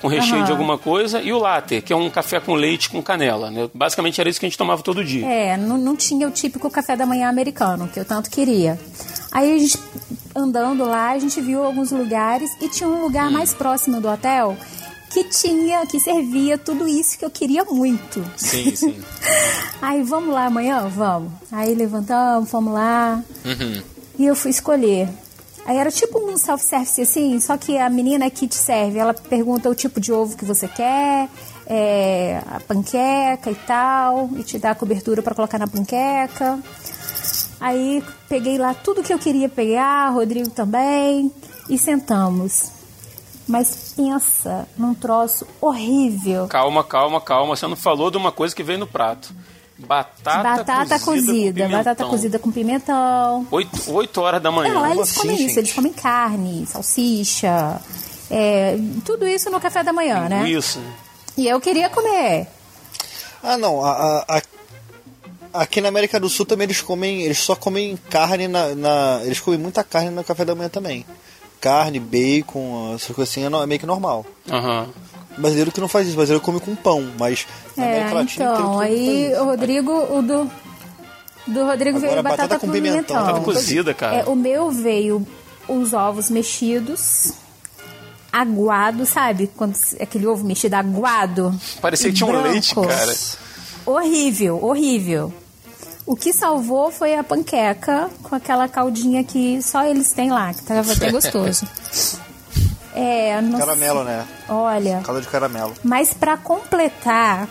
Com 0.05 0.09
recheio 0.09 0.35
Aham. 0.35 0.45
de 0.45 0.51
alguma 0.51 0.77
coisa, 0.77 1.19
e 1.19 1.33
o 1.33 1.39
latte, 1.39 1.81
que 1.81 1.91
é 1.91 1.95
um 1.95 2.11
café 2.11 2.39
com 2.39 2.53
leite 2.53 2.91
com 2.91 3.01
canela, 3.01 3.49
né? 3.49 3.67
Basicamente 3.73 4.21
era 4.21 4.29
isso 4.29 4.39
que 4.39 4.45
a 4.45 4.49
gente 4.49 4.55
tomava 4.55 4.83
todo 4.83 5.03
dia. 5.03 5.25
É, 5.25 5.57
não, 5.57 5.79
não 5.79 5.95
tinha 5.95 6.27
o 6.27 6.31
típico 6.31 6.69
café 6.69 6.95
da 6.95 7.07
manhã 7.07 7.27
americano, 7.27 7.87
que 7.87 7.99
eu 7.99 8.05
tanto 8.05 8.29
queria. 8.29 8.79
Aí 9.31 9.55
a 9.55 9.57
gente, 9.57 9.79
andando 10.35 10.85
lá, 10.85 11.09
a 11.09 11.17
gente 11.17 11.41
viu 11.41 11.63
alguns 11.63 11.89
lugares 11.89 12.51
e 12.61 12.69
tinha 12.69 12.87
um 12.87 13.01
lugar 13.01 13.31
mais 13.31 13.51
próximo 13.51 13.99
do 13.99 14.07
hotel 14.07 14.55
que 15.09 15.23
tinha, 15.23 15.87
que 15.87 15.99
servia 15.99 16.55
tudo 16.55 16.87
isso 16.87 17.17
que 17.17 17.25
eu 17.25 17.31
queria 17.31 17.65
muito. 17.65 18.23
Sim, 18.37 18.75
sim. 18.75 18.95
Aí, 19.81 20.03
vamos 20.03 20.35
lá 20.35 20.45
amanhã? 20.45 20.87
Vamos. 20.87 21.31
Aí 21.51 21.73
levantamos, 21.73 22.47
fomos 22.51 22.71
lá. 22.75 23.23
E 24.19 24.25
eu 24.27 24.35
fui 24.35 24.51
escolher. 24.51 25.09
Aí 25.65 25.77
era 25.77 25.89
tipo 25.89 26.19
um 26.19 26.37
self-service 26.37 27.01
assim, 27.01 27.39
só 27.39 27.57
que 27.57 27.77
a 27.77 27.89
menina 27.89 28.29
que 28.29 28.47
te 28.47 28.55
serve, 28.55 28.99
ela 28.99 29.13
pergunta 29.13 29.67
o 29.67 29.73
tipo 29.73 29.99
de 29.99 30.13
ovo 30.13 30.37
que 30.37 30.45
você 30.45 30.67
quer, 30.67 31.27
é, 31.65 32.39
a 32.47 32.59
panqueca 32.59 33.49
e 33.49 33.55
tal, 33.55 34.29
e 34.37 34.43
te 34.43 34.59
dá 34.59 34.71
a 34.71 34.75
cobertura 34.75 35.23
para 35.23 35.33
colocar 35.33 35.57
na 35.57 35.67
panqueca. 35.67 36.59
Aí 37.59 38.03
peguei 38.29 38.59
lá 38.59 38.75
tudo 38.75 39.01
que 39.01 39.11
eu 39.11 39.17
queria 39.17 39.49
pegar, 39.49 40.09
Rodrigo 40.09 40.51
também, 40.51 41.31
e 41.67 41.79
sentamos. 41.79 42.71
Mas 43.47 43.93
pensa 43.95 44.67
num 44.77 44.93
troço 44.93 45.47
horrível. 45.61 46.47
Calma, 46.47 46.83
calma, 46.83 47.21
calma. 47.21 47.55
Você 47.55 47.67
não 47.67 47.75
falou 47.75 48.11
de 48.11 48.17
uma 48.17 48.31
coisa 48.31 48.55
que 48.55 48.63
veio 48.63 48.79
no 48.79 48.87
prato. 48.87 49.33
Batata, 49.77 50.41
Batata 50.41 50.99
cozida, 50.99 51.65
com 51.65 51.71
batata 51.71 51.95
pimentão. 51.95 52.09
cozida 52.09 52.39
com 52.39 52.51
pimentão. 52.51 53.47
Oito, 53.51 53.91
oito 53.93 54.21
horas 54.21 54.41
da 54.41 54.49
manhã. 54.51 54.73
Não, 54.73 54.81
lá 54.81 54.91
eles 54.91 55.01
assim, 55.09 55.19
comem 55.19 55.35
isso, 55.35 55.47
gente? 55.47 55.57
eles 55.59 55.73
comem 55.73 55.91
carne, 55.91 56.65
salsicha, 56.65 57.81
é, 58.31 58.77
tudo 59.03 59.27
isso 59.27 59.49
no 59.49 59.59
café 59.59 59.83
da 59.83 59.91
manhã, 59.91 60.29
né? 60.29 60.49
Isso. 60.49 60.79
E 61.37 61.45
eu 61.47 61.59
queria 61.59 61.89
comer. 61.89 62.47
Ah, 63.43 63.57
não. 63.57 63.83
a- 63.85 64.23
a- 64.27 64.37
a- 64.37 65.61
aqui 65.61 65.81
na 65.81 65.89
América 65.89 66.19
do 66.19 66.29
Sul 66.29 66.45
também 66.45 66.65
eles 66.65 66.81
comem. 66.81 67.21
Eles 67.23 67.37
só 67.39 67.53
comem 67.55 67.97
carne 68.09 68.47
na, 68.47 68.73
na- 68.73 69.19
Eles 69.23 69.39
comem 69.41 69.59
muita 69.59 69.83
carne 69.83 70.09
no 70.09 70.23
café 70.23 70.45
da 70.45 70.55
manhã 70.55 70.69
também. 70.69 71.05
Carne, 71.59 71.99
bacon, 71.99 72.93
essas 72.95 73.13
coisas 73.15 73.29
assim 73.31 73.43
é, 73.43 73.49
no- 73.49 73.61
é 73.61 73.65
meio 73.67 73.79
que 73.79 73.85
normal. 73.85 74.25
Aham. 74.49 74.87
O 75.13 75.14
brasileiro 75.37 75.71
que 75.71 75.79
não 75.81 75.87
faz 75.87 76.05
isso, 76.07 76.15
o 76.15 76.17
brasileiro 76.17 76.43
come 76.43 76.59
com 76.59 76.75
pão, 76.75 77.11
mas 77.19 77.45
na 77.75 77.85
É, 77.85 77.95
América 77.97 78.15
Latina 78.15 78.45
então, 78.53 78.79
aí 78.79 79.33
o 79.35 79.43
Rodrigo, 79.45 79.91
o 79.91 80.21
do. 80.21 80.51
Do 81.47 81.63
Rodrigo 81.63 81.97
Agora, 81.97 82.11
veio 82.11 82.23
batata, 82.23 82.41
batata 82.47 82.59
com 82.59 82.71
pimentão. 82.71 83.01
pimentão. 83.03 83.21
Batata 83.23 83.39
cozida, 83.41 83.93
cara. 83.93 84.15
É, 84.15 84.23
o 84.25 84.35
meu 84.35 84.71
veio 84.71 85.25
os 85.67 85.93
ovos 85.93 86.29
mexidos, 86.29 87.33
aguado, 88.31 89.05
sabe? 89.05 89.49
Quando 89.55 89.75
aquele 89.99 90.25
ovo 90.25 90.43
mexido 90.43 90.75
aguado. 90.75 91.53
Parecia 91.81 92.09
que 92.09 92.15
tinha 92.15 92.27
um 92.27 92.31
branco. 92.31 92.49
leite, 92.49 92.73
cara. 92.75 93.15
Horrível, 93.85 94.63
horrível. 94.63 95.31
O 96.05 96.15
que 96.15 96.33
salvou 96.33 96.91
foi 96.91 97.15
a 97.15 97.23
panqueca 97.23 98.09
com 98.23 98.35
aquela 98.35 98.67
caldinha 98.67 99.23
que 99.23 99.61
só 99.61 99.85
eles 99.85 100.11
têm 100.11 100.31
lá, 100.31 100.53
que 100.53 100.63
tava 100.63 100.91
até 100.93 101.09
gostoso. 101.11 101.67
É, 102.95 103.41
não 103.41 103.59
Caramelo, 103.59 104.03
né? 104.03 104.25
Olha, 104.47 105.01
Calda 105.03 105.19
de 105.21 105.27
caramelo. 105.27 105.73
mas 105.83 106.13
pra 106.13 106.37
completar, 106.37 107.47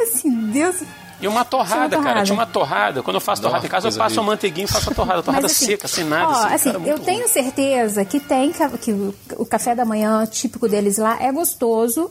assim, 0.00 0.30
Deus. 0.50 0.76
E 1.20 1.28
uma 1.28 1.44
torrada, 1.44 1.74
uma 1.82 1.88
cara. 1.90 2.02
torrada. 2.02 2.22
Tinha 2.24 2.34
uma 2.34 2.46
torrada. 2.46 3.02
Quando 3.02 3.16
eu 3.16 3.20
faço 3.20 3.42
torrada 3.42 3.58
Nossa, 3.58 3.66
em 3.66 3.70
casa, 3.70 3.88
eu 3.88 3.92
passo 3.92 3.98
uma 4.00 4.04
horrível. 4.06 4.24
manteiguinha 4.24 4.64
e 4.64 4.68
faço 4.68 4.90
a 4.90 4.94
torrada. 4.94 5.22
Torrada 5.22 5.42
Mas, 5.42 5.52
assim, 5.52 5.66
seca, 5.66 5.86
sem 5.86 6.04
nada. 6.04 6.28
ó, 6.28 6.32
assim, 6.46 6.54
assim, 6.54 6.64
cara, 6.64 6.78
muito 6.78 6.90
eu 6.92 6.98
tenho 7.04 7.18
ruim. 7.18 7.28
certeza 7.28 8.04
que 8.06 8.18
tem 8.18 8.52
que 8.80 8.90
o, 8.92 9.14
o 9.36 9.44
café 9.44 9.74
da 9.74 9.84
manhã 9.84 10.24
típico 10.24 10.66
deles 10.66 10.96
lá 10.96 11.18
é 11.20 11.30
gostoso, 11.30 12.10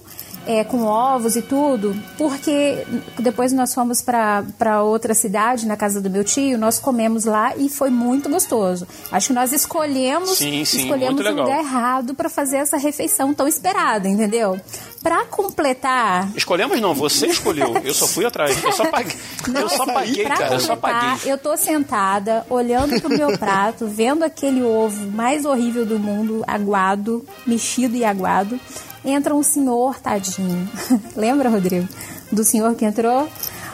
é, 0.50 0.64
com 0.64 0.84
ovos 0.84 1.36
e 1.36 1.44
tudo, 1.44 1.96
porque 2.18 2.84
depois 3.20 3.54
nós 3.54 3.72
fomos 3.72 4.02
para 4.02 4.82
outra 4.82 5.14
cidade, 5.14 5.68
na 5.68 5.78
casa 5.78 6.02
do 6.02 6.10
meu 6.10 6.24
tio, 6.24 6.58
nós 6.58 6.80
comemos 6.80 7.26
lá 7.26 7.56
e 7.56 7.70
foi 7.70 7.92
muito 7.92 8.28
gostoso. 8.28 8.88
Acho 9.12 9.28
que 9.28 9.34
nós 9.34 9.54
escolhemos, 9.54 10.40
Sim, 10.40 10.66
sim, 10.66 10.86
escolhemos 10.86 11.24
o 11.24 11.30
lugar 11.30 11.60
errado 11.60 12.16
para 12.16 12.30
fazer 12.30 12.58
essa 12.58 12.78
refeição 12.78 13.32
tão 13.32 13.48
esperada, 13.48 14.08
entendeu? 14.08 14.60
Para 15.04 15.24
completar, 15.26 16.28
Escolhemos 16.36 16.82
não, 16.82 16.96
você 16.96 17.28
escolheu. 17.28 17.76
Eu 17.84 17.94
só 17.94 18.08
fui 18.08 18.26
atrás. 18.26 18.62
Eu 18.62 18.72
só 18.72 18.86
paguei. 18.86 19.16
eu 19.56 19.70
só 19.70 19.86
paguei, 19.86 20.26
cara. 20.26 20.56
Eu 20.56 20.60
só 20.60 20.76
paguei. 20.76 21.32
eu 21.32 21.38
tô 21.38 21.56
sentada, 21.56 22.46
olhando 22.50 23.00
pro 23.00 23.10
meu 23.10 23.38
prato, 23.38 23.86
vendo 23.88 24.24
aquele 24.24 24.64
ovo 24.64 25.12
mais 25.12 25.46
horrível 25.46 25.86
do 25.86 26.00
mundo, 26.00 26.44
aguado, 26.48 27.24
mexido 27.46 27.96
e 27.96 28.04
aguado. 28.04 28.60
Entra 29.04 29.34
um 29.34 29.44
senhor, 29.44 30.00
tadinho. 30.00 30.70
Lembra, 31.16 31.50
Rodrigo? 31.50 31.88
Do 32.32 32.44
senhor 32.44 32.76
que 32.76 32.86
entrou? 32.86 33.28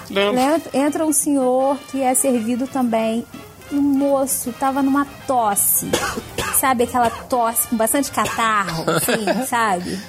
Lembro. 0.10 0.70
Entra 0.74 1.06
um 1.06 1.14
senhor 1.14 1.78
que 1.90 2.02
é 2.02 2.14
servido 2.14 2.68
também. 2.68 3.26
O 3.72 3.76
moço 3.76 4.54
tava 4.60 4.82
numa 4.84 5.06
tosse. 5.28 5.90
sabe, 6.60 6.84
aquela 6.84 7.10
tosse 7.10 7.68
com 7.68 7.76
bastante 7.76 8.10
catarro, 8.12 8.86
assim, 8.90 9.26
sabe? 9.46 10.00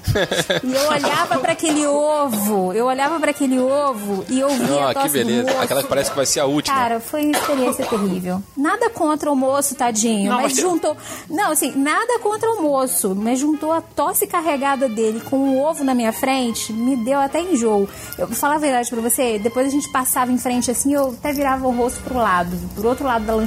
E 0.62 0.72
eu 0.74 0.88
olhava 0.88 1.38
para 1.38 1.52
aquele 1.52 1.84
ovo, 1.86 2.72
eu 2.72 2.86
olhava 2.86 3.18
para 3.18 3.32
aquele 3.32 3.58
ovo 3.58 4.24
e 4.28 4.38
eu 4.40 4.48
via 4.50 4.84
Ah, 4.86 4.90
a 4.90 4.94
tosse 4.94 5.06
que 5.08 5.12
beleza. 5.24 5.48
moço. 5.50 5.62
Aquela 5.62 5.82
que 5.82 5.88
parece 5.88 6.10
que 6.10 6.16
vai 6.16 6.24
ser 6.26 6.40
a 6.40 6.44
última. 6.46 6.76
Cara, 6.76 7.00
foi 7.00 7.24
uma 7.26 7.36
experiência 7.36 7.84
terrível. 7.86 8.42
Nada 8.56 8.88
contra 8.90 9.30
o 9.30 9.34
moço, 9.36 9.74
tadinho, 9.74 10.30
Não, 10.30 10.40
mas, 10.40 10.52
mas 10.54 10.60
juntou. 10.62 10.96
Não, 11.28 11.50
assim, 11.50 11.72
nada 11.76 12.18
contra 12.20 12.48
o 12.52 12.62
moço, 12.62 13.14
mas 13.14 13.38
juntou 13.40 13.72
a 13.72 13.80
tosse 13.80 14.26
carregada 14.26 14.88
dele 14.88 15.20
com 15.28 15.36
o 15.36 15.60
ovo 15.62 15.82
na 15.82 15.94
minha 15.94 16.12
frente, 16.12 16.72
me 16.72 16.96
deu 16.96 17.18
até 17.18 17.40
enjoo. 17.40 17.88
Eu 18.16 18.26
vou 18.28 18.36
falar 18.36 18.54
a 18.54 18.58
verdade 18.58 18.88
pra 18.88 19.00
você, 19.00 19.38
depois 19.38 19.66
a 19.66 19.70
gente 19.70 19.90
passava 19.90 20.30
em 20.30 20.38
frente 20.38 20.70
assim, 20.70 20.94
eu 20.94 21.08
até 21.18 21.32
virava 21.32 21.66
o 21.66 21.76
rosto 21.76 22.00
pro 22.04 22.16
lado, 22.18 22.56
pro 22.76 22.88
outro 22.88 23.04
lado 23.04 23.24
da 23.26 23.34
lanchonete, 23.34 23.45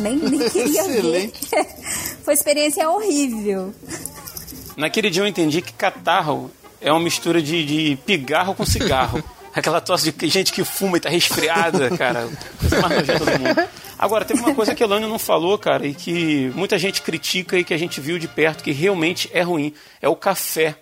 nem, 0.00 0.16
nem 0.16 0.38
queria 0.50 0.80
Excelente. 0.82 1.48
ver. 1.50 1.64
foi 2.24 2.32
uma 2.32 2.34
experiência 2.34 2.88
horrível. 2.88 3.74
Naquele 4.76 5.10
dia 5.10 5.22
eu 5.22 5.26
entendi 5.26 5.60
que 5.60 5.72
catarro 5.72 6.50
é 6.80 6.90
uma 6.90 7.00
mistura 7.00 7.42
de, 7.42 7.64
de 7.64 7.98
pigarro 8.06 8.54
com 8.54 8.64
cigarro. 8.64 9.22
Aquela 9.52 9.80
tosse 9.80 10.12
de 10.12 10.28
gente 10.28 10.52
que 10.52 10.62
fuma 10.62 10.96
e 10.96 11.00
tá 11.00 11.08
resfriada, 11.08 11.90
cara. 11.96 12.28
Coisa 12.60 12.80
mais 12.80 12.98
nojenta 12.98 13.24
do 13.24 13.30
mundo. 13.32 13.68
Agora, 13.98 14.24
teve 14.24 14.40
uma 14.40 14.54
coisa 14.54 14.74
que 14.76 14.82
a 14.82 14.86
Elane 14.86 15.06
não 15.06 15.18
falou, 15.18 15.58
cara, 15.58 15.86
e 15.86 15.92
que 15.92 16.52
muita 16.54 16.78
gente 16.78 17.02
critica 17.02 17.58
e 17.58 17.64
que 17.64 17.74
a 17.74 17.76
gente 17.76 18.00
viu 18.00 18.16
de 18.16 18.28
perto, 18.28 18.62
que 18.62 18.70
realmente 18.70 19.28
é 19.32 19.42
ruim. 19.42 19.74
É 20.00 20.08
o 20.08 20.14
café. 20.14 20.76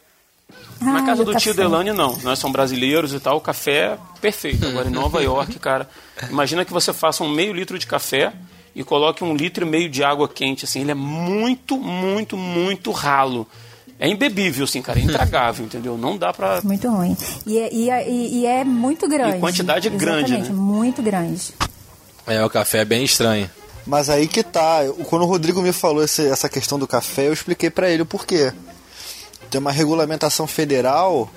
Na 0.80 1.04
casa 1.04 1.24
do 1.24 1.34
tio. 1.34 1.54
Delane, 1.54 1.92
não. 1.92 2.16
Nós 2.18 2.38
somos 2.38 2.52
brasileiros 2.52 3.12
e 3.12 3.20
tal. 3.20 3.38
O 3.38 3.40
café 3.40 3.72
é 3.72 3.98
perfeito. 4.20 4.66
Agora, 4.66 4.86
em 4.86 4.92
Nova 4.92 5.22
York, 5.22 5.58
cara, 5.58 5.88
imagina 6.30 6.64
que 6.64 6.72
você 6.72 6.92
faça 6.92 7.24
um 7.24 7.28
meio 7.28 7.52
litro 7.52 7.78
de 7.78 7.86
café 7.86 8.32
e 8.79 8.85
coloque 8.85 9.24
um 9.24 9.35
litro 9.35 9.66
e 9.66 9.68
meio 9.68 9.91
de 9.91 10.05
água 10.05 10.29
quente. 10.29 10.64
Assim, 10.64 10.81
ele 10.83 10.93
é 10.93 10.95
muito, 10.95 11.76
muito, 11.76 12.37
muito 12.37 12.93
ralo. 12.93 13.45
É 13.99 14.09
imbebível, 14.09 14.62
assim, 14.64 14.81
cara. 14.81 15.01
É 15.01 15.03
intragável, 15.03 15.66
entendeu? 15.66 15.99
Não 15.99 16.16
dá 16.16 16.33
pra. 16.33 16.61
Muito 16.62 16.89
ruim. 16.89 17.16
E, 17.45 17.59
é- 17.59 17.74
e, 17.74 17.91
é- 17.91 18.09
e- 18.09 18.47
é 18.47 18.62
muito 18.64 19.09
grande. 19.09 19.39
E 19.39 19.41
quantidade 19.41 19.91
grande, 19.91 20.35
Exatamente, 20.35 20.51
né? 20.53 20.57
muito 20.57 21.03
grande. 21.03 21.53
É, 22.24 22.45
o 22.45 22.49
café 22.49 22.79
é 22.79 22.85
bem 22.85 23.03
estranho. 23.05 23.51
Mas 23.85 24.09
aí 24.09 24.29
que 24.29 24.45
tá. 24.45 24.83
Quando 25.09 25.22
o 25.22 25.26
Rodrigo 25.26 25.61
me 25.61 25.72
falou 25.72 26.05
esse- 26.05 26.29
essa 26.29 26.49
questão 26.49 26.79
do 26.79 26.87
café, 26.87 27.26
eu 27.26 27.33
expliquei 27.33 27.70
pra 27.70 27.91
ele 27.91 28.03
o 28.03 28.07
porquê. 28.07 28.53
Tem 29.51 29.61
uma 29.61 29.72
regulamentação 29.72 30.47
federal 30.47 31.29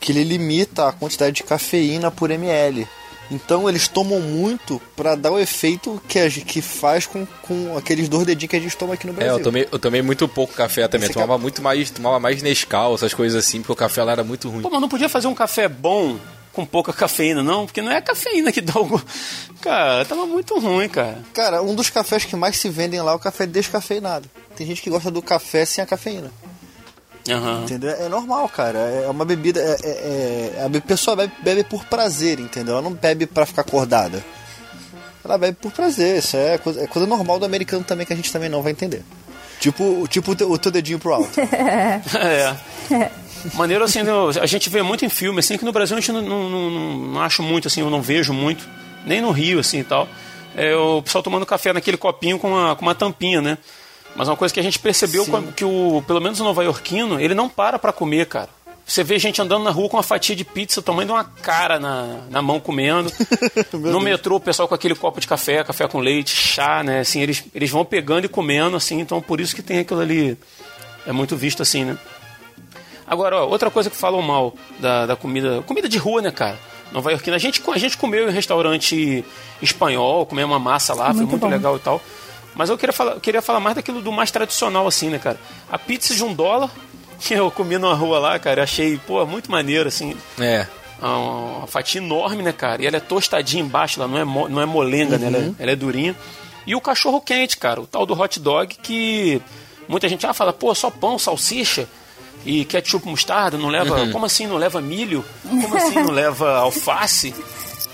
que 0.00 0.10
ele 0.10 0.24
limita 0.24 0.88
a 0.88 0.92
quantidade 0.92 1.36
de 1.36 1.42
cafeína 1.44 2.10
por 2.10 2.30
ml. 2.32 2.88
Então 3.30 3.68
eles 3.68 3.86
tomam 3.88 4.20
muito 4.20 4.80
pra 4.96 5.14
dar 5.14 5.30
o 5.30 5.38
efeito 5.38 6.02
que, 6.08 6.18
a, 6.18 6.28
que 6.30 6.60
faz 6.60 7.06
com, 7.06 7.24
com 7.42 7.76
aqueles 7.78 8.08
dois 8.08 8.26
dedinhos 8.26 8.50
que 8.50 8.56
a 8.56 8.60
gente 8.60 8.76
toma 8.76 8.94
aqui 8.94 9.06
no 9.06 9.12
É, 9.12 9.16
Brasil. 9.16 9.38
eu 9.38 9.42
tomei, 9.42 9.68
eu 9.70 9.78
tomei 9.78 10.02
muito 10.02 10.26
pouco 10.26 10.52
café 10.52 10.88
também. 10.88 11.04
Esse 11.08 11.12
Eu 11.16 11.22
tomava 11.22 11.34
ca- 11.38 11.42
muito 11.42 11.62
mais, 11.62 11.90
tomava 11.90 12.18
mais 12.18 12.42
Nescau, 12.42 12.94
essas 12.94 13.14
coisas 13.14 13.44
assim, 13.44 13.60
porque 13.60 13.72
o 13.72 13.76
café 13.76 14.02
lá 14.02 14.12
era 14.12 14.24
muito 14.24 14.48
ruim. 14.48 14.62
Pô, 14.62 14.70
mas 14.70 14.80
não 14.80 14.88
podia 14.88 15.08
fazer 15.08 15.28
um 15.28 15.34
café 15.34 15.68
bom 15.68 16.18
com 16.52 16.66
pouca 16.66 16.92
cafeína, 16.92 17.42
não? 17.44 17.64
Porque 17.66 17.80
não 17.80 17.92
é 17.92 17.98
a 17.98 18.02
cafeína 18.02 18.50
que 18.50 18.60
dá 18.60 18.80
o. 18.80 19.00
Cara, 19.60 20.04
tava 20.04 20.26
muito 20.26 20.58
ruim, 20.58 20.88
cara. 20.88 21.18
Cara, 21.32 21.62
um 21.62 21.74
dos 21.76 21.88
cafés 21.88 22.24
que 22.24 22.34
mais 22.34 22.56
se 22.56 22.68
vendem 22.68 23.00
lá 23.00 23.12
é 23.12 23.14
o 23.14 23.18
café 23.20 23.46
descafeinado. 23.46 24.28
Tem 24.56 24.66
gente 24.66 24.82
que 24.82 24.90
gosta 24.90 25.10
do 25.10 25.22
café 25.22 25.64
sem 25.64 25.82
a 25.82 25.86
cafeína. 25.86 26.32
Aham. 27.30 27.62
Entendeu? 27.64 27.90
É 27.90 28.08
normal, 28.08 28.48
cara. 28.48 28.78
É 28.78 29.08
uma 29.08 29.24
bebida. 29.24 29.60
É, 29.60 29.76
é- 29.82 30.52
é- 30.58 30.64
a 30.64 30.80
pessoa 30.80 31.16
bebe, 31.16 31.32
bebe 31.42 31.64
por 31.64 31.84
prazer, 31.84 32.40
entendeu? 32.40 32.74
Ela 32.74 32.82
não 32.82 32.92
bebe 32.92 33.26
pra 33.26 33.46
ficar 33.46 33.62
acordada. 33.62 34.24
Ela 35.24 35.38
bebe 35.38 35.56
por 35.60 35.72
prazer. 35.72 36.18
Isso 36.18 36.36
é 36.36 36.58
coisa, 36.58 36.82
é 36.82 36.86
coisa 36.86 37.06
normal 37.06 37.38
do 37.38 37.44
americano 37.44 37.84
também 37.84 38.06
que 38.06 38.12
a 38.12 38.16
gente 38.16 38.32
também 38.32 38.48
não 38.48 38.62
vai 38.62 38.72
entender. 38.72 39.02
Tipo, 39.60 40.06
tipo 40.08 40.32
o, 40.32 40.36
teu, 40.36 40.50
o 40.50 40.58
teu 40.58 40.72
dedinho 40.72 40.98
pro 40.98 41.12
alto. 41.14 41.30
É. 42.90 43.10
Maneiro 43.54 43.84
assim, 43.84 44.00
a 44.40 44.46
gente 44.46 44.68
vê 44.68 44.82
muito 44.82 45.04
em 45.04 45.08
filme, 45.08 45.38
assim, 45.40 45.56
que 45.56 45.64
no 45.64 45.72
Brasil 45.72 45.96
a 45.96 46.00
gente 46.00 46.12
não, 46.12 46.20
não, 46.20 46.50
não, 46.50 46.70
não 47.12 47.20
acho 47.22 47.42
muito, 47.42 47.68
assim, 47.68 47.80
eu 47.80 47.88
não 47.88 48.02
vejo 48.02 48.32
muito, 48.34 48.68
nem 49.06 49.20
no 49.22 49.30
Rio, 49.30 49.60
assim 49.60 49.78
e 49.78 49.84
tal. 49.84 50.06
É 50.54 50.74
o 50.74 51.00
pessoal 51.00 51.22
tomando 51.22 51.46
café 51.46 51.72
naquele 51.72 51.96
copinho 51.96 52.38
com 52.38 52.48
uma, 52.48 52.76
com 52.76 52.82
uma 52.82 52.94
tampinha, 52.94 53.40
né? 53.40 53.56
Mas 54.14 54.28
uma 54.28 54.36
coisa 54.36 54.52
que 54.52 54.60
a 54.60 54.62
gente 54.62 54.78
percebeu 54.78 55.24
Sim. 55.24 55.52
que 55.56 55.64
o, 55.64 56.02
pelo 56.06 56.20
menos 56.20 56.40
o 56.40 56.44
nova-iorquino, 56.44 57.20
ele 57.20 57.34
não 57.34 57.48
para 57.48 57.78
pra 57.78 57.92
comer, 57.92 58.26
cara. 58.26 58.48
Você 58.86 59.04
vê 59.04 59.20
gente 59.20 59.40
andando 59.40 59.62
na 59.62 59.70
rua 59.70 59.88
com 59.88 59.96
uma 59.96 60.02
fatia 60.02 60.34
de 60.34 60.44
pizza, 60.44 60.82
tomando 60.82 61.10
uma 61.10 61.22
cara 61.22 61.78
na, 61.78 62.22
na 62.28 62.42
mão 62.42 62.58
comendo. 62.58 63.10
no 63.72 64.00
metrô, 64.00 64.36
o 64.36 64.40
pessoal 64.40 64.66
com 64.66 64.74
aquele 64.74 64.96
copo 64.96 65.20
de 65.20 65.28
café, 65.28 65.62
café 65.62 65.86
com 65.86 66.00
leite, 66.00 66.34
chá, 66.34 66.82
né? 66.82 66.98
Assim, 67.00 67.20
eles, 67.20 67.44
eles 67.54 67.70
vão 67.70 67.84
pegando 67.84 68.24
e 68.24 68.28
comendo, 68.28 68.76
assim, 68.76 68.98
então 68.98 69.22
por 69.22 69.40
isso 69.40 69.54
que 69.54 69.62
tem 69.62 69.78
aquilo 69.78 70.00
ali. 70.00 70.36
É 71.06 71.12
muito 71.12 71.36
visto 71.36 71.62
assim, 71.62 71.84
né? 71.84 71.96
Agora, 73.06 73.36
ó, 73.36 73.46
outra 73.48 73.70
coisa 73.70 73.88
que 73.88 73.96
falam 73.96 74.20
mal 74.22 74.54
da, 74.80 75.06
da 75.06 75.16
comida. 75.16 75.62
Comida 75.62 75.88
de 75.88 75.96
rua, 75.96 76.20
né, 76.20 76.32
cara? 76.32 76.58
Nova 76.90 77.12
Yorkina. 77.12 77.36
A 77.36 77.38
gente, 77.38 77.62
a 77.72 77.78
gente 77.78 77.96
comeu 77.96 78.28
em 78.28 78.32
restaurante 78.32 79.24
espanhol, 79.62 80.26
comeu 80.26 80.46
uma 80.46 80.58
massa 80.58 80.94
lá, 80.94 81.06
foi 81.06 81.14
Muito 81.14 81.30
muito 81.30 81.42
bom. 81.42 81.48
legal 81.48 81.76
e 81.76 81.80
tal. 81.80 82.00
Mas 82.54 82.68
eu 82.68 82.76
queria 82.78 82.92
falar, 82.92 83.12
eu 83.12 83.20
queria 83.20 83.40
falar 83.42 83.60
mais 83.60 83.76
daquilo 83.76 84.00
do 84.02 84.10
mais 84.12 84.30
tradicional, 84.30 84.86
assim, 84.86 85.08
né, 85.08 85.18
cara? 85.18 85.38
A 85.70 85.78
pizza 85.78 86.14
de 86.14 86.22
um 86.24 86.34
dólar, 86.34 86.70
que 87.20 87.34
eu 87.34 87.50
comi 87.50 87.78
numa 87.78 87.94
rua 87.94 88.18
lá, 88.18 88.38
cara, 88.38 88.62
achei, 88.62 88.98
pô, 89.06 89.24
muito 89.26 89.50
maneiro, 89.50 89.88
assim. 89.88 90.16
É. 90.38 90.66
Uma, 91.00 91.16
uma 91.58 91.66
fatia 91.66 92.00
enorme, 92.00 92.42
né, 92.42 92.52
cara? 92.52 92.82
E 92.82 92.86
ela 92.86 92.96
é 92.96 93.00
tostadinha 93.00 93.62
embaixo, 93.62 94.00
ela 94.00 94.08
não 94.08 94.18
é, 94.18 94.24
mo- 94.24 94.48
não 94.48 94.60
é 94.60 94.66
molenga, 94.66 95.16
né? 95.16 95.28
Ela 95.28 95.38
é, 95.38 95.52
ela 95.58 95.70
é 95.72 95.76
durinha. 95.76 96.14
E 96.66 96.74
o 96.74 96.80
cachorro 96.80 97.20
quente, 97.20 97.56
cara, 97.56 97.80
o 97.80 97.86
tal 97.86 98.04
do 98.04 98.18
hot 98.20 98.38
dog 98.38 98.76
que 98.82 99.40
muita 99.88 100.08
gente 100.08 100.26
ah, 100.26 100.34
fala, 100.34 100.52
pô, 100.52 100.74
só 100.74 100.90
pão, 100.90 101.18
salsicha 101.18 101.88
e 102.44 102.64
ketchup 102.66 103.06
mostarda, 103.08 103.56
não 103.56 103.68
leva. 103.68 104.08
Como 104.12 104.26
assim 104.26 104.46
não 104.46 104.56
leva 104.56 104.80
milho? 104.80 105.24
Como 105.42 105.76
assim 105.76 105.94
não 105.94 106.10
leva 106.10 106.56
alface? 106.60 107.34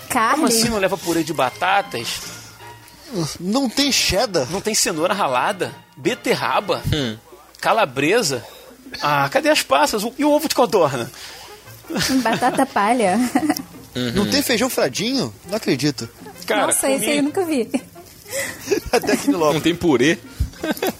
Carne. 0.09 0.35
Como 0.35 0.47
assim 0.47 0.69
não 0.69 0.79
leva 0.79 0.97
purê 0.97 1.23
de 1.23 1.33
batatas? 1.33 2.36
Não 3.39 3.69
tem 3.69 3.91
cheddar. 3.91 4.47
Não 4.51 4.61
tem 4.61 4.73
cenoura 4.73 5.13
ralada? 5.13 5.73
Beterraba? 5.95 6.81
Calabresa? 7.61 8.43
Ah, 9.01 9.27
cadê 9.29 9.49
as 9.49 9.61
passas? 9.61 10.03
O- 10.03 10.13
E 10.17 10.23
o 10.23 10.31
ovo 10.31 10.47
de 10.47 10.55
codorna? 10.55 11.09
Batata 12.21 12.65
palha. 12.65 13.17
Não 14.13 14.29
tem 14.29 14.41
feijão 14.41 14.69
fradinho? 14.69 15.33
Não 15.49 15.55
acredito. 15.57 16.07
Cara, 16.45 16.67
Nossa, 16.67 16.89
esse 16.89 16.99
comi- 16.99 17.11
aí 17.11 17.17
eu 17.17 17.23
nunca 17.23 17.45
vi. 17.45 17.69
Até 18.91 19.13
aqui 19.13 19.29
no 19.31 19.37
logo. 19.39 19.53
Não 19.53 19.61
tem 19.61 19.75
purê. 19.75 20.17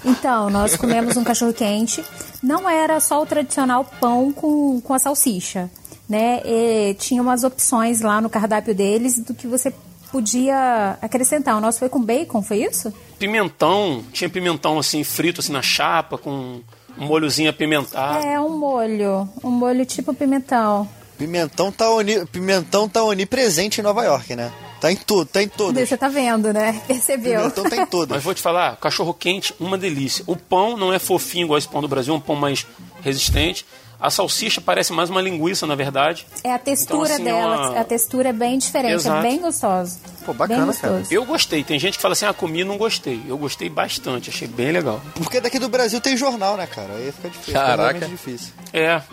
Então, 0.05 0.49
nós 0.49 0.76
comemos 0.76 1.16
um 1.18 1.24
cachorro 1.24 1.53
quente. 1.53 2.03
Não 2.41 2.70
era 2.70 2.99
só 2.99 3.22
o 3.22 3.26
tradicional 3.26 3.84
pão 3.99 4.32
com, 4.32 4.80
com 4.82 4.93
a 4.93 4.99
salsicha, 4.99 5.70
né? 6.08 6.41
E 6.45 6.93
tinha 6.95 7.22
umas 7.22 7.43
opções 7.43 8.01
lá 8.01 8.22
no 8.22 8.30
cardápio 8.30 8.74
deles 8.76 9.20
do 9.20 9.34
que 9.34 9.47
você 9.47 9.74
podia 10.08 10.97
acrescentar. 11.01 11.58
O 11.58 11.62
nosso 11.62 11.80
foi 11.80 11.89
com 11.89 12.01
bacon, 12.01 12.41
foi 12.41 12.64
isso? 12.64 12.93
pimentão, 13.18 14.03
tinha 14.14 14.30
pimentão 14.30 14.78
assim 14.78 15.03
frito 15.03 15.41
assim 15.41 15.51
na 15.51 15.62
chapa 15.62 16.18
com 16.18 16.62
um 16.97 17.05
molhozinho 17.05 17.49
apimentado. 17.49 18.26
É, 18.26 18.39
um 18.39 18.58
molho. 18.58 19.30
Um 19.43 19.51
molho 19.51 19.86
tipo 19.86 20.14
pimentão. 20.14 20.88
Pimentão 21.18 21.72
tá, 21.72 21.89
oni... 21.89 22.26
Pimentão 22.28 22.88
tá 22.88 23.03
onipresente 23.03 23.82
em 23.82 23.84
Nova 23.84 24.03
York, 24.03 24.36
né? 24.36 24.51
Tá 24.80 24.91
em 24.91 24.95
tudo, 24.95 25.26
tá 25.26 25.41
em 25.41 25.47
todas. 25.47 25.89
Você 25.89 25.97
tá 25.97 26.08
vendo, 26.08 26.53
né? 26.53 26.80
Percebeu? 26.88 27.39
Pimentão 27.39 27.64
tá 27.64 27.78
em 27.78 27.86
todas. 27.86 28.18
Mas 28.18 28.24
vou 28.24 28.34
te 28.34 28.41
falar, 28.41 28.78
cachorro 28.78 29.14
quente, 29.14 29.53
uma 29.60 29.78
delícia. 29.78 30.24
O 30.28 30.36
pão 30.36 30.78
não 30.78 30.93
é 30.93 30.99
fofinho 30.99 31.45
igual 31.45 31.58
esse 31.58 31.68
pão 31.68 31.82
do 31.82 31.88
Brasil, 31.88 32.14
é 32.14 32.18
um 32.18 32.22
pão 32.22 32.36
mais 32.36 32.66
resistente. 33.01 33.66
A 34.00 34.12
salsicha 34.12 34.62
parece 34.62 34.93
mais 34.93 35.10
uma 35.10 35.20
linguiça, 35.22 35.66
na 35.66 35.74
verdade. 35.74 36.28
É 36.43 36.54
a 36.54 36.60
textura 36.60 37.00
Então, 37.00 37.16
assim, 37.16 37.24
dela. 37.24 37.70
uma- 37.72 37.80
A 37.80 37.84
textura 37.84 38.30
é 38.30 38.34
bem 38.34 38.58
diferente, 38.60 38.93
Exato. 38.93 39.18
é 39.26 39.30
bem 39.30 39.39
gostoso. 39.41 39.98
Pô, 40.26 40.34
bacana, 40.34 40.60
bem 40.60 40.68
gostoso. 40.68 40.93
cara. 40.93 41.06
Eu 41.10 41.26
gostei. 41.26 41.64
Tem 41.64 41.80
gente 41.80 41.95
que 41.98 42.02
fala 42.02 42.12
assim, 42.14 42.26
ah, 42.26 42.34
comi 42.34 42.60
e 42.60 42.64
não 42.64 42.78
gostei. 42.78 43.20
Eu 43.28 43.38
gostei 43.39 43.70
bastante, 43.70 44.30
achei 44.30 44.48
bem 44.48 44.72
legal. 44.72 45.02
Porque 45.16 45.41
daqui 45.41 45.58
do 45.58 45.68
Brasil 45.68 46.00
tem 46.00 46.16
jornal, 46.16 46.56
né, 46.58 46.68
cara? 46.68 46.93
Aí 46.93 47.12
fica 47.12 47.30
difícil. 47.30 47.54
Caraca. 47.54 48.00
realmente 48.00 48.10
difícil. 48.12 48.54
É. 48.72 49.02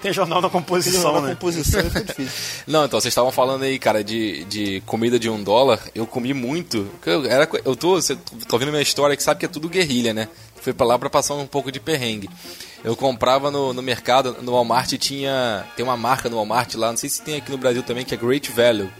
Tem 0.00 0.12
jornal 0.12 0.42
na 0.42 0.50
composição, 0.50 1.00
jornal 1.00 1.22
né? 1.22 1.30
composição 1.30 1.80
aí 1.80 1.88
fica 1.88 2.04
difícil. 2.04 2.32
Não, 2.66 2.84
então, 2.84 3.00
vocês 3.00 3.10
estavam 3.10 3.32
falando 3.32 3.62
aí, 3.62 3.78
cara, 3.78 4.04
de, 4.04 4.44
de 4.44 4.82
comida 4.84 5.18
de 5.18 5.30
um 5.30 5.42
dólar. 5.42 5.80
Eu 5.94 6.06
comi 6.06 6.34
muito. 6.34 6.86
Eu, 7.06 7.24
era, 7.24 7.48
eu 7.64 7.74
tô, 7.74 7.94
você 7.94 8.14
tá 8.14 8.20
ouvindo 8.52 8.68
minha 8.70 8.82
história 8.82 9.16
que 9.16 9.22
sabe 9.22 9.40
que 9.40 9.46
é 9.46 9.48
tudo 9.48 9.66
guerrilha, 9.66 10.12
né? 10.12 10.28
Fui 10.60 10.74
pra 10.74 10.84
lá 10.86 10.98
pra 10.98 11.08
passar 11.08 11.32
um 11.34 11.46
pouco 11.46 11.72
de 11.72 11.80
perrengue. 11.80 12.28
Eu 12.84 12.94
comprava 12.94 13.50
no, 13.50 13.72
no 13.72 13.80
mercado, 13.82 14.36
no 14.42 14.52
Walmart 14.52 14.92
tinha. 14.98 15.64
Tem 15.74 15.82
uma 15.84 15.96
marca 15.96 16.28
no 16.28 16.36
Walmart 16.36 16.74
lá, 16.74 16.90
não 16.90 16.96
sei 16.98 17.08
se 17.08 17.22
tem 17.22 17.36
aqui 17.36 17.50
no 17.50 17.56
Brasil 17.56 17.82
também, 17.82 18.04
que 18.04 18.12
é 18.14 18.16
Great 18.16 18.52
Value. 18.52 18.90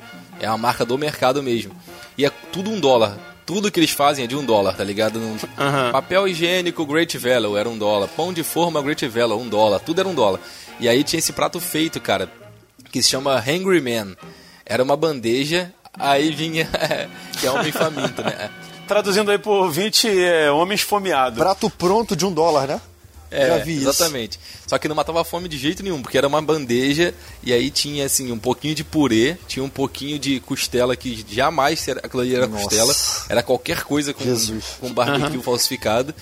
É 0.41 0.49
uma 0.49 0.57
marca 0.59 0.85
do 0.87 0.97
mercado 0.97 1.43
mesmo. 1.43 1.73
E 2.17 2.25
é 2.25 2.31
tudo 2.51 2.71
um 2.71 2.81
dólar. 2.81 3.19
Tudo 3.45 3.71
que 3.71 3.79
eles 3.79 3.91
fazem 3.91 4.25
é 4.25 4.27
de 4.27 4.35
um 4.35 4.43
dólar, 4.43 4.75
tá 4.75 4.83
ligado? 4.83 5.21
Não- 5.21 5.37
Aham. 5.59 5.93
Papel 5.93 6.27
higiênico 6.27 6.87
Great 6.87 7.19
Value 7.19 7.59
era 7.59 7.69
um 7.69 7.77
dólar. 7.77 8.09
Pão 8.09 8.33
de 8.33 8.43
forma 8.43 8.81
Great 8.81 9.07
Value, 9.07 9.39
um 9.39 9.49
dólar. 9.49 9.81
Tudo 9.81 10.01
era 10.01 10.09
um 10.09 10.15
dólar. 10.15 10.41
E 10.81 10.89
aí 10.89 11.05
tinha 11.05 11.19
esse 11.19 11.33
prato 11.35 11.61
feito, 11.61 12.01
cara, 12.01 12.31
que 12.91 13.03
se 13.03 13.11
chama 13.11 13.37
Hangry 13.39 13.83
Man. 13.83 14.17
Era 14.65 14.83
uma 14.83 14.97
bandeja, 14.97 15.71
aí 15.99 16.31
vinha. 16.31 16.67
que 17.39 17.47
é 17.47 17.51
homem 17.51 17.71
faminto, 17.71 18.23
né? 18.23 18.49
Traduzindo 18.89 19.31
aí 19.31 19.39
pro 19.39 19.53
ouvinte, 19.53 20.09
é 20.09 20.51
homem 20.51 20.75
esfomeado. 20.75 21.37
Prato 21.39 21.69
pronto 21.69 22.17
de 22.17 22.25
um 22.25 22.33
dólar, 22.33 22.67
né? 22.67 22.81
É, 23.35 23.49
Já 23.49 23.59
vi 23.59 23.77
isso. 23.77 23.89
exatamente. 23.89 24.39
Só 24.67 24.79
que 24.79 24.89
não 24.89 24.95
matava 24.95 25.25
fome 25.25 25.49
de 25.49 25.59
jeito 25.59 25.83
nenhum, 25.83 26.01
porque 26.01 26.17
era 26.17 26.29
uma 26.29 26.41
bandeja 26.41 27.13
e 27.43 27.53
aí 27.53 27.71
tinha 27.71 28.07
assim 28.07 28.31
um 28.31 28.39
pouquinho 28.39 28.75
de 28.75 28.85
purê, 28.85 29.37
tinha 29.49 29.65
um 29.65 29.69
pouquinho 29.69 30.19
de 30.19 30.41
costela 30.41 30.97
que 30.97 31.25
jamais 31.29 31.87
era, 31.89 32.01
aquilo 32.01 32.23
ali 32.23 32.35
era 32.35 32.47
Nossa. 32.47 32.65
costela, 32.65 32.95
era 33.29 33.43
qualquer 33.43 33.83
coisa 33.83 34.15
com, 34.15 34.25
Jesus. 34.25 34.65
com 34.81 34.93
barbecue 34.93 35.43
falsificado. 35.43 36.15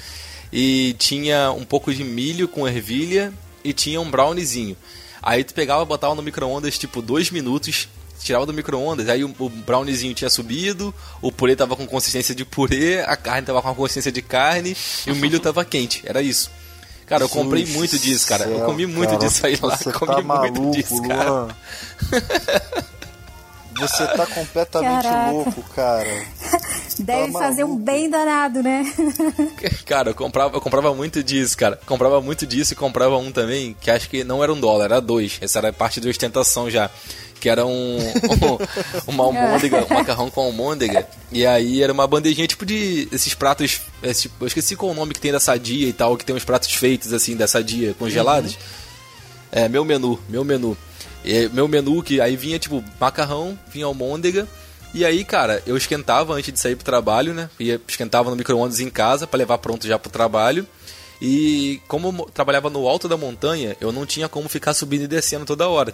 E 0.52 0.94
tinha 0.98 1.50
um 1.52 1.64
pouco 1.64 1.92
de 1.94 2.04
milho 2.04 2.46
com 2.46 2.66
ervilha 2.68 3.32
e 3.64 3.72
tinha 3.72 4.00
um 4.00 4.10
browniezinho. 4.10 4.76
Aí 5.22 5.44
tu 5.44 5.54
pegava, 5.54 5.84
botava 5.84 6.14
no 6.14 6.22
micro-ondas 6.22 6.76
tipo 6.76 7.00
dois 7.00 7.30
minutos, 7.30 7.88
tirava 8.22 8.46
do 8.46 8.52
micro-ondas, 8.52 9.08
aí 9.08 9.24
o, 9.24 9.34
o 9.38 9.48
browniezinho 9.48 10.14
tinha 10.14 10.30
subido, 10.30 10.94
o 11.20 11.30
purê 11.30 11.56
tava 11.56 11.76
com 11.76 11.86
consistência 11.86 12.34
de 12.34 12.44
purê, 12.44 13.00
a 13.00 13.16
carne 13.16 13.46
tava 13.46 13.60
com 13.62 13.68
a 13.68 13.74
consistência 13.74 14.12
de 14.12 14.22
carne 14.22 14.76
e 15.06 15.10
o 15.10 15.16
milho 15.16 15.40
tava 15.40 15.64
quente. 15.64 16.02
Era 16.04 16.22
isso. 16.22 16.50
Cara, 17.06 17.24
eu 17.24 17.28
comprei 17.28 17.66
muito 17.66 17.98
disso, 17.98 18.26
cara. 18.26 18.44
Eu 18.44 18.58
céu, 18.58 18.66
comi 18.66 18.86
muito 18.86 19.10
cara, 19.10 19.18
disso 19.18 19.46
aí 19.46 19.58
lá. 19.62 19.76
Você 19.76 19.92
comi 19.92 20.06
tá 20.06 20.14
muito 20.14 20.26
maluco, 20.26 20.70
disso, 20.70 21.02
cara. 21.02 21.30
Luan. 21.30 21.48
Você 23.78 24.06
tá 24.06 24.26
completamente 24.26 25.02
Caraca. 25.02 25.30
louco, 25.32 25.62
cara. 25.74 26.26
Deve 26.98 27.32
Tá 27.32 27.38
fazer 27.38 27.64
um 27.64 27.76
bem 27.76 28.08
danado, 28.08 28.62
né? 28.62 28.84
Cara, 29.86 30.10
eu 30.10 30.14
comprava, 30.14 30.56
eu 30.56 30.60
comprava 30.60 30.94
muito 30.94 31.22
disso, 31.22 31.56
cara. 31.56 31.80
Comprava 31.86 32.20
muito 32.20 32.46
disso 32.46 32.74
e 32.74 32.76
comprava 32.76 33.16
um 33.16 33.32
também, 33.32 33.74
que 33.80 33.90
acho 33.90 34.08
que 34.10 34.22
não 34.22 34.42
era 34.42 34.52
um 34.52 34.60
dólar, 34.60 34.84
era 34.84 35.00
dois. 35.00 35.38
Essa 35.40 35.58
era 35.58 35.72
parte 35.72 36.00
de 36.00 36.08
ostentação 36.08 36.70
já. 36.70 36.90
Que 37.42 37.48
era 37.48 37.66
um, 37.66 37.98
um 37.98 39.10
uma 39.10 39.24
almôndega, 39.24 39.84
um 39.90 39.94
macarrão 39.94 40.30
com 40.30 40.42
almôndega. 40.42 41.08
E 41.32 41.44
aí 41.44 41.82
era 41.82 41.92
uma 41.92 42.06
bandejinha 42.06 42.46
tipo 42.46 42.64
de 42.64 43.08
esses 43.10 43.34
pratos. 43.34 43.80
esse- 44.00 44.30
eu 44.40 44.46
esqueci 44.46 44.76
qual 44.76 44.92
o 44.92 44.94
nome 44.94 45.12
que 45.12 45.18
tem 45.20 45.32
da 45.32 45.40
sadia 45.40 45.88
e 45.88 45.92
tal, 45.92 46.16
que 46.16 46.24
tem 46.24 46.36
uns 46.36 46.44
pratos 46.44 46.72
feitos 46.72 47.12
assim 47.12 47.34
da 47.36 47.48
sadia 47.48 47.94
congelados. 47.98 48.56
É, 49.50 49.68
meu 49.68 49.84
menu, 49.84 50.20
meu 50.28 50.44
menu. 50.44 50.78
É, 51.24 51.48
meu 51.48 51.66
menu 51.66 52.00
que 52.00 52.20
aí 52.20 52.36
vinha 52.36 52.60
tipo 52.60 52.82
macarrão, 53.00 53.58
vinha 53.72 53.86
almôndega. 53.86 54.46
E 54.94 55.04
aí, 55.04 55.24
cara, 55.24 55.60
eu 55.66 55.76
esquentava 55.76 56.34
antes 56.34 56.52
de 56.52 56.60
sair 56.60 56.76
pro 56.76 56.84
trabalho, 56.84 57.34
né? 57.34 57.50
Ia, 57.58 57.80
esquentava 57.88 58.30
no 58.30 58.36
micro-ondas 58.36 58.78
em 58.78 58.88
casa 58.88 59.26
pra 59.26 59.38
levar 59.38 59.58
pronto 59.58 59.84
já 59.84 59.98
pro 59.98 60.12
trabalho. 60.12 60.64
E 61.20 61.80
como 61.88 62.08
eu 62.20 62.24
trabalhava 62.32 62.70
no 62.70 62.86
alto 62.86 63.08
da 63.08 63.16
montanha, 63.16 63.76
eu 63.80 63.90
não 63.90 64.06
tinha 64.06 64.28
como 64.28 64.48
ficar 64.48 64.74
subindo 64.74 65.02
e 65.02 65.08
descendo 65.08 65.44
toda 65.44 65.68
hora. 65.68 65.92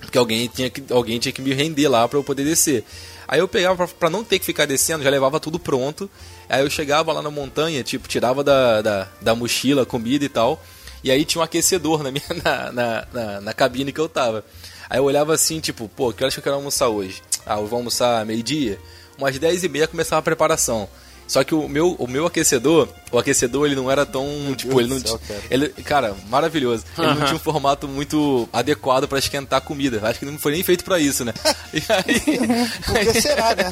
Porque 0.00 0.18
alguém 0.18 0.48
tinha 0.48 0.70
que, 0.70 0.82
alguém 0.92 1.18
tinha 1.18 1.32
que 1.32 1.42
me 1.42 1.52
render 1.52 1.88
lá 1.88 2.08
pra 2.08 2.18
eu 2.18 2.24
poder 2.24 2.44
descer. 2.44 2.84
Aí 3.28 3.38
eu 3.38 3.46
pegava 3.46 3.86
pra 3.86 4.10
não 4.10 4.24
ter 4.24 4.38
que 4.38 4.44
ficar 4.44 4.66
descendo, 4.66 5.04
já 5.04 5.10
levava 5.10 5.38
tudo 5.38 5.58
pronto. 5.58 6.10
Aí 6.48 6.62
eu 6.62 6.70
chegava 6.70 7.12
lá 7.12 7.22
na 7.22 7.30
montanha, 7.30 7.82
tipo, 7.84 8.08
tirava 8.08 8.42
da, 8.42 8.82
da, 8.82 9.08
da 9.20 9.34
mochila 9.34 9.86
comida 9.86 10.24
e 10.24 10.28
tal. 10.28 10.60
E 11.04 11.10
aí 11.10 11.24
tinha 11.24 11.40
um 11.40 11.44
aquecedor 11.44 12.02
na, 12.02 12.10
minha, 12.10 12.24
na, 12.44 12.72
na, 12.72 13.06
na, 13.12 13.40
na 13.40 13.52
cabine 13.52 13.92
que 13.92 14.00
eu 14.00 14.08
tava. 14.08 14.44
Aí 14.88 14.98
eu 14.98 15.04
olhava 15.04 15.32
assim, 15.32 15.60
tipo, 15.60 15.88
pô, 15.88 16.12
que 16.12 16.24
horas 16.24 16.34
que 16.34 16.40
eu 16.40 16.44
quero 16.44 16.56
almoçar 16.56 16.88
hoje? 16.88 17.22
Ah, 17.46 17.58
eu 17.58 17.66
vou 17.66 17.76
almoçar 17.76 18.26
meio-dia? 18.26 18.80
Umas 19.16 19.38
10 19.38 19.64
e 19.64 19.68
meia 19.68 19.86
começava 19.86 20.18
a 20.18 20.22
preparação. 20.22 20.88
Só 21.30 21.44
que 21.44 21.54
o 21.54 21.68
meu, 21.68 21.92
o 21.92 22.08
meu 22.08 22.26
aquecedor, 22.26 22.88
o 23.12 23.16
aquecedor 23.16 23.64
ele 23.64 23.76
não 23.76 23.88
era 23.88 24.04
tão, 24.04 24.26
tipo, 24.56 24.74
Deus 24.74 24.80
ele 24.80 24.88
não 24.88 24.98
céu, 24.98 25.16
tinha, 25.16 25.38
cara. 25.38 25.42
ele, 25.48 25.68
cara, 25.84 26.16
maravilhoso. 26.28 26.82
Ele 26.98 27.06
não 27.06 27.24
tinha 27.24 27.36
um 27.36 27.38
formato 27.38 27.86
muito 27.86 28.48
adequado 28.52 29.06
pra 29.06 29.16
esquentar 29.16 29.58
a 29.58 29.60
comida. 29.60 30.00
Acho 30.02 30.18
que 30.18 30.24
não 30.24 30.36
foi 30.40 30.50
nem 30.50 30.64
feito 30.64 30.82
pra 30.82 30.98
isso, 30.98 31.24
né? 31.24 31.32
E 31.72 31.80
aí, 31.88 32.38
Porque 32.84 33.20
será, 33.22 33.54
né? 33.54 33.70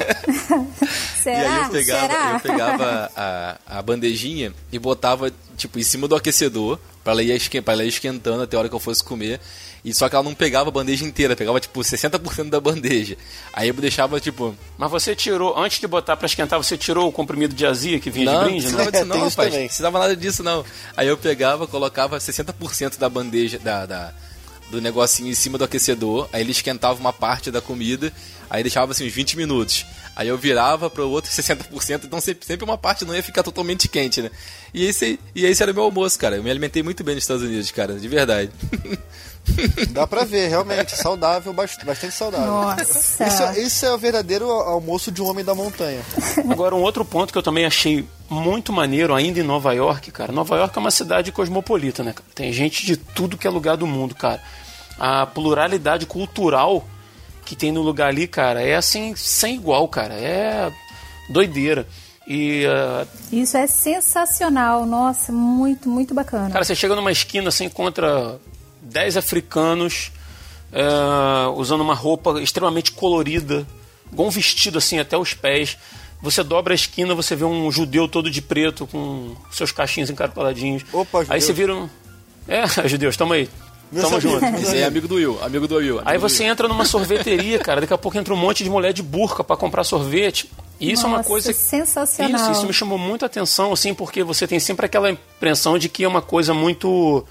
Será? 1.21 1.35
e 1.43 1.45
aí 1.45 1.63
eu 1.63 1.69
pegava, 1.69 2.07
Será? 2.07 2.31
eu 2.31 2.39
pegava 2.39 3.11
a, 3.13 3.57
a 3.65 3.81
bandejinha 3.81 4.53
e 4.71 4.79
botava, 4.79 5.29
tipo, 5.57 5.77
em 5.77 5.83
cima 5.83 6.07
do 6.07 6.15
aquecedor, 6.15 6.79
pra 7.03 7.11
ela, 7.11 7.21
ela 7.21 7.83
ir 7.83 7.89
esquentando 7.89 8.43
até 8.43 8.55
a 8.55 8.59
hora 8.59 8.69
que 8.69 8.75
eu 8.75 8.79
fosse 8.79 9.03
comer. 9.03 9.41
E 9.83 9.93
só 9.93 10.09
que 10.09 10.15
ela 10.15 10.23
não 10.23 10.33
pegava 10.35 10.67
a 10.69 10.71
bandeja 10.71 11.05
inteira, 11.05 11.35
pegava, 11.35 11.59
tipo, 11.59 11.79
60% 11.79 12.49
da 12.49 12.59
bandeja. 12.59 13.15
Aí 13.53 13.69
eu 13.69 13.73
deixava, 13.75 14.19
tipo... 14.19 14.53
Mas 14.77 14.91
você 14.91 15.15
tirou, 15.15 15.57
antes 15.57 15.79
de 15.79 15.87
botar 15.87 16.17
pra 16.17 16.25
esquentar, 16.25 16.61
você 16.61 16.77
tirou 16.77 17.07
o 17.07 17.11
comprimido 17.11 17.55
de 17.55 17.65
azia 17.65 17.99
que 17.99 18.09
vinha 18.09 18.25
Não, 18.25 18.33
de 18.33 18.37
não 18.39 18.45
brinde, 18.45 18.61
precisava 18.63 18.85
né? 18.85 18.91
disso 18.91 19.03
É, 19.03 19.05
não, 19.05 19.29
rapaz. 19.29 19.53
Não 19.53 19.59
precisava 19.65 19.99
nada 19.99 20.15
disso, 20.15 20.43
não. 20.43 20.65
Aí 20.97 21.07
eu 21.07 21.17
pegava, 21.17 21.65
colocava 21.65 22.17
60% 22.17 22.97
da 22.97 23.07
bandeja, 23.09 23.57
da, 23.57 23.85
da- 23.85 24.13
do 24.69 24.79
negocinho 24.81 25.29
em 25.31 25.33
cima 25.33 25.57
do 25.57 25.63
aquecedor, 25.63 26.29
aí 26.31 26.41
ele 26.41 26.51
esquentava 26.51 26.99
uma 26.99 27.11
parte 27.11 27.49
da 27.49 27.59
comida, 27.59 28.13
aí 28.49 28.61
deixava 28.61 28.91
assim 28.91 29.07
uns 29.07 29.11
20 29.13 29.35
minutos. 29.35 29.83
Aí 30.15 30.27
eu 30.27 30.37
virava 30.37 30.89
para 30.91 31.03
o 31.03 31.09
outro 31.09 31.31
60%, 31.31 32.03
então 32.03 32.21
sempre, 32.21 32.45
sempre 32.45 32.65
uma 32.65 32.77
parte 32.77 33.03
não 33.05 33.15
ia 33.15 33.23
ficar 33.23 33.41
totalmente 33.41 33.87
quente, 33.87 34.21
né? 34.21 34.29
E 34.73 34.85
esse, 34.85 35.19
e 35.33 35.43
esse 35.45 35.63
era 35.63 35.71
o 35.71 35.73
meu 35.75 35.85
almoço, 35.85 36.19
cara. 36.19 36.35
Eu 36.35 36.43
me 36.43 36.51
alimentei 36.51 36.83
muito 36.83 37.03
bem 37.03 37.15
nos 37.15 37.23
Estados 37.23 37.41
Unidos, 37.41 37.71
cara, 37.71 37.93
de 37.95 38.07
verdade. 38.07 38.51
Dá 39.91 40.05
pra 40.07 40.23
ver, 40.23 40.47
realmente. 40.47 40.95
Saudável, 40.95 41.51
bast- 41.53 41.83
bastante 41.85 42.13
saudável. 42.13 42.47
Nossa. 42.47 43.25
Isso, 43.27 43.43
é- 43.43 43.59
isso 43.59 43.85
é 43.85 43.93
o 43.93 43.97
verdadeiro 43.97 44.49
almoço 44.49 45.11
de 45.11 45.21
um 45.21 45.27
homem 45.27 45.43
da 45.43 45.53
montanha. 45.55 46.01
Agora, 46.49 46.75
um 46.75 46.81
outro 46.81 47.03
ponto 47.03 47.31
que 47.31 47.37
eu 47.37 47.43
também 47.43 47.65
achei 47.65 48.07
muito 48.29 48.71
maneiro, 48.71 49.13
ainda 49.13 49.39
em 49.39 49.43
Nova 49.43 49.73
York, 49.73 50.11
cara. 50.11 50.31
Nova 50.31 50.55
York 50.55 50.77
é 50.77 50.79
uma 50.79 50.91
cidade 50.91 51.31
cosmopolita, 51.31 52.03
né? 52.03 52.13
cara? 52.13 52.25
Tem 52.35 52.53
gente 52.53 52.85
de 52.85 52.95
tudo 52.95 53.37
que 53.37 53.47
é 53.47 53.49
lugar 53.49 53.75
do 53.75 53.87
mundo, 53.87 54.13
cara. 54.15 54.41
A 54.99 55.25
pluralidade 55.25 56.05
cultural 56.05 56.85
que 57.45 57.55
tem 57.55 57.71
no 57.71 57.81
lugar 57.81 58.09
ali, 58.09 58.27
cara, 58.27 58.61
é 58.61 58.75
assim, 58.75 59.15
sem 59.15 59.55
igual, 59.55 59.87
cara. 59.87 60.13
É 60.13 60.71
doideira. 61.29 61.87
E, 62.27 62.63
ah, 62.67 63.07
Isso 63.31 63.57
é 63.57 63.65
sensacional. 63.65 64.85
Nossa, 64.85 65.31
muito, 65.31 65.89
muito 65.89 66.13
bacana. 66.13 66.49
cara, 66.51 66.63
você 66.63 66.75
chega 66.75 66.95
numa 66.95 67.11
esquina, 67.11 67.49
você 67.49 67.63
encontra 67.63 68.39
10 68.89 69.17
africanos 69.17 70.11
é, 70.71 71.47
usando 71.55 71.81
uma 71.81 71.93
roupa 71.95 72.41
extremamente 72.41 72.91
colorida, 72.91 73.65
com 74.15 74.27
um 74.27 74.29
vestido 74.29 74.77
assim 74.77 74.99
até 74.99 75.17
os 75.17 75.33
pés. 75.33 75.77
Você 76.21 76.43
dobra 76.43 76.73
a 76.73 76.75
esquina, 76.75 77.15
você 77.15 77.35
vê 77.35 77.45
um 77.45 77.71
judeu 77.71 78.07
todo 78.07 78.29
de 78.29 78.41
preto 78.41 78.85
com 78.87 79.35
seus 79.51 79.71
cachinhos 79.71 80.09
encarcoladinhos. 80.09 80.83
Opa, 80.91 81.19
Aí 81.19 81.25
judeu. 81.25 81.41
você 81.41 81.53
vira 81.53 81.75
um. 81.75 81.89
É, 82.47 82.67
judeus, 82.89 83.15
tamo 83.15 83.33
aí. 83.33 83.49
Meus 83.91 84.03
Tamo 84.05 84.17
amigos, 84.17 84.39
junto. 84.41 84.61
Esse 84.61 84.75
aí 84.75 84.81
é 84.81 84.85
amigo 84.85 85.07
do 85.07 85.15
Will, 85.15 85.43
amigo 85.43 85.67
do 85.67 85.75
Will. 85.77 85.95
amigo 85.95 86.09
Aí 86.09 86.17
do 86.17 86.21
você 86.21 86.43
Will. 86.43 86.51
entra 86.51 86.67
numa 86.67 86.85
sorveteria, 86.85 87.57
cara, 87.57 87.81
daqui 87.81 87.93
a 87.93 87.97
pouco 87.97 88.17
entra 88.19 88.31
um 88.33 88.37
monte 88.37 88.63
de 88.63 88.69
mulher 88.69 88.93
de 88.93 89.01
burca 89.01 89.43
para 89.43 89.57
comprar 89.57 89.83
sorvete. 89.83 90.47
E 90.79 90.91
isso 90.91 91.05
é 91.05 91.07
uma 91.07 91.17
Nossa, 91.17 91.29
coisa. 91.29 91.53
sensacional. 91.53 92.39
Isso, 92.39 92.51
isso 92.51 92.67
me 92.67 92.73
chamou 92.73 92.97
muito 92.99 93.23
a 93.23 93.25
atenção, 93.25 93.73
assim, 93.73 93.93
porque 93.93 94.23
você 94.23 94.45
tem 94.47 94.59
sempre 94.59 94.85
aquela 94.85 95.09
impressão 95.09 95.77
de 95.79 95.89
que 95.89 96.03
é 96.03 96.07
uma 96.07 96.21
coisa 96.21 96.53
muito 96.53 97.25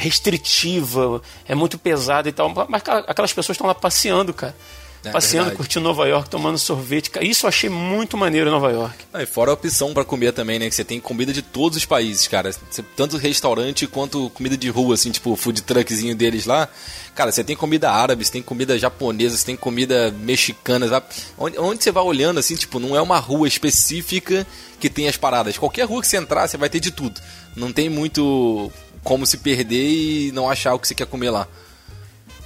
restritiva, 0.00 1.22
é 1.46 1.54
muito 1.54 1.78
pesada 1.78 2.28
e 2.28 2.32
tal. 2.32 2.52
Mas 2.68 2.82
cara, 2.82 3.04
aquelas 3.06 3.32
pessoas 3.32 3.54
estão 3.54 3.66
lá 3.66 3.74
passeando, 3.74 4.32
cara. 4.34 4.54
É 5.02 5.10
passeando, 5.10 5.46
verdade. 5.46 5.56
curtindo 5.56 5.82
Nova 5.82 6.06
York, 6.06 6.28
tomando 6.28 6.58
sorvete. 6.58 7.10
Isso 7.22 7.46
eu 7.46 7.48
achei 7.48 7.70
muito 7.70 8.18
maneiro 8.18 8.48
em 8.48 8.52
Nova 8.52 8.70
York. 8.70 8.96
Ah, 9.12 9.22
e 9.22 9.26
fora 9.26 9.50
a 9.50 9.54
opção 9.54 9.94
pra 9.94 10.04
comer 10.04 10.32
também, 10.32 10.58
né? 10.58 10.68
Que 10.68 10.74
você 10.74 10.84
tem 10.84 11.00
comida 11.00 11.32
de 11.32 11.40
todos 11.40 11.78
os 11.78 11.86
países, 11.86 12.28
cara. 12.28 12.50
Tanto 12.96 13.16
restaurante 13.16 13.86
quanto 13.86 14.28
comida 14.30 14.58
de 14.58 14.68
rua, 14.68 14.94
assim, 14.94 15.10
tipo 15.10 15.32
o 15.32 15.36
food 15.36 15.62
truckzinho 15.62 16.14
deles 16.14 16.44
lá. 16.44 16.68
Cara, 17.14 17.32
você 17.32 17.42
tem 17.42 17.56
comida 17.56 17.90
árabe, 17.90 18.24
você 18.24 18.32
tem 18.32 18.42
comida 18.42 18.78
japonesa, 18.78 19.38
você 19.38 19.46
tem 19.46 19.56
comida 19.56 20.14
mexicana. 20.20 20.86
sabe? 20.86 21.06
Onde, 21.38 21.58
onde 21.58 21.82
você 21.82 21.90
vai 21.90 22.04
olhando, 22.04 22.38
assim, 22.38 22.54
tipo, 22.54 22.78
não 22.78 22.94
é 22.94 23.00
uma 23.00 23.18
rua 23.18 23.48
específica 23.48 24.46
que 24.78 24.90
tem 24.90 25.08
as 25.08 25.16
paradas. 25.16 25.56
Qualquer 25.56 25.84
rua 25.84 26.02
que 26.02 26.08
você 26.08 26.18
entrar, 26.18 26.46
você 26.46 26.58
vai 26.58 26.68
ter 26.68 26.80
de 26.80 26.90
tudo. 26.90 27.18
Não 27.56 27.72
tem 27.72 27.88
muito 27.88 28.70
como 29.02 29.26
se 29.26 29.38
perder 29.38 29.88
e 29.88 30.32
não 30.32 30.48
achar 30.50 30.74
o 30.74 30.78
que 30.78 30.86
você 30.88 30.94
quer 30.94 31.06
comer 31.06 31.30
lá. 31.30 31.46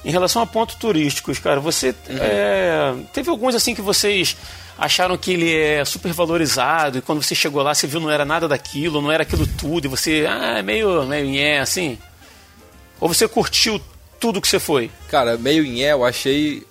Em 0.05 0.11
relação 0.11 0.43
a 0.43 0.47
pontos 0.47 0.75
turísticos, 0.77 1.39
cara, 1.39 1.61
você 1.61 1.95
é, 2.09 2.95
teve 3.13 3.31
alguns 3.31 3.55
assim 3.55 3.75
que 3.75 3.81
vocês 3.81 4.37
acharam 4.77 5.17
que 5.17 5.33
ele 5.33 5.55
é 5.57 5.85
super 5.85 6.13
valorizado 6.13 6.99
e 6.99 7.01
quando 7.01 7.23
você 7.23 7.35
chegou 7.35 7.63
lá 7.63 7.75
você 7.75 7.87
viu 7.87 8.01
não 8.01 8.11
era 8.11 8.25
nada 8.25 8.47
daquilo, 8.47 9.01
não 9.01 9.11
era 9.11 9.23
aquilo 9.23 9.47
tudo 9.47 9.87
e 9.87 9.89
você 9.89 10.27
ah, 10.29 10.59
é 10.59 10.63
meio 10.63 11.05
meio 11.07 11.39
é 11.39 11.61
assim. 11.61 11.99
Ou 13.01 13.09
você 13.09 13.27
curtiu 13.27 13.81
tudo 14.21 14.41
que 14.41 14.49
você 14.49 14.59
foi? 14.59 14.91
Cara, 15.09 15.37
meio 15.37 15.65
nhé, 15.65 15.93
eu 15.93 16.05
achei. 16.05 16.63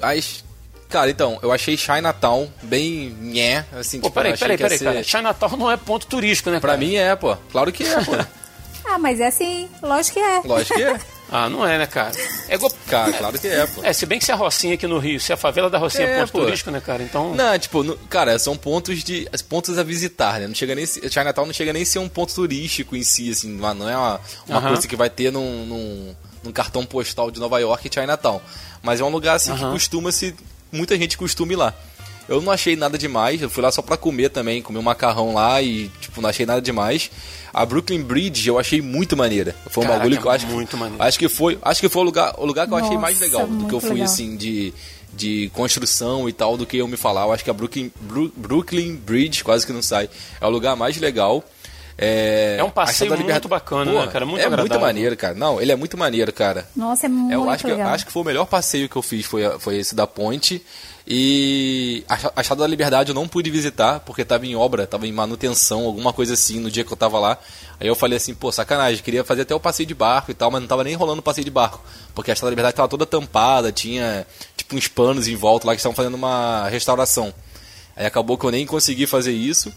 As... 0.00 0.44
Cara, 0.88 1.10
então, 1.10 1.38
eu 1.42 1.50
achei 1.50 1.76
Chinatown 1.76 2.48
bem 2.62 3.16
nhé, 3.20 3.64
assim, 3.72 3.98
Pô, 4.00 4.08
tipo, 4.08 4.14
peraí, 4.14 4.36
peraí, 4.36 4.58
peraí, 4.58 4.78
ser- 4.78 4.84
cara. 4.84 5.02
Chinatown 5.02 5.56
não 5.56 5.70
é 5.70 5.76
ponto 5.76 6.06
turístico, 6.06 6.50
né, 6.50 6.60
Pra 6.60 6.70
cara? 6.70 6.80
mim 6.80 6.96
é, 6.96 7.16
pô. 7.16 7.36
Claro 7.50 7.72
que 7.72 7.84
é, 7.84 8.04
pô. 8.04 8.12
Ah, 8.94 8.98
mas 8.98 9.20
é 9.20 9.26
assim, 9.28 9.68
lógico 9.82 10.14
que 10.14 10.20
é. 10.20 10.40
Lógico 10.44 10.74
que 10.74 10.82
é. 10.82 11.00
Ah, 11.34 11.48
não 11.48 11.66
é, 11.66 11.78
né, 11.78 11.86
cara? 11.86 12.12
É 12.46 12.56
igual... 12.56 12.70
Cara, 12.86 13.10
claro 13.14 13.38
que 13.38 13.48
é, 13.48 13.66
pô. 13.66 13.82
É, 13.82 13.90
se 13.94 14.04
bem 14.04 14.18
que 14.18 14.24
se 14.26 14.30
a 14.30 14.34
Rocinha 14.34 14.74
aqui 14.74 14.86
no 14.86 14.98
Rio, 14.98 15.18
se 15.18 15.32
a 15.32 15.36
favela 15.36 15.70
da 15.70 15.78
Rocinha 15.78 16.06
é, 16.06 16.16
É, 16.16 16.20
ponto 16.20 16.32
pô. 16.32 16.40
turístico, 16.42 16.70
né, 16.70 16.78
cara? 16.78 17.02
Então. 17.02 17.34
Não, 17.34 17.58
tipo, 17.58 17.82
no- 17.82 17.96
cara, 17.96 18.38
são 18.38 18.54
pontos 18.54 19.02
de 19.02 19.26
pontos 19.48 19.78
a 19.78 19.82
visitar, 19.82 20.38
né? 20.38 20.46
Não 20.46 20.54
chega 20.54 20.74
nem 20.74 20.84
se- 20.84 21.00
Chinatown 21.10 21.46
não 21.46 21.54
chega 21.54 21.72
nem 21.72 21.84
a 21.84 21.86
ser 21.86 22.00
um 22.00 22.08
ponto 22.08 22.34
turístico 22.34 22.94
em 22.94 23.02
si, 23.02 23.30
assim, 23.30 23.48
não 23.48 23.72
não 23.72 23.88
é 23.88 23.96
uma, 23.96 24.20
uma 24.46 24.58
Aham. 24.58 24.68
coisa 24.74 24.86
que 24.86 24.94
vai 24.94 25.08
ter 25.08 25.32
num, 25.32 25.64
num, 25.64 26.14
num 26.44 26.52
cartão 26.52 26.84
postal 26.84 27.30
de 27.30 27.40
Nova 27.40 27.58
York 27.58 27.88
e 27.88 27.90
Chinatown. 27.94 28.38
Mas 28.82 29.00
é 29.00 29.04
um 29.04 29.08
lugar 29.08 29.36
assim 29.36 29.54
que 29.56 29.62
Aham. 29.62 29.72
costuma 29.72 30.12
se 30.12 30.34
muita 30.70 30.98
gente 30.98 31.16
costuma 31.16 31.50
ir 31.54 31.56
lá. 31.56 31.72
Eu 32.32 32.40
não 32.40 32.50
achei 32.52 32.74
nada 32.76 32.96
demais, 32.96 33.42
eu 33.42 33.50
fui 33.50 33.62
lá 33.62 33.70
só 33.70 33.82
pra 33.82 33.96
comer 33.96 34.30
também, 34.30 34.62
comer 34.62 34.78
um 34.78 34.82
macarrão 34.82 35.34
lá 35.34 35.60
e, 35.60 35.90
tipo, 36.00 36.20
não 36.20 36.28
achei 36.30 36.46
nada 36.46 36.60
demais. 36.62 37.10
A 37.52 37.64
Brooklyn 37.66 38.02
Bridge 38.02 38.48
eu 38.48 38.58
achei 38.58 38.80
muito 38.80 39.16
maneira. 39.16 39.54
Foi 39.68 39.84
um 39.84 39.86
Caraca, 39.86 40.04
bagulho 40.04 40.20
que 40.20 40.26
eu 40.26 40.30
acho 40.30 40.46
que- 40.46 40.52
muito 40.52 40.76
maneiro. 40.76 41.02
Acho 41.02 41.18
que 41.18 41.28
foi, 41.28 41.58
acho 41.62 41.80
que 41.80 41.88
foi 41.88 42.02
o 42.02 42.04
lugar, 42.04 42.34
o 42.38 42.46
lugar 42.46 42.66
que 42.66 42.72
eu 42.72 42.78
achei 42.78 42.96
mais 42.96 43.20
Nossa, 43.20 43.24
legal 43.32 43.46
do 43.46 43.66
que 43.66 43.74
eu 43.74 43.80
fui 43.80 43.90
legal. 43.90 44.04
assim 44.06 44.36
de 44.36 44.72
de 45.14 45.50
construção 45.52 46.26
e 46.26 46.32
tal 46.32 46.56
do 46.56 46.64
que 46.64 46.78
eu 46.78 46.88
me 46.88 46.96
falar. 46.96 47.24
Eu 47.26 47.32
acho 47.34 47.44
que 47.44 47.50
a 47.50 47.52
Brooklyn, 47.52 47.92
Bru- 48.00 48.32
Brooklyn 48.34 48.96
Bridge, 48.96 49.44
quase 49.44 49.66
que 49.66 49.70
não 49.72 49.82
sai, 49.82 50.08
é 50.40 50.46
o 50.46 50.48
lugar 50.48 50.74
mais 50.74 50.96
legal. 50.96 51.44
É, 52.04 52.56
É 52.58 52.64
um 52.64 52.70
passeio 52.70 53.08
muito 53.10 53.20
Liberdade- 53.20 53.46
bacana, 53.48 53.90
Porra, 53.92 54.06
né, 54.06 54.12
cara? 54.12 54.26
Muito 54.26 54.40
é 54.40 54.48
muito 54.48 54.54
agradável. 54.60 54.80
maneiro, 54.86 55.16
cara. 55.16 55.34
Não, 55.34 55.60
ele 55.60 55.70
é 55.72 55.76
muito 55.76 55.96
maneiro, 55.96 56.32
cara. 56.32 56.66
Nossa, 56.74 57.06
é 57.06 57.08
muito 57.08 57.32
Eu 57.32 57.48
acho 57.48 57.64
que, 57.64 57.70
legal. 57.70 57.88
acho 57.94 58.06
que 58.06 58.12
foi 58.12 58.22
o 58.22 58.24
melhor 58.24 58.46
passeio 58.46 58.88
que 58.88 58.96
eu 58.96 59.02
fiz, 59.02 59.24
foi, 59.24 59.42
foi 59.60 59.76
esse 59.78 59.94
da 59.94 60.06
ponte. 60.06 60.62
E 61.06 62.04
a 62.08 62.14
a 62.36 62.40
Estátua 62.40 62.64
da 62.64 62.66
Liberdade 62.66 63.10
eu 63.10 63.14
não 63.14 63.26
pude 63.28 63.50
visitar, 63.50 64.00
porque 64.00 64.24
tava 64.24 64.46
em 64.46 64.54
obra, 64.56 64.86
tava 64.86 65.06
em 65.06 65.12
manutenção, 65.12 65.84
alguma 65.84 66.12
coisa 66.12 66.34
assim, 66.34 66.58
no 66.60 66.70
dia 66.70 66.84
que 66.84 66.92
eu 66.92 66.96
tava 66.96 67.18
lá. 67.18 67.38
Aí 67.80 67.86
eu 67.88 67.94
falei 67.94 68.16
assim, 68.16 68.32
pô, 68.34 68.50
sacanagem, 68.52 69.02
queria 69.02 69.24
fazer 69.24 69.42
até 69.42 69.54
o 69.54 69.60
passeio 69.60 69.86
de 69.86 69.94
barco 69.94 70.30
e 70.30 70.34
tal, 70.34 70.50
mas 70.50 70.60
não 70.60 70.68
tava 70.68 70.84
nem 70.84 70.94
rolando 70.94 71.18
o 71.20 71.22
passeio 71.22 71.44
de 71.44 71.50
barco. 71.50 71.80
Porque 72.14 72.30
a 72.30 72.34
Estátua 72.34 72.46
da 72.48 72.50
Liberdade 72.52 72.76
tava 72.76 72.88
toda 72.88 73.04
tampada, 73.04 73.72
tinha 73.72 74.26
tipo 74.56 74.76
uns 74.76 74.86
panos 74.88 75.26
em 75.28 75.34
volta 75.34 75.66
lá 75.66 75.72
que 75.74 75.80
estavam 75.80 75.94
fazendo 75.96 76.14
uma 76.14 76.68
restauração. 76.68 77.34
Aí 77.96 78.06
acabou 78.06 78.38
que 78.38 78.44
eu 78.46 78.50
nem 78.50 78.64
consegui 78.64 79.06
fazer 79.06 79.32
isso. 79.32 79.72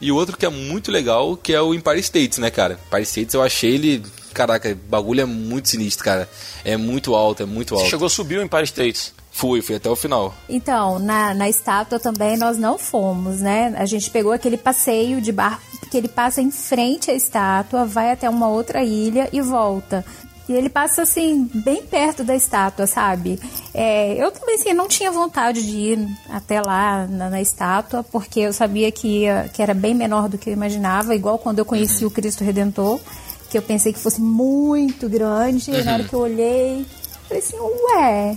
E 0.00 0.10
o 0.10 0.16
outro 0.16 0.36
que 0.36 0.46
é 0.46 0.48
muito 0.48 0.90
legal, 0.90 1.36
que 1.36 1.52
é 1.52 1.60
o 1.60 1.74
Empire 1.74 2.00
States, 2.00 2.38
né, 2.38 2.50
cara? 2.50 2.78
Empire 2.86 3.02
States 3.02 3.34
eu 3.34 3.42
achei 3.42 3.74
ele. 3.74 4.02
Caraca, 4.32 4.70
o 4.70 4.74
bagulho 4.74 5.20
é 5.20 5.24
muito 5.24 5.68
sinistro, 5.68 6.04
cara. 6.04 6.28
É 6.64 6.76
muito 6.76 7.14
alto, 7.14 7.42
é 7.42 7.46
muito 7.46 7.74
Você 7.74 7.80
alto. 7.82 7.90
chegou 7.90 8.06
a 8.06 8.10
subir 8.10 8.38
o 8.38 8.42
Empire 8.42 8.64
State. 8.64 9.12
Fui, 9.32 9.62
fui 9.62 9.76
até 9.76 9.88
o 9.88 9.96
final. 9.96 10.34
Então, 10.48 10.98
na, 10.98 11.34
na 11.34 11.48
estátua 11.48 11.98
também 11.98 12.36
nós 12.36 12.58
não 12.58 12.78
fomos, 12.78 13.40
né? 13.40 13.74
A 13.76 13.86
gente 13.86 14.10
pegou 14.10 14.32
aquele 14.32 14.56
passeio 14.56 15.20
de 15.20 15.32
barco 15.32 15.62
que 15.90 15.96
ele 15.96 16.08
passa 16.08 16.40
em 16.40 16.50
frente 16.50 17.10
à 17.10 17.14
estátua, 17.14 17.84
vai 17.84 18.10
até 18.12 18.28
uma 18.28 18.48
outra 18.48 18.82
ilha 18.82 19.28
e 19.32 19.40
volta. 19.40 20.04
E 20.50 20.52
ele 20.52 20.68
passa 20.68 21.02
assim, 21.02 21.48
bem 21.54 21.80
perto 21.84 22.24
da 22.24 22.34
estátua, 22.34 22.84
sabe? 22.84 23.38
É, 23.72 24.14
eu 24.20 24.32
também 24.32 24.56
assim, 24.56 24.72
não 24.72 24.88
tinha 24.88 25.08
vontade 25.12 25.64
de 25.64 25.76
ir 25.76 26.08
até 26.28 26.60
lá 26.60 27.06
na, 27.06 27.30
na 27.30 27.40
estátua, 27.40 28.02
porque 28.02 28.40
eu 28.40 28.52
sabia 28.52 28.90
que, 28.90 29.06
ia- 29.22 29.48
que 29.54 29.62
era 29.62 29.72
bem 29.72 29.94
menor 29.94 30.28
do 30.28 30.36
que 30.36 30.50
eu 30.50 30.52
imaginava, 30.52 31.14
igual 31.14 31.38
quando 31.38 31.60
eu 31.60 31.64
conheci 31.64 32.04
o 32.04 32.10
Cristo 32.10 32.42
Redentor, 32.42 32.98
que 33.48 33.56
eu 33.56 33.62
pensei 33.62 33.92
que 33.92 34.00
fosse 34.00 34.20
muito 34.20 35.08
grande, 35.08 35.70
e 35.70 35.84
na 35.84 35.94
hora 35.94 36.02
que 36.02 36.14
eu 36.14 36.18
olhei, 36.18 36.84
falei 37.28 37.38
assim, 37.44 37.56
ué, 37.60 38.36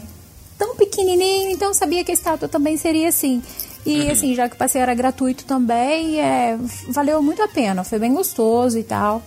tão 0.56 0.76
pequenininho, 0.76 1.50
então 1.50 1.70
eu 1.70 1.74
sabia 1.74 2.04
que 2.04 2.12
a 2.12 2.14
estátua 2.14 2.48
também 2.48 2.78
seria 2.78 3.10
assim. 3.10 3.42
E 3.88 4.08
assim, 4.12 4.36
já 4.36 4.48
que 4.48 4.54
o 4.54 4.58
passeio 4.60 4.84
era 4.84 4.94
gratuito 4.94 5.46
também, 5.46 6.22
é, 6.22 6.60
valeu 6.90 7.24
muito 7.24 7.42
a 7.42 7.48
pena, 7.48 7.84
foi 7.84 7.98
bem 7.98 8.14
gostoso 8.14 8.78
e 8.78 8.84
tal, 8.84 9.20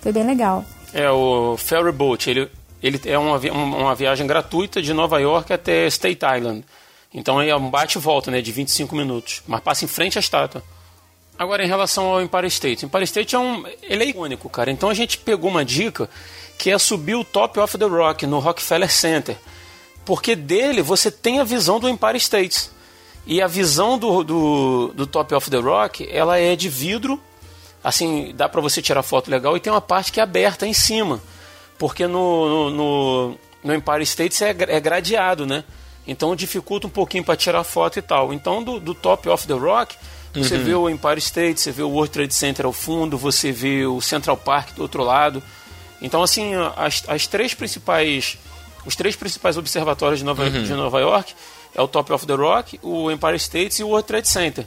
foi 0.00 0.10
bem 0.10 0.26
legal. 0.26 0.64
É 0.92 1.10
o 1.10 1.56
Ferry 1.56 1.92
Boat. 1.92 2.28
Ele, 2.28 2.48
ele 2.82 3.00
é 3.06 3.18
uma, 3.18 3.38
um- 3.38 3.76
uma 3.82 3.94
viagem 3.94 4.26
gratuita 4.26 4.82
de 4.82 4.92
Nova 4.92 5.18
York 5.20 5.52
até 5.52 5.86
State 5.86 6.20
Island. 6.24 6.64
Então 7.14 7.40
é 7.40 7.54
um 7.54 7.70
bate 7.70 7.98
e 7.98 8.00
volta, 8.00 8.30
né, 8.30 8.40
de 8.40 8.50
25 8.52 8.94
minutos. 8.96 9.42
Mas 9.46 9.60
passa 9.60 9.84
em 9.84 9.88
frente 9.88 10.18
à 10.18 10.20
estátua. 10.20 10.62
Agora, 11.38 11.64
em 11.64 11.68
relação 11.68 12.06
ao 12.06 12.22
Empire 12.22 12.46
State. 12.46 12.84
Empire 12.86 13.04
State 13.04 13.34
é 13.34 13.38
um. 13.38 13.64
Ele 13.82 14.04
é 14.04 14.06
icônico, 14.08 14.48
cara. 14.48 14.70
Então 14.70 14.88
a 14.90 14.94
gente 14.94 15.18
pegou 15.18 15.50
uma 15.50 15.64
dica 15.64 16.08
que 16.58 16.70
é 16.70 16.78
subir 16.78 17.14
o 17.14 17.24
Top 17.24 17.58
of 17.58 17.76
the 17.78 17.84
Rock 17.86 18.26
no 18.26 18.38
Rockefeller 18.38 18.90
Center. 18.90 19.36
Porque 20.04 20.36
dele 20.36 20.82
você 20.82 21.10
tem 21.10 21.40
a 21.40 21.44
visão 21.44 21.80
do 21.80 21.88
Empire 21.88 22.16
State. 22.18 22.70
E 23.26 23.40
a 23.40 23.46
visão 23.46 23.98
do, 23.98 24.22
do, 24.24 24.92
do 24.94 25.06
Top 25.06 25.34
of 25.34 25.50
the 25.50 25.58
Rock, 25.58 26.06
ela 26.10 26.38
é 26.38 26.54
de 26.56 26.68
vidro. 26.68 27.20
Assim, 27.82 28.32
dá 28.34 28.48
pra 28.48 28.60
você 28.60 28.80
tirar 28.80 29.02
foto 29.02 29.30
legal. 29.30 29.56
E 29.56 29.60
tem 29.60 29.72
uma 29.72 29.80
parte 29.80 30.12
que 30.12 30.20
é 30.20 30.22
aberta 30.22 30.66
em 30.66 30.72
cima. 30.72 31.20
Porque 31.78 32.06
no, 32.06 32.70
no, 32.70 33.38
no, 33.64 33.74
Empire 33.74 34.02
State 34.02 34.44
é, 34.44 34.50
é 34.50 34.80
gradeado, 34.80 35.46
né? 35.46 35.64
Então 36.06 36.34
dificulta 36.36 36.86
um 36.86 36.90
pouquinho 36.90 37.24
para 37.24 37.36
tirar 37.36 37.64
foto 37.64 37.98
e 37.98 38.02
tal. 38.02 38.32
Então 38.32 38.62
do, 38.62 38.78
do 38.78 38.94
Top 38.94 39.28
of 39.28 39.46
the 39.46 39.54
Rock, 39.54 39.96
você 40.34 40.56
vê 40.56 40.74
o 40.74 40.88
Empire 40.88 41.18
State, 41.18 41.60
você 41.60 41.70
vê 41.70 41.82
o 41.82 41.90
World 41.90 42.12
Trade 42.12 42.34
Center 42.34 42.66
ao 42.66 42.72
fundo, 42.72 43.18
você 43.18 43.52
vê 43.52 43.84
o 43.84 44.00
Central 44.00 44.36
Park 44.36 44.74
do 44.74 44.82
outro 44.82 45.02
lado. 45.02 45.42
Então 46.00 46.22
assim, 46.22 46.52
as, 46.76 47.04
as 47.06 47.26
três 47.26 47.54
principais 47.54 48.38
os 48.84 48.96
três 48.96 49.14
principais 49.14 49.56
observatórios 49.56 50.18
de 50.18 50.24
Nova, 50.24 50.50
de 50.50 50.72
Nova 50.72 51.00
York 51.00 51.34
é 51.74 51.80
o 51.80 51.86
Top 51.86 52.12
of 52.12 52.26
the 52.26 52.34
Rock, 52.34 52.80
o 52.82 53.10
Empire 53.10 53.36
State 53.36 53.80
e 53.80 53.84
o 53.84 53.88
World 53.88 54.06
Trade 54.06 54.28
Center. 54.28 54.66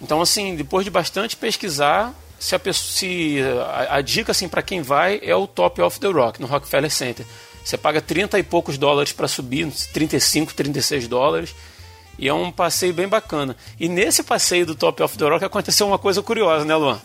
Então 0.00 0.20
assim, 0.20 0.54
depois 0.54 0.84
de 0.84 0.90
bastante 0.90 1.36
pesquisar, 1.36 2.14
se 2.42 2.54
a, 2.54 2.58
pessoa, 2.58 2.92
se 2.92 3.38
a, 3.88 3.96
a 3.96 4.00
dica 4.00 4.32
assim 4.32 4.48
para 4.48 4.62
quem 4.62 4.82
vai 4.82 5.20
é 5.22 5.34
o 5.36 5.46
Top 5.46 5.80
of 5.80 6.00
the 6.00 6.08
Rock 6.08 6.40
no 6.40 6.46
Rockefeller 6.46 6.90
Center. 6.90 7.24
Você 7.64 7.76
paga 7.78 8.00
30 8.00 8.38
e 8.38 8.42
poucos 8.42 8.76
dólares 8.76 9.12
para 9.12 9.28
subir, 9.28 9.70
35, 9.92 10.52
36 10.52 11.06
dólares. 11.06 11.54
E 12.18 12.28
é 12.28 12.34
um 12.34 12.50
passeio 12.50 12.92
bem 12.92 13.06
bacana. 13.08 13.56
E 13.78 13.88
nesse 13.88 14.22
passeio 14.22 14.66
do 14.66 14.74
Top 14.74 15.00
of 15.02 15.16
the 15.16 15.24
Rock 15.24 15.44
aconteceu 15.44 15.86
uma 15.86 15.98
coisa 15.98 16.20
curiosa, 16.22 16.64
né, 16.64 16.74
Luan? 16.74 17.00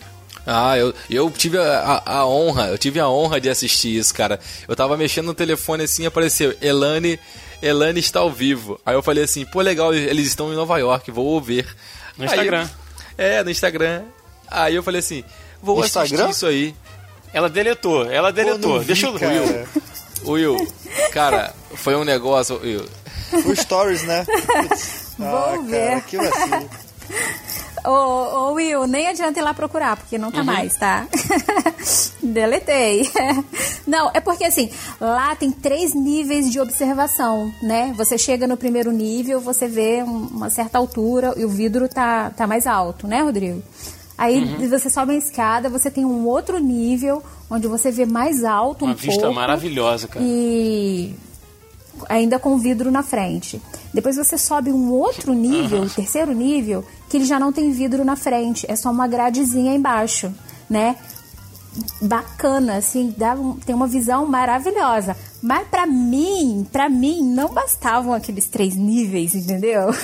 Ah, 0.46 0.76
eu, 0.76 0.92
eu 1.08 1.30
tive 1.30 1.58
a, 1.58 2.02
a- 2.04 2.12
a 2.18 2.26
honra, 2.26 2.68
eu 2.68 2.78
tive 2.78 2.98
a 2.98 3.08
honra 3.08 3.40
de 3.40 3.48
assistir 3.48 3.96
isso, 3.96 4.12
cara. 4.14 4.40
Eu 4.66 4.74
tava 4.74 4.96
mexendo 4.96 5.26
no 5.26 5.34
telefone 5.34 5.84
assim 5.84 6.02
e 6.02 6.06
apareceu, 6.06 6.54
Elane, 6.60 7.18
Elane 7.62 8.00
está 8.00 8.20
ao 8.20 8.30
vivo. 8.30 8.80
Aí 8.84 8.94
eu 8.94 9.02
falei 9.02 9.24
assim, 9.24 9.44
pô, 9.44 9.60
legal, 9.60 9.94
eles 9.94 10.26
estão 10.26 10.52
em 10.52 10.56
Nova 10.56 10.76
York, 10.78 11.10
vou 11.10 11.40
ver. 11.40 11.66
No 12.16 12.24
Aí- 12.24 12.30
Instagram. 12.30 12.68
é, 13.16 13.44
no 13.44 13.50
Instagram. 13.50 14.02
Aí 14.50 14.74
eu 14.74 14.82
falei 14.82 15.00
assim, 15.00 15.24
vou 15.62 15.84
Instagram? 15.84 16.26
assistir 16.26 16.30
isso 16.30 16.46
aí. 16.46 16.74
Ela 17.32 17.48
deletou, 17.48 18.10
ela 18.10 18.32
deletou. 18.32 18.74
não 18.74 18.80
vi, 18.80 18.86
Deixa 18.86 19.06
eu 19.06 19.18
cara. 19.18 19.66
Will, 20.24 20.56
cara, 21.12 21.54
foi 21.74 21.94
um 21.94 22.04
negócio, 22.04 22.58
Will. 22.60 22.84
O 23.44 23.54
Stories, 23.54 24.02
né? 24.04 24.24
Putz. 24.24 25.08
Vou 25.18 25.28
ah, 25.28 25.58
ver. 25.66 25.88
Cara, 25.88 26.00
que 26.02 26.16
vacilo. 26.16 26.70
Ô, 27.84 27.90
ô 27.90 28.52
Will, 28.52 28.86
nem 28.86 29.08
adianta 29.08 29.38
ir 29.38 29.42
lá 29.42 29.52
procurar, 29.52 29.96
porque 29.96 30.16
não 30.18 30.30
tá 30.30 30.42
mais, 30.44 30.76
tá? 30.76 31.06
Deletei. 32.22 33.10
Não, 33.86 34.10
é 34.12 34.20
porque 34.20 34.44
assim, 34.44 34.70
lá 35.00 35.34
tem 35.34 35.50
três 35.50 35.94
níveis 35.94 36.50
de 36.50 36.60
observação, 36.60 37.52
né? 37.62 37.92
Você 37.96 38.18
chega 38.18 38.46
no 38.46 38.56
primeiro 38.56 38.92
nível, 38.92 39.40
você 39.40 39.66
vê 39.66 40.02
um- 40.02 40.26
uma 40.26 40.50
certa 40.50 40.76
altura 40.76 41.32
e 41.36 41.44
o 41.44 41.48
vidro 41.48 41.88
tá, 41.88 42.30
tá 42.30 42.46
mais 42.46 42.66
alto, 42.66 43.06
né, 43.06 43.22
Rodrigo? 43.22 43.62
Aí 44.18 44.66
você 44.68 44.90
sobe 44.90 45.12
a 45.12 45.16
escada, 45.16 45.70
você 45.70 45.90
tem 45.90 46.04
um 46.04 46.26
outro 46.26 46.58
nível 46.58 47.22
onde 47.48 47.68
você 47.68 47.90
vê 47.92 48.04
mais 48.04 48.42
alto 48.44 48.84
Uma 48.84 48.92
um 48.92 48.96
vista 48.96 49.20
pouco. 49.22 49.34
maravilhosa, 49.36 50.08
cara. 50.08 50.24
E 50.26 51.14
ainda 52.08 52.38
com 52.38 52.58
vidro 52.58 52.90
na 52.90 53.02
frente. 53.04 53.62
Depois 53.94 54.16
você 54.16 54.36
sobe 54.36 54.72
um 54.72 54.90
outro 54.90 55.32
nível, 55.32 55.82
o 55.82 55.88
terceiro 55.90 56.32
nível, 56.32 56.84
que 57.08 57.16
ele 57.16 57.24
já 57.24 57.38
não 57.38 57.52
tem 57.52 57.70
vidro 57.70 58.04
na 58.04 58.16
frente, 58.16 58.66
é 58.68 58.74
só 58.76 58.90
uma 58.90 59.06
gradezinha 59.06 59.72
embaixo, 59.74 60.32
né? 60.68 60.96
Bacana, 62.02 62.76
assim, 62.78 63.14
dá 63.16 63.34
um- 63.34 63.54
tem 63.54 63.72
uma 63.74 63.86
visão 63.86 64.26
maravilhosa. 64.26 65.16
Mas 65.40 65.66
pra 65.68 65.86
mim, 65.86 66.66
pra 66.72 66.88
mim, 66.88 67.22
não 67.22 67.50
bastavam 67.54 68.12
aqueles 68.12 68.48
três 68.48 68.74
níveis, 68.74 69.34
entendeu? 69.36 69.90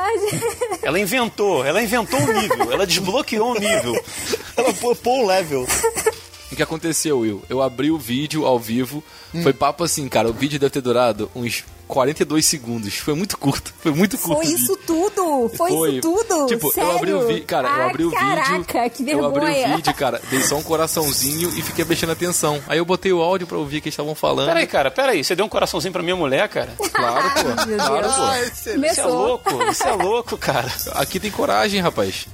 Verdade. 0.00 0.80
Ela 0.82 0.98
inventou, 0.98 1.64
ela 1.64 1.82
inventou 1.82 2.18
um 2.18 2.40
nível, 2.40 2.72
ela 2.72 2.86
desbloqueou 2.86 3.50
um 3.50 3.54
nível. 3.54 3.92
Ela 4.56 4.72
pô 4.72 4.94
um 5.22 5.26
level. 5.26 5.66
O 6.50 6.56
que 6.56 6.62
aconteceu, 6.62 7.18
Will? 7.18 7.42
Eu 7.48 7.60
abri 7.62 7.90
o 7.90 7.98
vídeo 7.98 8.46
ao 8.46 8.58
vivo, 8.58 9.04
foi 9.42 9.52
papo 9.52 9.84
assim, 9.84 10.08
cara, 10.08 10.28
o 10.28 10.32
vídeo 10.32 10.58
deve 10.58 10.72
ter 10.72 10.80
durado 10.80 11.30
uns 11.34 11.64
42 11.90 12.46
segundos. 12.46 12.94
Foi 12.96 13.14
muito 13.14 13.36
curto, 13.36 13.74
foi 13.80 13.92
muito 13.92 14.16
curto. 14.16 14.42
Foi 14.42 14.52
isso 14.52 14.76
tudo? 14.86 15.50
Foi, 15.56 15.70
isso 15.92 16.00
tudo? 16.00 16.46
Tipo, 16.46 16.72
Sério? 16.72 16.90
eu 16.90 16.96
abri 16.96 17.12
o 17.12 17.26
vídeo, 17.26 17.44
cara, 17.44 17.68
eu 17.68 17.72
Ah, 17.74 17.86
abri 17.86 18.04
o 18.04 18.10
caraca, 18.12 18.52
vídeo. 18.52 18.64
que 18.64 18.78
eu 19.10 19.26
abri 19.26 19.40
vergonha. 19.46 19.72
o 19.72 19.76
vídeo, 19.76 19.94
cara, 19.94 20.20
dei 20.30 20.40
só 20.42 20.56
um 20.56 20.62
coraçãozinho 20.62 21.50
e 21.56 21.62
fiquei 21.62 21.84
prestando 21.84 22.12
atenção. 22.12 22.62
Aí 22.68 22.78
eu 22.78 22.84
botei 22.84 23.12
o 23.12 23.20
áudio 23.20 23.46
pra 23.46 23.58
ouvir 23.58 23.78
o 23.78 23.82
que 23.82 23.88
eles 23.88 23.94
estavam 23.94 24.14
falando. 24.14 24.46
Peraí, 24.48 24.66
cara, 24.66 24.90
peraí. 24.90 25.24
Você 25.24 25.34
deu 25.34 25.44
um 25.44 25.48
coraçãozinho 25.48 25.92
pra 25.92 26.02
minha 26.02 26.16
mulher, 26.16 26.48
cara? 26.48 26.70
Claro, 27.00 27.30
pô. 27.30 27.40
Claro, 27.76 28.08
pô. 28.10 28.86
Isso 28.86 29.00
é 29.00 29.04
louco, 29.06 29.62
isso 29.70 29.82
é 29.84 29.92
louco, 29.92 30.36
cara. 30.38 30.70
Aqui 30.94 31.18
tem 31.18 31.30
coragem, 31.30 31.80
rapaz. 31.80 32.26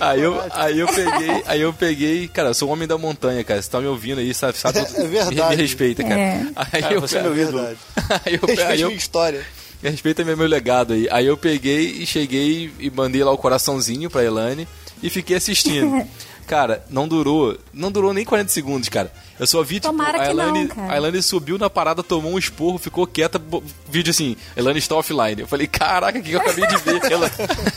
aí, 0.00 0.20
eu, 0.22 0.42
aí 0.52 0.78
eu 0.78 0.86
peguei, 0.86 1.42
aí 1.46 1.60
eu 1.60 1.72
peguei, 1.72 2.28
cara, 2.28 2.48
eu 2.50 2.54
sou 2.54 2.68
um 2.68 2.72
homem 2.72 2.86
da 2.86 2.96
montanha, 2.98 3.42
cara. 3.42 3.60
Você 3.60 3.70
tá 3.70 3.80
me 3.80 3.86
ouvindo 3.86 4.20
aí, 4.20 4.32
sabe? 4.34 4.56
sabe 4.58 4.78
É 4.78 5.06
verdade. 5.06 5.56
Me 5.56 5.62
respeita, 5.62 6.02
cara. 6.04 6.20
É. 6.20 6.46
Aí 6.54 6.82
Cara, 6.82 6.94
eu, 6.94 7.00
você 7.00 7.18
é 7.18 7.22
meu 7.30 7.42
ídolo. 7.42 7.58
Verdade. 7.58 7.78
aí 8.24 8.34
eu, 8.34 8.40
Respeite 8.46 8.62
aí 8.62 8.80
eu, 8.80 8.88
minha 8.88 8.98
história. 8.98 9.46
Respeita 9.82 10.24
meu, 10.24 10.36
meu 10.36 10.46
legado 10.46 10.94
aí. 10.94 11.08
Aí 11.10 11.26
eu 11.26 11.36
peguei 11.36 11.86
e 12.02 12.06
cheguei 12.06 12.72
e 12.78 12.90
mandei 12.90 13.22
lá 13.22 13.30
o 13.32 13.38
coraçãozinho 13.38 14.10
pra 14.10 14.24
Elane 14.24 14.66
e 15.02 15.10
fiquei 15.10 15.36
assistindo. 15.36 16.06
Cara, 16.46 16.84
não 16.88 17.08
durou. 17.08 17.58
Não 17.72 17.90
durou 17.90 18.14
nem 18.14 18.24
40 18.24 18.50
segundos, 18.52 18.88
cara. 18.88 19.12
Eu 19.38 19.48
só 19.48 19.64
vi, 19.64 19.80
tipo, 19.80 19.88
Tomara 19.88 20.22
a 20.22 20.28
que 20.28 20.32
não, 20.32 20.44
Elane, 20.44 20.68
cara. 20.68 20.92
a 20.92 20.96
Elane 20.96 21.20
subiu 21.20 21.58
na 21.58 21.68
parada, 21.68 22.04
tomou 22.04 22.32
um 22.32 22.38
esporro, 22.38 22.78
ficou 22.78 23.04
quieta, 23.04 23.42
vídeo 23.90 24.12
assim, 24.12 24.36
Elane 24.56 24.78
está 24.78 24.94
offline. 24.94 25.40
Eu 25.40 25.48
falei, 25.48 25.66
caraca, 25.66 26.18
o 26.20 26.22
que 26.22 26.30
eu 26.30 26.40
acabei 26.40 26.64
de 26.68 26.76
ver? 26.76 27.12
Ela, 27.12 27.28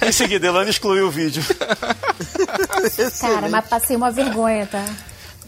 em 0.07 0.11
seguida, 0.11 0.45
Elane 0.45 0.69
excluiu 0.69 1.07
o 1.07 1.11
vídeo. 1.11 1.43
Cara, 3.19 3.49
mas 3.49 3.67
passei 3.67 3.95
uma 3.95 4.11
vergonha, 4.11 4.67
tá? 4.67 4.85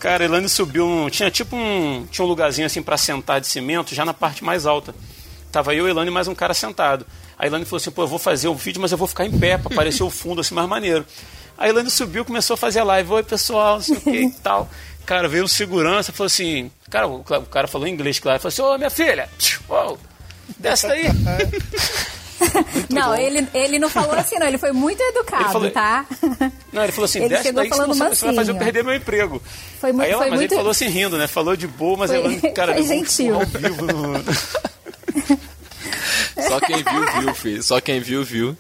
Cara, 0.01 0.25
Elane 0.25 0.49
subiu 0.49 0.83
um. 0.83 1.09
Tinha 1.11 1.29
tipo 1.29 1.55
um. 1.55 2.07
Tinha 2.09 2.25
um 2.25 2.27
lugarzinho 2.27 2.65
assim 2.65 2.81
pra 2.81 2.97
sentar 2.97 3.39
de 3.39 3.45
cimento, 3.45 3.93
já 3.93 4.03
na 4.03 4.15
parte 4.15 4.43
mais 4.43 4.65
alta. 4.65 4.95
Tava 5.51 5.75
eu, 5.75 5.87
Elane 5.87 6.09
mais 6.09 6.27
um 6.27 6.33
cara 6.33 6.55
sentado. 6.55 7.05
A 7.37 7.45
Elane 7.45 7.65
falou 7.65 7.77
assim: 7.77 7.91
pô, 7.91 8.01
eu 8.01 8.07
vou 8.07 8.17
fazer 8.17 8.47
o 8.47 8.55
vídeo, 8.55 8.81
mas 8.81 8.91
eu 8.91 8.97
vou 8.97 9.07
ficar 9.07 9.27
em 9.27 9.39
pé 9.39 9.59
pra 9.59 9.71
aparecer 9.71 10.01
o 10.01 10.09
fundo 10.09 10.41
assim 10.41 10.55
mais 10.55 10.67
maneiro. 10.67 11.05
A 11.55 11.69
Elane 11.69 11.91
subiu, 11.91 12.25
começou 12.25 12.55
a 12.55 12.57
fazer 12.57 12.79
a 12.79 12.83
live. 12.83 13.11
Oi, 13.11 13.21
pessoal, 13.21 13.75
não 13.75 13.81
sei 13.81 13.97
o 13.97 14.01
que 14.01 14.09
e 14.09 14.31
tal. 14.41 14.67
Cara, 15.05 15.27
veio 15.27 15.43
um 15.43 15.47
segurança, 15.47 16.11
falou 16.11 16.25
assim. 16.25 16.71
Cara, 16.89 17.07
o, 17.07 17.17
o 17.19 17.45
cara 17.45 17.67
falou 17.67 17.85
em 17.85 17.93
inglês, 17.93 18.17
claro. 18.17 18.39
Falou 18.39 18.49
assim: 18.49 18.61
Ô, 18.63 18.77
minha 18.79 18.89
filha, 18.89 19.29
desce 20.57 20.87
daí. 20.87 21.05
não, 22.89 23.15
ele, 23.15 23.47
ele 23.53 23.79
não 23.79 23.89
falou 23.89 24.13
assim, 24.15 24.37
não. 24.39 24.47
Ele 24.47 24.57
foi 24.57 24.71
muito 24.71 25.01
educado, 25.01 25.43
Ele 25.43 25.51
falou- 25.53 25.71
tá? 25.71 26.05
Não, 26.71 26.83
ele 26.83 26.91
falou 26.93 27.03
assim, 27.05 27.19
Ele 27.19 27.29
desce 27.29 27.43
chegou 27.43 27.61
daí, 27.61 27.69
falando 27.69 27.93
você, 27.93 28.05
você 28.15 28.25
vai 28.27 28.35
fazer 28.35 28.51
eu 28.51 28.55
perder 28.55 28.81
meu 28.83 28.95
emprego. 28.95 29.41
Foi 29.79 29.91
muito- 29.91 30.05
Aí 30.05 30.11
ela, 30.11 30.21
foi 30.21 30.29
mas 30.29 30.39
muito- 30.39 30.51
ele 30.53 30.57
falou 30.57 30.71
assim 30.71 30.87
rindo, 30.87 31.17
né? 31.17 31.27
Falou 31.27 31.55
de 31.57 31.67
boa, 31.67 31.97
mas 31.97 32.11
Foi- 32.11 32.19
ela, 32.19 32.53
cara, 32.53 32.73
foi 32.73 32.81
um 32.81 32.87
gentil. 32.87 33.35
ao 33.35 33.45
vivo 33.45 33.85
no... 33.87 34.13
Só 36.47 36.59
quem 36.61 36.77
viu, 36.77 37.21
viu, 37.21 37.35
filho. 37.35 37.63
Só 37.63 37.81
quem 37.81 37.99
viu, 37.99 38.23
viu. 38.23 38.57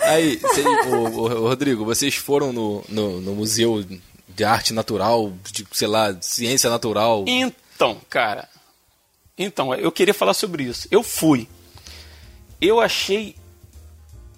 Aí, 0.00 0.40
cê- 0.54 0.64
ô, 0.88 1.08
ô, 1.08 1.28
Rodrigo, 1.48 1.84
vocês 1.84 2.14
foram 2.14 2.52
no, 2.52 2.84
no, 2.88 3.20
no 3.20 3.34
Museu 3.34 3.84
de 4.28 4.44
Arte 4.44 4.72
Natural, 4.72 5.32
de, 5.52 5.66
sei 5.72 5.88
lá, 5.88 6.16
Ciência 6.20 6.70
Natural. 6.70 7.24
Então, 7.26 7.98
cara. 8.08 8.48
Então, 9.36 9.74
eu 9.74 9.90
queria 9.92 10.14
falar 10.14 10.34
sobre 10.34 10.64
isso. 10.64 10.88
Eu 10.90 11.02
fui. 11.02 11.48
Eu 12.66 12.80
achei. 12.80 13.36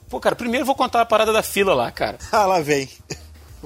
Pô, 0.09 0.21
cara, 0.21 0.37
primeiro 0.37 0.63
eu 0.63 0.67
vou 0.67 0.75
contar 0.75 1.01
a 1.01 1.07
parada 1.07 1.33
da 1.33 1.43
fila 1.43 1.75
lá, 1.75 1.91
cara. 1.91 2.19
Ah, 2.33 2.47
lá 2.47 2.61
vem. 2.61 2.89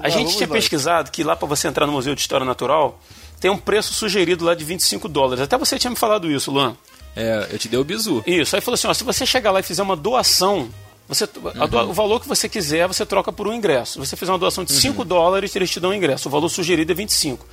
A 0.01 0.09
gente 0.09 0.37
tinha 0.37 0.49
lá. 0.49 0.55
pesquisado 0.55 1.11
que 1.11 1.23
lá 1.23 1.37
pra 1.37 1.47
você 1.47 1.69
entrar 1.69 1.87
no 1.87 1.93
Museu 1.93 2.15
de 2.15 2.21
História 2.21 2.47
Natural 2.47 2.99
tem 3.39 3.51
um 3.51 3.59
preço 3.59 3.93
sugerido 3.93 4.45
lá 4.45 4.55
de 4.55 4.65
25 4.65 5.09
dólares. 5.09 5.43
Até 5.43 5.59
você 5.59 5.79
tinha 5.79 5.91
me 5.91 5.97
falado 5.97 6.31
isso, 6.31 6.51
Luan. 6.51 6.77
É, 7.17 7.49
eu 7.51 7.59
te 7.59 7.69
dei 7.69 7.79
o 7.79 7.85
bizu. 7.85 8.23
Isso, 8.27 8.55
aí 8.55 8.63
falou 8.63 8.75
assim: 8.77 8.87
ó, 8.87 8.95
se 8.95 9.03
você 9.05 9.27
chegar 9.27 9.51
lá 9.51 9.61
e 9.61 9.63
fizer 9.63 9.83
uma 9.83 9.97
doação, 9.97 10.71
você, 11.09 11.25
a 11.59 11.67
doa- 11.67 11.85
o 11.85 11.93
valor 11.93 12.21
que 12.21 12.29
você 12.29 12.49
quiser, 12.49 12.87
você 12.87 13.05
troca 13.05 13.33
por 13.33 13.47
um 13.49 13.53
ingresso. 13.53 13.95
Se 13.95 13.99
você 13.99 14.17
fizer 14.17 14.31
uma 14.33 14.39
doação 14.39 14.63
de 14.65 14.73
5 14.73 15.05
dólares, 15.05 15.55
eles 15.57 15.69
te 15.71 15.81
dão 15.81 15.91
um 15.91 15.95
ingresso. 15.95 16.29
O 16.29 16.31
valor 16.31 16.49
sugerido 16.49 16.93
é 16.93 16.95
25. 16.95 17.45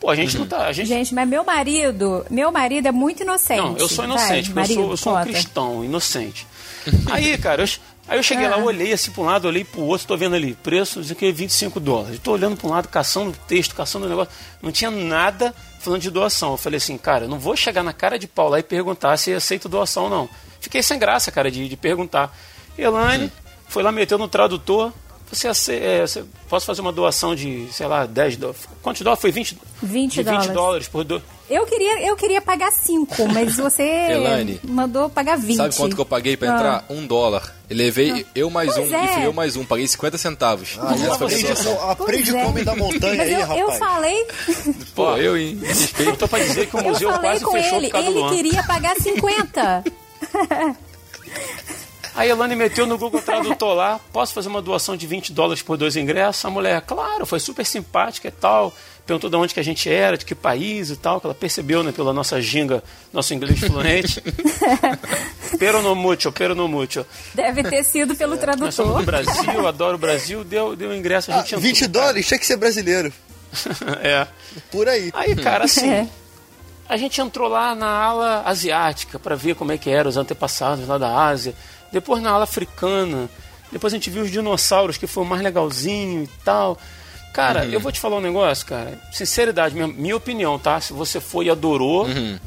Pô, 0.00 0.10
a 0.10 0.14
gente 0.14 0.38
não 0.38 0.46
tá. 0.46 0.66
A 0.66 0.72
gente, 0.72 0.86
Gente, 0.86 1.12
mas 1.14 1.28
meu 1.28 1.44
marido, 1.44 2.24
meu 2.30 2.52
marido 2.52 2.86
é 2.86 2.92
muito 2.92 3.22
inocente. 3.22 3.60
não, 3.60 3.76
eu 3.76 3.88
sou 3.88 4.06
Vai, 4.06 4.06
inocente, 4.06 4.50
porque 4.52 4.60
eu 4.60 4.76
sou, 4.76 4.76
marido, 4.76 4.90
eu 4.92 4.96
sou 4.96 5.16
um 5.18 5.22
cristão, 5.22 5.84
inocente. 5.84 6.46
Aí, 7.10 7.36
cara, 7.36 7.62
eu, 7.64 7.68
aí 8.06 8.18
eu 8.18 8.22
cheguei 8.22 8.46
Ah. 8.46 8.50
lá, 8.50 8.58
olhei 8.58 8.92
assim 8.92 9.10
pra 9.10 9.22
um 9.22 9.26
lado, 9.26 9.48
olhei 9.48 9.64
pro 9.64 9.80
outro, 9.82 10.06
tô 10.06 10.16
vendo 10.16 10.36
ali, 10.36 10.54
preço, 10.54 11.00
aqui 11.00 11.26
é 11.26 11.32
25 11.32 11.80
dólares. 11.80 12.20
Tô 12.22 12.32
olhando 12.32 12.56
pra 12.56 12.68
um 12.68 12.70
lado, 12.70 12.86
caçando 12.88 13.36
texto, 13.48 13.74
caçando 13.74 14.06
o 14.06 14.08
negócio. 14.08 14.32
Não 14.62 14.70
tinha 14.70 14.90
nada 14.90 15.52
falando 15.80 16.00
de 16.00 16.10
doação. 16.10 16.52
Eu 16.52 16.56
falei 16.56 16.76
assim, 16.78 16.96
cara, 16.96 17.24
eu 17.24 17.28
não 17.28 17.38
vou 17.38 17.56
chegar 17.56 17.82
na 17.82 17.92
cara 17.92 18.18
de 18.18 18.26
pau 18.28 18.48
lá 18.48 18.58
e 18.60 18.62
perguntar 18.62 19.16
se 19.16 19.32
aceito 19.34 19.68
doação 19.68 20.04
ou 20.04 20.10
não. 20.10 20.28
Fiquei 20.60 20.82
sem 20.82 20.98
graça, 20.98 21.32
cara, 21.32 21.50
de, 21.50 21.68
de 21.68 21.76
perguntar. 21.76 22.32
Elaine 22.78 23.32
foi 23.68 23.82
lá, 23.82 23.90
meteu 23.90 24.16
no 24.16 24.28
tradutor. 24.28 24.92
Você, 25.30 25.72
é, 25.74 26.00
você 26.06 26.24
posso 26.48 26.64
fazer 26.66 26.80
uma 26.80 26.90
doação 26.92 27.34
de, 27.34 27.68
sei 27.72 27.86
lá, 27.86 28.06
10 28.06 28.36
dólares. 28.36 28.62
Quantos 28.82 29.02
dólares? 29.02 29.20
Foi 29.20 29.30
20, 29.30 29.58
20 29.82 30.10
de 30.12 30.22
20 30.22 30.24
dólares. 30.30 30.52
dólares 30.52 30.88
por 30.88 31.04
do... 31.04 31.22
Eu 31.50 31.64
queria, 31.64 32.06
eu 32.06 32.14
queria 32.14 32.42
pagar 32.42 32.70
5, 32.70 33.26
mas 33.32 33.56
você 33.56 33.82
Elaine, 34.12 34.60
mandou 34.64 35.08
pagar 35.08 35.36
20. 35.38 35.56
Sabe 35.56 35.74
quanto 35.76 35.94
que 35.94 36.00
eu 36.00 36.04
paguei 36.06 36.36
pra 36.36 36.50
Ah. 36.50 36.54
entrar? 36.56 36.84
Um 36.90 37.06
dólar. 37.06 37.54
Eu 37.70 37.76
levei 37.76 38.26
eu 38.34 38.50
mais 38.50 38.74
Pois 38.74 38.90
um 38.90 38.94
é. 38.94 39.04
e 39.04 39.08
fui 39.14 39.26
eu 39.26 39.32
mais 39.32 39.56
um. 39.56 39.64
Paguei 39.64 39.86
50 39.86 40.18
centavos. 40.18 40.78
Ah, 40.80 40.92
Essa 40.94 41.16
foi 41.18 41.26
a 41.26 41.52
aprende, 41.52 41.68
aprende 41.90 42.36
é. 42.36 42.44
o 42.44 42.48
homem 42.48 42.64
da 42.64 42.74
montanha 42.76 43.16
Mas 43.16 43.28
aí, 43.28 43.34
eu, 43.34 43.40
rapaz. 43.40 43.60
eu 43.60 43.72
falei, 43.72 44.26
Pô, 44.94 45.16
eu, 45.16 45.36
hein? 45.38 45.58
Respeito. 45.62 46.10
Eu 46.10 46.16
tô 46.16 46.28
pra 46.28 46.38
dizer 46.38 46.66
que 46.66 46.76
o 46.76 46.80
eu 46.80 46.84
museu 46.84 47.10
falei 47.12 47.30
quase 47.30 47.44
com 47.44 47.52
fechou 47.52 47.78
ele, 47.78 47.86
por 47.86 47.92
causa 47.92 48.10
do 48.10 48.18
ele 48.18 48.28
queria 48.36 48.62
pagar 48.64 48.96
50. 49.00 49.84
A 52.18 52.26
Elane 52.26 52.56
meteu 52.56 52.84
no 52.86 52.98
Google 52.98 53.22
Tradutor 53.22 53.74
lá, 53.74 54.00
posso 54.12 54.34
fazer 54.34 54.48
uma 54.48 54.60
doação 54.60 54.96
de 54.96 55.06
20 55.06 55.32
dólares 55.32 55.62
por 55.62 55.76
dois 55.76 55.94
ingressos? 55.96 56.44
A 56.44 56.50
mulher, 56.50 56.80
claro, 56.82 57.24
foi 57.24 57.38
super 57.38 57.64
simpática 57.64 58.26
e 58.26 58.30
tal. 58.32 58.74
Perguntou 59.06 59.30
de 59.30 59.36
onde 59.36 59.54
que 59.54 59.60
a 59.60 59.62
gente 59.62 59.88
era, 59.88 60.18
de 60.18 60.24
que 60.24 60.34
país 60.34 60.90
e 60.90 60.96
tal, 60.96 61.20
que 61.20 61.26
ela 61.26 61.34
percebeu, 61.34 61.82
né, 61.82 61.92
pela 61.92 62.12
nossa 62.12 62.40
ginga, 62.42 62.82
nosso 63.12 63.32
inglês 63.32 63.60
fluente. 63.60 64.22
pero 65.58 65.80
no 65.80 65.94
mucho, 65.94 66.30
pero 66.32 66.54
no 66.54 66.66
mucho. 66.68 67.06
Deve 67.34 67.62
ter 67.62 67.84
sido 67.84 68.14
pelo 68.16 68.36
Nós 68.58 68.74
somos 68.74 68.96
do 68.96 69.04
tradutor. 69.04 69.34
Brasil, 69.44 69.66
adoro 69.68 69.94
o 69.94 69.98
Brasil, 69.98 70.44
deu, 70.44 70.74
deu 70.76 70.94
ingresso, 70.94 71.30
a 71.30 71.36
Ah, 71.36 71.38
gente 71.38 71.54
entrou, 71.54 71.62
20 71.62 71.86
dólares? 71.86 72.26
Tinha 72.26 72.38
que 72.38 72.46
ser 72.46 72.56
brasileiro. 72.56 73.12
É. 74.02 74.26
Por 74.70 74.88
aí. 74.88 75.10
Aí, 75.14 75.34
cara, 75.36 75.64
assim, 75.64 75.88
É. 75.90 76.06
a 76.86 76.96
gente 76.98 77.18
entrou 77.20 77.48
lá 77.48 77.74
na 77.74 77.88
ala 77.88 78.42
asiática 78.44 79.18
para 79.18 79.34
ver 79.34 79.54
como 79.54 79.72
é 79.72 79.78
que 79.78 79.88
eram 79.88 80.10
os 80.10 80.16
antepassados 80.18 80.86
lá 80.86 80.98
da 80.98 81.14
Ásia. 81.26 81.54
Depois 81.92 82.22
na 82.22 82.30
ala 82.30 82.44
africana. 82.44 83.28
Depois 83.70 83.92
a 83.92 83.96
gente 83.96 84.08
viu 84.10 84.22
os 84.22 84.30
dinossauros, 84.30 84.96
que 84.96 85.06
foi 85.06 85.22
o 85.22 85.26
mais 85.26 85.42
legalzinho 85.42 86.24
e 86.24 86.28
tal. 86.44 86.78
Cara, 87.34 87.66
eu 87.66 87.78
vou 87.78 87.92
te 87.92 88.00
falar 88.00 88.16
um 88.16 88.20
negócio, 88.20 88.66
cara. 88.66 88.98
Sinceridade, 89.12 89.74
minha, 89.74 89.86
minha 89.86 90.16
opinião, 90.16 90.58
tá? 90.58 90.80
Se 90.80 90.92
você 90.92 91.20
foi 91.20 91.46
e 91.46 91.50
adorou, 91.50 92.06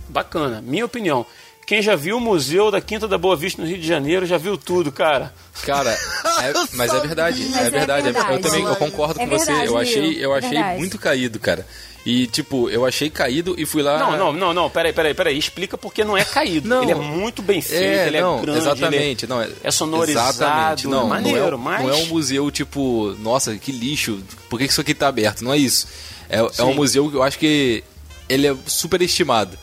bacana. 0.09 0.61
Minha 0.61 0.85
opinião. 0.85 1.25
Quem 1.65 1.81
já 1.81 1.95
viu 1.95 2.17
o 2.17 2.19
museu 2.19 2.69
da 2.71 2.81
Quinta 2.81 3.07
da 3.07 3.17
Boa 3.17 3.35
Vista 3.35 3.61
no 3.61 3.67
Rio 3.67 3.77
de 3.77 3.87
Janeiro 3.87 4.25
já 4.25 4.37
viu 4.37 4.57
tudo, 4.57 4.91
cara. 4.91 5.31
Cara, 5.63 5.91
é- 6.43 6.53
mas 6.73 6.93
é 6.93 6.99
verdade, 6.99 7.43
Mas 7.49 7.55
é 7.63 7.67
é 7.67 7.69
verdade. 7.69 8.07
Eu 8.07 8.13
verdade. 8.13 8.41
também 8.41 8.63
eu 8.65 8.75
concordo 8.75 9.21
É 9.21 9.25
com 9.25 9.37
você. 9.37 9.45
verdade, 9.45 9.67
Eu 9.67 9.77
achei, 9.77 10.25
eu 10.25 10.35
É 10.35 10.37
achei 10.39 10.49
verdade. 10.49 10.79
muito 10.79 10.97
caído, 10.97 11.39
cara. 11.39 11.65
E 12.03 12.25
tipo, 12.25 12.67
eu 12.69 12.83
achei 12.85 13.09
caído 13.11 13.53
e 13.59 13.65
fui 13.65 13.83
lá. 13.83 13.99
Não, 13.99 14.17
não, 14.17 14.33
não, 14.33 14.53
não, 14.53 14.69
peraí, 14.71 14.91
peraí, 14.91 15.13
peraí. 15.13 15.37
Explica 15.37 15.77
porque 15.77 16.03
não 16.03 16.17
é 16.17 16.25
caído. 16.25 16.67
Não. 16.67 16.81
ele 16.81 16.91
é 16.93 16.95
muito 16.95 17.41
bem 17.43 17.61
feito, 17.61 17.83
É, 17.83 18.07
ele 18.07 18.21
não, 18.21 18.39
é 18.39 18.41
grande, 18.41 18.59
exatamente, 18.59 19.25
ele 19.25 19.31
é, 19.31 19.35
não, 19.35 19.41
é, 19.43 19.49
é 19.63 19.69
sonorizado, 19.71 20.29
exatamente, 20.37 20.87
não, 20.87 21.05
é 21.05 21.09
maneiro, 21.09 21.57
não 21.57 21.73
é, 21.73 21.77
mas... 21.77 21.81
não 21.83 21.89
é 21.91 21.95
um 21.97 22.05
museu 22.07 22.49
tipo, 22.49 23.15
nossa, 23.19 23.55
que 23.55 23.71
lixo, 23.71 24.19
por 24.49 24.57
que 24.57 24.65
isso 24.65 24.81
aqui 24.81 24.95
tá 24.95 25.07
aberto? 25.09 25.43
Não 25.43 25.53
é 25.53 25.57
isso. 25.57 25.87
É, 26.27 26.39
é 26.57 26.63
um 26.63 26.73
museu 26.73 27.07
que 27.09 27.17
eu 27.17 27.21
acho 27.23 27.37
que 27.37 27.83
ele 28.27 28.47
é 28.47 28.55
super 28.65 28.99
estimado. 29.01 29.55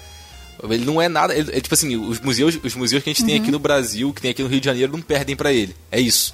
Ele 0.62 0.84
não 0.84 1.02
é 1.02 1.08
nada, 1.08 1.34
ele- 1.36 1.50
é 1.56 1.60
tipo 1.60 1.74
assim, 1.74 1.96
os 1.96 2.20
museus, 2.20 2.56
os 2.62 2.74
museus 2.76 3.02
que 3.02 3.10
a 3.10 3.12
gente 3.12 3.24
tem 3.24 3.36
Uhum. 3.36 3.42
aqui 3.42 3.50
no 3.50 3.58
Brasil, 3.58 4.12
que 4.12 4.20
tem 4.22 4.30
aqui 4.30 4.42
no 4.42 4.48
Rio 4.48 4.60
de 4.60 4.64
Janeiro, 4.66 4.92
não 4.92 5.00
perdem 5.00 5.34
pra 5.34 5.52
ele. 5.52 5.74
É 5.90 6.00
isso. 6.00 6.32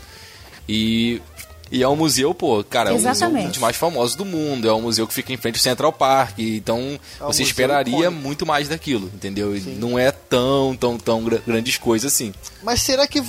E 0.68 1.20
e 1.70 1.82
é 1.82 1.88
um 1.88 1.96
museu, 1.96 2.34
pô, 2.34 2.62
cara, 2.64 2.90
é 2.90 2.92
um 2.92 3.48
dos 3.48 3.58
mais 3.58 3.76
famosos 3.76 4.14
do 4.14 4.24
mundo. 4.24 4.68
É 4.68 4.72
um 4.72 4.82
museu 4.82 5.06
que 5.06 5.14
fica 5.14 5.32
em 5.32 5.36
frente 5.36 5.56
ao 5.56 5.62
Central 5.62 5.92
Park. 5.92 6.38
Então 6.38 6.78
um 6.78 6.98
você 7.26 7.42
esperaria 7.42 7.92
icônico. 7.92 8.12
muito 8.22 8.46
mais 8.46 8.68
daquilo, 8.68 9.10
entendeu? 9.14 9.56
E 9.56 9.60
Não 9.60 9.98
é 9.98 10.10
tão, 10.12 10.76
tão, 10.76 10.96
tão 10.98 11.22
gra- 11.24 11.40
grandes 11.46 11.76
coisas 11.78 12.12
assim. 12.12 12.32
Mas 12.62 12.80
será 12.82 13.06
que. 13.06 13.22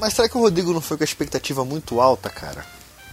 Mas 0.00 0.14
será 0.14 0.28
que 0.28 0.36
o 0.36 0.40
Rodrigo 0.40 0.72
não 0.72 0.80
foi 0.80 0.96
com 0.96 1.02
a 1.02 1.06
expectativa 1.06 1.64
muito 1.64 2.00
alta, 2.00 2.28
cara? 2.28 2.64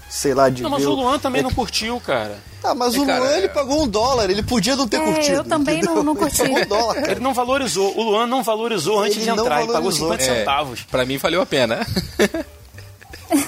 Sei 0.10 0.34
lá, 0.34 0.50
de 0.50 0.64
Não, 0.64 0.72
mas 0.72 0.82
ver 0.82 0.88
o 0.88 0.94
Luan 0.96 1.20
também 1.20 1.42
é 1.42 1.44
não 1.44 1.52
curtiu, 1.52 2.00
cara. 2.00 2.40
Ah, 2.64 2.74
mas 2.74 2.96
É, 2.96 3.00
o 3.00 3.06
cara, 3.06 3.20
Luan 3.20 3.32
ele 3.38 3.46
é- 3.46 3.50
pagou 3.50 3.84
um 3.84 3.88
dólar, 3.88 4.28
ele 4.28 4.42
podia 4.42 4.76
não 4.76 4.88
ter 4.88 4.98
É, 4.98 5.06
curtido. 5.06 5.36
eu 5.38 5.44
também 5.44 5.78
entendeu? 5.78 5.98
não- 5.98 6.04
não 6.04 6.14
Ele 6.14 6.22
curti. 6.22 6.38
pagou 6.38 6.58
um 6.58 6.66
dólar, 6.68 6.96
cara. 6.96 7.12
Ele 7.12 7.20
não 7.20 7.32
valorizou. 7.32 7.96
O 7.96 8.02
Luan 8.02 8.26
não 8.26 8.42
valorizou 8.42 9.00
antes 9.02 9.18
Ele 9.18 9.26
de 9.26 9.30
entrar. 9.30 9.58
Ele 9.62 9.68
pagou 9.72 9.92
valorizou. 9.92 10.08
50 10.10 10.24
É, 10.24 10.40
centavos. 10.40 10.82
pra 10.90 11.06
mim 11.06 11.18
valeu 11.20 11.42
a 11.44 11.46
pena. 11.46 11.86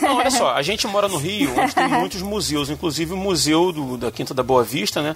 Não, 0.01 0.17
olha 0.17 0.31
só. 0.31 0.53
A 0.53 0.61
gente 0.61 0.85
mora 0.87 1.07
no 1.07 1.17
Rio, 1.17 1.53
onde 1.59 1.73
tem 1.73 1.87
muitos 1.87 2.21
museus. 2.21 2.69
Inclusive 2.69 3.13
o 3.13 3.17
museu 3.17 3.71
do- 3.71 3.97
da 3.97 4.11
Quinta 4.11 4.33
da 4.33 4.43
Boa 4.43 4.63
Vista, 4.63 5.01
né? 5.01 5.15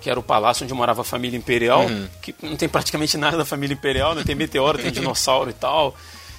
Que 0.00 0.08
era 0.10 0.18
o 0.18 0.22
palácio 0.22 0.64
onde 0.64 0.72
morava 0.74 1.02
a 1.02 1.04
família 1.04 1.36
imperial. 1.36 1.84
Que 2.22 2.34
não 2.42 2.56
tem 2.56 2.68
praticamente 2.68 3.16
nada 3.18 3.36
da 3.36 3.44
família 3.44 3.74
imperial, 3.74 4.14
né? 4.14 4.22
Tem 4.24 4.34
meteoro, 4.34 4.78
tem 4.78 4.90
dinossauro 4.92 5.50
e 5.50 5.54
tal. 5.54 5.94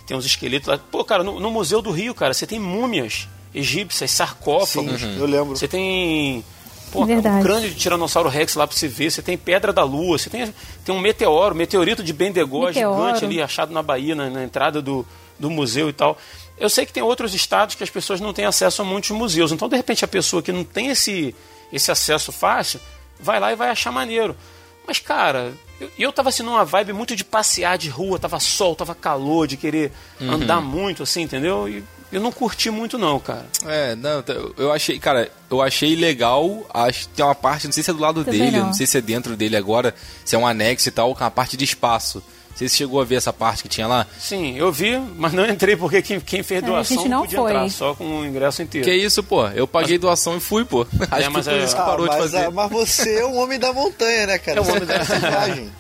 Tem 0.07 0.17
uns 0.17 0.25
esqueletos 0.25 0.67
lá. 0.67 0.77
Pô, 0.77 1.03
cara, 1.05 1.23
no, 1.23 1.39
no 1.39 1.51
Museu 1.51 1.81
do 1.81 1.91
Rio, 1.91 2.13
cara, 2.15 2.33
você 2.33 2.45
tem 2.47 2.59
múmias 2.59 3.27
egípcias, 3.53 4.11
sarcófagos. 4.11 4.99
Sim, 5.01 5.17
eu 5.19 5.25
lembro. 5.25 5.55
Você 5.55 5.67
tem 5.67 6.43
pô, 6.91 7.05
Verdade. 7.05 7.37
um 7.37 7.41
crânio 7.43 7.69
de 7.69 7.75
Tiranossauro 7.75 8.27
Rex 8.29 8.55
lá 8.55 8.65
pra 8.67 8.75
você 8.75 8.87
ver. 8.87 9.11
Você 9.11 9.21
tem 9.21 9.37
Pedra 9.37 9.71
da 9.71 9.83
Lua. 9.83 10.17
Você 10.17 10.29
tem, 10.29 10.51
tem 10.83 10.93
um 10.95 10.99
meteoro, 10.99 11.53
meteorito 11.55 12.03
de 12.03 12.11
Bendegó 12.11 12.65
Meteoro. 12.65 12.97
gigante 13.05 13.25
ali 13.25 13.41
achado 13.41 13.71
na 13.71 13.83
Bahia, 13.83 14.15
na, 14.15 14.29
na 14.29 14.43
entrada 14.43 14.81
do, 14.81 15.05
do 15.39 15.49
museu 15.51 15.87
e 15.87 15.93
tal. 15.93 16.17
Eu 16.61 16.69
sei 16.69 16.85
que 16.85 16.93
tem 16.93 17.01
outros 17.01 17.33
estados 17.33 17.73
que 17.73 17.83
as 17.83 17.89
pessoas 17.89 18.21
não 18.21 18.31
têm 18.33 18.45
acesso 18.45 18.83
a 18.83 18.85
muitos 18.85 19.09
museus. 19.09 19.51
Então, 19.51 19.67
de 19.67 19.75
repente, 19.75 20.05
a 20.05 20.07
pessoa 20.07 20.43
que 20.43 20.51
não 20.51 20.63
tem 20.63 20.89
esse, 20.89 21.33
esse 21.73 21.91
acesso 21.91 22.31
fácil 22.31 22.79
vai 23.19 23.39
lá 23.39 23.51
e 23.51 23.55
vai 23.55 23.69
achar 23.69 23.91
maneiro. 23.91 24.37
Mas, 24.85 24.99
cara, 24.99 25.53
eu, 25.79 25.89
eu 25.97 26.13
tava 26.13 26.29
assim 26.29 26.43
numa 26.43 26.63
vibe 26.63 26.93
muito 26.93 27.15
de 27.15 27.23
passear 27.23 27.79
de 27.79 27.89
rua, 27.89 28.19
tava 28.19 28.39
sol, 28.39 28.75
tava 28.75 28.93
calor, 28.93 29.47
de 29.47 29.57
querer 29.57 29.91
andar 30.21 30.61
muito, 30.61 31.01
assim, 31.01 31.21
entendeu? 31.23 31.67
E 31.67 31.83
Eu 32.11 32.21
não 32.21 32.31
curti 32.31 32.69
muito 32.69 32.95
não, 32.97 33.19
cara. 33.19 33.47
É, 33.65 33.95
não, 33.95 34.23
eu 34.57 34.71
achei, 34.71 34.99
cara, 34.99 35.31
eu 35.49 35.61
achei 35.63 35.95
legal. 35.95 36.63
Acho 36.71 37.07
que 37.07 37.15
tem 37.15 37.25
uma 37.25 37.33
parte, 37.33 37.65
não 37.65 37.71
sei 37.71 37.81
se 37.81 37.89
é 37.89 37.93
do 37.93 37.99
lado 38.01 38.23
Também 38.23 38.39
dele, 38.39 38.57
não. 38.57 38.67
não 38.67 38.73
sei 38.73 38.85
se 38.85 38.97
é 38.97 39.01
dentro 39.01 39.35
dele 39.35 39.55
agora, 39.57 39.95
se 40.23 40.35
é 40.35 40.37
um 40.37 40.45
anexo 40.45 40.87
e 40.89 40.91
tal, 40.91 41.15
com 41.15 41.23
a 41.23 41.31
parte 41.31 41.57
de 41.57 41.63
espaço. 41.63 42.21
Sei 42.61 42.69
se 42.69 42.77
chegou 42.77 43.01
a 43.01 43.03
ver 43.03 43.15
essa 43.15 43.33
parte 43.33 43.63
que 43.63 43.69
tinha 43.69 43.87
lá. 43.87 44.05
Sim, 44.19 44.55
eu 44.55 44.71
vi, 44.71 44.95
mas 45.17 45.33
não 45.33 45.43
entrei 45.49 45.75
porque 45.75 45.99
quem, 46.01 46.19
quem 46.19 46.43
fez 46.43 46.61
É, 46.61 46.65
a 46.65 46.69
doação 46.69 46.97
gente 46.97 47.09
não 47.09 47.21
podia 47.21 47.39
foi. 47.39 47.51
entrar, 47.51 47.69
só 47.71 47.95
com 47.95 48.19
o 48.19 48.23
ingresso 48.25 48.61
inteiro. 48.61 48.85
Que 48.87 48.93
isso, 48.93 49.23
pô? 49.23 49.47
Eu 49.47 49.65
paguei 49.67 49.97
doação 49.97 50.37
e 50.37 50.39
fui, 50.39 50.63
pô. 50.63 50.85
Acho 51.09 51.25
É, 51.25 51.29
mas 51.29 51.47
que 51.47 51.51
por 51.53 51.59
é- 51.59 51.63
isso 51.63 51.75
que 51.75 51.81
Ah, 51.81 51.85
parou 51.85 52.07
de 52.07 52.11
mas, 52.13 52.21
fazer. 52.21 52.45
ah, 52.45 52.51
mas 52.51 52.69
você 52.71 53.15
é 53.21 53.25
um 53.25 53.37
homem 53.39 53.57
da 53.57 53.73
montanha, 53.73 54.27
né, 54.27 54.37
cara? 54.37 54.59
É 54.59 54.61
um 54.61 54.65
Você 54.65 54.71
homem 54.73 54.85
da- 54.85 54.97
viagem. 54.99 55.71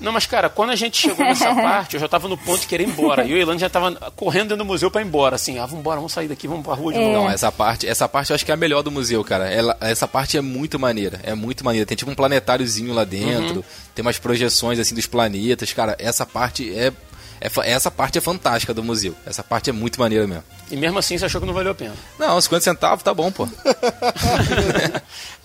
Não, 0.00 0.12
mas 0.12 0.26
cara, 0.26 0.48
quando 0.50 0.70
a 0.70 0.76
gente 0.76 0.96
chegou 0.98 1.24
nessa 1.24 1.52
parte, 1.56 1.94
eu 1.94 2.00
já 2.00 2.06
tava 2.08 2.28
no 2.28 2.36
ponto 2.36 2.60
de 2.60 2.66
querer 2.66 2.84
ir 2.84 2.90
embora. 2.90 3.24
E 3.24 3.32
o 3.32 3.36
Elan 3.38 3.58
já 3.58 3.68
tava 3.70 3.92
correndo 4.14 4.48
dentro 4.48 4.58
do 4.58 4.64
museu 4.64 4.90
pra 4.90 5.00
ir 5.00 5.06
embora, 5.06 5.36
assim, 5.36 5.58
ah, 5.58 5.64
vamos 5.64 5.80
embora, 5.80 5.96
vamos 5.96 6.12
sair 6.12 6.28
daqui, 6.28 6.46
vamos 6.46 6.64
pra 6.64 6.74
rua 6.74 6.92
de 6.92 6.98
novo. 6.98 7.12
Não, 7.12 7.30
essa 7.30 7.50
parte, 7.50 7.88
essa 7.88 8.06
parte 8.08 8.30
eu 8.30 8.34
acho 8.34 8.44
que 8.44 8.50
é 8.50 8.54
a 8.54 8.56
melhor 8.56 8.82
do 8.82 8.90
museu, 8.90 9.24
cara. 9.24 9.50
Ela- 9.50 9.76
essa 9.80 10.06
parte 10.06 10.36
é 10.36 10.40
muito 10.40 10.78
maneira, 10.78 11.18
é 11.22 11.34
muito 11.34 11.64
maneira. 11.64 11.86
Tem 11.86 11.96
tipo 11.96 12.10
um 12.10 12.14
planetáriozinho 12.14 12.92
lá 12.92 13.04
dentro, 13.04 13.64
tem 13.94 14.02
umas 14.04 14.18
projeções 14.18 14.78
assim 14.78 14.94
dos 14.94 15.06
planetas, 15.06 15.72
cara. 15.72 15.96
Essa 15.98 16.26
parte 16.26 16.70
é, 16.76 16.92
é 17.40 17.50
essa 17.72 17.90
parte 17.90 18.18
é 18.18 18.20
fantástica 18.20 18.74
do 18.74 18.82
museu. 18.84 19.14
Essa 19.24 19.42
parte 19.42 19.70
é 19.70 19.72
muito 19.72 19.98
maneira 19.98 20.26
mesmo. 20.26 20.44
E 20.70 20.76
mesmo 20.76 20.98
assim 20.98 21.16
você 21.16 21.24
achou 21.26 21.40
que 21.40 21.46
não 21.46 21.54
valeu 21.54 21.72
a 21.72 21.74
pena. 21.74 21.94
Não, 22.18 22.40
50 22.40 22.62
centavos 22.64 23.02
tá 23.02 23.14
bom, 23.14 23.30
pô. 23.30 23.48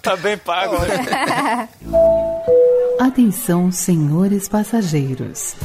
Tá 0.01 0.15
bem 0.15 0.37
pago, 0.37 0.77
né? 0.79 1.69
Atenção, 2.99 3.71
senhores 3.71 4.47
passageiros. 4.47 5.55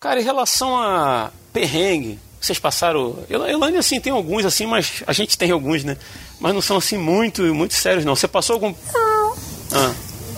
Cara, 0.00 0.20
em 0.20 0.24
relação 0.24 0.76
a 0.76 1.30
perrengue, 1.52 2.18
vocês 2.40 2.58
passaram. 2.58 3.18
El- 3.28 3.46
Elane, 3.48 3.76
assim, 3.76 4.00
tem 4.00 4.12
alguns, 4.12 4.44
assim, 4.44 4.66
mas 4.66 5.02
a 5.06 5.12
gente 5.12 5.36
tem 5.36 5.50
alguns, 5.50 5.82
né? 5.82 5.96
Mas 6.38 6.54
não 6.54 6.60
são, 6.62 6.76
assim, 6.76 6.96
muito, 6.96 7.42
muito 7.54 7.74
sérios, 7.74 8.04
não. 8.04 8.14
Você 8.14 8.28
passou 8.28 8.54
algum. 8.54 8.72
Não. 8.92 9.32
Ah, 9.72 9.94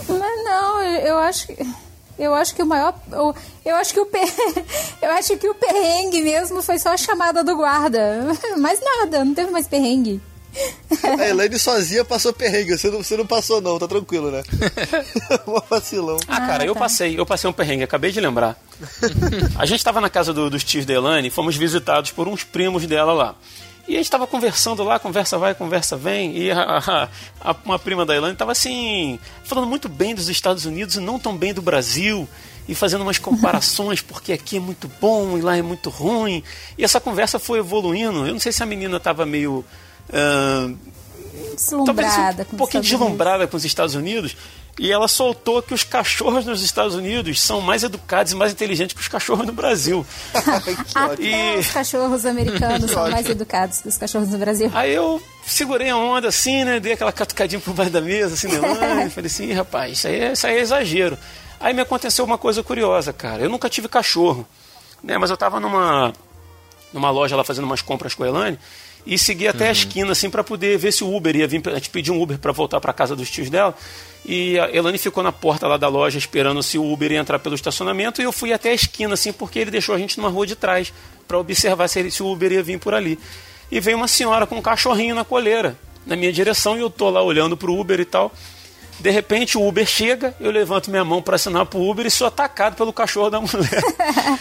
Mas 0.07 0.43
não, 0.43 0.81
eu 0.81 1.17
acho 1.19 1.47
que. 1.47 1.55
Eu 2.19 2.35
acho 2.35 2.53
que 2.53 2.61
o 2.61 2.65
maior. 2.65 2.93
Eu, 3.11 3.33
eu 3.65 3.75
acho 3.77 3.93
que 3.93 3.99
o 3.99 4.05
per, 4.05 4.27
eu 5.01 5.09
acho 5.11 5.37
que 5.37 5.47
o 5.47 5.55
perrengue 5.55 6.21
mesmo 6.21 6.61
foi 6.61 6.77
só 6.77 6.89
a 6.89 6.97
chamada 6.97 7.43
do 7.43 7.55
guarda. 7.55 8.27
Mais 8.59 8.79
nada, 8.81 9.23
não 9.23 9.33
teve 9.33 9.49
mais 9.51 9.67
perrengue. 9.67 10.21
A 11.19 11.27
Elaine 11.27 11.57
sozinha 11.59 12.03
passou 12.03 12.33
perrengue. 12.33 12.77
Você 12.77 12.89
não, 12.89 13.01
você 13.03 13.15
não 13.15 13.25
passou, 13.25 13.61
não, 13.61 13.77
tá 13.79 13.87
tranquilo, 13.87 14.31
né? 14.31 14.41
Uma 15.47 15.63
vacilão. 15.69 16.17
Ah, 16.27 16.41
cara, 16.41 16.65
eu 16.65 16.73
tá. 16.73 16.79
passei, 16.79 17.17
eu 17.19 17.25
passei 17.25 17.49
um 17.49 17.53
perrengue, 17.53 17.83
acabei 17.83 18.11
de 18.11 18.19
lembrar. 18.19 18.59
a 19.57 19.65
gente 19.65 19.77
estava 19.79 20.01
na 20.01 20.09
casa 20.09 20.33
do- 20.33 20.49
dos 20.49 20.63
tios 20.63 20.85
da 20.85 20.93
Elane 20.93 21.27
e 21.27 21.31
fomos 21.31 21.55
visitados 21.55 22.11
por 22.11 22.27
uns 22.27 22.43
primos 22.43 22.85
dela 22.87 23.13
lá. 23.13 23.35
E 23.89 23.93
a 23.93 23.97
gente 23.97 24.05
estava 24.05 24.27
conversando 24.27 24.83
lá, 24.83 24.99
conversa 24.99 25.37
vai, 25.39 25.55
conversa 25.55 25.97
vem, 25.97 26.37
e 26.37 26.51
a, 26.51 26.61
a- 26.61 27.09
a- 27.41 27.55
uma 27.65 27.79
prima 27.79 28.05
da 28.05 28.15
Elane 28.15 28.33
estava 28.33 28.51
assim, 28.51 29.17
falando 29.43 29.67
muito 29.67 29.89
bem 29.89 30.13
dos 30.13 30.29
Estados 30.29 30.63
Unidos 30.65 30.95
e 30.95 30.99
não 30.99 31.17
tão 31.17 31.35
bem 31.35 31.53
do 31.53 31.61
Brasil, 31.61 32.29
e 32.67 32.75
fazendo 32.75 33.01
umas 33.01 33.17
comparações, 33.17 33.99
porque 33.99 34.31
aqui 34.31 34.57
é 34.57 34.59
muito 34.59 34.87
bom 35.01 35.39
e 35.39 35.41
lá 35.41 35.57
é 35.57 35.61
muito 35.63 35.89
ruim. 35.89 36.43
E 36.77 36.83
essa 36.83 36.99
conversa 37.01 37.39
foi 37.39 37.57
evoluindo. 37.57 38.27
Eu 38.27 38.33
não 38.33 38.39
sei 38.39 38.51
se 38.51 38.61
a 38.61 38.65
menina 38.67 38.97
estava 38.97 39.25
meio. 39.25 39.65
talvez 41.85 42.07
Deslumbrada 42.07 42.47
um 42.53 42.57
pouquinho 42.57 42.83
deslumbrada 42.83 43.47
com 43.47 43.57
os 43.57 43.65
Estados 43.65 43.95
Unidos. 43.95 44.35
E 44.81 44.89
ela 44.93 45.09
soltou 45.09 45.61
que 45.61 45.73
os 45.73 45.83
cachorros 45.83 46.45
nos 46.45 46.61
Estados 46.63 46.95
Unidos 46.95 47.41
são 47.41 47.59
mais 47.59 47.83
educados 47.83 48.31
e 48.31 48.35
mais 48.35 48.53
inteligentes 48.53 48.95
que 48.95 49.01
os 49.01 49.09
cachorros 49.09 49.45
no 49.45 49.51
Brasil. 49.51 50.05
Até 50.95 51.21
E- 51.21 51.57
os 51.59 51.67
cachorros 51.67 52.25
americanos 52.25 52.89
são 52.91 53.11
mais 53.11 53.27
educados 53.29 53.79
que 53.81 53.89
os 53.89 53.97
cachorros 53.97 54.29
no 54.29 54.37
Brasil. 54.37 54.71
Aí 54.73 54.93
eu 54.95 55.21
segurei 55.45 55.89
a 55.89 55.97
onda 55.97 56.29
assim, 56.29 56.63
né? 56.63 56.79
Dei 56.79 56.93
aquela 56.93 57.11
catucadinha 57.11 57.59
por 57.59 57.73
baixo 57.73 57.91
da 57.91 57.99
mesa, 57.99 58.35
assim, 58.35 58.47
Nelane. 58.47 59.09
Falei 59.11 59.27
assim, 59.27 59.49
"Ih, 59.49 59.53
rapaz, 59.53 59.97
isso 59.97 60.07
aí, 60.07 60.19
é, 60.21 60.31
isso 60.31 60.47
aí 60.47 60.55
é 60.57 60.61
exagero. 60.61 61.17
Aí 61.59 61.73
me 61.73 61.81
aconteceu 61.81 62.23
uma 62.23 62.37
coisa 62.37 62.63
curiosa, 62.63 63.11
cara. 63.11 63.43
Eu 63.43 63.49
nunca 63.49 63.69
tive 63.69 63.89
cachorro, 63.89 64.47
né? 65.03 65.17
Mas 65.17 65.29
eu 65.29 65.35
tava 65.35 65.59
numa, 65.59 66.13
numa 66.93 67.11
loja 67.11 67.35
lá 67.35 67.43
fazendo 67.43 67.65
umas 67.65 67.81
compras 67.81 68.13
com 68.13 68.23
a 68.23 68.27
Elane 68.29 68.57
e 69.09 69.17
segui 69.17 69.47
até 69.47 69.69
a 69.69 69.71
esquina, 69.71 70.11
assim, 70.11 70.29
para 70.29 70.43
poder 70.43 70.77
ver 70.77 70.93
se 70.93 71.03
o 71.03 71.13
Uber 71.15 71.35
ia 71.35 71.47
vir. 71.47 71.61
A 71.67 71.75
gente 71.75 71.89
pediu 71.89 72.13
um 72.13 72.21
Uber 72.21 72.37
para 72.37 72.51
voltar 72.51 72.79
para 72.79 72.93
casa 72.93 73.15
dos 73.15 73.29
tios 73.29 73.49
dela. 73.49 73.75
E 74.25 74.59
a 74.59 74.69
Elane 74.69 74.97
ficou 74.97 75.23
na 75.23 75.31
porta 75.31 75.67
lá 75.67 75.77
da 75.77 75.87
loja 75.87 76.17
esperando 76.17 76.61
se 76.61 76.77
o 76.77 76.91
Uber 76.91 77.11
ia 77.11 77.19
entrar 77.19 77.39
pelo 77.39 77.55
estacionamento. 77.55 78.21
E 78.21 78.25
eu 78.25 78.31
fui 78.31 78.53
até 78.53 78.69
a 78.69 78.73
esquina, 78.73 79.15
assim, 79.15 79.33
porque 79.33 79.57
ele 79.59 79.71
deixou 79.71 79.95
a 79.95 79.97
gente 79.97 80.17
numa 80.17 80.29
rua 80.29 80.45
de 80.45 80.55
trás 80.55 80.93
para 81.27 81.37
observar 81.39 81.87
se, 81.87 81.99
ele- 81.99 82.11
se 82.11 82.21
o 82.21 82.27
Uber 82.31 82.51
ia 82.51 82.61
vir 82.61 82.77
por 82.79 82.93
ali. 82.93 83.17
E 83.71 83.79
veio 83.79 83.97
uma 83.97 84.07
senhora 84.07 84.45
com 84.45 84.55
um 84.57 84.61
cachorrinho 84.61 85.15
na 85.15 85.25
coleira, 85.25 85.75
na 86.05 86.15
minha 86.15 86.31
direção, 86.31 86.77
e 86.77 86.81
eu 86.81 86.89
tô 86.89 87.09
lá 87.09 87.21
olhando 87.21 87.57
pro 87.57 87.73
Uber 87.75 87.99
e 87.99 88.05
tal. 88.05 88.31
De 88.99 89.09
repente 89.09 89.57
o 89.57 89.65
Uber 89.67 89.85
chega, 89.87 90.35
eu 90.39 90.51
levanto 90.51 90.89
minha 90.91 91.05
mão 91.05 91.21
para 91.21 91.35
assinar 91.35 91.65
pro 91.65 91.79
Uber 91.81 92.05
e 92.05 92.11
sou 92.11 92.27
atacado 92.27 92.75
pelo 92.75 92.91
cachorro 92.91 93.29
da 93.29 93.39
mulher. 93.39 93.83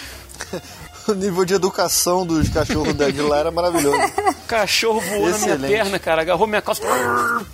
O 1.09 1.15
nível 1.15 1.45
de 1.45 1.55
educação 1.55 2.27
dos 2.27 2.51
cachorros 2.51 2.93
da 2.95 3.09
de 3.11 3.23
lá 3.23 3.39
era 3.39 3.51
maravilhoso. 3.51 3.97
cachorro 4.47 5.01
voou 5.01 5.31
na 5.31 5.39
minha 5.39 5.55
Excelente. 5.55 5.73
perna, 5.73 5.99
cara, 5.99 6.21
agarrou 6.23 6.47
minha 6.47 6.61
calça, 6.61 6.83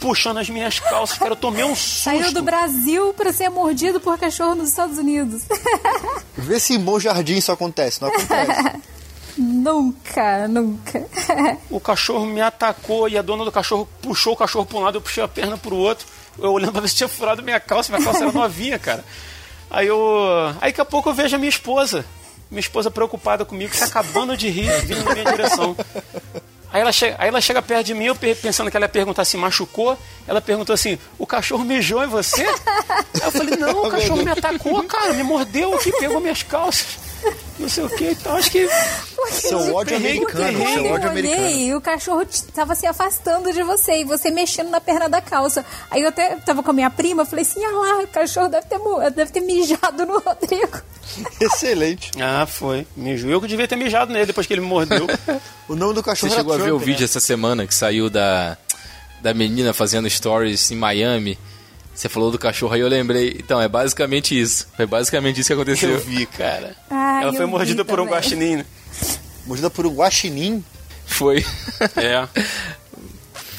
puxando 0.01 0.39
as 0.39 0.51
minhas 0.51 0.81
calças, 0.81 1.17
cara, 1.19 1.33
eu 1.33 1.37
tomei 1.37 1.65
um 1.65 1.75
susto. 1.77 2.03
Saiu 2.05 2.33
do 2.33 2.43
Brasil 2.43 3.15
para 3.15 3.33
ser 3.33 3.49
mordido 3.49 4.01
por 4.01 4.19
cachorro 4.19 4.57
nos 4.57 4.71
Estados 4.71 4.99
Unidos. 4.99 5.43
Vê 6.37 6.59
se 6.59 6.75
em 6.75 6.81
Bom 6.81 6.99
Jardim 6.99 7.37
isso 7.37 7.53
acontece. 7.53 8.03
Não 8.03 8.09
acontece. 8.09 8.81
nunca, 9.39 10.49
nunca. 10.49 11.07
O 11.71 11.79
cachorro 11.79 12.27
me 12.27 12.41
atacou 12.41 13.09
e 13.09 13.17
a 13.17 13.23
dona 13.23 13.45
do 13.45 13.53
cachorro 13.53 13.89
puxou 14.03 14.33
o 14.33 14.37
cachorro 14.37 14.67
para 14.67 14.79
um 14.79 14.83
lado, 14.83 14.99
eu 14.99 15.03
puxei 15.03 15.23
a 15.23 15.29
perna 15.29 15.57
pro 15.57 15.77
outro. 15.77 16.07
Eu 16.39 16.53
olhando 16.53 16.73
pra 16.73 16.81
ver 16.81 16.89
se 16.89 16.97
tinha 16.97 17.09
furado 17.09 17.43
minha 17.43 17.61
calça, 17.61 17.93
minha 17.93 18.05
calça 18.05 18.25
era 18.25 18.33
novinha, 18.33 18.79
cara. 18.81 19.05
Aí 19.71 19.87
eu. 19.87 20.01
Aí 20.61 20.71
daqui 20.71 20.81
a 20.81 20.85
pouco 20.85 21.09
eu 21.09 21.15
vejo 21.15 21.37
a 21.37 21.39
minha 21.39 21.49
esposa. 21.49 22.05
Minha 22.51 22.61
esposa 22.61 22.91
preocupada 22.91 23.45
comigo, 23.45 23.75
se 23.75 23.83
acabando 23.85 24.37
de 24.37 24.49
rir, 24.49 24.71
vindo 24.85 25.05
na 25.05 25.13
minha 25.13 25.25
direção. 25.25 25.77
Aí 26.73 26.81
ela, 26.81 26.91
chega, 26.93 27.17
aí 27.21 27.29
ela 27.29 27.41
chega 27.41 27.63
perto 27.63 27.87
de 27.87 27.95
mim, 27.95 28.07
eu 28.07 28.17
pe- 28.17 28.35
pensando 28.35 28.69
que 28.71 28.77
ela 28.77 28.85
ia 28.87 28.89
perguntar 28.89 29.25
se 29.25 29.37
machucou. 29.37 29.97
Ela 30.27 30.41
perguntou 30.41 30.75
assim: 30.75 30.99
o 31.19 31.25
cachorro 31.27 31.65
mijou 31.65 32.03
em 32.03 32.09
você? 32.09 32.43
Aí 32.45 33.05
eu 33.23 33.31
falei: 33.33 33.57
não, 33.57 33.85
o 33.85 33.89
cachorro 33.91 34.25
me 34.25 34.31
atacou, 34.31 34.83
cara, 34.85 35.13
me 35.13 35.23
mordeu 35.23 35.73
aqui, 35.75 35.93
pegou 35.93 36.21
minhas 36.21 36.43
calças. 36.43 37.04
Não 37.59 37.69
sei 37.69 37.85
o 37.85 37.89
que, 37.89 38.11
então 38.11 38.37
acho 38.37 38.51
que. 38.51 38.69
Seu 39.31 39.75
ódio 39.75 39.99
Perrengue, 39.99 40.25
americano. 40.25 40.59
Seu 40.59 40.85
eu 40.85 40.93
ódio 40.93 41.09
americano. 41.11 41.43
olhei 41.47 41.67
e 41.69 41.75
o 41.75 41.81
cachorro 41.81 42.27
tava 42.53 42.75
se 42.75 42.87
afastando 42.87 43.53
de 43.53 43.63
você 43.63 44.01
e 44.01 44.05
você 44.05 44.31
mexendo 44.31 44.71
na 44.71 44.81
perna 44.81 45.09
da 45.09 45.21
calça. 45.21 45.65
Aí 45.91 46.03
eu 46.03 46.09
até 46.09 46.37
tava 46.37 46.63
com 46.63 46.71
a 46.71 46.75
minha 46.75 46.91
prima, 46.91 47.25
falei 47.25 47.43
assim: 47.45 47.65
ah 47.65 47.71
lá, 47.71 47.99
o 48.03 48.07
cachorro 48.09 48.49
deve 48.49 48.67
ter, 48.67 48.79
deve 49.13 49.33
ter 49.33 49.41
mijado 49.41 50.05
no 50.05 50.19
Rodrigo. 50.19 50.81
Excelente. 51.41 52.11
Ah, 52.21 52.47
foi. 52.47 52.87
Mijou. 52.97 53.31
Eu 53.31 53.41
que 53.41 53.47
devia 53.49 53.67
ter 53.69 53.77
mijado 53.77 54.13
nele 54.13 54.27
depois 54.27 54.47
que 54.47 54.53
ele 54.53 54.61
me 54.61 54.67
mordeu. 54.69 55.07
O 55.67 55.75
nome 55.75 55.95
do 55.95 56.03
Você 56.03 56.11
cachorro 56.11 56.35
chegou 56.35 56.53
a 56.53 56.57
era 56.57 56.65
ver 56.65 56.73
o 56.73 56.77
Trump, 56.77 56.87
vídeo 56.87 57.01
né? 57.01 57.05
essa 57.07 57.19
semana 57.19 57.67
que 57.67 57.75
saiu 57.75 58.11
da, 58.11 58.59
da 59.23 59.33
menina 59.33 59.73
fazendo 59.73 60.11
stories 60.11 60.71
em 60.71 60.77
Miami? 60.77 61.39
Você 61.95 62.09
falou 62.09 62.31
do 62.31 62.39
cachorro 62.39 62.75
aí, 62.75 62.81
eu 62.81 62.89
lembrei. 62.89 63.37
Então, 63.39 63.61
é 63.61 63.69
basicamente 63.69 64.39
isso. 64.39 64.67
Foi 64.77 64.85
basicamente 64.87 65.41
isso 65.41 65.47
que 65.49 65.53
aconteceu. 65.53 65.91
Eu 65.91 66.01
vi, 66.01 66.27
cara. 66.27 66.75
Ai, 66.91 67.23
Ela 67.23 67.33
foi 67.33 67.47
mordida 67.47 67.85
por 67.85 68.01
um 68.01 68.07
guaxinim. 68.07 68.57
né? 68.57 68.67
Mordida 69.47 69.71
por 69.71 69.87
um 69.87 69.95
guaxinim. 69.95 70.65
Foi. 71.07 71.45
É. 71.97 72.27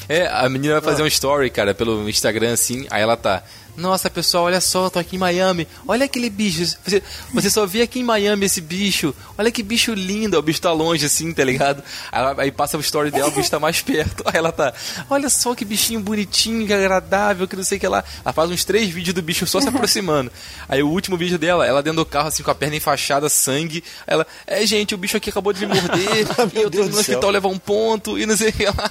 É, 0.08 0.28
a 0.28 0.48
menina 0.48 0.74
vai 0.74 0.82
fazer 0.92 1.02
um 1.02 1.06
story, 1.08 1.50
cara, 1.50 1.74
pelo 1.74 2.08
Instagram 2.08 2.52
assim, 2.52 2.86
aí 2.90 3.02
ela 3.02 3.16
tá. 3.16 3.42
Nossa, 3.76 4.08
pessoal, 4.08 4.44
olha 4.44 4.60
só, 4.60 4.88
tô 4.88 4.98
aqui 4.98 5.16
em 5.16 5.18
Miami. 5.18 5.68
Olha 5.86 6.06
aquele 6.06 6.30
bicho. 6.30 6.64
Você, 6.82 7.02
você 7.32 7.50
só 7.50 7.66
vê 7.66 7.82
aqui 7.82 8.00
em 8.00 8.04
Miami 8.04 8.46
esse 8.46 8.60
bicho. 8.60 9.14
Olha 9.36 9.50
que 9.50 9.62
bicho 9.62 9.92
lindo. 9.92 10.38
O 10.38 10.42
bicho 10.42 10.62
tá 10.62 10.72
longe 10.72 11.04
assim, 11.04 11.32
tá 11.32 11.44
ligado? 11.44 11.82
Aí, 12.38 12.50
passa 12.50 12.78
o 12.78 12.80
story 12.80 13.10
dela, 13.10 13.28
o 13.28 13.32
bicho 13.32 13.50
tá 13.50 13.60
mais 13.60 13.82
perto. 13.82 14.22
Aí 14.26 14.36
ela 14.36 14.50
tá. 14.50 14.72
Olha 15.10 15.28
só 15.28 15.54
que 15.54 15.64
bichinho 15.64 16.00
bonitinho, 16.00 16.66
que 16.66 16.72
agradável, 16.72 17.46
que 17.46 17.54
não 17.54 17.64
sei 17.64 17.76
o 17.76 17.80
que 17.80 17.86
lá. 17.86 18.02
Ela 18.24 18.32
faz 18.32 18.50
uns 18.50 18.64
três 18.64 18.88
vídeos 18.88 19.14
do 19.14 19.20
bicho 19.20 19.46
só 19.46 19.60
se 19.60 19.68
aproximando. 19.68 20.32
Aí 20.68 20.82
o 20.82 20.88
último 20.88 21.16
vídeo 21.16 21.38
dela, 21.38 21.66
ela 21.66 21.82
dentro 21.82 21.98
do 21.98 22.06
carro, 22.06 22.28
assim, 22.28 22.42
com 22.42 22.50
a 22.50 22.54
perna 22.54 22.76
enfaixada, 22.76 23.28
sangue. 23.28 23.84
Aí 24.06 24.14
Ela, 24.14 24.26
é, 24.46 24.64
gente, 24.64 24.94
o 24.94 24.98
bicho 24.98 25.18
aqui 25.18 25.28
acabou 25.28 25.52
de 25.52 25.66
me 25.66 25.74
morder. 25.74 26.26
e 26.54 26.62
eu 26.62 26.70
tô 26.70 26.84
no 26.86 26.98
hospital 26.98 27.30
levar 27.30 27.48
um 27.48 27.58
ponto 27.58 28.18
e 28.18 28.24
não 28.24 28.36
sei 28.36 28.48
o 28.48 28.52
que 28.54 28.64
lá. 28.64 28.90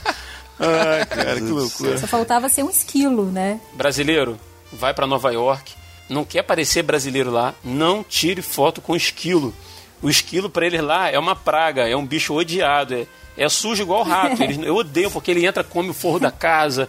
Ai, 0.59 1.05
cara, 1.05 1.35
que 1.35 1.47
loucura. 1.47 1.97
Só 1.97 2.07
faltava 2.07 2.47
ser 2.49 2.63
um 2.63 2.69
esquilo, 2.69 3.31
né? 3.31 3.59
Brasileiro, 3.73 4.39
vai 4.71 4.93
pra 4.93 5.07
Nova 5.07 5.31
York. 5.31 5.73
Não 6.09 6.23
quer 6.23 6.43
parecer 6.43 6.83
brasileiro 6.83 7.31
lá, 7.31 7.53
não 7.63 8.03
tire 8.03 8.41
foto 8.41 8.79
com 8.81 8.95
esquilo. 8.95 9.53
O 10.01 10.09
esquilo 10.09 10.49
pra 10.49 10.65
eles 10.65 10.81
lá 10.81 11.09
é 11.09 11.17
uma 11.17 11.35
praga, 11.35 11.87
é 11.89 11.95
um 11.95 12.05
bicho 12.05 12.33
odiado, 12.35 12.93
é, 12.93 13.07
é 13.37 13.49
sujo 13.49 13.81
igual 13.81 14.03
rato. 14.03 14.43
Eles, 14.43 14.59
eu 14.59 14.75
odeio 14.75 15.09
porque 15.09 15.31
ele 15.31 15.45
entra, 15.45 15.63
come 15.63 15.89
o 15.89 15.93
forro 15.93 16.19
da 16.19 16.31
casa. 16.31 16.87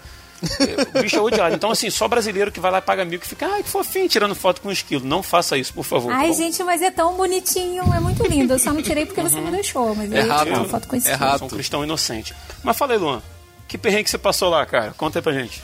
O 0.94 1.00
bicho 1.00 1.16
é 1.16 1.20
odiado. 1.20 1.54
Então, 1.54 1.70
assim, 1.70 1.88
só 1.88 2.06
brasileiro 2.06 2.52
que 2.52 2.60
vai 2.60 2.70
lá 2.70 2.76
e 2.76 2.82
paga 2.82 3.06
mil 3.06 3.18
que 3.18 3.26
fica, 3.26 3.46
ai, 3.46 3.62
que 3.62 3.70
fofinho, 3.70 4.06
tirando 4.06 4.34
foto 4.34 4.60
com 4.60 4.68
um 4.68 4.72
esquilo. 4.72 5.02
Não 5.06 5.22
faça 5.22 5.56
isso, 5.56 5.72
por 5.72 5.82
favor. 5.84 6.12
tá 6.12 6.18
Ai, 6.18 6.28
bom? 6.28 6.34
gente, 6.34 6.62
mas 6.62 6.82
é 6.82 6.90
tão 6.90 7.16
bonitinho, 7.16 7.84
é 7.94 8.00
muito 8.00 8.22
lindo. 8.26 8.52
Eu 8.52 8.58
só 8.58 8.70
não 8.74 8.82
tirei 8.82 9.06
porque 9.06 9.22
você 9.22 9.40
não 9.40 9.50
deixou, 9.50 9.94
mas 9.94 10.12
É 10.12 10.20
eu 10.20 10.26
ia 10.26 10.32
rato. 10.32 10.44
tirar 10.44 10.58
uma 10.58 10.68
foto 10.68 10.88
com 10.88 10.96
esse 10.96 11.08
É 11.08 11.12
filho. 11.16 11.24
rato. 11.26 11.38
Sou 11.38 11.46
um 11.48 11.50
cristão 11.50 11.82
inocente. 11.84 12.34
Mas 12.62 12.76
fala 12.76 12.92
aí, 12.92 12.98
Luan, 12.98 13.22
que 13.66 13.78
perrengue 13.78 14.04
que 14.04 14.10
você 14.10 14.18
passou 14.18 14.50
lá, 14.50 14.66
cara? 14.66 14.92
Conta 14.98 15.20
aí 15.20 15.22
pra 15.22 15.32
gente. 15.32 15.62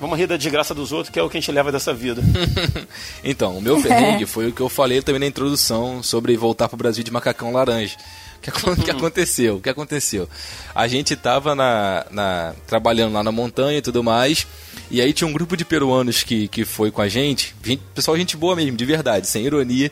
Vamos 0.00 0.18
rir 0.18 0.26
da 0.26 0.36
desgraça 0.36 0.74
dos 0.74 0.92
outros, 0.92 1.10
que 1.12 1.18
é 1.18 1.22
o 1.22 1.30
que 1.30 1.38
a 1.38 1.40
gente 1.40 1.50
leva 1.52 1.70
dessa 1.72 1.94
vida. 1.94 2.20
Então, 3.22 3.56
o 3.56 3.62
meu 3.62 3.80
perrengue 3.82 4.26
foi 4.26 4.48
o 4.48 4.52
que 4.52 4.60
eu 4.60 4.68
falei 4.68 5.00
também 5.02 5.20
na 5.20 5.26
introdução 5.26 6.02
sobre 6.02 6.36
voltar 6.36 6.68
pro 6.68 6.76
Brasil 6.76 7.02
de 7.02 7.10
macacão 7.10 7.52
laranja. 7.52 7.96
O 8.36 8.40
que, 8.40 8.50
que 8.84 8.90
aconteceu? 8.90 9.56
O 9.56 9.60
que 9.60 9.70
aconteceu? 9.70 10.28
A 10.74 10.86
gente 10.86 11.16
tava 11.16 11.54
na, 11.54 12.04
na- 12.10 12.54
trabalhando 12.66 13.14
lá 13.14 13.22
na 13.22 13.32
montanha 13.32 13.78
e 13.78 13.82
tudo 13.82 14.02
mais, 14.04 14.46
e 14.90 15.00
aí 15.00 15.12
tinha 15.14 15.26
um 15.26 15.32
grupo 15.32 15.56
de 15.56 15.64
peruanos 15.64 16.22
que, 16.22 16.48
que 16.48 16.64
foi 16.66 16.90
com 16.90 17.00
a 17.00 17.08
gente, 17.08 17.54
gente, 17.64 17.82
pessoal, 17.94 18.16
gente 18.18 18.36
boa 18.36 18.54
mesmo, 18.54 18.76
de 18.76 18.84
verdade, 18.84 19.26
sem 19.26 19.44
ironia, 19.46 19.90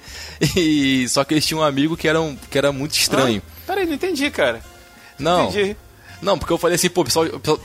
e 0.56 1.08
só 1.08 1.24
que 1.24 1.32
eles 1.32 1.46
tinham 1.46 1.60
um 1.62 1.64
amigo 1.64 1.96
que 1.96 2.06
era, 2.06 2.20
um, 2.20 2.36
que 2.50 2.58
era 2.58 2.70
muito 2.72 2.92
estranho. 2.92 3.40
Ah, 3.46 3.62
peraí, 3.68 3.86
não 3.86 3.94
entendi, 3.94 4.30
cara. 4.30 4.60
Não, 5.18 5.48
Entendi. 5.48 5.76
não, 6.20 6.38
porque 6.38 6.52
eu 6.52 6.58
falei 6.58 6.74
assim, 6.74 6.90
pô, 6.90 7.04
pessoal, 7.04 7.24
pessoal- 7.26 7.60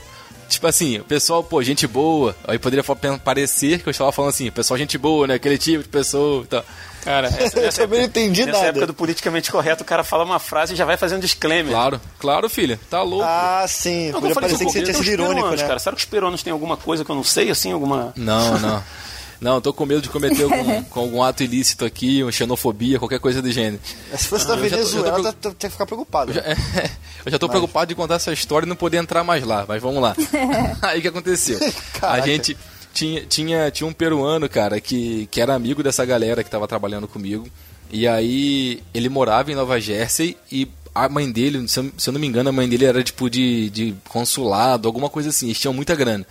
tipo 0.48 0.66
assim, 0.66 0.98
o 0.98 1.04
pessoal, 1.04 1.42
pô, 1.44 1.62
gente 1.62 1.86
boa. 1.86 2.34
Aí 2.46 2.58
poderia 2.58 2.82
parecer 3.22 3.80
que 3.80 3.88
eu 3.88 3.90
estava 3.90 4.10
falando 4.12 4.30
assim, 4.30 4.50
pessoal, 4.50 4.76
gente 4.78 4.96
boa, 4.98 5.26
né? 5.26 5.34
Aquele 5.34 5.58
tipo 5.58 5.82
de 5.82 5.88
pessoa 5.88 6.42
e 6.44 6.46
tal. 6.46 6.64
Cara, 7.04 7.28
essa, 7.38 7.58
Eu 7.58 7.62
nessa 7.62 7.82
também 7.82 7.98
não 8.00 8.04
época- 8.06 8.20
entendi 8.20 8.44
nessa 8.44 8.58
nada. 8.58 8.68
época 8.70 8.86
do 8.88 8.94
politicamente 8.94 9.50
correto, 9.52 9.82
o 9.82 9.86
cara 9.86 10.02
fala 10.02 10.24
uma 10.24 10.38
frase 10.38 10.74
e 10.74 10.76
já 10.76 10.84
vai 10.84 10.96
fazendo 10.96 11.20
disclaimer. 11.20 11.72
Claro, 11.72 12.00
claro, 12.18 12.48
filha, 12.50 12.78
tá 12.90 13.02
louco. 13.02 13.24
Ah, 13.26 13.64
sim. 13.68 14.06
Não, 14.10 14.14
Podia 14.14 14.30
eu 14.30 14.34
falei 14.34 14.48
parecer 14.50 14.64
que 14.64 14.70
assim, 14.70 14.78
você 14.80 14.84
tinha 14.84 14.94
sido 14.94 15.02
os 15.02 15.08
irônico, 15.08 15.50
né? 15.50 15.56
cara. 15.66 15.78
Será 15.78 15.94
que 15.94 16.02
os 16.02 16.08
peruanos 16.08 16.42
têm 16.42 16.52
alguma 16.52 16.76
coisa 16.76 17.04
que 17.04 17.10
eu 17.10 17.16
não 17.16 17.24
sei, 17.24 17.50
assim, 17.50 17.72
alguma... 17.72 18.12
Não, 18.16 18.58
não. 18.58 18.82
Não, 19.40 19.60
tô 19.60 19.72
com 19.72 19.86
medo 19.86 20.02
de 20.02 20.08
cometer 20.08 20.42
algum, 20.50 20.82
com 20.84 21.00
algum 21.00 21.22
ato 21.22 21.42
ilícito 21.44 21.84
aqui, 21.84 22.22
uma 22.22 22.32
xenofobia, 22.32 22.98
qualquer 22.98 23.20
coisa 23.20 23.40
do 23.40 23.50
gênero. 23.52 23.80
Se 24.16 24.26
fosse 24.26 24.46
da 24.46 24.54
eu 24.54 24.68
já 24.68 24.76
tô- 24.76 24.82
Venezuela, 24.84 25.28
eu 25.28 25.32
tô- 25.34 25.52
que 25.54 25.68
ficar 25.70 25.86
preocupado. 25.86 26.30
Eu 26.32 26.34
já, 26.34 26.42
eu 27.26 27.32
já 27.32 27.38
tô 27.38 27.48
preocupado 27.48 27.86
de 27.88 27.94
contar 27.94 28.14
essa 28.16 28.32
história 28.32 28.66
e 28.66 28.68
não 28.68 28.74
poder 28.76 28.96
entrar 28.96 29.22
mais 29.22 29.44
lá, 29.44 29.64
mas 29.68 29.80
vamos 29.80 30.02
lá. 30.02 30.16
Aí 30.82 30.98
o 30.98 31.02
que 31.02 31.08
aconteceu? 31.08 31.58
A 32.02 32.20
gente 32.20 32.56
tinha, 32.92 33.24
tinha, 33.26 33.70
tinha 33.70 33.86
um 33.86 33.92
peruano, 33.92 34.48
cara, 34.48 34.80
que, 34.80 35.28
que 35.30 35.40
era 35.40 35.54
amigo 35.54 35.82
dessa 35.82 36.04
galera 36.04 36.42
que 36.42 36.50
tava 36.50 36.66
trabalhando 36.66 37.06
comigo. 37.06 37.46
E 37.90 38.06
aí 38.06 38.82
ele 38.92 39.08
morava 39.08 39.50
em 39.50 39.54
Nova 39.54 39.80
Jersey 39.80 40.36
e 40.52 40.68
a 40.94 41.08
mãe 41.08 41.30
dele, 41.30 41.66
se 41.68 41.78
eu, 41.80 41.90
se 41.96 42.10
eu 42.10 42.12
não 42.12 42.20
me 42.20 42.26
engano, 42.26 42.48
a 42.50 42.52
mãe 42.52 42.68
dele 42.68 42.84
era 42.84 43.02
tipo 43.02 43.30
de, 43.30 43.70
de 43.70 43.94
consulado, 44.08 44.86
alguma 44.88 45.08
coisa 45.08 45.28
assim. 45.30 45.46
Eles 45.46 45.58
tinham 45.60 45.72
muita 45.72 45.94
grana. 45.94 46.26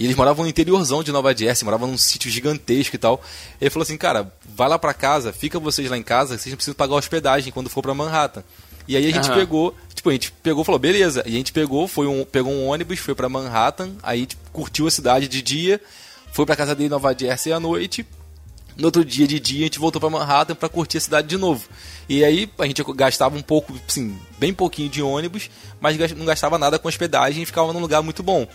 E 0.00 0.04
eles 0.04 0.16
moravam 0.16 0.44
no 0.44 0.48
interiorzão 0.48 1.02
de 1.02 1.12
Nova 1.12 1.36
Jersey, 1.36 1.62
moravam 1.62 1.86
num 1.86 1.98
sítio 1.98 2.30
gigantesco 2.30 2.96
e 2.96 2.98
tal. 2.98 3.22
Ele 3.60 3.68
falou 3.68 3.82
assim, 3.82 3.98
cara, 3.98 4.32
vai 4.56 4.66
lá 4.66 4.78
pra 4.78 4.94
casa, 4.94 5.30
fica 5.30 5.60
vocês 5.60 5.90
lá 5.90 5.98
em 5.98 6.02
casa, 6.02 6.38
vocês 6.38 6.50
não 6.50 6.56
precisam 6.56 6.74
pagar 6.74 6.94
hospedagem 6.94 7.52
quando 7.52 7.68
for 7.68 7.82
pra 7.82 7.92
Manhattan. 7.92 8.42
E 8.88 8.96
aí 8.96 9.06
a 9.06 9.10
gente 9.10 9.28
Aham. 9.28 9.38
pegou, 9.38 9.76
tipo, 9.94 10.08
a 10.08 10.12
gente 10.14 10.32
pegou 10.32 10.62
e 10.62 10.64
falou, 10.64 10.78
beleza. 10.78 11.22
E 11.26 11.34
a 11.34 11.36
gente 11.36 11.52
pegou, 11.52 11.86
foi 11.86 12.06
um, 12.06 12.24
pegou 12.24 12.50
um 12.50 12.68
ônibus, 12.68 12.98
foi 12.98 13.14
pra 13.14 13.28
Manhattan, 13.28 13.90
aí 14.02 14.24
tipo, 14.24 14.40
curtiu 14.50 14.86
a 14.86 14.90
cidade 14.90 15.28
de 15.28 15.42
dia, 15.42 15.78
foi 16.32 16.46
pra 16.46 16.56
casa 16.56 16.74
dele 16.74 16.86
em 16.86 16.90
Nova 16.90 17.14
Jersey 17.14 17.52
à 17.52 17.60
noite. 17.60 18.06
No 18.78 18.86
outro 18.86 19.04
dia 19.04 19.26
de 19.26 19.38
dia 19.38 19.60
a 19.60 19.64
gente 19.64 19.78
voltou 19.78 20.00
pra 20.00 20.08
Manhattan 20.08 20.54
pra 20.54 20.70
curtir 20.70 20.96
a 20.96 21.00
cidade 21.02 21.28
de 21.28 21.36
novo. 21.36 21.68
E 22.08 22.24
aí 22.24 22.50
a 22.58 22.66
gente 22.66 22.82
gastava 22.94 23.36
um 23.36 23.42
pouco, 23.42 23.78
assim, 23.86 24.18
bem 24.38 24.54
pouquinho 24.54 24.88
de 24.88 25.02
ônibus, 25.02 25.50
mas 25.78 25.98
não 26.12 26.24
gastava 26.24 26.56
nada 26.56 26.78
com 26.78 26.88
hospedagem 26.88 27.42
e 27.42 27.46
ficava 27.46 27.70
num 27.74 27.80
lugar 27.80 28.00
muito 28.02 28.22
bom. 28.22 28.48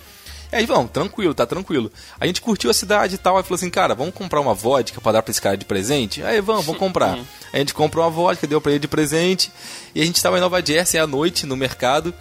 E 0.55 0.59
aí, 0.59 0.65
vamos, 0.65 0.89
tranquilo, 0.89 1.33
tá 1.33 1.45
tranquilo. 1.45 1.91
A 2.17 2.25
gente 2.25 2.39
curtiu 2.39 2.69
a 2.69 2.73
cidade 2.73 3.15
e 3.15 3.17
tal, 3.17 3.35
aí 3.35 3.43
falou 3.43 3.55
assim, 3.55 3.69
cara, 3.69 3.93
vamos 3.93 4.13
comprar 4.13 4.39
uma 4.39 4.53
vodka 4.53 5.01
pra 5.01 5.11
dar 5.11 5.21
pra 5.21 5.29
esse 5.29 5.41
cara 5.41 5.57
de 5.57 5.65
presente? 5.65 6.23
Aí, 6.23 6.39
vamos, 6.39 6.63
vamos 6.63 6.79
comprar. 6.79 7.19
a 7.51 7.57
gente 7.57 7.73
comprou 7.73 8.05
uma 8.05 8.09
vodka, 8.09 8.47
deu 8.47 8.61
pra 8.61 8.71
ele 8.71 8.79
de 8.79 8.87
presente, 8.87 9.51
e 9.93 10.01
a 10.01 10.05
gente 10.05 10.23
tava 10.23 10.37
em 10.37 10.39
Nova 10.39 10.65
Jersey 10.65 10.97
à 10.97 11.05
noite, 11.05 11.45
no 11.45 11.57
mercado. 11.57 12.13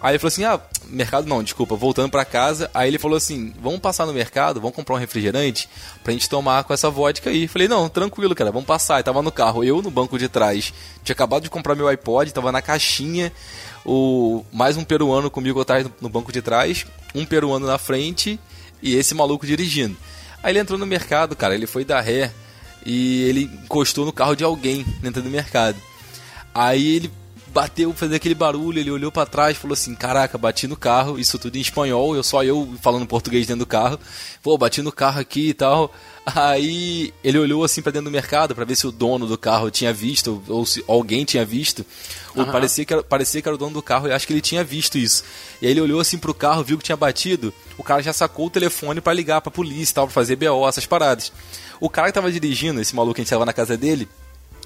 Aí 0.00 0.12
ele 0.12 0.20
falou 0.20 0.28
assim, 0.28 0.44
ah, 0.44 0.60
mercado 0.86 1.26
não, 1.26 1.42
desculpa, 1.42 1.74
voltando 1.74 2.10
pra 2.10 2.24
casa. 2.24 2.70
Aí 2.72 2.88
ele 2.88 2.98
falou 2.98 3.16
assim, 3.16 3.52
vamos 3.60 3.80
passar 3.80 4.06
no 4.06 4.12
mercado, 4.12 4.60
vamos 4.60 4.76
comprar 4.76 4.94
um 4.94 4.98
refrigerante 4.98 5.68
pra 6.04 6.12
gente 6.12 6.28
tomar 6.28 6.62
com 6.62 6.72
essa 6.72 6.88
vodka 6.88 7.28
aí. 7.28 7.48
Falei, 7.48 7.66
não, 7.66 7.88
tranquilo, 7.88 8.36
cara, 8.36 8.52
vamos 8.52 8.66
passar. 8.66 9.00
E 9.00 9.02
tava 9.02 9.20
no 9.20 9.32
carro, 9.32 9.64
eu 9.64 9.82
no 9.82 9.90
banco 9.90 10.16
de 10.16 10.28
trás. 10.28 10.72
Tinha 11.02 11.12
acabado 11.12 11.42
de 11.42 11.50
comprar 11.50 11.74
meu 11.74 11.88
iPod, 11.88 12.32
tava 12.32 12.52
na 12.52 12.62
caixinha. 12.62 13.32
O, 13.84 14.44
mais 14.52 14.76
um 14.76 14.84
peruano 14.84 15.30
comigo 15.30 15.60
atrás 15.60 15.86
no, 16.00 16.08
banco 16.08 16.32
de 16.32 16.42
trás, 16.42 16.86
um 17.14 17.24
peruano 17.24 17.66
na 17.66 17.78
frente 17.78 18.38
e 18.82 18.94
esse 18.94 19.14
maluco 19.14 19.46
dirigindo. 19.46 19.96
Aí 20.42 20.52
ele 20.52 20.58
entrou 20.58 20.78
no 20.78 20.86
mercado, 20.86 21.34
cara, 21.34 21.54
ele 21.54 21.66
foi 21.66 21.84
dar 21.84 22.00
ré 22.00 22.32
e 22.84 23.22
ele 23.22 23.50
encostou 23.64 24.04
no 24.04 24.12
carro 24.12 24.34
de 24.34 24.44
alguém 24.44 24.84
dentro 25.00 25.22
do 25.22 25.30
mercado. 25.30 25.76
Aí 26.54 26.96
ele 26.96 27.10
bateu, 27.52 27.92
fez 27.92 28.12
aquele 28.12 28.34
barulho, 28.34 28.78
ele 28.78 28.90
olhou 28.90 29.10
pra 29.10 29.26
trás, 29.26 29.56
falou 29.56 29.74
assim: 29.74 29.94
"Caraca, 29.94 30.38
bati 30.38 30.66
no 30.66 30.76
carro". 30.76 31.18
Isso 31.18 31.38
tudo 31.38 31.56
em 31.56 31.60
espanhol, 31.60 32.14
eu 32.14 32.22
só 32.22 32.42
eu 32.42 32.74
falando 32.80 33.06
português 33.06 33.46
dentro 33.46 33.60
do 33.60 33.66
carro. 33.66 33.98
Pô, 34.42 34.56
bati 34.56 34.82
no 34.82 34.92
carro 34.92 35.20
aqui 35.20 35.48
e 35.48 35.54
tal. 35.54 35.92
Aí 36.24 37.12
ele 37.24 37.38
olhou 37.38 37.64
assim 37.64 37.82
pra 37.82 37.90
dentro 37.90 38.10
do 38.10 38.12
mercado 38.12 38.54
pra 38.54 38.64
ver 38.64 38.76
se 38.76 38.86
o 38.86 38.92
dono 38.92 39.26
do 39.26 39.36
carro 39.38 39.70
tinha 39.70 39.92
visto 39.92 40.42
ou 40.48 40.64
se 40.64 40.84
alguém 40.86 41.24
tinha 41.24 41.44
visto. 41.44 41.84
Ou 42.36 42.46
parecia 42.46 42.84
que 42.84 42.92
era, 42.92 43.02
parecia 43.02 43.42
que 43.42 43.48
era 43.48 43.54
o 43.54 43.58
dono 43.58 43.72
do 43.72 43.82
carro 43.82 44.06
e 44.06 44.12
acho 44.12 44.26
que 44.26 44.32
ele 44.32 44.40
tinha 44.40 44.62
visto 44.62 44.96
isso. 44.96 45.24
E 45.60 45.66
aí 45.66 45.72
ele 45.72 45.80
olhou 45.80 46.00
assim 46.00 46.18
pro 46.18 46.32
carro, 46.32 46.62
viu 46.62 46.78
que 46.78 46.84
tinha 46.84 46.96
batido. 46.96 47.52
O 47.76 47.82
cara 47.82 48.02
já 48.02 48.12
sacou 48.12 48.46
o 48.46 48.50
telefone 48.50 49.00
pra 49.00 49.12
ligar 49.12 49.40
pra 49.40 49.50
polícia 49.50 49.92
e 49.92 49.94
tal, 49.94 50.06
pra 50.06 50.14
fazer 50.14 50.36
BO, 50.36 50.68
essas 50.68 50.86
paradas. 50.86 51.32
O 51.80 51.88
cara 51.88 52.08
que 52.08 52.14
tava 52.14 52.30
dirigindo, 52.30 52.80
esse 52.80 52.94
maluco 52.94 53.14
que 53.14 53.22
a 53.22 53.24
gente 53.24 53.30
tava 53.30 53.46
na 53.46 53.52
casa 53.52 53.76
dele, 53.76 54.08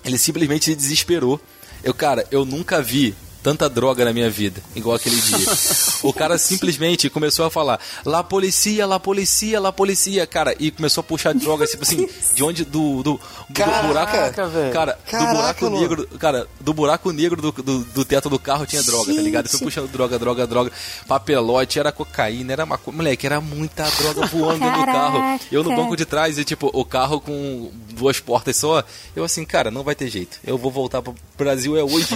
ele 0.04 0.18
simplesmente 0.18 0.66
se 0.66 0.74
desesperou. 0.74 1.40
Eu, 1.84 1.92
cara, 1.92 2.26
eu 2.30 2.46
nunca 2.46 2.80
vi 2.80 3.14
tanta 3.44 3.68
droga 3.68 4.06
na 4.06 4.12
minha 4.12 4.30
vida, 4.30 4.62
igual 4.74 4.96
aquele 4.96 5.20
dia. 5.20 5.46
o 6.02 6.14
cara 6.14 6.38
simplesmente 6.38 7.10
começou 7.10 7.44
a 7.44 7.50
falar: 7.50 7.78
lá 8.02 8.24
policia, 8.24 8.86
lá 8.86 8.98
policia, 8.98 9.60
lá 9.60 9.70
policia, 9.70 10.26
cara, 10.26 10.56
e 10.58 10.70
começou 10.70 11.02
a 11.02 11.04
puxar 11.04 11.34
droga, 11.34 11.66
tipo 11.66 11.82
assim, 11.82 12.08
de 12.34 12.42
onde 12.42 12.64
do 12.64 13.02
do, 13.02 13.02
do 13.02 13.20
Caraca, 13.52 13.86
buraco, 13.86 14.12
cara, 14.12 14.48
do 14.48 14.72
Caraca, 14.72 15.34
buraco 15.34 15.66
Luan. 15.66 15.80
negro, 15.80 16.08
cara, 16.18 16.48
do 16.58 16.72
buraco 16.72 17.12
negro 17.12 17.42
do, 17.42 17.52
do, 17.52 17.84
do 17.84 18.04
teto 18.04 18.30
do 18.30 18.38
carro 18.38 18.64
tinha 18.64 18.82
droga, 18.82 19.14
tá 19.14 19.20
ligado? 19.20 19.46
Foi 19.46 19.58
Gente. 19.58 19.66
puxando 19.66 19.92
droga, 19.92 20.18
droga, 20.18 20.46
droga, 20.46 20.72
papelote, 21.06 21.78
era 21.78 21.92
cocaína, 21.92 22.54
era 22.54 22.64
maconha, 22.64 22.96
moleque, 22.96 23.26
era 23.26 23.42
muita 23.42 23.84
droga 23.90 24.26
voando 24.26 24.64
do 24.64 24.86
carro. 24.86 25.38
Eu 25.52 25.62
no 25.62 25.76
banco 25.76 25.94
de 25.94 26.06
trás 26.06 26.38
e 26.38 26.44
tipo, 26.44 26.70
o 26.72 26.84
carro 26.84 27.20
com 27.20 27.70
duas 27.90 28.18
portas 28.20 28.56
só, 28.56 28.82
eu 29.14 29.22
assim, 29.22 29.44
cara, 29.44 29.70
não 29.70 29.82
vai 29.82 29.94
ter 29.94 30.08
jeito. 30.08 30.38
Eu 30.46 30.56
vou 30.56 30.70
voltar 30.70 31.02
pro 31.02 31.14
Brasil 31.36 31.76
é 31.76 31.84
hoje 31.84 32.06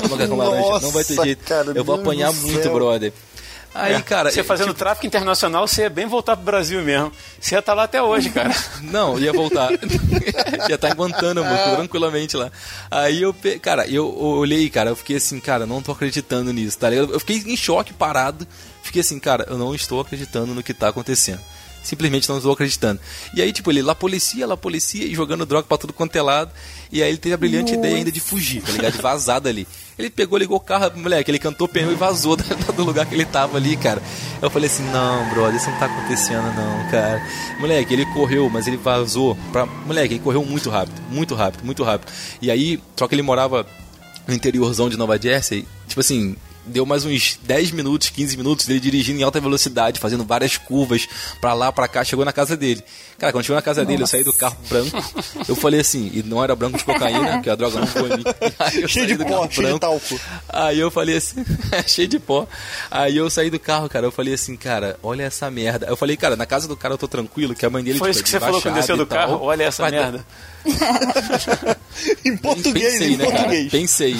não 0.80 0.90
vai 0.90 1.04
ter 1.04 1.17
Nossa, 1.18 1.26
jeito. 1.26 1.44
cara, 1.44 1.72
eu 1.74 1.84
vou 1.84 1.94
apanhar 1.96 2.32
muito, 2.32 2.62
céu. 2.62 2.72
brother. 2.72 3.12
Aí, 3.74 4.02
cara, 4.02 4.30
Você 4.30 4.42
fazendo 4.42 4.68
tipo, 4.68 4.78
tráfico 4.78 5.06
internacional, 5.06 5.68
você 5.68 5.82
ia 5.82 5.90
bem 5.90 6.06
voltar 6.06 6.34
pro 6.34 6.44
Brasil 6.44 6.82
mesmo. 6.82 7.12
Você 7.38 7.54
ia 7.54 7.58
estar 7.60 7.74
lá 7.74 7.84
até 7.84 8.02
hoje, 8.02 8.30
cara. 8.30 8.52
Não, 8.82 9.18
ia 9.20 9.32
voltar. 9.32 9.70
ia 10.68 10.74
estar 10.74 10.88
em 10.90 10.94
Guantánamo, 10.94 11.48
tranquilamente 11.76 12.36
lá. 12.36 12.50
Aí 12.90 13.22
eu, 13.22 13.32
pe- 13.32 13.58
cara, 13.58 13.86
eu, 13.86 14.08
olhei, 14.18 14.68
cara, 14.70 14.90
eu 14.90 14.96
fiquei 14.96 15.16
assim, 15.16 15.38
cara, 15.38 15.66
não 15.66 15.82
tô 15.82 15.92
acreditando 15.92 16.52
nisso, 16.52 16.78
tá 16.78 16.88
ligado? 16.90 17.12
Eu 17.12 17.20
fiquei 17.20 17.36
em 17.46 17.56
choque, 17.56 17.92
parado. 17.92 18.46
Fiquei 18.82 19.00
assim, 19.02 19.20
cara, 19.20 19.46
eu 19.48 19.58
não 19.58 19.74
estou 19.74 20.00
acreditando 20.00 20.54
no 20.54 20.62
que 20.62 20.72
tá 20.74 20.88
acontecendo. 20.88 21.40
Simplesmente 21.82 22.28
não 22.28 22.38
estou 22.38 22.52
acreditando. 22.52 22.98
E 23.34 23.40
aí, 23.40 23.52
tipo, 23.52 23.70
ele 23.70 23.82
lá 23.82 23.94
policia, 23.94 24.46
lá 24.46 24.56
policia, 24.56 25.04
e 25.04 25.14
jogando 25.14 25.46
droga 25.46 25.66
pra 25.68 25.78
tudo 25.78 25.92
quanto 25.92 26.16
é 26.16 26.22
lado. 26.22 26.50
E 26.90 27.02
aí 27.02 27.08
ele 27.10 27.18
teve 27.18 27.34
a 27.34 27.38
brilhante 27.38 27.74
ideia 27.74 27.96
ainda 27.96 28.10
de 28.10 28.18
fugir, 28.18 28.62
tá 28.62 28.72
ligado? 28.72 28.94
De 28.94 29.02
vazar 29.02 29.40
dali. 29.40 29.68
Ele 29.98 30.10
pegou, 30.10 30.38
ligou 30.38 30.56
o 30.56 30.60
carro, 30.60 30.92
moleque, 30.96 31.30
ele 31.30 31.40
cantou 31.40 31.66
pneu 31.66 31.90
e 31.90 31.96
vazou 31.96 32.36
do 32.76 32.84
lugar 32.84 33.04
que 33.04 33.14
ele 33.14 33.24
tava 33.24 33.56
ali, 33.56 33.76
cara. 33.76 34.00
Eu 34.40 34.48
falei 34.48 34.68
assim, 34.68 34.84
não, 34.90 35.28
brother, 35.30 35.56
isso 35.56 35.68
não 35.68 35.78
tá 35.78 35.86
acontecendo 35.86 36.44
não, 36.54 36.90
cara. 36.90 37.20
Moleque, 37.58 37.92
ele 37.92 38.06
correu, 38.06 38.48
mas 38.48 38.68
ele 38.68 38.76
vazou 38.76 39.36
pra... 39.50 39.66
Moleque, 39.66 40.14
ele 40.14 40.22
correu 40.22 40.44
muito 40.44 40.70
rápido, 40.70 41.02
muito 41.10 41.34
rápido, 41.34 41.64
muito 41.64 41.82
rápido. 41.82 42.12
E 42.40 42.48
aí, 42.48 42.80
só 42.96 43.08
que 43.08 43.14
ele 43.14 43.22
morava 43.22 43.66
no 44.26 44.34
interiorzão 44.34 44.88
de 44.88 44.96
Nova 44.96 45.20
Jersey, 45.20 45.66
tipo 45.88 46.00
assim, 46.00 46.36
deu 46.68 46.86
mais 46.86 47.04
uns 47.04 47.38
10 47.42 47.70
minutos, 47.72 48.08
15 48.10 48.36
minutos 48.36 48.66
dele 48.66 48.80
dirigindo 48.80 49.18
em 49.20 49.22
alta 49.22 49.40
velocidade, 49.40 49.98
fazendo 49.98 50.24
várias 50.24 50.56
curvas 50.56 51.08
pra 51.40 51.52
lá, 51.54 51.72
pra 51.72 51.88
cá, 51.88 52.04
chegou 52.04 52.24
na 52.24 52.32
casa 52.32 52.56
dele. 52.56 52.82
Cara, 53.18 53.32
quando 53.32 53.44
chegou 53.44 53.56
na 53.56 53.62
casa 53.62 53.84
dele, 53.84 54.02
eu 54.02 54.06
saí 54.06 54.22
do 54.22 54.32
carro 54.32 54.56
branco, 54.68 55.02
eu 55.48 55.56
falei 55.56 55.80
assim, 55.80 56.08
e 56.14 56.22
não 56.22 56.42
era 56.42 56.54
branco 56.54 56.78
de 56.78 56.84
cocaína, 56.84 57.40
que 57.42 57.50
a 57.50 57.56
droga 57.56 57.80
não 57.80 57.86
foi 57.86 58.08
mim. 58.16 58.22
Cheio 58.86 59.06
de 59.08 59.16
pó, 59.16 59.38
cheio 59.40 59.48
de 59.48 59.56
branco. 59.62 59.78
talco. 59.80 60.20
Aí 60.48 60.78
eu 60.78 60.90
falei 60.90 61.16
assim, 61.16 61.44
cheio 61.88 62.06
de 62.06 62.18
pó. 62.20 62.46
Aí 62.90 63.16
eu 63.16 63.28
saí 63.28 63.50
do 63.50 63.58
carro, 63.58 63.88
cara, 63.88 64.06
eu 64.06 64.12
falei 64.12 64.34
assim, 64.34 64.56
cara, 64.56 64.96
olha 65.02 65.24
essa 65.24 65.50
merda. 65.50 65.86
Eu 65.86 65.96
falei, 65.96 66.16
cara, 66.16 66.36
na 66.36 66.46
casa 66.46 66.68
do 66.68 66.76
cara 66.76 66.94
eu 66.94 66.98
tô 66.98 67.08
tranquilo, 67.08 67.54
que 67.56 67.66
a 67.66 67.70
mãe 67.70 67.82
dele 67.82 67.98
Foi 67.98 68.10
tipo, 68.12 68.16
isso 68.18 68.30
que 68.30 68.36
é 68.36 68.38
você 68.38 68.44
falou 68.46 68.62
quando 68.62 68.74
desceu 68.76 68.96
do 68.96 69.04
tal. 69.06 69.18
carro? 69.18 69.40
Olha 69.42 69.64
essa 69.64 69.90
merda. 69.90 70.24
Em 72.24 72.36
português, 72.36 72.92
Pensei, 72.92 73.12
em 73.12 73.16
né, 73.16 73.24
cara? 73.26 73.36
português. 73.38 73.70
Pensei. 73.72 74.16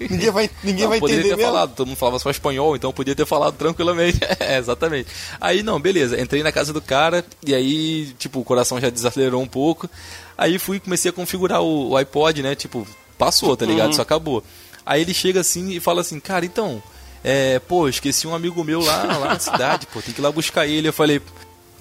Ninguém 0.00 0.30
vai, 0.30 0.50
ninguém 0.62 0.86
vai 0.86 0.98
poderia 0.98 1.20
entender 1.20 1.36
ter 1.36 1.42
mesmo. 1.42 1.52
falado, 1.52 1.74
todo 1.74 1.86
mundo 1.86 1.96
falava 1.96 2.18
só 2.18 2.30
espanhol, 2.30 2.74
então 2.74 2.90
eu 2.90 2.94
podia 2.94 3.14
ter 3.14 3.26
falado 3.26 3.54
tranquilamente. 3.56 4.18
É, 4.40 4.58
exatamente. 4.58 5.08
Aí, 5.40 5.62
não, 5.62 5.80
beleza, 5.80 6.20
entrei 6.20 6.42
na 6.42 6.52
casa 6.52 6.72
do 6.72 6.82
cara, 6.82 7.24
e 7.46 7.54
aí, 7.54 8.12
tipo, 8.18 8.40
o 8.40 8.44
coração 8.44 8.80
já 8.80 8.90
desacelerou 8.90 9.40
um 9.40 9.46
pouco. 9.46 9.88
Aí 10.36 10.58
fui, 10.58 10.80
comecei 10.80 11.10
a 11.10 11.12
configurar 11.14 11.62
o, 11.62 11.90
o 11.90 11.96
iPod, 11.96 12.42
né? 12.42 12.54
Tipo, 12.54 12.86
passou, 13.16 13.56
tá 13.56 13.64
ligado? 13.64 13.92
Isso 13.92 14.02
acabou. 14.02 14.42
Aí 14.84 15.00
ele 15.00 15.14
chega 15.14 15.40
assim 15.40 15.70
e 15.70 15.80
fala 15.80 16.00
assim, 16.00 16.18
cara, 16.20 16.44
então, 16.44 16.82
é, 17.22 17.58
pô, 17.60 17.88
esqueci 17.88 18.26
um 18.26 18.34
amigo 18.34 18.62
meu 18.64 18.80
lá, 18.80 19.02
lá 19.18 19.28
na 19.28 19.38
cidade, 19.38 19.86
pô, 19.86 20.02
tem 20.02 20.12
que 20.12 20.20
ir 20.20 20.22
lá 20.22 20.30
buscar 20.30 20.66
ele. 20.66 20.88
Eu 20.88 20.92
falei, 20.92 21.22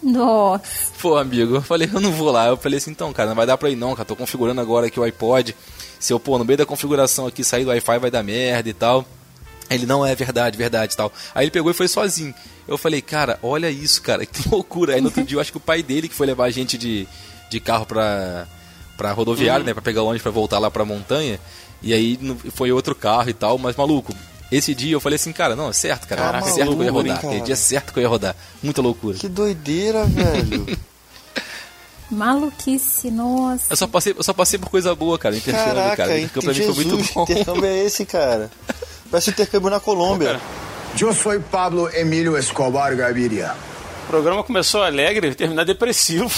Nossa. 0.02 0.92
Pô, 1.02 1.18
amigo, 1.18 1.56
eu 1.56 1.62
falei, 1.62 1.90
eu 1.92 2.00
não 2.00 2.12
vou 2.12 2.30
lá. 2.32 2.48
Eu 2.48 2.58
falei 2.58 2.78
assim, 2.78 2.92
então, 2.92 3.12
cara, 3.12 3.30
não 3.30 3.36
vai 3.36 3.46
dar 3.46 3.58
pra 3.58 3.70
ir 3.70 3.76
não, 3.76 3.96
cara. 3.96 4.06
Tô 4.06 4.16
configurando 4.16 4.62
agora 4.62 4.88
aqui 4.88 5.00
o 5.00 5.04
iPod. 5.04 5.56
Se 6.04 6.12
eu, 6.12 6.20
pô, 6.20 6.38
no 6.38 6.44
meio 6.44 6.58
da 6.58 6.66
configuração 6.66 7.26
aqui 7.26 7.46
sair 7.46 7.64
do 7.64 7.70
Wi-Fi 7.70 7.98
vai 7.98 8.12
dar 8.12 8.22
merda 8.22 8.68
e 8.68 8.74
tal. 8.74 9.06
Ele, 9.70 9.86
não, 9.86 10.06
é 10.06 10.14
verdade, 10.14 10.58
verdade 10.58 10.96
e 10.96 10.98
tal. 10.98 11.10
Aí 11.34 11.46
ele 11.46 11.52
pegou 11.52 11.72
e 11.72 11.74
foi 11.74 11.88
sozinho. 11.88 12.36
Eu 12.68 12.78
falei, 12.78 13.02
cara, 13.02 13.40
olha 13.42 13.72
isso, 13.72 14.02
cara, 14.02 14.26
que 14.28 14.50
loucura. 14.50 14.96
Aí 14.96 15.00
no 15.00 15.08
outro 15.08 15.24
dia 15.24 15.38
eu 15.38 15.40
acho 15.40 15.50
que 15.50 15.58
o 15.58 15.62
pai 15.62 15.82
dele 15.82 16.10
que 16.10 16.14
foi 16.14 16.28
levar 16.28 16.44
a 16.44 16.50
gente 16.50 16.78
de, 16.78 17.08
de 17.50 17.58
carro 17.62 17.86
pra, 17.86 18.46
pra 18.98 19.14
rodoviária, 19.14 19.64
né, 19.64 19.74
pra 19.74 19.82
pegar 19.82 20.04
o 20.04 20.08
ônibus 20.08 20.24
pra 20.24 20.32
voltar 20.32 20.60
lá 20.60 20.70
pra 20.70 20.84
montanha. 20.84 21.40
E 21.82 21.94
aí 21.94 22.20
foi 22.54 22.70
outro 22.70 22.94
carro 22.94 23.30
e 23.30 23.34
tal, 23.34 23.58
mas 23.58 23.78
maluco. 23.78 24.14
Esse 24.52 24.76
dia 24.76 24.92
eu 24.92 25.00
falei 25.00 25.16
assim, 25.16 25.32
cara, 25.32 25.56
não, 25.56 25.70
é 25.70 25.74
certo, 25.74 26.06
cara. 26.06 26.22
Caraca, 26.22 26.50
é 26.50 26.52
certo 26.52 26.76
que 26.76 26.82
eu 26.82 26.84
ia 26.84 26.92
rodar. 26.92 27.16
Aquele 27.16 27.32
cara? 27.32 27.46
dia 27.46 27.54
é 27.54 27.56
certo 27.56 27.94
que 27.94 28.00
eu 28.00 28.04
ia 28.04 28.10
rodar. 28.10 28.36
Muita 28.62 28.82
loucura. 28.82 29.18
Que 29.18 29.30
doideira, 29.30 30.04
velho. 30.04 30.78
Maluquice, 32.14 33.10
nossa. 33.12 33.66
Eu 33.70 33.78
só 33.78 33.88
passei, 33.88 34.14
eu 34.18 34.24
só 34.24 34.34
passei 34.34 34.60
por 34.60 34.70
coisa 34.70 34.94
boa, 34.96 35.18
cara. 35.18 35.36
Intercâmbio, 35.36 35.74
Caraca, 35.74 35.96
cara. 35.98 36.20
Intercâmbio 36.20 36.54
pra 36.54 36.66
mim 36.66 36.74
foi 36.74 36.86
muito 36.86 37.14
bom. 37.14 37.26
que 37.26 37.34
intercâmbio 37.34 37.66
é 37.66 37.84
esse, 37.84 38.06
cara? 38.06 38.52
Parece 39.12 39.30
intercâmbio 39.32 39.70
na 39.70 39.80
Colômbia. 39.80 40.40
Yo 41.00 41.14
soy 41.14 41.40
Pablo 41.40 41.90
Emilio 41.94 42.38
Escobar 42.38 42.96
Gaviria. 42.96 43.54
O 44.06 44.08
programa 44.08 44.44
começou 44.44 44.84
alegre 44.84 45.30
e 45.30 45.36
terminar 45.36 45.64
depressivo. 45.66 46.32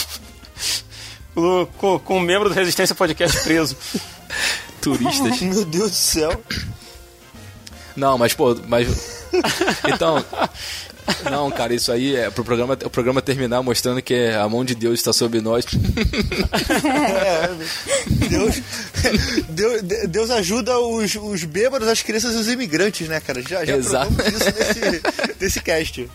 com, 1.35 1.67
com, 1.77 1.99
com 1.99 2.17
um 2.17 2.21
membro 2.21 2.47
do 2.49 2.55
Resistência 2.55 2.95
Podcast 2.95 3.43
preso. 3.43 3.75
Turistas. 4.81 5.41
Meu 5.41 5.65
Deus 5.65 5.91
do 5.91 5.95
céu. 5.95 6.41
Não, 7.95 8.17
mas, 8.17 8.33
pô, 8.33 8.55
mas. 8.67 9.15
Então. 9.93 10.23
Não, 11.29 11.49
cara, 11.51 11.73
isso 11.73 11.91
aí 11.91 12.15
é 12.15 12.29
pro 12.29 12.43
programa, 12.43 12.77
o 12.83 12.89
programa 12.89 13.21
terminar 13.21 13.61
mostrando 13.61 14.01
que 14.01 14.13
é 14.13 14.35
a 14.35 14.47
mão 14.49 14.63
de 14.65 14.73
Deus 14.75 14.99
está 14.99 15.13
sobre 15.13 15.41
nós. 15.41 15.65
Deus, 18.29 18.61
Deus, 19.49 19.81
Deus 20.09 20.29
ajuda 20.31 20.79
os, 20.79 21.15
os 21.15 21.43
bêbados, 21.43 21.87
as 21.87 22.01
crianças 22.01 22.33
e 22.35 22.37
os 22.37 22.47
imigrantes, 22.49 23.07
né, 23.07 23.19
cara? 23.19 23.41
Já, 23.41 23.63
já 23.65 23.75
Exato. 23.77 24.11
isso 24.13 24.45
nesse, 24.45 25.01
nesse 25.39 25.61
cast. 25.61 26.09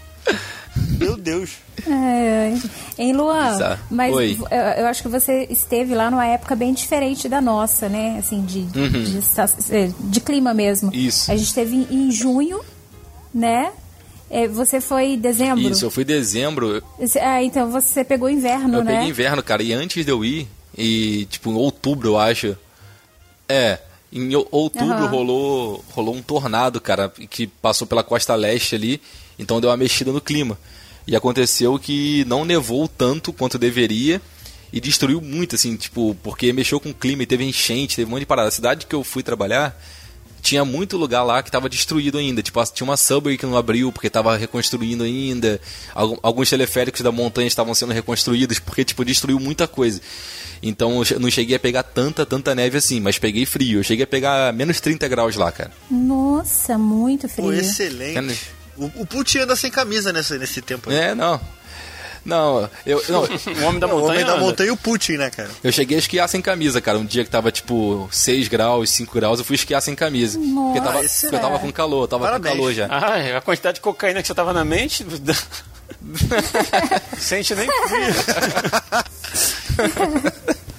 Meu 0.98 1.16
Deus. 1.16 1.50
É, 1.86 2.52
em 2.98 3.12
Luan, 3.14 3.54
Exato. 3.54 3.82
mas 3.90 4.14
Oi. 4.14 4.38
eu, 4.50 4.56
eu 4.82 4.86
acho 4.86 5.02
que 5.02 5.08
você 5.08 5.46
esteve 5.50 5.94
lá 5.94 6.10
numa 6.10 6.26
época 6.26 6.54
bem 6.54 6.74
diferente 6.74 7.28
da 7.28 7.40
nossa, 7.40 7.88
né? 7.88 8.16
Assim, 8.18 8.42
de, 8.44 8.64
de, 8.66 9.18
esta- 9.18 9.48
eh, 9.70 9.90
de 9.98 10.20
clima 10.20 10.52
mesmo. 10.52 10.88
Uhum. 10.88 10.94
Isso. 10.94 11.30
A 11.32 11.36
gente 11.36 11.46
esteve 11.48 11.74
em, 11.74 11.86
em 11.90 12.10
junho, 12.10 12.60
né? 13.34 13.72
É, 14.30 14.46
você 14.46 14.80
foi 14.80 15.14
em 15.14 15.18
dezembro? 15.18 15.68
Isso, 15.68 15.84
eu 15.84 15.90
fui 15.90 16.04
em 16.04 16.06
dezembro, 16.06 16.82
Ah, 17.20 17.42
então 17.42 17.68
você 17.70 18.04
pegou 18.04 18.30
inverno, 18.30 18.78
eu 18.78 18.84
né? 18.84 18.92
peguei 18.92 19.08
inverno, 19.08 19.42
cara, 19.42 19.60
e 19.62 19.72
antes 19.72 20.04
de 20.04 20.10
eu 20.10 20.24
ir, 20.24 20.46
e 20.78 21.26
tipo, 21.28 21.50
em 21.50 21.54
outubro, 21.54 22.10
eu 22.10 22.18
acho. 22.18 22.56
É, 23.48 23.80
em 24.12 24.32
outubro 24.34 24.94
Aham. 24.94 25.06
rolou, 25.06 25.84
rolou 25.90 26.14
um 26.14 26.22
tornado, 26.22 26.80
cara, 26.80 27.08
que 27.08 27.48
passou 27.48 27.86
pela 27.86 28.04
costa 28.04 28.34
leste 28.36 28.76
ali, 28.76 29.00
então 29.36 29.60
deu 29.60 29.68
uma 29.68 29.76
mexida 29.76 30.12
no 30.12 30.20
clima. 30.20 30.56
E 31.06 31.16
aconteceu 31.16 31.76
que 31.76 32.24
não 32.26 32.44
nevou 32.44 32.86
tanto 32.86 33.32
quanto 33.32 33.58
deveria 33.58 34.22
e 34.72 34.80
destruiu 34.80 35.20
muito, 35.20 35.56
assim, 35.56 35.74
tipo, 35.74 36.16
porque 36.22 36.52
mexeu 36.52 36.78
com 36.78 36.90
o 36.90 36.94
clima 36.94 37.24
e 37.24 37.26
teve 37.26 37.44
enchente, 37.44 37.96
teve 37.96 38.06
um 38.06 38.10
monte 38.12 38.20
de 38.20 38.26
parada. 38.26 38.46
A 38.46 38.52
cidade 38.52 38.86
que 38.86 38.94
eu 38.94 39.02
fui 39.02 39.24
trabalhar 39.24 39.76
tinha 40.40 40.64
muito 40.64 40.96
lugar 40.96 41.22
lá 41.22 41.42
que 41.42 41.48
estava 41.48 41.68
destruído 41.68 42.18
ainda. 42.18 42.42
Tipo, 42.42 42.64
tinha 42.66 42.84
uma 42.84 42.96
subway 42.96 43.36
que 43.36 43.46
não 43.46 43.56
abriu 43.56 43.92
porque 43.92 44.06
estava 44.06 44.36
reconstruindo 44.36 45.04
ainda. 45.04 45.60
Alguns 45.94 46.50
teleféricos 46.50 47.00
da 47.00 47.12
montanha 47.12 47.46
estavam 47.46 47.74
sendo 47.74 47.92
reconstruídos 47.92 48.58
porque, 48.58 48.84
tipo, 48.84 49.04
destruiu 49.04 49.38
muita 49.38 49.68
coisa. 49.68 50.00
Então 50.62 51.02
eu 51.08 51.20
não 51.20 51.30
cheguei 51.30 51.56
a 51.56 51.60
pegar 51.60 51.82
tanta, 51.82 52.26
tanta 52.26 52.54
neve 52.54 52.78
assim, 52.78 53.00
mas 53.00 53.18
peguei 53.18 53.46
frio. 53.46 53.80
Eu 53.80 53.84
cheguei 53.84 54.04
a 54.04 54.06
pegar 54.06 54.52
menos 54.52 54.80
30 54.80 55.08
graus 55.08 55.36
lá, 55.36 55.50
cara. 55.50 55.72
Nossa, 55.90 56.76
muito 56.76 57.28
frio. 57.28 57.46
Pô, 57.46 57.52
excelente. 57.52 58.50
O, 58.76 58.86
o 59.02 59.06
Putin 59.06 59.38
anda 59.40 59.56
sem 59.56 59.70
camisa 59.70 60.12
nesse, 60.12 60.38
nesse 60.38 60.62
tempo 60.62 60.90
aí. 60.90 60.96
É, 60.96 61.14
não. 61.14 61.40
Não, 62.24 62.68
eu, 62.84 63.02
não, 63.08 63.22
O 63.22 63.64
homem 63.66 63.80
da 63.80 63.86
o 63.86 63.90
montanha. 63.90 64.10
homem 64.10 64.24
da 64.24 64.36
montanha 64.38 64.68
e 64.68 64.72
o 64.72 64.76
Putin, 64.76 65.16
né, 65.18 65.30
cara? 65.30 65.50
eu 65.64 65.72
cheguei 65.72 65.96
a 65.96 66.00
esquiar 66.00 66.28
sem 66.28 66.40
camisa, 66.42 66.80
cara. 66.80 66.98
Um 66.98 67.04
dia 67.04 67.24
que 67.24 67.30
tava 67.30 67.50
tipo 67.50 68.08
6 68.12 68.48
graus, 68.48 68.90
5 68.90 69.14
graus, 69.14 69.38
eu 69.38 69.44
fui 69.44 69.56
esquiar 69.56 69.80
sem 69.82 69.94
camisa. 69.94 70.38
Porque 70.38 70.78
eu 70.78 70.82
tava, 70.82 71.02
Nossa. 71.02 71.20
porque 71.22 71.36
eu 71.36 71.40
tava 71.40 71.58
com 71.58 71.72
calor, 71.72 72.04
eu 72.04 72.08
tava 72.08 72.24
Parabéns. 72.24 72.54
com 72.54 72.58
calor 72.60 72.74
já. 72.74 72.86
Ah, 72.90 73.38
a 73.38 73.40
quantidade 73.40 73.76
de 73.76 73.80
cocaína 73.80 74.20
que 74.20 74.28
você 74.28 74.34
tava 74.34 74.52
na 74.52 74.64
mente. 74.64 75.04
Sente 77.18 77.54
nem 77.54 77.66
frio. 77.66 78.14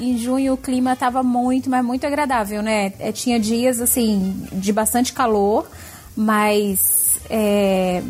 Em 0.00 0.16
junho 0.16 0.54
o 0.54 0.56
clima 0.56 0.94
estava 0.94 1.22
muito, 1.22 1.68
mas 1.68 1.84
muito 1.84 2.06
agradável, 2.06 2.62
né? 2.62 2.92
É, 2.98 3.12
tinha 3.12 3.38
dias 3.38 3.80
assim 3.80 4.46
de 4.50 4.72
bastante 4.72 5.12
calor, 5.12 5.68
mas 6.16 7.18
é, 7.28 8.02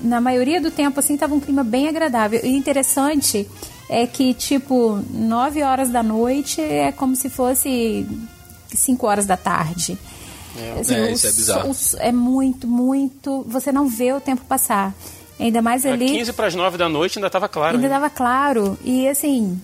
na 0.00 0.20
maioria 0.20 0.60
do 0.60 0.70
tempo 0.70 1.00
assim 1.00 1.14
estava 1.14 1.34
um 1.34 1.40
clima 1.40 1.64
bem 1.64 1.88
agradável. 1.88 2.40
E 2.42 2.56
interessante 2.56 3.48
é 3.88 4.06
que 4.06 4.34
tipo 4.34 5.02
9 5.10 5.62
horas 5.62 5.90
da 5.90 6.02
noite 6.02 6.60
é 6.60 6.92
como 6.92 7.16
se 7.16 7.28
fosse 7.28 8.06
5 8.68 9.06
horas 9.06 9.26
da 9.26 9.36
tarde. 9.36 9.98
Assim, 10.80 10.94
É, 10.94 11.12
isso 11.12 11.26
é 11.26 11.32
bizarro. 11.32 11.70
o 11.70 11.76
é 11.98 12.12
muito, 12.12 12.66
muito. 12.66 13.44
Você 13.48 13.70
não 13.72 13.88
vê 13.88 14.12
o 14.12 14.20
tempo 14.20 14.44
passar. 14.44 14.94
Ainda 15.38 15.62
mais 15.62 15.86
ali. 15.86 16.06
15 16.10 16.32
para 16.34 16.48
as 16.48 16.54
9 16.54 16.76
da 16.76 16.88
noite 16.88 17.18
ainda 17.18 17.30
tava 17.30 17.48
claro. 17.48 17.76
Ainda 17.76 17.88
dava 17.88 18.10
claro. 18.10 18.78
E 18.84 19.08
assim, 19.08 19.58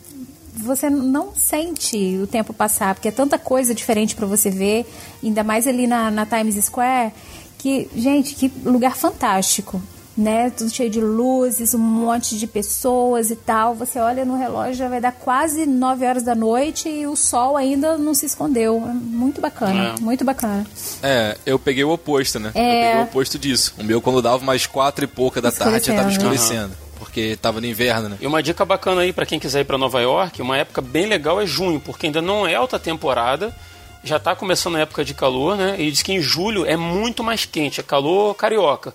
você 0.56 0.88
não 0.88 1.34
sente 1.34 2.18
o 2.22 2.26
tempo 2.26 2.52
passar, 2.54 2.94
porque 2.94 3.08
é 3.08 3.12
tanta 3.12 3.38
coisa 3.38 3.74
diferente 3.74 4.16
para 4.16 4.26
você 4.26 4.48
ver, 4.48 4.86
ainda 5.22 5.44
mais 5.44 5.66
ali 5.66 5.86
na, 5.86 6.10
na 6.10 6.24
Times 6.24 6.64
Square, 6.64 7.12
que, 7.58 7.88
gente, 7.94 8.34
que 8.34 8.50
lugar 8.64 8.96
fantástico. 8.96 9.82
Né? 10.16 10.48
Tudo 10.48 10.70
cheio 10.70 10.88
de 10.88 10.98
luzes, 11.00 11.74
um 11.74 11.78
monte 11.78 12.38
de 12.38 12.46
pessoas 12.46 13.30
e 13.30 13.36
tal. 13.36 13.74
Você 13.74 13.98
olha 13.98 14.24
no 14.24 14.34
relógio, 14.38 14.74
já 14.74 14.88
vai 14.88 14.98
dar 15.00 15.12
quase 15.12 15.66
9 15.66 16.06
horas 16.06 16.22
da 16.22 16.34
noite 16.34 16.88
e 16.88 17.06
o 17.06 17.14
sol 17.14 17.54
ainda 17.56 17.98
não 17.98 18.14
se 18.14 18.24
escondeu. 18.24 18.80
Muito 18.80 19.42
bacana, 19.42 19.94
É. 19.98 20.00
muito 20.00 20.24
bacana. 20.24 20.66
É, 21.02 21.36
eu 21.44 21.58
peguei 21.58 21.84
o 21.84 21.90
oposto, 21.90 22.38
né? 22.38 22.50
É. 22.54 22.60
Eu 22.60 22.86
peguei 22.86 23.00
o 23.00 23.04
oposto 23.04 23.38
disso. 23.38 23.74
O 23.78 23.84
meu, 23.84 24.00
quando 24.00 24.22
dava 24.22 24.42
mais 24.42 24.66
quatro 24.66 25.04
e 25.04 25.08
pouca 25.08 25.42
da 25.42 25.52
tarde, 25.52 25.86
já 25.88 25.94
tava 25.94 26.10
Escurecendo. 26.10 26.34
escurecendo. 26.34 26.76
Porque 26.98 27.36
tava 27.36 27.60
no 27.60 27.66
inverno, 27.66 28.08
né? 28.08 28.16
E 28.18 28.26
uma 28.26 28.42
dica 28.42 28.64
bacana 28.64 29.02
aí 29.02 29.12
para 29.12 29.26
quem 29.26 29.38
quiser 29.38 29.60
ir 29.60 29.64
para 29.64 29.76
Nova 29.76 30.00
York, 30.00 30.40
uma 30.40 30.56
época 30.56 30.80
bem 30.80 31.04
legal 31.04 31.38
é 31.38 31.44
junho, 31.46 31.78
porque 31.78 32.06
ainda 32.06 32.22
não 32.22 32.46
é 32.46 32.54
alta 32.54 32.78
temporada, 32.78 33.54
já 34.02 34.16
está 34.16 34.34
começando 34.34 34.76
a 34.76 34.80
época 34.80 35.04
de 35.04 35.12
calor, 35.12 35.58
né? 35.58 35.76
E 35.78 35.90
diz 35.90 36.00
que 36.02 36.12
em 36.14 36.22
julho 36.22 36.64
é 36.64 36.74
muito 36.74 37.22
mais 37.22 37.44
quente, 37.44 37.80
é 37.80 37.82
calor 37.82 38.34
carioca. 38.34 38.94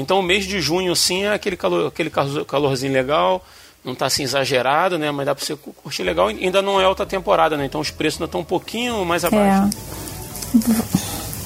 Então 0.00 0.20
o 0.20 0.22
mês 0.22 0.44
de 0.46 0.60
junho 0.60 0.92
assim 0.92 1.24
é 1.24 1.32
aquele 1.34 1.56
calor, 1.56 1.88
aquele 1.88 2.08
calor- 2.08 2.44
calorzinho 2.44 2.92
legal, 2.92 3.44
não 3.84 3.92
está 3.94 4.06
assim 4.06 4.22
exagerado, 4.22 4.96
né? 4.96 5.10
Mas 5.10 5.26
dá 5.26 5.34
para 5.34 5.44
você 5.44 5.56
curtir 5.56 6.04
legal. 6.04 6.30
E 6.30 6.44
ainda 6.44 6.62
não 6.62 6.80
é 6.80 6.84
alta 6.84 7.04
temporada, 7.04 7.56
né? 7.56 7.64
Então 7.66 7.80
os 7.80 7.90
preços 7.90 8.18
ainda 8.20 8.26
estão 8.28 8.40
um 8.42 8.44
pouquinho 8.44 9.04
mais 9.04 9.24
abaixo. 9.24 9.68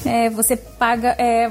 É. 0.04 0.26
É, 0.26 0.30
você 0.30 0.54
paga. 0.56 1.14
É, 1.18 1.50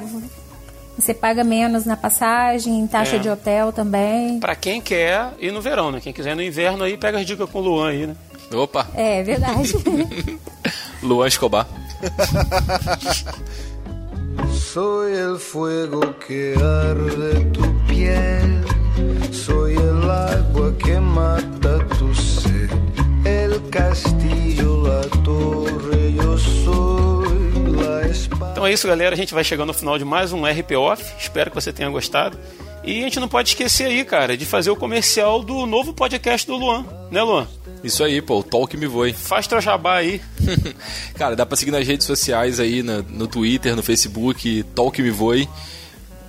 você 0.98 1.14
paga 1.14 1.44
menos 1.44 1.86
na 1.86 1.98
passagem, 1.98 2.86
taxa 2.86 3.15
É. 3.15 3.19
de 3.19 3.28
hotel 3.30 3.72
também. 3.73 4.40
Para 4.40 4.56
quem 4.56 4.80
quer 4.80 5.32
ir 5.40 5.52
no 5.52 5.60
verão, 5.61 5.90
né? 5.91 5.99
Quem 5.99 6.14
quiser 6.14 6.34
ir 6.34 6.36
no 6.36 6.44
inverno 6.44 6.84
aí 6.84 6.95
pega 6.98 7.18
as 7.18 7.26
dicas 7.26 7.49
com 7.49 7.60
o 7.60 7.61
Luan 7.61 7.90
aí, 7.90 8.06
né? 8.07 8.15
Opa, 8.53 8.88
É 8.94 9.23
verdade. 9.23 9.73
Luan 11.02 11.28
Escobar. 11.28 11.65
Soy 14.73 15.11
el 15.15 15.38
fuego 15.38 15.99
que 16.26 16.56
arde 16.56 17.43
tu 17.52 17.77
piel, 17.88 18.64
soy 19.30 19.73
el 19.73 20.10
agua 20.10 20.72
que 20.77 20.98
mata 20.98 21.85
tu 21.99 22.15
sed, 22.15 22.69
el 23.26 23.61
castillo, 23.69 24.10
Então 28.61 28.67
é 28.69 28.73
isso, 28.73 28.88
galera. 28.88 29.15
A 29.15 29.17
gente 29.17 29.33
vai 29.33 29.43
chegando 29.43 29.69
ao 29.69 29.73
final 29.73 29.97
de 29.97 30.05
mais 30.05 30.31
um 30.31 30.45
RP 30.45 30.73
Off. 30.77 31.03
Espero 31.19 31.49
que 31.49 31.55
você 31.55 31.73
tenha 31.73 31.89
gostado. 31.89 32.38
E 32.83 32.99
a 32.99 33.03
gente 33.05 33.19
não 33.19 33.27
pode 33.27 33.49
esquecer 33.49 33.85
aí, 33.88 34.05
cara, 34.05 34.38
de 34.38 34.45
fazer 34.45 34.69
o 34.69 34.75
comercial 34.75 35.41
do 35.41 35.65
novo 35.65 35.95
podcast 35.95 36.45
do 36.45 36.55
Luan, 36.57 36.85
né, 37.09 37.23
Luan? 37.23 37.47
Isso 37.83 38.03
aí, 38.03 38.21
pô, 38.21 38.38
o 38.38 38.43
Talk 38.43 38.77
Me 38.77 38.85
Voe. 38.85 39.13
Faz 39.13 39.47
teu 39.47 39.59
jabá 39.59 39.95
aí. 39.95 40.21
Cara, 41.17 41.35
dá 41.35 41.43
pra 41.43 41.57
seguir 41.57 41.71
nas 41.71 41.88
redes 41.88 42.05
sociais 42.05 42.59
aí, 42.59 42.83
no, 42.83 43.01
no 43.01 43.25
Twitter, 43.25 43.75
no 43.75 43.81
Facebook, 43.81 44.61
Talk 44.75 45.01
Me 45.01 45.09
Voe. 45.09 45.49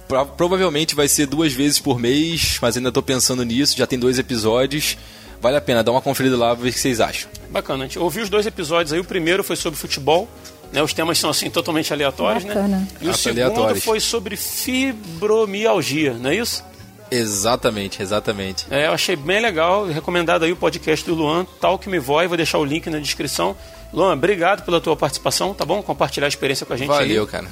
Pro- 0.08 0.24
provavelmente 0.24 0.94
vai 0.94 1.08
ser 1.08 1.26
duas 1.26 1.52
vezes 1.52 1.78
por 1.80 1.98
mês, 1.98 2.56
mas 2.62 2.78
ainda 2.78 2.90
tô 2.90 3.02
pensando 3.02 3.44
nisso, 3.44 3.76
já 3.76 3.86
tem 3.86 3.98
dois 3.98 4.18
episódios. 4.18 4.96
Vale 5.38 5.58
a 5.58 5.60
pena, 5.60 5.82
dá 5.84 5.90
uma 5.92 6.00
conferida 6.00 6.36
lá, 6.38 6.54
ver 6.54 6.70
o 6.70 6.72
que 6.72 6.78
vocês 6.78 6.98
acham. 6.98 7.28
Bacana. 7.50 7.84
A 7.84 7.86
gente 7.88 7.98
ouviu 7.98 8.22
os 8.22 8.30
dois 8.30 8.46
episódios 8.46 8.90
aí. 8.94 9.00
O 9.00 9.04
primeiro 9.04 9.44
foi 9.44 9.56
sobre 9.56 9.78
futebol. 9.78 10.26
Né, 10.72 10.82
os 10.82 10.94
temas 10.94 11.18
são 11.18 11.28
assim 11.28 11.50
totalmente 11.50 11.92
aleatórios, 11.92 12.44
Bacana. 12.44 12.68
né? 12.78 12.88
E 13.00 13.08
o 13.08 13.14
segundo 13.14 13.42
aleatórios. 13.42 13.84
foi 13.84 14.00
sobre 14.00 14.36
fibromialgia, 14.36 16.14
não 16.14 16.30
é 16.30 16.36
isso? 16.36 16.64
Exatamente, 17.10 18.00
exatamente. 18.02 18.66
É, 18.70 18.86
eu 18.86 18.92
achei 18.92 19.14
bem 19.14 19.40
legal, 19.40 19.86
recomendado 19.86 20.44
aí 20.44 20.52
o 20.52 20.56
podcast 20.56 21.04
do 21.04 21.14
Luan, 21.14 21.44
Talk 21.60 21.86
Me 21.88 21.98
Voy, 21.98 22.26
vou 22.26 22.36
deixar 22.38 22.56
o 22.58 22.64
link 22.64 22.88
na 22.88 22.98
descrição. 22.98 23.54
Luan, 23.92 24.14
obrigado 24.14 24.64
pela 24.64 24.80
tua 24.80 24.96
participação, 24.96 25.52
tá 25.52 25.66
bom? 25.66 25.82
Compartilhar 25.82 26.26
a 26.26 26.28
experiência 26.28 26.64
com 26.64 26.72
a 26.72 26.76
gente 26.76 26.88
Valeu, 26.88 27.24
aí. 27.24 27.28
cara. 27.28 27.48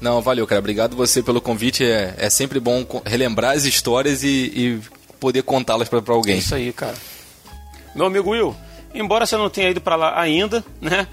Não, 0.00 0.20
valeu, 0.20 0.46
cara. 0.46 0.58
Obrigado 0.58 0.94
você 0.94 1.22
pelo 1.22 1.40
convite. 1.40 1.82
É, 1.82 2.14
é 2.18 2.28
sempre 2.28 2.60
bom 2.60 2.84
relembrar 3.06 3.52
as 3.56 3.64
histórias 3.64 4.22
e, 4.22 4.28
e 4.54 4.80
poder 5.18 5.42
contá-las 5.42 5.88
pra, 5.88 6.02
pra 6.02 6.12
É 6.12 6.16
alguém. 6.18 6.36
isso 6.38 6.54
aí, 6.54 6.70
cara. 6.70 6.94
Meu 7.94 8.04
amigo 8.04 8.30
Will, 8.32 8.54
embora 8.94 9.24
você 9.24 9.34
não 9.38 9.48
tenha 9.48 9.70
ido 9.70 9.80
pra 9.80 9.96
lá 9.96 10.20
ainda, 10.20 10.62
né? 10.78 11.06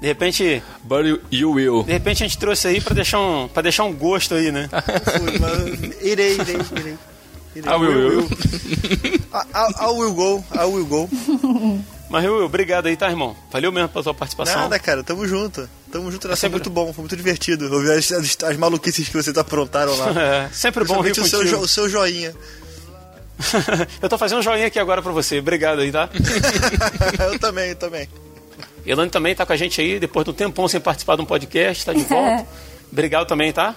De 0.00 0.06
repente, 0.06 0.62
But 0.84 1.06
you- 1.06 1.20
you 1.30 1.50
will. 1.52 1.82
de 1.82 1.92
repente 1.92 2.22
a 2.22 2.26
gente 2.26 2.38
trouxe 2.38 2.68
aí 2.68 2.80
pra 2.80 2.94
deixar 2.94 3.18
um, 3.18 3.48
para 3.48 3.62
deixar 3.62 3.84
um 3.84 3.92
gosto 3.94 4.34
aí, 4.34 4.52
né? 4.52 4.68
Irei, 6.02 6.34
irei, 6.34 6.56
irei. 6.76 6.94
irei. 7.56 7.64
Ah, 7.66 7.76
will, 7.76 7.90
will. 8.08 8.28
I, 9.32 9.38
I- 9.54 9.84
I 9.84 9.86
will 9.98 10.12
go, 10.14 10.44
I 10.54 10.64
will 10.66 10.84
go. 10.86 11.08
Mas 12.08 12.24
Will, 12.24 12.44
obrigado 12.44 12.86
aí, 12.86 12.96
tá, 12.96 13.08
irmão? 13.08 13.34
Valeu 13.50 13.72
mesmo 13.72 13.88
pela 13.88 14.04
tua 14.04 14.14
participação. 14.14 14.60
Nada, 14.60 14.78
cara, 14.78 15.02
tamo 15.02 15.26
junto. 15.26 15.68
Tamo 15.90 16.12
junto, 16.12 16.26
era 16.28 16.36
sempre- 16.36 16.58
muito 16.58 16.70
bom, 16.70 16.92
foi 16.92 17.02
muito 17.02 17.16
divertido. 17.16 17.64
Ouvir 17.74 17.90
as, 17.92 18.12
as, 18.12 18.36
as 18.44 18.56
maluquices 18.56 19.08
que 19.08 19.14
vocês 19.20 19.36
aprontaram 19.36 19.96
lá. 19.96 20.12
É, 20.46 20.48
sempre 20.52 20.84
bom 20.84 21.00
rir 21.00 21.10
o 21.12 21.14
seu, 21.26 21.40
contigo. 21.40 21.44
jo- 21.56 21.64
o 21.64 21.66
seu 21.68 21.88
joinha. 21.88 22.32
eu 24.00 24.08
tô 24.08 24.16
fazendo 24.16 24.38
um 24.38 24.42
joinha 24.42 24.66
aqui 24.68 24.78
agora 24.78 25.02
pra 25.02 25.10
você. 25.12 25.38
Obrigado 25.40 25.80
aí, 25.80 25.90
tá? 25.90 26.08
eu 27.32 27.38
também, 27.40 27.70
eu 27.70 27.76
também. 27.76 28.08
Elane 28.86 29.10
também 29.10 29.34
tá 29.34 29.44
com 29.44 29.52
a 29.52 29.56
gente 29.56 29.80
aí, 29.80 29.98
depois 29.98 30.24
de 30.24 30.30
um 30.30 30.34
tempão 30.34 30.68
sem 30.68 30.80
participar 30.80 31.16
de 31.16 31.22
um 31.22 31.26
podcast, 31.26 31.84
tá 31.84 31.92
de 31.92 32.02
volta. 32.04 32.46
Obrigado 32.90 33.26
também, 33.26 33.52
tá? 33.52 33.74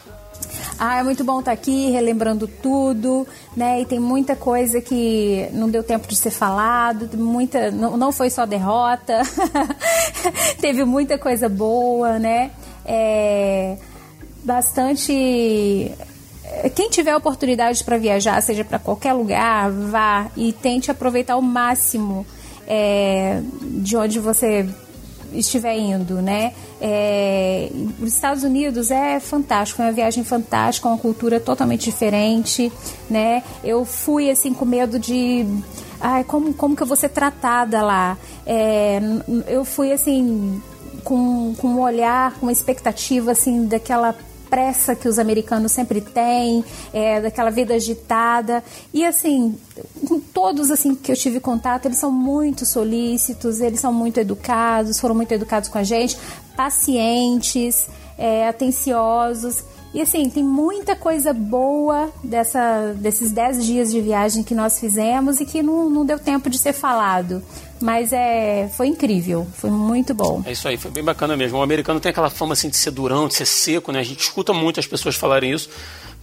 Ah, 0.78 1.00
é 1.00 1.04
muito 1.04 1.26
bom 1.26 1.40
estar 1.40 1.52
aqui, 1.52 1.90
relembrando 1.90 2.48
tudo, 2.48 3.28
né? 3.56 3.82
E 3.82 3.86
tem 3.86 4.00
muita 4.00 4.36
coisa 4.36 4.80
que 4.80 5.50
não 5.52 5.70
deu 5.70 5.84
tempo 5.84 6.08
de 6.08 6.16
ser 6.16 6.32
falado, 6.32 7.18
muita, 7.18 7.70
não, 7.70 7.98
não 7.98 8.12
foi 8.14 8.30
só 8.30 8.46
derrota, 8.46 9.22
teve 10.62 10.86
muita 10.86 11.18
coisa 11.18 11.50
boa, 11.50 12.18
né? 12.18 12.52
É, 12.86 13.78
bastante. 14.44 15.92
Quem 16.76 16.90
tiver 16.90 17.16
oportunidade 17.16 17.84
para 17.84 17.98
viajar, 17.98 18.42
seja 18.42 18.64
para 18.64 18.80
qualquer 18.80 19.14
lugar, 19.14 19.70
vá 19.70 20.28
e 20.38 20.54
tente 20.54 20.90
aproveitar 20.90 21.36
o 21.36 21.42
máximo 21.42 22.26
é, 22.66 23.42
de 23.62 23.98
onde 23.98 24.20
você 24.20 24.68
estiver 25.34 25.78
indo, 25.78 26.22
né? 26.22 26.54
É, 26.82 27.70
os 28.02 28.14
Estados 28.14 28.44
Unidos 28.44 28.92
é 28.92 29.20
fantástico, 29.20 29.78
foi 29.78 29.86
uma 29.86 29.92
viagem 29.92 30.24
fantástica, 30.24 30.88
uma 30.88 30.98
cultura 30.98 31.40
totalmente 31.40 31.86
diferente, 31.86 32.72
né? 33.10 33.44
Eu 33.64 33.86
fui 33.86 34.30
assim 34.30 34.54
com 34.54 34.66
medo 34.66 35.00
de, 35.00 35.46
ai, 36.00 36.24
como 36.24 36.54
como 36.54 36.76
que 36.76 36.84
eu 36.84 36.88
vou 36.88 36.98
ser 36.98 37.10
tratada 37.10 37.82
lá? 37.82 38.18
É, 38.46 39.00
eu 39.48 39.64
fui 39.66 39.92
assim 39.92 40.62
com, 41.04 41.54
com 41.58 41.68
um 41.68 41.82
olhar, 41.82 42.34
com 42.34 42.46
uma 42.46 42.52
expectativa 42.52 43.32
assim 43.32 43.66
daquela 43.66 44.16
pressa 44.50 44.96
que 44.96 45.08
os 45.08 45.20
americanos 45.20 45.72
sempre 45.72 46.02
têm, 46.02 46.66
é, 46.92 47.22
daquela 47.22 47.52
vida 47.52 47.76
agitada. 47.76 48.64
E 48.94 49.06
assim, 49.06 49.56
todos 50.40 50.72
assim 50.72 50.96
que 50.96 51.12
eu 51.12 51.18
tive 51.18 51.42
contato, 51.42 51.86
eles 51.86 51.98
são 51.98 52.10
muito 52.10 52.66
solícitos, 52.66 53.60
eles 53.60 53.82
são 53.82 53.92
muito 53.92 54.22
educados, 54.22 54.98
foram 54.98 55.14
muito 55.14 55.34
educados 55.34 55.68
com 55.68 55.78
a 55.78 55.84
gente, 55.84 56.18
pacientes, 56.56 57.90
é, 58.18 58.48
atenciosos. 58.48 59.66
E 59.94 60.02
assim, 60.02 60.30
tem 60.30 60.42
muita 60.44 60.96
coisa 60.96 61.34
boa 61.34 62.10
dessa, 62.24 62.94
desses 62.96 63.34
10 63.34 63.66
dias 63.66 63.92
de 63.92 64.00
viagem 64.00 64.42
que 64.42 64.56
nós 64.56 64.80
fizemos 64.80 65.42
e 65.42 65.46
que 65.46 65.62
não, 65.62 65.90
não 65.90 66.06
deu 66.06 66.18
tempo 66.18 66.50
de 66.50 66.58
ser 66.58 66.72
falado. 66.72 67.44
Mas 67.82 68.14
é, 68.14 68.70
foi 68.78 68.88
incrível, 68.88 69.46
foi 69.56 69.70
muito 69.70 70.14
bom. 70.14 70.42
É 70.46 70.54
isso 70.54 70.70
aí, 70.70 70.78
foi 70.78 70.92
bem 70.92 71.04
bacana 71.04 71.36
mesmo. 71.36 71.58
O 71.58 71.62
americano 71.62 72.00
tem 72.00 72.12
aquela 72.12 72.30
fama 72.30 72.54
assim 72.54 72.70
de 72.70 72.78
ser 72.78 72.92
durão, 72.92 73.28
de 73.28 73.34
ser 73.34 73.46
seco, 73.46 73.92
né? 73.92 74.00
A 74.00 74.04
gente 74.04 74.22
escuta 74.22 74.54
muito 74.54 74.80
as 74.80 74.88
pessoas 74.88 75.16
falarem 75.16 75.52
isso, 75.52 75.70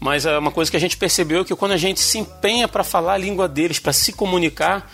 mas 0.00 0.26
é 0.26 0.38
uma 0.38 0.50
coisa 0.50 0.70
que 0.70 0.76
a 0.76 0.80
gente 0.80 0.96
percebeu 0.96 1.44
que 1.44 1.54
quando 1.54 1.72
a 1.72 1.76
gente 1.76 2.00
se 2.00 2.18
empenha 2.18 2.68
para 2.68 2.84
falar 2.84 3.14
a 3.14 3.18
língua 3.18 3.48
deles, 3.48 3.78
para 3.78 3.92
se 3.92 4.12
comunicar, 4.12 4.90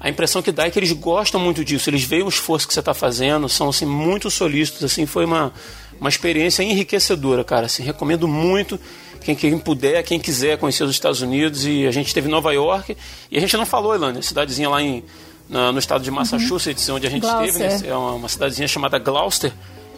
a 0.00 0.08
impressão 0.08 0.42
que 0.42 0.52
dá 0.52 0.66
é 0.66 0.70
que 0.70 0.78
eles 0.78 0.92
gostam 0.92 1.40
muito 1.40 1.64
disso. 1.64 1.88
Eles 1.90 2.04
veem 2.04 2.22
o 2.22 2.28
esforço 2.28 2.66
que 2.68 2.74
você 2.74 2.80
está 2.80 2.92
fazendo, 2.94 3.48
são 3.48 3.68
assim 3.70 3.86
muito 3.86 4.30
solícitos, 4.30 4.84
assim, 4.84 5.06
foi 5.06 5.24
uma 5.24 5.52
uma 5.98 6.10
experiência 6.10 6.62
enriquecedora, 6.62 7.42
cara. 7.42 7.64
Assim, 7.64 7.82
recomendo 7.82 8.28
muito 8.28 8.78
quem, 9.22 9.34
quem 9.34 9.58
puder, 9.58 10.02
quem 10.02 10.20
quiser 10.20 10.58
conhecer 10.58 10.84
os 10.84 10.90
Estados 10.90 11.22
Unidos. 11.22 11.64
E 11.64 11.86
a 11.86 11.90
gente 11.90 12.08
esteve 12.08 12.28
em 12.28 12.30
Nova 12.30 12.52
York 12.52 12.94
e 13.30 13.38
a 13.38 13.40
gente 13.40 13.56
não 13.56 13.64
falou, 13.64 13.94
Elane, 13.94 14.22
cidadezinha 14.22 14.68
lá 14.68 14.82
em, 14.82 15.02
na- 15.48 15.72
no 15.72 15.78
estado 15.78 16.04
de 16.04 16.10
Massachusetts, 16.10 16.86
onde 16.90 17.06
a 17.06 17.10
gente 17.10 17.24
esteve, 17.24 17.58
né? 17.58 17.68
Gloucester. 17.68 17.90
É 17.90 17.96
uma, 17.96 18.12
uma 18.12 18.28
cidadezinha 18.28 18.68
chamada 18.68 18.98
Gloucester. 18.98 19.52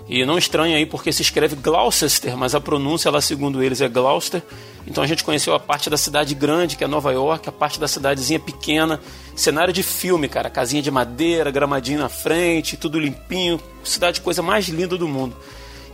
E 0.09 0.25
não 0.25 0.39
estranha 0.39 0.77
aí 0.77 0.87
porque 0.87 1.13
se 1.13 1.21
escreve 1.21 1.55
Gloucester, 1.57 2.35
mas 2.35 2.55
a 2.55 2.61
pronúncia 2.61 3.11
lá, 3.11 3.21
segundo 3.21 3.63
eles, 3.63 3.83
é 3.83 3.89
Gloucester. 3.89 4.43
Então 4.87 5.05
a 5.05 5.07
gente 5.07 5.23
conheceu 5.23 5.55
a 5.55 5.61
parte 5.61 5.91
da 5.91 5.99
cidade 5.99 6.35
grande, 6.35 6.77
que 6.77 6.85
é 6.85 6.87
Nova 6.87 7.13
York, 7.13 7.47
a 7.47 7.53
parte 7.53 7.79
da 7.79 7.87
cidadezinha 7.87 8.41
pequena, 8.41 8.99
cenário 9.37 9.73
de 9.73 9.83
filme, 9.83 10.27
cara, 10.27 10.49
casinha 10.49 10.81
de 10.81 10.91
madeira, 10.91 11.51
gramadinho 11.51 11.99
na 11.99 12.09
frente, 12.09 12.75
tudo 12.77 12.99
limpinho, 12.99 13.61
cidade 13.85 14.23
coisa 14.23 14.41
mais 14.41 14.67
linda 14.69 14.97
do 14.97 15.07
mundo. 15.07 15.37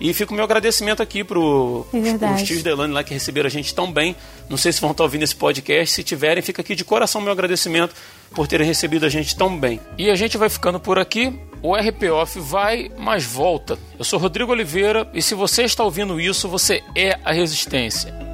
E 0.01 0.12
fica 0.12 0.33
o 0.33 0.35
meu 0.35 0.45
agradecimento 0.45 1.03
aqui 1.03 1.23
pro 1.23 1.87
É 1.93 2.35
os 2.35 2.43
tios 2.43 2.62
da 2.62 2.71
Elane 2.71 2.93
lá 2.93 3.05
que 3.05 3.15
receberam 3.15 3.47
a 3.47 3.51
gente 3.51 3.75
tão 3.75 3.91
bem. 3.93 4.16
Não 4.49 4.57
sei 4.57 4.73
se 4.73 4.81
vão 4.81 4.91
estar 4.91 5.05
ouvindo 5.05 5.23
esse 5.23 5.35
podcast. 5.35 5.95
Se 5.95 6.03
tiverem, 6.03 6.43
fica 6.43 6.62
aqui 6.62 6.75
de 6.75 6.85
coração 6.85 7.21
meu 7.21 7.33
agradecimento 7.33 7.95
por 8.35 8.47
terem 8.47 8.66
recebido 8.66 9.07
a 9.07 9.09
gente 9.09 9.37
tão 9.37 9.57
bem. 9.59 9.81
E 9.97 10.11
a 10.11 10.15
gente 10.15 10.37
vai 10.37 10.49
ficando 10.49 10.81
por 10.81 10.99
aqui. 10.99 11.33
O 11.62 11.75
RP 11.75 12.11
Off 12.12 12.39
vai, 12.41 12.91
mas 12.99 13.25
volta. 13.25 13.79
Eu 13.99 14.05
sou 14.05 14.19
Rodrigo 14.19 14.53
Oliveira 14.53 15.09
e 15.15 15.23
se 15.23 15.35
você 15.35 15.62
está 15.62 15.83
ouvindo 15.83 16.21
isso, 16.21 16.49
você 16.49 16.83
é 16.95 17.19
a 17.25 17.33
resistência. 17.33 18.34